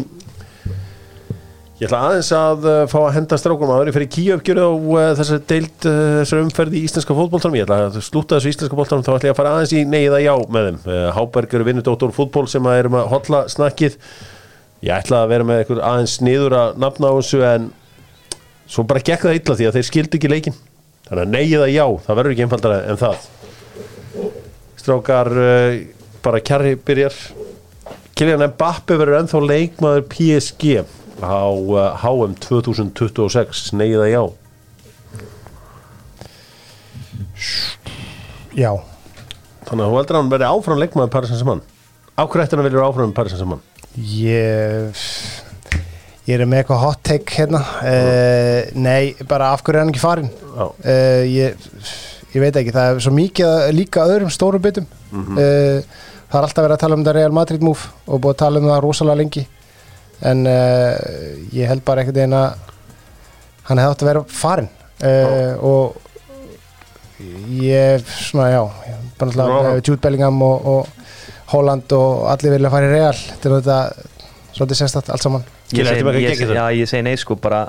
Ég 1.79 1.87
ætla 1.87 1.99
aðeins 2.09 2.29
að 2.35 2.65
uh, 2.67 2.81
fá 2.91 2.97
að 3.05 3.13
henda 3.15 3.37
strákum 3.39 3.71
að 3.71 3.85
vera 3.85 3.93
fyrir 3.95 4.09
kíöfgjöru 4.11 4.63
á 4.67 4.71
uh, 4.75 5.03
þessari 5.15 5.45
deild 5.47 5.85
uh, 5.87 5.99
þessari 6.25 6.43
umferð 6.43 6.75
í 6.75 6.81
íslenska 6.89 7.15
fótboltanum. 7.15 7.55
Ég 7.55 7.69
ætla 7.69 7.77
að 7.85 7.99
slúta 8.03 8.35
þessu 8.35 8.51
íslenska 8.51 8.75
fótboltanum 8.75 9.07
þá 9.07 9.11
ætla 9.13 9.29
ég 9.29 9.37
að 9.37 9.39
fara 9.39 9.53
aðeins 9.55 9.75
í 9.79 9.85
neyða 9.87 10.19
já 10.25 10.33
með 10.57 10.67
þeim. 10.67 10.81
Uh, 10.89 11.05
Háberg 11.15 11.55
eru 11.55 11.69
vinnudóttor 11.69 12.17
fútból 12.17 12.45
sem 12.51 12.67
að 12.67 12.81
erum 12.81 12.99
að 12.99 13.07
hotla 13.15 13.45
snakkið. 13.55 13.95
Ég 14.89 14.95
ætla 14.97 15.23
að 15.23 15.31
vera 15.37 15.47
með 15.47 15.63
einhver 15.63 15.85
aðeins 15.93 16.19
niður 16.27 16.59
að 16.65 16.83
nafna 16.83 17.15
á 17.15 17.19
þessu 17.21 17.45
en 17.53 17.71
svo 18.67 18.89
bara 18.91 19.07
gekk 19.13 19.29
það 19.29 19.39
illa 19.39 19.59
því 19.63 19.71
að 19.71 19.79
þeir 19.79 19.89
skildi 19.93 20.19
ekki 20.19 20.35
leikin 20.35 20.61
þannig 21.07 21.23
að 21.23 21.33
neyða 21.39 21.73
já, 21.73 21.85
það 22.09 22.19
verður 22.25 22.35
ekki 22.35 22.49
einfaldara 22.49 22.83
en 22.91 23.03
það. 23.07 23.27
Strákar 24.83 25.37
bara 26.27 26.43
kjarri 26.43 26.75
byrjar. 26.75 27.25
Kylian 28.19 28.49
Mbappe 28.51 28.99
verður 28.99 29.23
ennþá 29.23 29.47
leikmaður 29.47 30.09
PSG 30.11 30.81
á 31.23 31.47
HM 32.03 32.35
2026 32.45 33.73
neyða 33.79 34.07
já. 34.13 34.23
Já, 38.59 38.73
Þannig 39.69 39.85
að 39.85 39.91
þú 39.93 39.97
heldur 39.99 40.17
að 40.17 40.23
hann 40.23 40.31
verði 40.33 40.47
áfram 40.49 40.79
leikmaður 40.81 41.11
Paris 41.13 41.31
Saint-Germain? 41.31 41.61
Á 42.19 42.23
hverju 42.25 42.45
ætti 42.47 42.57
hann 42.57 42.65
velja 42.67 42.87
áfram 42.87 43.13
Saint-Germain? 43.17 43.65
ég 43.99 45.03
ég 46.29 46.35
er 46.37 46.45
með 46.47 46.61
eitthvað 46.63 46.83
hot 46.85 47.01
take 47.03 47.35
hérna. 47.39 47.61
Uh, 47.83 48.69
Nei, 48.79 49.15
bara 49.29 49.49
af 49.55 49.63
hverju 49.65 49.79
er 49.79 49.83
hann 49.83 49.93
ekki 49.93 50.03
farin 50.03 50.29
uh, 50.59 51.23
ég, 51.25 51.57
ég 52.35 52.43
veit 52.45 52.59
ekki, 52.61 52.75
það 52.75 52.91
er 52.95 53.01
svo 53.07 53.13
mikið 53.17 53.71
líka 53.77 54.07
öðrum 54.09 54.33
stórum 54.35 54.63
byttum 54.65 54.87
Mhm. 55.13 55.39
uh, 55.41 56.05
Það 56.29 56.37
er 56.37 56.45
alltaf 56.45 56.65
verið 56.67 56.75
að 56.77 56.81
tala 56.83 56.97
um 56.99 57.03
þetta 57.05 57.13
Real 57.17 57.33
Madrid 57.33 57.63
move 57.65 57.87
og 58.05 58.19
búið 58.21 58.35
að 58.35 58.41
tala 58.43 58.59
um 58.61 58.67
það 58.69 58.83
rosalega 58.85 59.17
lengi 59.23 59.43
en 60.27 60.45
uh, 60.51 60.93
ég 61.55 61.71
held 61.71 61.85
bara 61.87 62.05
veginn 62.09 62.35
að 62.35 62.59
hann 63.69 63.81
hefði 63.81 63.95
átt 63.95 64.05
að 64.05 64.11
vera 64.11 64.27
farin 64.33 64.71
uh, 65.07 65.55
og 65.63 65.97
ég, 67.55 68.05
svona 68.07 68.49
já 68.51 68.63
ég, 68.89 69.03
bara 69.19 69.35
alltaf 69.35 69.83
Jude 69.83 70.01
Bellingham 70.03 70.41
og, 70.43 70.71
og 70.73 71.53
Holland 71.53 71.93
og 71.97 72.29
allir 72.33 72.57
vilja 72.57 72.73
fara 72.73 72.89
í 72.89 72.95
Real 72.95 73.15
þetta 73.17 73.49
er 73.49 73.59
þetta 73.59 73.81
svolítið 74.59 74.81
sérstætt 74.81 75.13
allt 75.13 75.23
saman. 75.23 75.45
Ég 75.73 75.87
ekki 75.87 76.25
ég, 76.25 76.33
geggjað. 76.33 76.57
já, 76.57 76.65
ég 76.75 76.91
segi 76.91 77.05
nei 77.07 77.15
sko 77.21 77.37
bara 77.39 77.69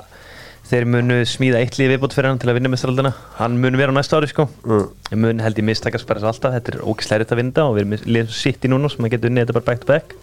þeir 0.70 0.86
munu 0.90 1.20
smíða 1.26 1.60
eitt 1.62 1.76
líf 1.78 1.90
viðbútt 1.92 2.14
fyrir 2.14 2.30
hann 2.30 2.40
til 2.40 2.50
að 2.50 2.58
vinna 2.60 2.70
mestraldina 2.72 3.12
hann 3.38 3.56
mun 3.62 3.78
vera 3.78 3.94
á 3.94 3.98
næsta 3.98 4.18
ári 4.18 4.30
sko. 4.30 4.46
Mm. 4.64 4.88
ég 5.10 5.22
mun 5.22 5.42
held 5.44 5.60
ég 5.60 5.66
mistakast 5.66 6.08
bara 6.08 6.22
svo 6.22 6.32
alltaf. 6.32 6.54
Þetta 6.56 6.74
er 6.74 6.82
ógislega 6.82 7.22
rétt 7.22 7.34
að 7.34 7.42
vinda 7.42 7.66
og 7.68 7.76
við 7.76 7.84
erum 7.84 8.12
liðum 8.16 8.34
sitt 8.34 8.66
í 8.66 8.72
núna 8.72 8.90
sem 8.90 9.06
að 9.06 9.14
geta 9.16 9.30
unnið 9.30 9.46
þetta 9.46 9.58
bara 9.58 9.68
back 9.70 9.82
to 9.84 9.90
back. 9.90 10.14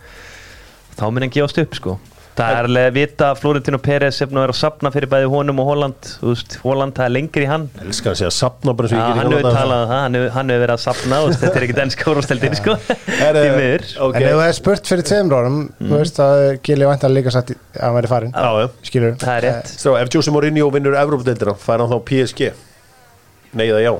Þá 0.97 1.05
mun 1.11 1.27
hann 1.27 1.35
gefast 1.35 1.61
upp 1.61 1.77
sko 1.77 1.97
það 2.37 2.57
er 2.57 2.67
alveg 2.69 2.87
að 2.89 2.97
vita 2.97 3.29
að 3.31 3.39
Florentino 3.41 3.79
Pérez 3.81 4.21
er 4.21 4.29
að 4.31 4.51
að 4.51 4.57
sapna 4.59 4.91
fyrir 4.93 5.09
bæði 5.11 5.29
honum 5.31 5.61
og 5.63 5.69
Holland. 5.71 6.09
Veist, 6.21 6.57
Holland 6.63 6.95
það 6.97 7.07
er 7.09 7.13
lengri 7.15 7.45
í 7.45 7.49
hann. 7.49 7.67
Elskar 7.83 8.15
að 8.17 8.33
sapna 8.35 8.75
bara 8.77 8.91
svo 8.91 9.01
talað 9.01 9.33
um 9.33 9.47
það, 9.47 9.93
hann 9.93 10.17
hefur, 10.19 10.33
hann 10.37 10.53
hefur 10.53 10.63
verið 10.65 10.75
að 10.75 10.83
sapna 10.85 11.21
þetta 11.27 11.53
er 11.59 11.65
ekki 11.67 11.77
denska 11.77 12.09
úrvarsdeildin 12.11 12.57
sko. 12.59 12.75
Er, 13.17 13.39
eh, 13.41 13.55
miður. 13.57 13.87
ok. 14.07 14.15
en 14.19 14.27
ef 14.27 14.35
það 14.37 14.47
er 14.47 14.57
spurt 14.57 14.91
fyrir 14.91 15.07
tveimur 15.07 15.37
árum 15.37 15.57
þú 15.79 15.93
veist 15.95 16.19
að 16.23 16.43
Gili 16.67 16.89
væntan 16.89 17.15
líka 17.15 17.33
satt 17.33 17.53
í- 17.53 17.57
að 17.77 17.81
hann 17.87 17.97
væri 17.97 18.11
farin 18.11 18.35
Já, 18.35 18.69
skilur 18.89 19.17
það 19.21 19.33
er 19.37 19.47
rétt. 19.47 19.73
Svo 19.81 19.95
ef 19.99 20.13
Jose 20.13 20.33
Mourinho 20.33 20.69
vinnur 20.73 20.97
Evrópadeildina 20.99 21.55
fær 21.61 21.83
hann 21.83 21.91
þá 21.91 21.99
PSG 22.11 22.51
Nei 23.57 23.67
eða 23.69 23.81
já 23.85 23.93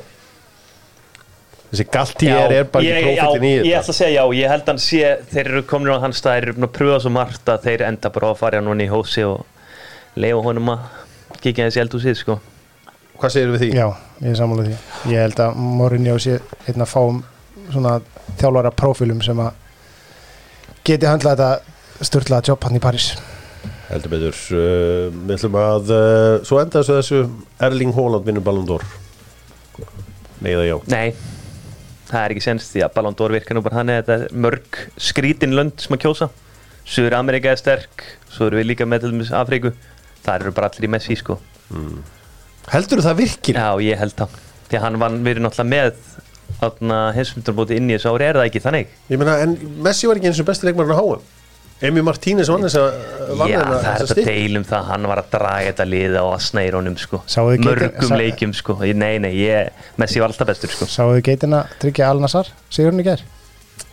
Þessi 1.68 1.86
Galtier 1.91 2.53
er 2.55 2.68
bara 2.72 2.86
ég, 2.86 2.97
ekki 3.01 3.15
prófittin 3.20 3.43
í 3.43 3.49
ég 3.51 3.63
þetta. 3.65 3.80
ætla 3.82 3.93
að 3.93 3.97
segja 3.97 4.13
já, 4.22 4.36
ég 4.38 4.51
held 4.53 4.61
að 4.63 4.70
hann 4.72 4.78
sé 4.84 5.09
þeir 5.34 5.49
eru 5.51 5.63
komin 5.68 5.91
á 5.91 5.97
hans 6.05 6.22
stað, 6.22 6.36
þeir 6.38 6.45
eru 6.47 6.53
búin 6.57 6.68
að 6.70 6.76
pröfa 6.78 6.99
svo 7.03 7.11
margt 7.18 7.51
að 7.51 7.65
þeir 7.68 7.84
enda 7.89 8.11
bara 8.15 8.30
að 8.32 8.38
fara 8.39 8.61
núna 8.63 8.86
í 8.86 8.91
hósi 8.91 9.26
og 9.28 9.41
leiða 10.15 10.43
honum 10.45 10.72
að 10.74 10.86
kíkja 11.43 11.68
þessi 11.68 11.82
eldhúsið 11.84 12.15
sko. 12.22 12.38
Hvað 13.18 13.34
segir 13.34 13.51
við 13.55 13.63
því? 13.65 13.70
já, 13.76 13.88
ég 14.24 14.30
er 14.32 14.38
sammála 14.39 14.63
því. 14.70 14.78
Ég 15.11 15.24
held 15.26 15.39
að 15.43 15.59
Mourinho 15.78 16.18
sé 16.24 16.38
einn 16.70 16.86
að 16.86 16.91
fáum 16.93 17.20
svona 17.74 17.97
þjálfara 18.39 18.72
prófílum 18.78 19.20
sem 19.26 19.39
að 19.43 19.51
geti 20.88 21.09
höndla 21.09 21.34
þetta 21.36 22.05
störtlaða 22.07 22.47
jobb 22.53 22.63
hann 22.70 22.78
í 22.80 22.84
París. 22.84 23.09
Heldur 23.89 24.11
betur. 24.13 24.38
Uh, 24.53 25.07
Við 25.28 25.34
ætlum 25.38 25.57
að 25.59 25.91
uh, 25.95 26.43
Svo 26.47 26.59
enda 26.61 26.82
þessu 26.84 27.22
Erling 27.63 27.91
Haaland 27.95 28.26
vinnur 28.28 28.43
Ballon 28.45 28.68
d'Or. 28.68 28.84
Nei 30.43 30.51
eða 30.53 30.65
já? 30.68 30.76
Nei, 30.93 31.07
það 32.08 32.24
er 32.24 32.34
ekki 32.36 32.45
senst 32.45 32.74
því 32.74 32.84
að 32.86 32.93
Ballon 32.97 33.18
d'Or 33.20 33.34
virkar 33.36 33.58
nú 33.58 33.64
bara 33.66 33.80
þannig 33.82 33.99
að 33.99 34.03
þetta 34.03 34.18
er 34.18 34.41
mörg 34.45 34.80
skrítin 35.10 35.55
lönd 35.58 35.84
sem 35.84 35.95
að 35.97 36.03
kjósa. 36.05 36.30
Suður 36.88 37.18
Amerika 37.20 37.51
er 37.51 37.60
sterk 37.60 38.05
svo 38.32 38.47
eru 38.47 38.62
við 38.62 38.70
líka 38.72 38.88
með 38.88 39.05
til 39.05 39.14
dæmis 39.14 39.34
Afríku. 39.36 39.74
Það 40.24 40.39
eru 40.39 40.53
bara 40.55 40.70
allir 40.72 40.88
í 40.88 40.91
Messi 40.91 41.18
sko. 41.20 41.39
Heldur 42.72 43.03
það 43.03 43.20
virkir? 43.22 43.60
já, 43.60 43.70
ég 43.84 43.99
held 43.99 44.16
það. 44.20 44.38
Því 44.68 44.80
að 44.80 44.86
hann 44.86 44.99
við 45.24 45.34
erum 45.34 45.47
náttúrulega 45.47 45.72
með 45.72 47.16
heimsmyndurbóti 47.18 47.78
inn 47.78 47.89
í 47.91 47.97
þessu 47.97 48.14
ári 48.16 48.28
er 48.28 48.39
það 48.39 48.49
ekki 48.49 48.64
þannig? 48.64 48.93
Ég 49.12 49.20
meina 49.22 49.39
en 49.43 49.58
Messi 49.84 50.08
var 50.10 50.20
ekki 50.20 50.32
eins 50.32 50.39
og 50.41 50.47
besti 50.47 50.68
leikmarinn 50.68 50.95
á 50.95 50.99
HM 50.99 51.36
Emi 51.86 52.01
Martínez 52.01 52.49
vann 52.49 52.63
þess 52.65 52.78
að 52.82 53.36
vann 53.38 53.51
Já, 53.51 53.59
það 53.61 53.88
er 53.91 54.05
þetta 54.09 54.23
deilum 54.25 54.63
það 54.65 54.86
hann 54.89 55.03
var 55.11 55.19
að 55.21 55.28
draga 55.36 55.65
þetta 55.67 55.86
liða 55.86 56.23
og 56.25 56.32
að 56.34 56.43
snæra 56.47 56.80
honum 56.80 56.95
sko. 56.97 57.19
Mörgum 57.67 58.13
leikjum 58.17 58.53
sko. 58.57 58.78
Nei, 58.97 59.19
nei, 59.21 59.34
ég, 59.43 59.69
Messi 60.01 60.19
var 60.23 60.32
alltaf 60.34 60.49
bestur 60.49 60.73
sko. 60.73 60.88
Sáuðu 60.89 61.21
geitina 61.28 61.65
tryggja 61.82 62.09
Al 62.09 62.21
Nassar 62.23 62.49
Sigurinn 62.73 63.03
í 63.03 63.05
gær 63.05 63.21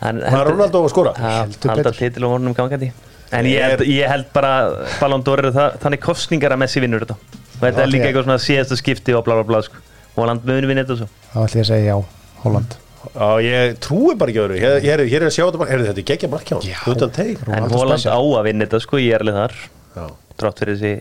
hann, 0.01 0.23
Var 0.25 0.49
Ronaldo 0.49 0.81
að 0.81 0.89
skora? 0.95 1.13
Heldur 1.19 1.71
halda 1.75 1.83
betur. 1.91 1.99
titil 1.99 2.25
og 2.25 2.33
honum 2.39 2.55
gangandi 2.57 2.89
en 3.35 3.45
ég 3.49 3.59
Er- 3.61 3.75
held, 3.77 3.85
ég 3.89 4.09
held 4.09 4.31
bara 4.33 4.51
Ballon 4.99 5.21
d'Or 5.25 5.43
eru 5.43 5.51
það, 5.53 5.77
þannig 5.83 6.01
kostningar 6.01 6.55
að 6.55 6.61
Messi 6.63 6.81
vinnur 6.83 7.05
þetta 7.05 7.17
og 7.19 7.61
þetta 7.67 7.83
er 7.85 7.91
líka 7.93 8.09
eitthvað 8.09 8.25
svona 8.27 8.41
síðasta 8.41 8.77
skipti 8.81 9.13
og 9.17 9.23
blá 9.25 9.37
blá 9.37 9.45
blá 9.51 9.61
sko. 9.65 9.77
og 10.15 10.27
hann 10.29 10.41
mun 10.43 10.67
vinna 10.69 10.83
þetta 10.83 10.97
svo 11.03 11.07
þá 11.33 11.37
ætlum 11.45 11.61
ég 11.61 11.65
að 11.65 11.69
segja 11.69 11.85
já, 11.93 11.97
Holland 12.43 12.75
Já, 13.13 13.29
ég 13.45 13.77
trúi 13.85 14.15
bara 14.19 14.33
ekki 14.33 14.43
öðru. 14.43 14.59
Hér, 14.61 14.77
hér, 14.83 15.05
hér 15.05 15.21
er 15.21 15.29
að 15.29 15.35
sjá 15.37 15.43
þetta 15.45 15.61
bara. 15.61 15.71
Heyrðu, 15.73 15.87
Þetta 15.91 16.03
er 16.03 16.09
geggja 16.11 16.29
markjá 16.33 16.59
Já. 16.65 16.77
Utan 16.91 17.13
teig. 17.15 17.43
En 17.47 17.67
Holland 17.71 18.07
á 18.09 18.17
að 18.19 18.45
vinna 18.49 18.65
þetta 18.67 18.81
sko, 18.83 19.01
ég 19.03 19.15
er 19.17 19.25
alveg 19.25 19.41
þar. 19.41 19.57
Já. 19.95 20.05
trátt 20.35 20.59
fyrir 20.59 20.75
þessi 20.75 20.95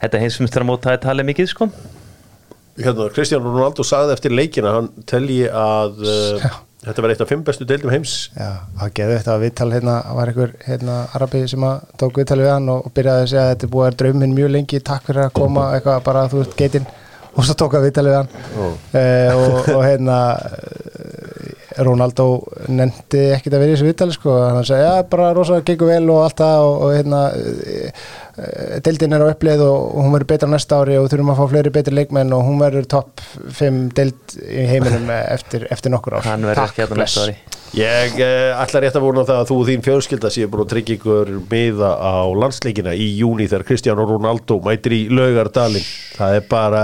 þetta 0.00 0.20
heimsumstur 0.24 0.64
að 0.64 0.68
móta 0.70 0.90
það 0.90 1.04
talið 1.04 1.28
mikið 1.30 1.50
sko. 1.52 1.68
hérna, 2.80 3.06
Kristján 3.14 3.44
Ronaldo 3.44 3.84
sagði 3.86 4.16
eftir 4.16 4.34
leikina 4.34 4.72
hann 4.78 4.88
telji 5.06 5.44
að 5.52 6.00
uh, 6.00 6.46
þetta 6.86 7.04
var 7.04 7.12
eitt 7.12 7.22
af 7.24 7.28
fimm 7.30 7.44
bestu 7.44 7.66
deildum 7.68 7.92
heims. 7.92 8.14
Já, 8.34 8.64
það 8.80 8.94
geði 8.96 9.18
þetta 9.18 9.34
að 9.34 9.44
viðtal 9.44 9.68
hérna 9.74 9.96
var 10.16 10.32
einhver 10.32 10.54
hérna 10.64 10.96
arabi 11.18 11.42
sem 11.52 11.66
að 11.68 11.84
tók 12.00 12.22
viðtal 12.22 12.40
við 12.40 12.50
hann 12.54 12.72
og, 12.72 12.88
og 12.88 12.96
byrjaði 12.96 13.26
að 13.26 13.30
segja 13.34 13.44
að 13.44 13.52
þetta 13.52 13.68
er 13.68 13.72
búið 13.74 13.84
að 13.84 13.90
vera 13.90 14.00
drauminn 14.02 14.34
mjög 14.38 14.52
lengi 14.56 14.82
takk 14.90 15.06
fyrir 15.10 15.26
að 15.26 15.36
koma 15.42 15.68
eitthvað 15.76 16.02
bara 16.08 16.24
þú 16.32 16.40
veist 16.42 16.56
geitinn 16.58 16.88
og 17.30 17.46
svo 17.46 17.54
tók 17.60 17.76
að 17.78 17.86
viðtal 17.86 18.06
við 18.08 18.16
hann. 18.18 18.32
Uh, 18.56 19.30
og, 19.36 19.70
og 19.76 19.84
hérna 19.84 20.16
Ronaldo 21.78 22.26
nefndi 22.68 23.20
ekkert 23.36 23.54
að 23.54 23.62
vera 23.62 23.70
í 23.70 23.76
þessu 23.76 23.86
viðtali 23.86 24.16
sko. 24.16 24.34
Hann 24.42 24.66
sagði 24.66 24.88
já 24.88 25.04
bara 25.12 25.30
rosa 25.36 25.60
gengur 25.66 25.90
vel 25.92 26.02
og 26.10 26.24
allt 26.24 26.40
það 26.40 26.64
og, 26.66 26.74
og 26.86 26.94
hérna 26.96 27.20
uh, 27.36 28.08
deildin 28.86 29.14
er 29.16 29.24
á 29.24 29.30
uppleið 29.30 29.62
og, 29.66 29.78
og 29.90 30.06
hún 30.06 30.16
verður 30.16 30.30
betra 30.32 30.50
næsta 30.50 30.80
ári 30.80 30.98
og 30.98 31.06
við 31.06 31.14
þurfum 31.14 31.32
að 31.34 31.40
fá 31.40 31.52
fleiri 31.52 31.72
betri 31.76 31.96
leikmenn 31.96 32.34
og 32.36 32.44
hún 32.48 32.60
verður 32.62 32.90
topp 32.96 33.24
5 33.60 33.80
deild 33.96 34.36
í 34.40 34.66
heiminum 34.70 35.14
eftir, 35.36 35.66
eftir 35.70 35.94
nokkur 35.94 36.18
ár. 36.18 36.28
Hann 36.32 36.46
verður 36.48 36.66
ekki 36.66 36.84
hérna 36.84 37.00
næsta 37.02 37.24
bless. 37.26 37.30
ári. 37.30 37.58
Ég 37.78 38.16
uh, 38.18 38.62
ætla 38.64 38.82
rétt 38.82 38.98
að 38.98 39.06
vona 39.06 39.26
það 39.28 39.44
að 39.44 39.50
þú 39.52 39.58
og 39.60 39.68
þín 39.68 39.84
fjölskylda 39.86 40.32
séu 40.34 40.50
búin 40.50 40.64
að 40.64 40.72
tryggja 40.72 40.96
ykkur 40.98 41.34
miða 41.52 41.92
á 42.02 42.26
landsleikina 42.34 42.96
í 42.98 43.12
júni 43.20 43.46
þegar 43.46 43.68
Kristján 43.68 44.00
Ronaldo 44.00 44.58
mætir 44.64 44.96
í 44.96 45.04
laugardalinn. 45.12 45.86
Það 46.16 46.40
er 46.40 46.48
bara 46.50 46.82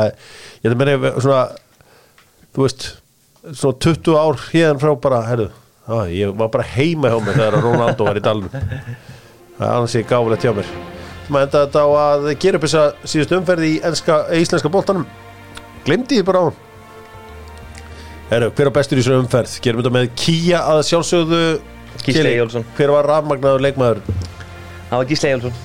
ég 0.63 0.71
ætla 0.71 0.77
að 0.77 0.85
meina 0.85 1.17
svona 1.19 1.41
þú 2.55 2.65
veist 2.65 2.87
svona 3.53 3.79
20 3.87 4.19
ár 4.19 4.41
hérna 4.51 4.81
frá 4.83 4.93
bara 5.07 5.23
herru, 5.29 5.49
ég 6.11 6.35
var 6.39 6.51
bara 6.55 6.67
heima 6.75 7.13
hjá 7.13 7.19
mér 7.23 7.39
þegar 7.39 7.59
Ronaldo 7.63 8.09
var 8.09 8.21
í 8.21 8.25
dalnum 8.25 8.53
það 8.53 9.63
er 9.63 9.73
annars 9.73 9.97
ég 9.99 10.09
gáfulegt 10.11 10.47
hjá 10.47 10.53
mér 10.57 10.75
maður 11.29 11.47
enda 11.47 11.65
þetta 11.67 11.85
á 11.87 11.89
að 12.03 12.29
gera 12.43 12.59
upp 12.59 12.67
þessa 12.67 12.85
síðust 13.05 13.35
umferði 13.39 13.73
í 13.73 13.81
enska, 13.87 14.21
íslenska 14.39 14.71
boltanum 14.73 15.07
glemdi 15.87 16.21
ég 16.21 16.29
bara 16.29 16.43
á 16.43 16.47
hann 16.49 16.63
Heru, 18.27 18.51
hver 18.59 18.67
á 18.67 18.75
bestur 18.75 18.99
í 18.99 19.03
þessu 19.05 19.21
umferð? 19.21 19.53
Gerum 19.63 19.85
þetta 19.85 19.95
með 19.95 20.09
Kia 20.19 20.65
að 20.67 20.81
sjálfsögðu 20.89 21.43
Gísli 22.01 22.15
Kili. 22.19 22.33
Eyjólfsson. 22.33 22.65
Hver 22.75 22.91
var 22.91 23.07
rafmagnaður 23.07 23.63
leikmaður? 23.63 24.01
það 24.91 25.01
var 25.01 25.09
Gísli 25.11 25.31
Egilson 25.31 25.57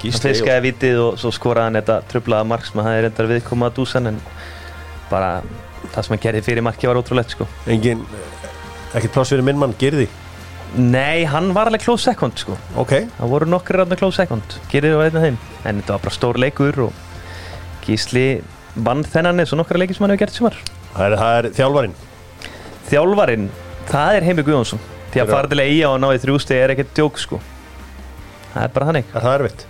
hann 0.00 0.24
fiskaði 0.24 0.64
vitið 0.64 0.98
og 1.04 1.18
svo 1.20 1.32
skoraði 1.34 1.68
hann 1.68 1.78
þetta 1.80 1.96
trublaða 2.08 2.48
mark 2.48 2.64
sem 2.66 2.80
hann 2.80 2.94
hefði 2.94 3.04
reyndar 3.06 3.30
viðkoma 3.34 3.68
að 3.68 3.76
dúsan 3.76 4.10
en 4.10 4.20
bara 5.10 5.30
það 5.94 6.06
sem 6.06 6.14
hann 6.16 6.22
gerði 6.24 6.42
fyrir 6.46 6.62
marki 6.66 6.88
var 6.90 7.00
ótrúlegt 7.00 7.34
sko. 7.36 7.46
Engin, 7.70 8.02
ekkert 8.94 9.12
pláss 9.16 9.32
fyrir 9.34 9.46
minn 9.46 9.58
mann, 9.60 9.74
gerði 9.80 10.08
nei, 10.78 11.24
hann 11.26 11.48
var 11.54 11.66
alveg 11.66 11.82
close 11.82 12.04
second 12.06 12.38
sko. 12.38 12.54
Ok, 12.78 12.92
það 13.18 13.30
voru 13.32 13.46
nokkur 13.50 13.80
rannar 13.80 13.98
close 13.98 14.20
second. 14.20 14.58
Gerði 14.70 14.92
það 14.94 15.06
einn 15.08 15.16
af 15.18 15.24
þeim. 15.24 15.38
En 15.66 15.80
þetta 15.80 15.96
var 15.96 16.04
bara 16.04 16.14
stór 16.14 16.38
leikur 16.38 16.78
og 16.86 16.92
Gísli 17.86 18.26
vann 18.76 19.02
þennan 19.02 19.42
eins 19.42 19.50
og 19.54 19.58
nokkra 19.58 19.80
leiki 19.82 19.96
sem 19.96 20.04
hann 20.06 20.14
hefur 20.14 20.22
gert 20.26 20.36
sumar. 20.36 20.60
Það 20.94 21.06
er, 21.08 21.16
það 21.18 21.38
er 21.40 21.48
þjálfarinn. 21.58 21.96
Þjálfarinn, 22.90 23.48
það 23.90 24.18
er 24.20 24.28
Heimi 24.28 24.44
Guðjónsson. 24.46 24.82
Því 25.10 25.18
að 25.18 25.26
Fyrir- 25.26 25.34
fara 25.34 25.50
til 25.50 25.58
að 25.58 25.72
eiga 25.72 25.90
og 25.90 25.98
ná 26.04 26.08
í 26.14 26.22
þrjústegi 26.22 26.62
er 26.62 26.74
ekkert 26.76 26.94
djók 26.94 27.18
sko. 27.18 27.40
Það 28.54 28.62
er 28.62 28.72
bara 28.76 28.86
þannig. 28.90 29.10
Er 29.14 29.26
það 29.26 29.36
erfitt? 29.40 29.66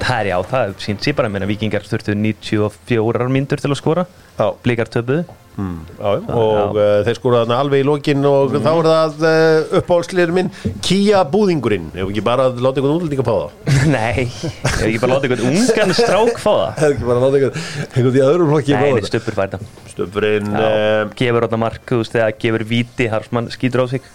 það 0.00 0.20
er 0.22 0.28
já, 0.30 0.36
það 0.48 0.70
sínt 0.80 1.04
sér 1.04 1.14
bara 1.18 1.28
meina 1.28 1.46
vikingar 1.46 1.84
þurftu 1.84 2.14
94 2.16 3.26
mínútur 3.28 3.60
til 3.60 3.70
að 3.70 3.78
skora. 3.78 4.06
Blíkar 4.64 4.88
töpuðu 4.88 5.26
mm, 5.60 5.76
já, 5.98 6.08
já. 6.16 6.34
og 6.34 6.56
Já. 6.56 6.64
uh, 6.74 7.02
þeir 7.06 7.18
skora 7.18 7.42
þarna 7.42 7.58
alveg 7.64 7.82
í 7.82 7.86
lokin 7.88 8.28
og 8.30 8.56
þá 8.56 8.70
er 8.72 8.88
það 8.90 9.24
uh, 9.30 9.74
uppáhaldsliður 9.80 10.34
minn 10.38 10.50
Kia 10.86 11.22
búðingurinn. 11.30 11.90
Ef 11.94 12.08
ekki 12.08 12.24
bara 12.26 12.48
að 12.50 12.60
láta 12.64 12.80
einhvern 12.80 12.96
útlendinga 12.98 13.26
pá 13.26 13.32
það? 13.36 13.50
Nei, 13.94 14.26
ég 14.26 14.58
hef 14.64 14.86
ekki 14.88 15.02
bara 15.04 15.16
látið 15.18 15.36
einhvern 15.36 15.60
ungan 15.60 15.96
strák 16.00 16.42
fá 16.42 16.50
það? 16.50 16.70
Ef 16.74 16.86
ekki 16.90 17.10
bara 17.10 17.20
að 17.20 17.26
láta 17.26 17.62
einhvern 17.94 18.20
í 18.20 18.24
öðrum 18.26 18.54
flokki 18.54 18.74
Nei, 18.74 18.80
pá 18.80 18.86
nei, 18.86 19.00
það 19.00 19.10
stöppur 19.12 19.38
fær 19.38 19.52
þetta 19.54 19.90
Stöfurinn 19.94 20.54
Já, 20.54 20.68
uh, 20.68 21.16
Gefur 21.18 21.46
þarna 21.46 21.62
mark, 21.66 21.82
þú 21.88 22.00
veist, 22.02 22.16
eða 22.16 22.30
gefur 22.40 22.66
víti 22.70 23.10
Harsmann 23.12 23.50
skýtur 23.52 23.84
á 23.84 23.86
sig. 23.90 24.06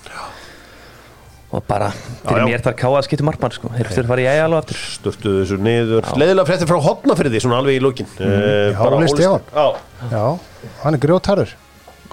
Og 1.56 1.64
bara, 1.64 1.92
fyrir 2.26 2.42
já. 2.42 2.48
mér 2.50 2.64
þarf 2.66 2.78
káa 2.82 2.98
að 3.00 3.06
skýta 3.08 3.26
markmann 3.28 3.54
sko. 3.56 3.70
Þeir 3.72 3.88
þurfa 3.92 4.02
að 4.04 4.10
fara 4.12 4.24
í 4.24 4.40
alveg 4.44 4.64
aftur. 4.64 4.80
Stöftu 4.96 5.36
þessu 5.38 5.60
niður. 5.64 6.10
Leðilega 6.20 6.48
fréttir 6.50 6.70
frá 6.72 6.80
hotnafyrði 6.84 7.42
Svona 7.44 7.60
alveg 7.62 7.78
í 7.78 7.84
lokin. 7.84 8.10
Mm, 8.18 8.74
já, 8.74 8.82
Óli 8.90 9.12
Stefán. 9.14 9.46
Já, 9.54 9.68
Já, 10.12 10.26
hann 10.84 10.98
er 10.98 11.02
grjótarður 11.06 11.56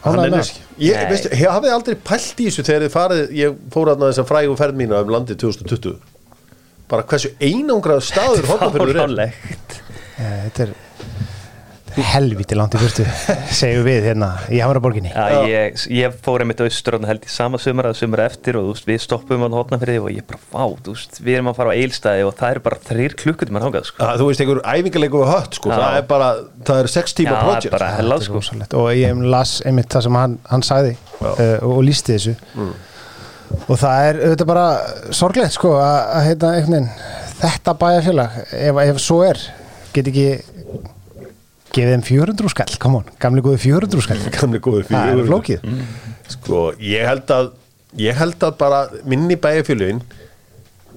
Hann 0.03 0.17
Ánægður 0.19 0.27
er 0.27 0.33
nesk. 0.35 0.57
Ég, 0.83 1.03
veistu, 1.13 1.29
ég 1.39 1.53
hafið 1.53 1.75
aldrei 1.77 1.95
pælt 2.09 2.41
í 2.43 2.49
þessu 2.49 2.65
þegar 2.67 2.85
þið 2.87 2.95
farið, 2.97 3.21
ég 3.39 3.59
fór 3.71 3.91
að 3.93 4.01
þess 4.09 4.23
að 4.23 4.31
frægu 4.33 4.57
ferð 4.59 4.81
mína 4.81 5.03
um 5.05 5.13
landið 5.15 5.39
2020 5.45 5.93
bara 6.91 7.05
hversu 7.09 7.31
einangrað 7.41 8.03
staður 8.05 8.49
Þetta 8.53 9.23
er 9.23 9.37
þetta 10.19 10.65
er 10.67 10.73
helviti 12.01 12.57
langt 12.57 12.75
í 12.77 12.81
fyrstu 12.81 13.05
segjum 13.61 13.85
við 13.87 14.07
hérna 14.09 14.29
í 14.53 14.61
Hamaraborginni 14.63 15.13
Já, 15.13 15.43
ég, 15.49 15.79
ég 15.93 16.15
fór 16.25 16.45
einmitt 16.45 16.63
austur 16.65 16.97
og 16.97 17.07
held 17.09 17.27
í 17.27 17.33
sama 17.33 17.61
sumar 17.61 17.91
að 17.91 17.99
sumar 18.01 18.23
eftir 18.25 18.59
og 18.61 18.71
veist, 18.71 18.87
við 18.89 19.01
stoppum 19.05 19.45
á 19.45 19.49
hotnafyrði 19.53 19.99
og 20.01 20.11
ég 20.15 20.27
bara, 20.29 20.69
veist, 20.87 21.21
við 21.21 21.39
erum 21.39 21.51
að 21.53 21.59
fara 21.61 21.75
á 21.75 21.79
eilstæði 21.79 22.27
og 22.29 22.37
það 22.39 22.55
eru 22.55 22.65
bara 22.69 22.81
þrýr 22.89 23.17
klukkutíma 23.23 23.65
þangað, 23.65 23.89
sko. 23.91 24.07
að, 24.07 24.23
Þú 24.23 24.29
veist, 24.31 24.45
einhver 24.45 24.63
æfingarleiku 24.73 25.23
við 25.23 25.33
hött 25.33 25.59
sko, 25.59 25.73
það 25.75 25.99
er 25.99 26.07
bara, 26.13 26.31
það 26.71 26.83
er 26.85 26.93
sex 26.95 27.17
tíma 27.19 27.35
er 27.37 27.49
project 27.49 27.77
bara 27.77 27.91
hellað, 27.99 28.27
sko. 28.29 28.45
Og 28.81 28.89
ég 28.97 29.25
las 29.35 29.57
einmitt 29.69 29.93
það 29.93 30.07
sem 30.09 30.21
hann, 30.23 30.39
hann 30.49 30.67
sagði 30.67 30.95
uh, 31.21 31.27
og, 31.29 31.69
og 31.77 31.83
lísti 31.87 32.17
þessu. 32.17 32.37
Mm. 32.57 32.73
og 33.67 33.75
það 33.77 34.07
er 34.09 34.23
auðvitað 34.23 34.49
bara 34.49 34.69
sorglegt 35.13 35.59
sko 35.59 35.75
að, 35.77 35.99
að 36.17 36.29
heita 36.31 36.53
veginn 36.55 36.89
þetta 37.43 37.75
bæjarfélag, 37.83 38.39
ef, 38.57 38.81
ef 38.87 39.03
svo 39.03 39.19
er 39.27 39.41
get 39.93 40.09
ekki 40.09 40.27
gefið 41.77 41.95
þeim 41.97 42.07
400 42.09 42.53
skall, 42.55 42.79
come 42.83 43.01
on, 43.01 43.13
gamli 43.23 43.45
góði 43.45 43.61
400 43.65 44.07
skall. 44.07 44.23
Gamli 44.39 44.63
góði 44.63 44.87
það 44.89 45.03
er 45.03 45.15
fyrir 45.17 45.31
flókið. 45.31 45.69
Sko, 46.33 46.65
ég 46.81 47.07
held 47.09 47.33
að 47.35 47.53
ég 48.01 48.17
held 48.17 48.45
að 48.47 48.59
bara 48.61 48.83
minni 49.09 49.37
bæjarfélugin 49.41 50.01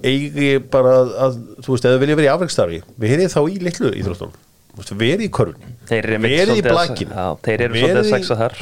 eigi 0.05 0.55
bara 0.71 0.95
að, 1.27 1.37
þú 1.63 1.75
veist, 1.75 1.87
ef 1.87 1.95
þau 1.95 2.01
vilja 2.01 2.17
verið 2.19 2.27
í 2.27 2.33
afreikstarfi 2.33 2.81
verið 2.99 3.31
þá 3.31 3.39
í 3.47 3.59
litlu 3.63 3.91
íþróttunum 3.95 4.41
Þú 4.75 4.81
veist, 4.81 4.95
verið 4.99 5.21
í 5.23 5.27
körfunni. 5.31 5.69
Þeir 5.87 6.01
eru 6.01 6.15
einmitt 6.17 6.33
verið 6.35 6.57
í 6.57 7.05
Já, 7.07 7.27
þeir 7.45 7.61
eru 7.63 7.77
svolítið 7.79 7.99
að 8.01 8.09
sexa 8.09 8.35
þar, 8.41 8.55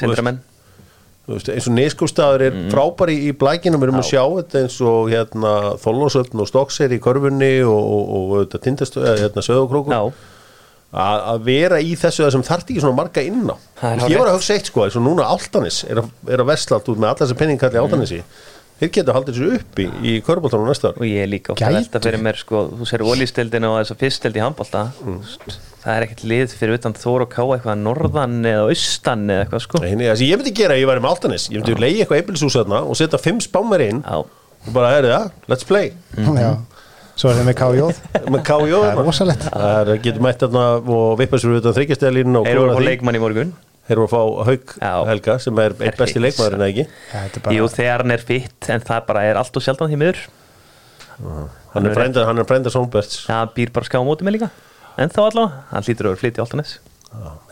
sindramenn. 0.00 0.40
þú 1.22 1.36
veist, 1.36 1.50
eins 1.54 1.68
og 1.70 1.76
neskústaður 1.76 2.44
er 2.48 2.56
frábæri 2.72 3.14
í 3.28 3.30
blækinu 3.38 3.78
við 3.78 3.86
erum 3.86 4.00
að 4.00 4.08
Já. 4.08 4.10
sjá 4.10 4.24
þetta 4.40 4.62
eins 4.64 4.78
og 4.90 5.12
hérna 5.12 5.52
Þollósöfn 5.84 6.42
og 6.42 6.50
Stokks 6.50 6.80
er 6.82 6.96
í 6.96 6.98
körfunni 7.04 7.52
og, 7.62 7.78
og, 7.78 8.10
og 8.10 8.34
þetta 8.40 8.62
tindastöð, 8.66 9.06
hérna 9.22 9.46
Söðokrókur 9.46 9.94
Já, 9.94 10.02
að 10.92 11.26
að 11.32 11.44
vera 11.46 11.80
í 11.80 11.92
þessu 11.96 12.26
það 12.26 12.32
sem 12.36 12.46
þarf 12.46 12.64
ekki 12.66 12.82
svona 12.82 12.98
marga 12.98 13.24
inn 13.24 13.46
á 13.48 13.56
ég 14.10 14.18
var 14.20 14.28
að 14.28 14.38
hugsa 14.38 14.56
eitt 14.58 14.68
sko 14.68 14.84
eins 14.84 14.96
og 15.00 15.06
núna 15.06 15.28
Altanis 15.32 15.82
er 15.88 16.02
að, 16.02 16.10
er 16.28 16.42
að 16.42 16.50
vesla 16.52 16.78
allt 16.78 16.90
út 16.92 17.00
með 17.00 17.12
alla 17.12 17.22
þessi 17.22 17.38
penningalli 17.40 17.78
mm. 17.78 17.86
Altanisi 17.86 18.18
þeir 18.82 18.90
geta 18.96 19.14
haldið 19.16 19.38
þessu 19.38 19.56
upp 19.56 19.80
í, 19.80 19.86
í 20.04 20.12
körbóltanum 20.26 20.68
næsta 20.68 20.90
og 20.92 21.04
ég 21.06 21.24
er 21.24 21.30
líka 21.30 21.54
ofta 21.54 21.70
að 21.70 21.78
velta 21.78 22.02
fyrir 22.02 22.24
mér 22.26 22.40
sko, 22.40 22.64
þú 22.76 22.88
sér 22.90 23.04
ólísteldina 23.06 23.70
og 23.70 23.78
þess 23.78 23.94
að 23.94 24.02
fyrsteld 24.02 24.36
í 24.36 24.42
handbólta 24.42 24.82
það 25.82 25.92
er 25.94 26.06
ekkert 26.06 26.24
lið 26.28 26.56
fyrir 26.58 26.80
utan 26.80 26.96
Þór 26.98 27.24
og 27.24 27.32
Ká 27.32 27.40
eitthvað 27.44 27.80
norðan 27.80 28.36
eða 28.46 28.66
austan 28.68 29.24
eða 29.30 29.46
eitthvað 29.46 29.64
sko. 29.64 29.80
Nei, 29.82 29.94
sem 30.10 30.26
ég 30.28 30.38
myndi 30.38 30.54
gera 30.58 30.76
ef 30.76 30.82
ég 30.82 30.90
væri 30.90 31.02
með 31.02 31.14
Altanis 31.14 31.48
ég 31.48 31.62
myndi 31.62 31.78
leiði 31.78 32.04
eitthvað 32.04 32.20
eipilshús 32.20 32.58
þarna 32.58 32.82
og 32.84 32.98
setja 32.98 33.22
fimm 33.22 33.40
spámar 33.42 33.86
inn 33.86 34.02
Já, 34.02 34.18
og 34.22 34.74
bara, 34.74 34.92
svo 37.22 37.30
er 37.30 37.36
það 37.38 37.46
með 37.48 37.56
KJ 37.60 37.84
með 38.34 38.40
KJ 38.48 38.72
það 38.74 38.86
er 38.92 39.04
rosalegt. 39.06 39.44
Það 39.52 39.76
er, 39.82 39.90
getur 40.06 40.24
mætt 40.26 40.42
þarna 40.42 40.64
og 40.96 41.12
vippast 41.20 41.46
fyrir 41.46 41.60
utan 41.62 41.76
þryggjastæðalínu 41.76 42.40
og 42.40 42.48
þeir 42.48 42.56
eru 42.58 42.64
að 42.72 42.80
fá 42.80 42.86
leikmann 42.88 43.18
í 43.18 43.22
morgun. 43.22 43.52
Þeir 43.86 43.96
eru 43.96 44.04
að 44.06 44.12
fá 44.12 44.46
Haug. 44.48 44.74
Helga 45.12 45.38
sem 45.42 45.62
er 45.62 45.74
eitt 45.86 45.98
besti 46.02 46.22
leikmaðurinn 46.22 46.62
eða 46.62 46.70
ekki? 46.72 46.84
Já, 47.12 47.16
þetta 47.24 47.42
bara- 47.46 47.56
Jú, 47.56 47.68
þegar 47.76 48.04
hann 48.04 48.14
er 48.16 48.24
fitt 48.32 48.68
en 48.74 48.84
það 48.90 49.06
bara 49.08 49.24
er 49.30 49.40
allt 49.40 49.58
og 49.58 49.64
sjaldan 49.66 49.90
því 49.92 49.98
miður. 50.02 50.22
Hann 51.72 51.86
er 51.88 51.94
frænda, 51.96 52.24
hann 52.26 52.38
er 52.42 52.48
frænda 52.48 52.70
Songberts 52.72 53.24
það 53.28 53.52
býr 53.56 53.72
bara 53.74 53.86
ská 53.88 53.98
á 54.00 54.04
móti 54.06 54.26
mig 54.26 54.36
líka. 54.38 54.50
En 54.98 55.08
þá 55.12 55.20
allavega, 55.30 55.62
hann 55.70 55.86
hlýtur 55.86 56.08
að 56.08 56.12
vera 56.12 56.22
flytja 56.22 56.44
áltanes 56.44 56.78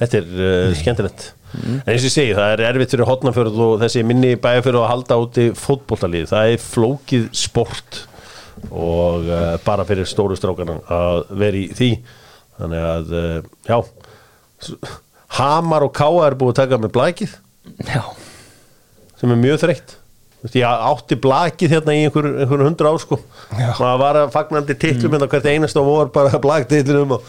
Þetta 0.00 0.16
er 0.16 0.28
uh, 0.40 0.74
skemmtilegt. 0.76 1.24
En 1.52 1.80
eins 1.84 2.00
og 2.00 2.06
ég 2.08 2.14
segi, 2.14 2.34
það 2.36 2.52
er 2.54 2.62
erfitt 2.70 2.94
fyrir 2.94 3.08
hotnafjörð 3.08 3.58
og 3.64 3.72
þessi 3.82 4.04
minni 4.06 4.30
bæjarfjörð 4.40 4.80
að 4.84 4.88
halda 4.92 5.18
úti 5.20 5.46
fótboltalið, 5.58 6.28
það 6.30 6.52
er 6.54 6.62
flókið 6.64 7.26
sport 7.36 7.98
og 8.68 9.28
uh, 9.28 9.54
bara 9.64 9.86
fyrir 9.88 10.08
stóru 10.08 10.36
strákarna 10.38 10.80
að 10.90 11.22
vera 11.40 11.60
í 11.60 11.68
því. 11.76 11.90
Þannig 12.60 12.88
að, 12.90 13.14
uh, 13.16 13.38
já 13.70 13.78
Hamar 15.38 15.86
og 15.86 15.94
Káa 15.96 16.26
er 16.26 16.36
búið 16.38 16.52
að 16.52 16.58
taka 16.64 16.78
með 16.82 16.92
blækið 16.96 17.32
Já, 17.86 18.02
sem 19.20 19.30
er 19.32 19.38
mjög 19.40 19.60
þreytt. 19.62 19.96
Ég 20.56 20.64
átti 20.64 21.16
blakið 21.20 21.74
hérna 21.76 21.94
í 21.94 22.04
einhver, 22.06 22.26
einhver 22.40 22.62
hundra 22.64 22.90
ár 22.94 23.00
sko. 23.02 23.18
Maður 23.52 23.98
var 24.00 24.18
að 24.22 24.30
fagnandi 24.34 24.76
titlum 24.80 25.12
hérna 25.14 25.28
hvert 25.30 25.48
einasta 25.52 25.82
vor 25.84 26.08
bara 26.14 26.40
blaktitlum 26.44 27.16
og 27.18 27.26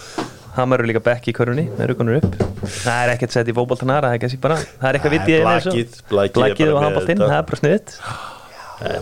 hann 0.55 0.71
verður 0.71 0.89
líka 0.89 1.03
bekk 1.03 1.29
í 1.31 1.35
körunni 1.35 1.67
með 1.75 1.91
rukunur 1.91 2.21
upp. 2.21 2.37
Það 2.63 3.03
er 3.03 3.13
ekkert 3.13 3.35
sett 3.35 3.51
í 3.51 3.55
fótboltanar 3.55 4.07
það 4.07 4.15
er 4.17 4.23
kannski 4.23 4.41
bara, 4.43 4.59
það 4.79 4.87
er 4.89 4.99
eitthvað 4.99 5.17
vitið 5.17 5.35
er 5.37 5.45
blakið 6.11 6.73
bara 6.75 6.91
og 6.91 7.07
þetta. 7.07 7.27
það 7.27 7.37
er 7.37 7.49
bara 7.51 7.61
sniðið 7.61 7.97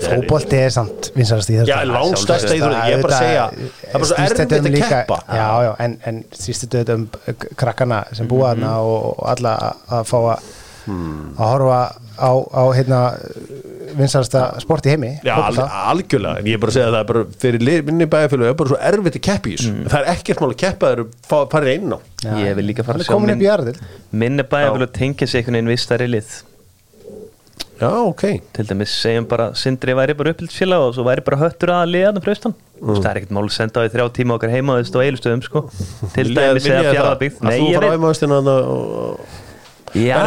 fótbolti 0.03 0.57
er 0.59 0.69
samt 0.75 1.11
vinsarast 1.15 1.49
í 1.53 1.57
þetta 1.59 1.71
Já, 1.71 1.83
langstærsta 1.87 2.55
íþrótt, 2.55 2.79
ég 2.89 2.97
er 2.97 3.03
bara 3.03 3.15
að 3.15 3.25
segja 3.25 3.43
það 3.49 3.89
er 3.89 3.93
bara 3.93 4.09
svo 4.09 4.17
erfitt 4.25 4.55
að 4.59 4.89
keppa. 4.89 5.19
Já, 5.39 5.49
já, 5.67 5.71
en, 5.85 5.97
en 6.11 6.23
stýstu 6.35 6.69
þetta 6.73 6.97
um 6.99 7.07
krakkana 7.55 8.03
sem 8.13 8.27
búa 8.27 8.53
þarna 8.53 8.73
Mhm. 8.73 8.89
og, 8.93 9.19
og 9.19 9.29
alla 9.35 9.55
að- 9.89 10.05
fá 10.11 10.17
að 10.35 10.39
Hmm. 10.89 11.35
að 11.37 11.49
horfa 11.53 11.79
á, 12.17 12.31
á 12.49 12.63
hérna, 12.73 12.99
vinsarasta 13.99 14.41
sport 14.63 14.85
í 14.87 14.93
heimi 14.93 15.11
Já, 15.23 15.35
al, 15.35 15.57
algjörlega, 15.91 16.39
en 16.39 16.45
ég 16.49 16.55
er 16.57 16.61
bara 16.63 16.71
að 16.71 16.77
segja 16.77 16.87
að 16.89 16.95
það 16.95 16.99
er 17.03 17.09
bara 17.11 17.23
fyrir 17.43 17.83
minni 17.89 18.05
bæjarfélag, 18.09 18.45
það 18.47 18.49
er 18.53 18.57
bara 18.61 18.69
svo 18.71 18.79
erfitt 18.89 19.17
að 19.19 19.23
keppa 19.27 19.49
í 19.51 19.55
þessu. 19.57 19.73
Mm. 19.75 19.87
það 19.93 19.99
er 19.99 20.09
ekkert 20.15 20.41
mál 20.41 20.49
að 20.49 20.57
keppa 20.63 20.89
þeir 20.89 20.99
eru 20.99 21.05
farið 21.53 21.73
inn 21.75 21.93
á. 21.93 21.99
Ég 22.39 22.55
vil 22.59 22.65
líka 22.71 22.85
fara 22.87 22.97
að 22.99 23.05
sjá 23.05 23.19
minni 24.23 24.43
bæjarfélag 24.43 24.87
að 24.89 24.93
tengja 24.97 25.27
sig 25.27 25.43
einhvern 25.43 25.59
veginn 25.59 25.73
vistari 25.73 26.07
lið 26.09 26.29
Já, 27.79 27.91
ok. 28.03 28.23
Til 28.55 28.67
dæmis 28.67 28.93
segjum 29.01 29.27
bara 29.29 29.51
Sindri 29.55 29.93
væri 29.95 30.15
bara 30.19 30.33
uppbyldsfélag 30.33 30.87
og 30.89 30.95
svo 30.97 31.05
væri 31.07 31.23
bara 31.23 31.39
höttur 31.45 31.71
að 31.71 31.93
liðanum 31.93 32.23
fyrir 32.25 32.35
austan. 32.35 32.55
Mm. 32.79 32.95
það 32.95 33.09
er 33.09 33.19
ekkert 33.19 33.35
mál 33.35 33.43
að 33.43 33.53
senda 33.55 33.81
á 33.83 33.87
í 33.87 33.91
þrjá 33.91 34.05
tíma 34.15 34.35
okkar 34.37 34.51
heima 34.53 34.77
og 34.79 35.03
eilustöðum 35.03 35.43
sko. 35.43 35.65
Til 36.15 36.25
dæmis 36.31 36.67
eða 36.67 36.93
fjárðabíð 36.95 37.39
Að 37.43 37.59
þú 37.59 37.69
fara 37.75 37.91
á 37.91 37.93
heimaðustina 37.95 38.39
og 38.39 39.37
já, 39.95 40.19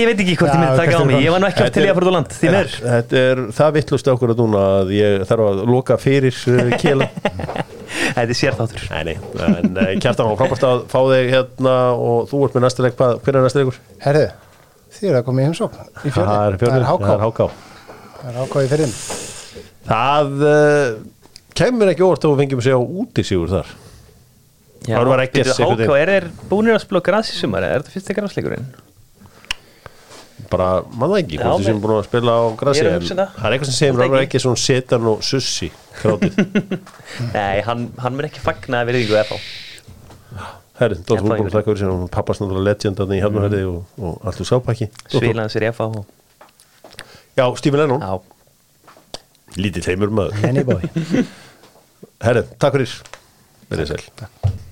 ég 0.00 0.08
veit 0.08 0.22
ekki 0.24 0.36
hvort 0.40 0.50
Já, 0.50 0.56
ég 0.56 0.62
myndi 0.62 0.80
taka 0.80 0.96
á 0.96 1.00
er 1.00 1.08
mig. 1.10 1.22
Ég 1.22 1.34
var 1.34 1.42
nú 1.42 1.48
ekki 1.50 1.64
oft 1.66 1.76
til 1.76 1.84
í 1.84 1.90
að 1.90 1.98
fara 1.98 2.06
út 2.06 2.10
á 2.10 2.16
land 2.16 2.36
því 2.38 2.52
mér 2.54 2.70
Þetta 2.80 3.22
er 3.26 3.42
það 3.58 3.74
vittlust 3.76 4.10
okkur 4.14 4.34
að 4.34 4.42
núna 4.42 4.62
að 4.80 4.92
ég 4.96 5.26
þarf 5.30 5.48
að 5.50 5.62
loka 5.70 5.98
fyrir 6.00 6.40
uh, 6.50 6.72
kjela 6.80 7.10
þetta 8.16 8.26
er 8.26 8.36
sérþáttur. 8.38 8.86
Nei, 8.90 9.02
nei, 9.04 9.48
en 9.60 9.74
uh, 9.76 9.90
kjartan 10.02 10.30
á 10.30 10.34
frábært 10.40 10.66
að 10.66 10.84
fá 10.90 11.00
þig 11.10 11.32
hérna 11.34 11.74
og 11.98 12.30
þú 12.30 12.44
ert 12.46 12.56
með 12.56 12.66
næsta 12.66 12.86
leik, 12.86 12.96
hvað, 12.98 13.18
hver 13.24 13.38
er 13.38 13.46
næsta 13.46 13.60
leikur? 13.60 13.80
herðu, 14.04 14.24
þið 14.96 15.08
eru 15.10 15.20
að 15.20 15.24
koma 15.28 15.40
í 15.40 15.46
heimsókn 15.48 15.80
í 15.80 16.10
fjörðin, 16.10 16.30
Það 16.30 16.46
er 16.50 16.58
fjörðin, 16.60 16.74
það 16.74 16.80
er 16.80 16.88
háká. 16.90 17.18
háká. 17.24 17.46
Það 18.20 18.30
er 18.30 18.40
háká 18.40 18.64
í 18.66 18.70
fjörðin 18.74 18.94
Það 19.90 20.44
uh, 20.50 20.98
kemur 21.60 21.90
ekki 21.92 22.04
óvart 22.06 22.24
að 22.26 22.34
við 22.34 22.42
fengjum 22.44 22.60
að 22.60 22.66
segja 22.68 22.82
úti 23.04 23.24
sigur 23.26 23.50
þar. 23.54 23.70
Já, 24.88 24.94
Það 24.96 25.08
var 25.10 25.22
ekkert 25.24 25.48
byrju, 25.50 25.64
einhvern 25.64 25.90
HK, 25.90 25.96
er 26.00 26.10
þeir 26.14 26.26
búinir 26.50 26.76
að 26.76 26.84
spila 26.86 27.02
græs 27.04 27.30
í 27.34 27.36
sumar 27.40 27.66
er 27.66 27.82
þetta 27.82 27.92
fyrsti 27.96 28.16
græsleikurinn? 28.16 28.68
bara, 30.50 30.68
maður 30.98 31.12
það 31.12 31.20
ekki, 31.20 31.36
hvort 31.38 31.60
þið 31.60 31.66
sem 31.68 31.74
men- 31.76 31.82
búin 31.84 31.92
að 32.00 32.06
spila 32.08 32.32
á 32.32 32.40
að 32.40 32.54
hugsa 32.96 33.14
það. 33.14 33.34
það 33.36 33.44
er 33.46 33.54
eitthvað 33.54 33.68
sem 33.70 33.76
segir 33.76 33.92
Hvort 33.94 34.00
mér 34.00 34.16
að 34.16 34.24
ekki. 34.24 34.30
ekki 34.30 34.40
svona 34.42 34.60
setan 34.64 35.04
og 35.10 35.20
sussi 35.22 35.68
krátið 36.00 36.34
Nei, 37.36 37.60
hann, 37.68 37.84
hann 38.02 38.16
Herri, 40.80 40.96
Dóttur 41.04 41.34
er- 41.36 41.50
þakka 41.52 41.66
fyrir 41.68 41.80
sér 41.82 41.90
og 41.92 42.06
pappast 42.14 42.40
náttúrulega 42.40 42.70
legend 42.70 42.96
þarna 43.00 43.18
í 43.18 43.22
Hafnarferði 43.24 43.62
og, 43.68 43.98
og 44.00 44.24
allt 44.30 44.40
úr 44.40 44.48
sápæki 44.48 44.88
Svílaðan 45.12 45.52
sér 45.52 45.66
í 45.68 45.72
FH 45.74 46.04
Já, 47.36 47.44
Stephen 47.60 47.80
Lennon, 47.84 48.00
Já, 48.02 48.16
lítið 49.60 49.86
þeimur 49.86 50.10
maður. 50.16 50.40
Lenny 50.44 50.64
boy. 50.66 50.82
Herri, 52.20 52.42
takk 52.60 52.74
fyrir. 52.76 52.96
Verðið 53.70 53.94
sæl 53.94 54.60